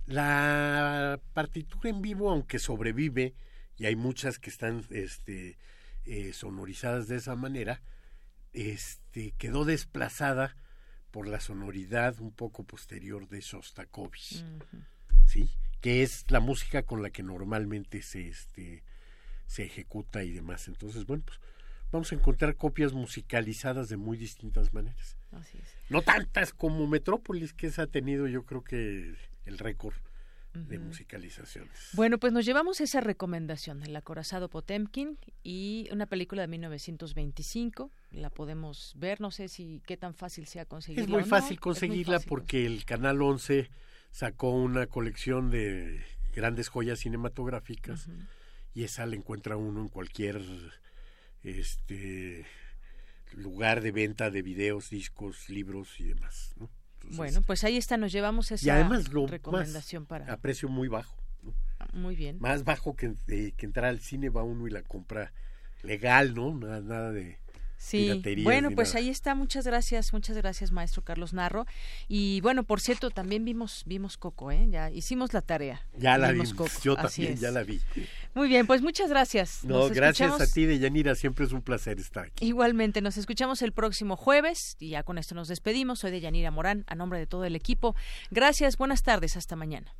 La 0.06 1.20
partitura 1.32 1.88
en 1.88 2.02
vivo, 2.02 2.30
aunque 2.30 2.58
sobrevive, 2.58 3.34
y 3.78 3.86
hay 3.86 3.96
muchas 3.96 4.38
que 4.38 4.50
están 4.50 4.84
este, 4.90 5.56
eh, 6.04 6.32
sonorizadas 6.32 7.06
de 7.06 7.16
esa 7.16 7.36
manera, 7.36 7.80
este, 8.52 9.32
quedó 9.38 9.64
desplazada 9.64 10.56
por 11.10 11.28
la 11.28 11.40
sonoridad 11.40 12.20
un 12.20 12.32
poco 12.32 12.64
posterior 12.64 13.28
de 13.28 13.40
Shostakovich, 13.40 14.42
Ujú. 14.42 14.82
¿sí? 15.26 15.50
que 15.80 16.02
es 16.02 16.24
la 16.30 16.40
música 16.40 16.84
con 16.84 17.02
la 17.02 17.10
que 17.10 17.22
normalmente 17.22 18.02
se, 18.02 18.28
este, 18.28 18.84
se 19.46 19.64
ejecuta 19.64 20.22
y 20.22 20.30
demás. 20.30 20.68
Entonces, 20.68 21.06
bueno, 21.06 21.24
pues 21.26 21.40
vamos 21.90 22.12
a 22.12 22.14
encontrar 22.14 22.56
copias 22.56 22.92
musicalizadas 22.92 23.88
de 23.88 23.96
muy 23.96 24.16
distintas 24.16 24.72
maneras. 24.72 25.16
Así 25.32 25.58
es. 25.58 25.68
No 25.90 26.02
tantas 26.02 26.52
como 26.52 26.86
Metrópolis, 26.86 27.52
que 27.52 27.66
esa 27.66 27.82
ha 27.82 27.86
tenido 27.88 28.28
yo 28.28 28.44
creo 28.44 28.62
que 28.62 29.16
el 29.44 29.58
récord 29.58 29.94
de 30.54 30.78
musicalizaciones. 30.78 31.90
Bueno, 31.94 32.18
pues 32.18 32.32
nos 32.32 32.44
llevamos 32.44 32.80
esa 32.80 33.00
recomendación, 33.00 33.82
El 33.82 33.96
acorazado 33.96 34.50
Potemkin 34.50 35.18
y 35.42 35.88
una 35.92 36.06
película 36.06 36.42
de 36.42 36.48
1925. 36.48 37.90
La 38.10 38.30
podemos 38.30 38.94
ver, 38.96 39.20
no 39.20 39.30
sé 39.30 39.48
si 39.48 39.82
qué 39.86 39.96
tan 39.96 40.14
fácil 40.14 40.46
sea 40.46 40.66
conseguirla. 40.66 41.04
Es 41.04 41.10
muy 41.10 41.22
no. 41.22 41.26
fácil 41.26 41.56
muy 41.56 41.58
conseguirla 41.58 42.16
fácil 42.16 42.28
porque 42.28 42.66
el 42.66 42.84
Canal 42.84 43.22
11 43.22 43.70
sacó 44.10 44.50
una 44.50 44.86
colección 44.86 45.50
de 45.50 46.04
grandes 46.34 46.68
joyas 46.68 47.00
cinematográficas 47.00 48.08
y 48.74 48.84
esa 48.84 49.06
la 49.06 49.16
encuentra 49.16 49.56
uno 49.56 49.80
en 49.80 49.88
cualquier 49.88 50.40
este 51.42 52.46
lugar 53.32 53.80
de 53.80 53.92
venta 53.92 54.30
de 54.30 54.42
videos, 54.42 54.90
discos, 54.90 55.48
libros 55.48 55.98
y 55.98 56.04
demás. 56.04 56.54
¿no? 56.58 56.70
Entonces, 57.02 57.16
Bueno, 57.16 57.42
pues 57.42 57.64
ahí 57.64 57.76
está, 57.76 57.96
nos 57.96 58.12
llevamos 58.12 58.50
esa 58.50 58.66
y 58.66 58.70
además 58.70 59.12
lo 59.12 59.26
recomendación 59.26 60.02
más 60.02 60.08
para... 60.08 60.32
a 60.32 60.36
precio 60.38 60.68
muy 60.68 60.88
bajo. 60.88 61.16
¿no? 61.42 61.54
Muy 61.92 62.16
bien. 62.16 62.38
Más 62.40 62.64
bajo 62.64 62.96
que, 62.96 63.14
eh, 63.28 63.52
que 63.56 63.66
entrar 63.66 63.86
al 63.86 64.00
cine 64.00 64.30
va 64.30 64.42
uno 64.42 64.66
y 64.66 64.70
la 64.70 64.82
compra 64.82 65.32
legal, 65.82 66.34
¿no? 66.34 66.54
Nada, 66.54 66.80
nada 66.80 67.10
de 67.10 67.38
Sí, 67.82 68.22
bueno, 68.44 68.70
pues 68.70 68.90
nada. 68.90 69.00
ahí 69.00 69.08
está. 69.08 69.34
Muchas 69.34 69.66
gracias, 69.66 70.12
muchas 70.12 70.36
gracias, 70.36 70.70
maestro 70.70 71.02
Carlos 71.02 71.32
Narro. 71.32 71.66
Y 72.06 72.40
bueno, 72.40 72.62
por 72.62 72.80
cierto, 72.80 73.10
también 73.10 73.44
vimos 73.44 73.82
vimos 73.86 74.16
Coco, 74.16 74.52
¿eh? 74.52 74.68
Ya 74.70 74.88
hicimos 74.92 75.32
la 75.32 75.42
tarea. 75.42 75.84
Ya 75.98 76.16
la 76.16 76.30
vimos 76.30 76.54
Coco, 76.54 76.70
yo 76.80 76.96
así 76.96 77.22
también 77.22 77.34
es. 77.34 77.40
ya 77.40 77.50
la 77.50 77.64
vi. 77.64 77.80
Muy 78.34 78.46
bien, 78.46 78.68
pues 78.68 78.82
muchas 78.82 79.10
gracias. 79.10 79.64
No, 79.64 79.80
Nos 79.80 79.90
gracias 79.90 80.40
a 80.40 80.46
ti, 80.46 80.64
Deyanira, 80.64 81.16
siempre 81.16 81.44
es 81.44 81.50
un 81.52 81.60
placer 81.60 81.98
estar 81.98 82.26
aquí. 82.26 82.46
Igualmente, 82.46 83.00
nos 83.00 83.16
escuchamos 83.16 83.62
el 83.62 83.72
próximo 83.72 84.16
jueves 84.16 84.76
y 84.78 84.90
ya 84.90 85.02
con 85.02 85.18
esto 85.18 85.34
nos 85.34 85.48
despedimos. 85.48 85.98
Soy 85.98 86.12
de 86.12 86.20
Yanira 86.20 86.52
Morán, 86.52 86.84
a 86.86 86.94
nombre 86.94 87.18
de 87.18 87.26
todo 87.26 87.44
el 87.44 87.56
equipo. 87.56 87.96
Gracias, 88.30 88.78
buenas 88.78 89.02
tardes, 89.02 89.36
hasta 89.36 89.56
mañana. 89.56 89.92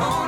On 0.00 0.27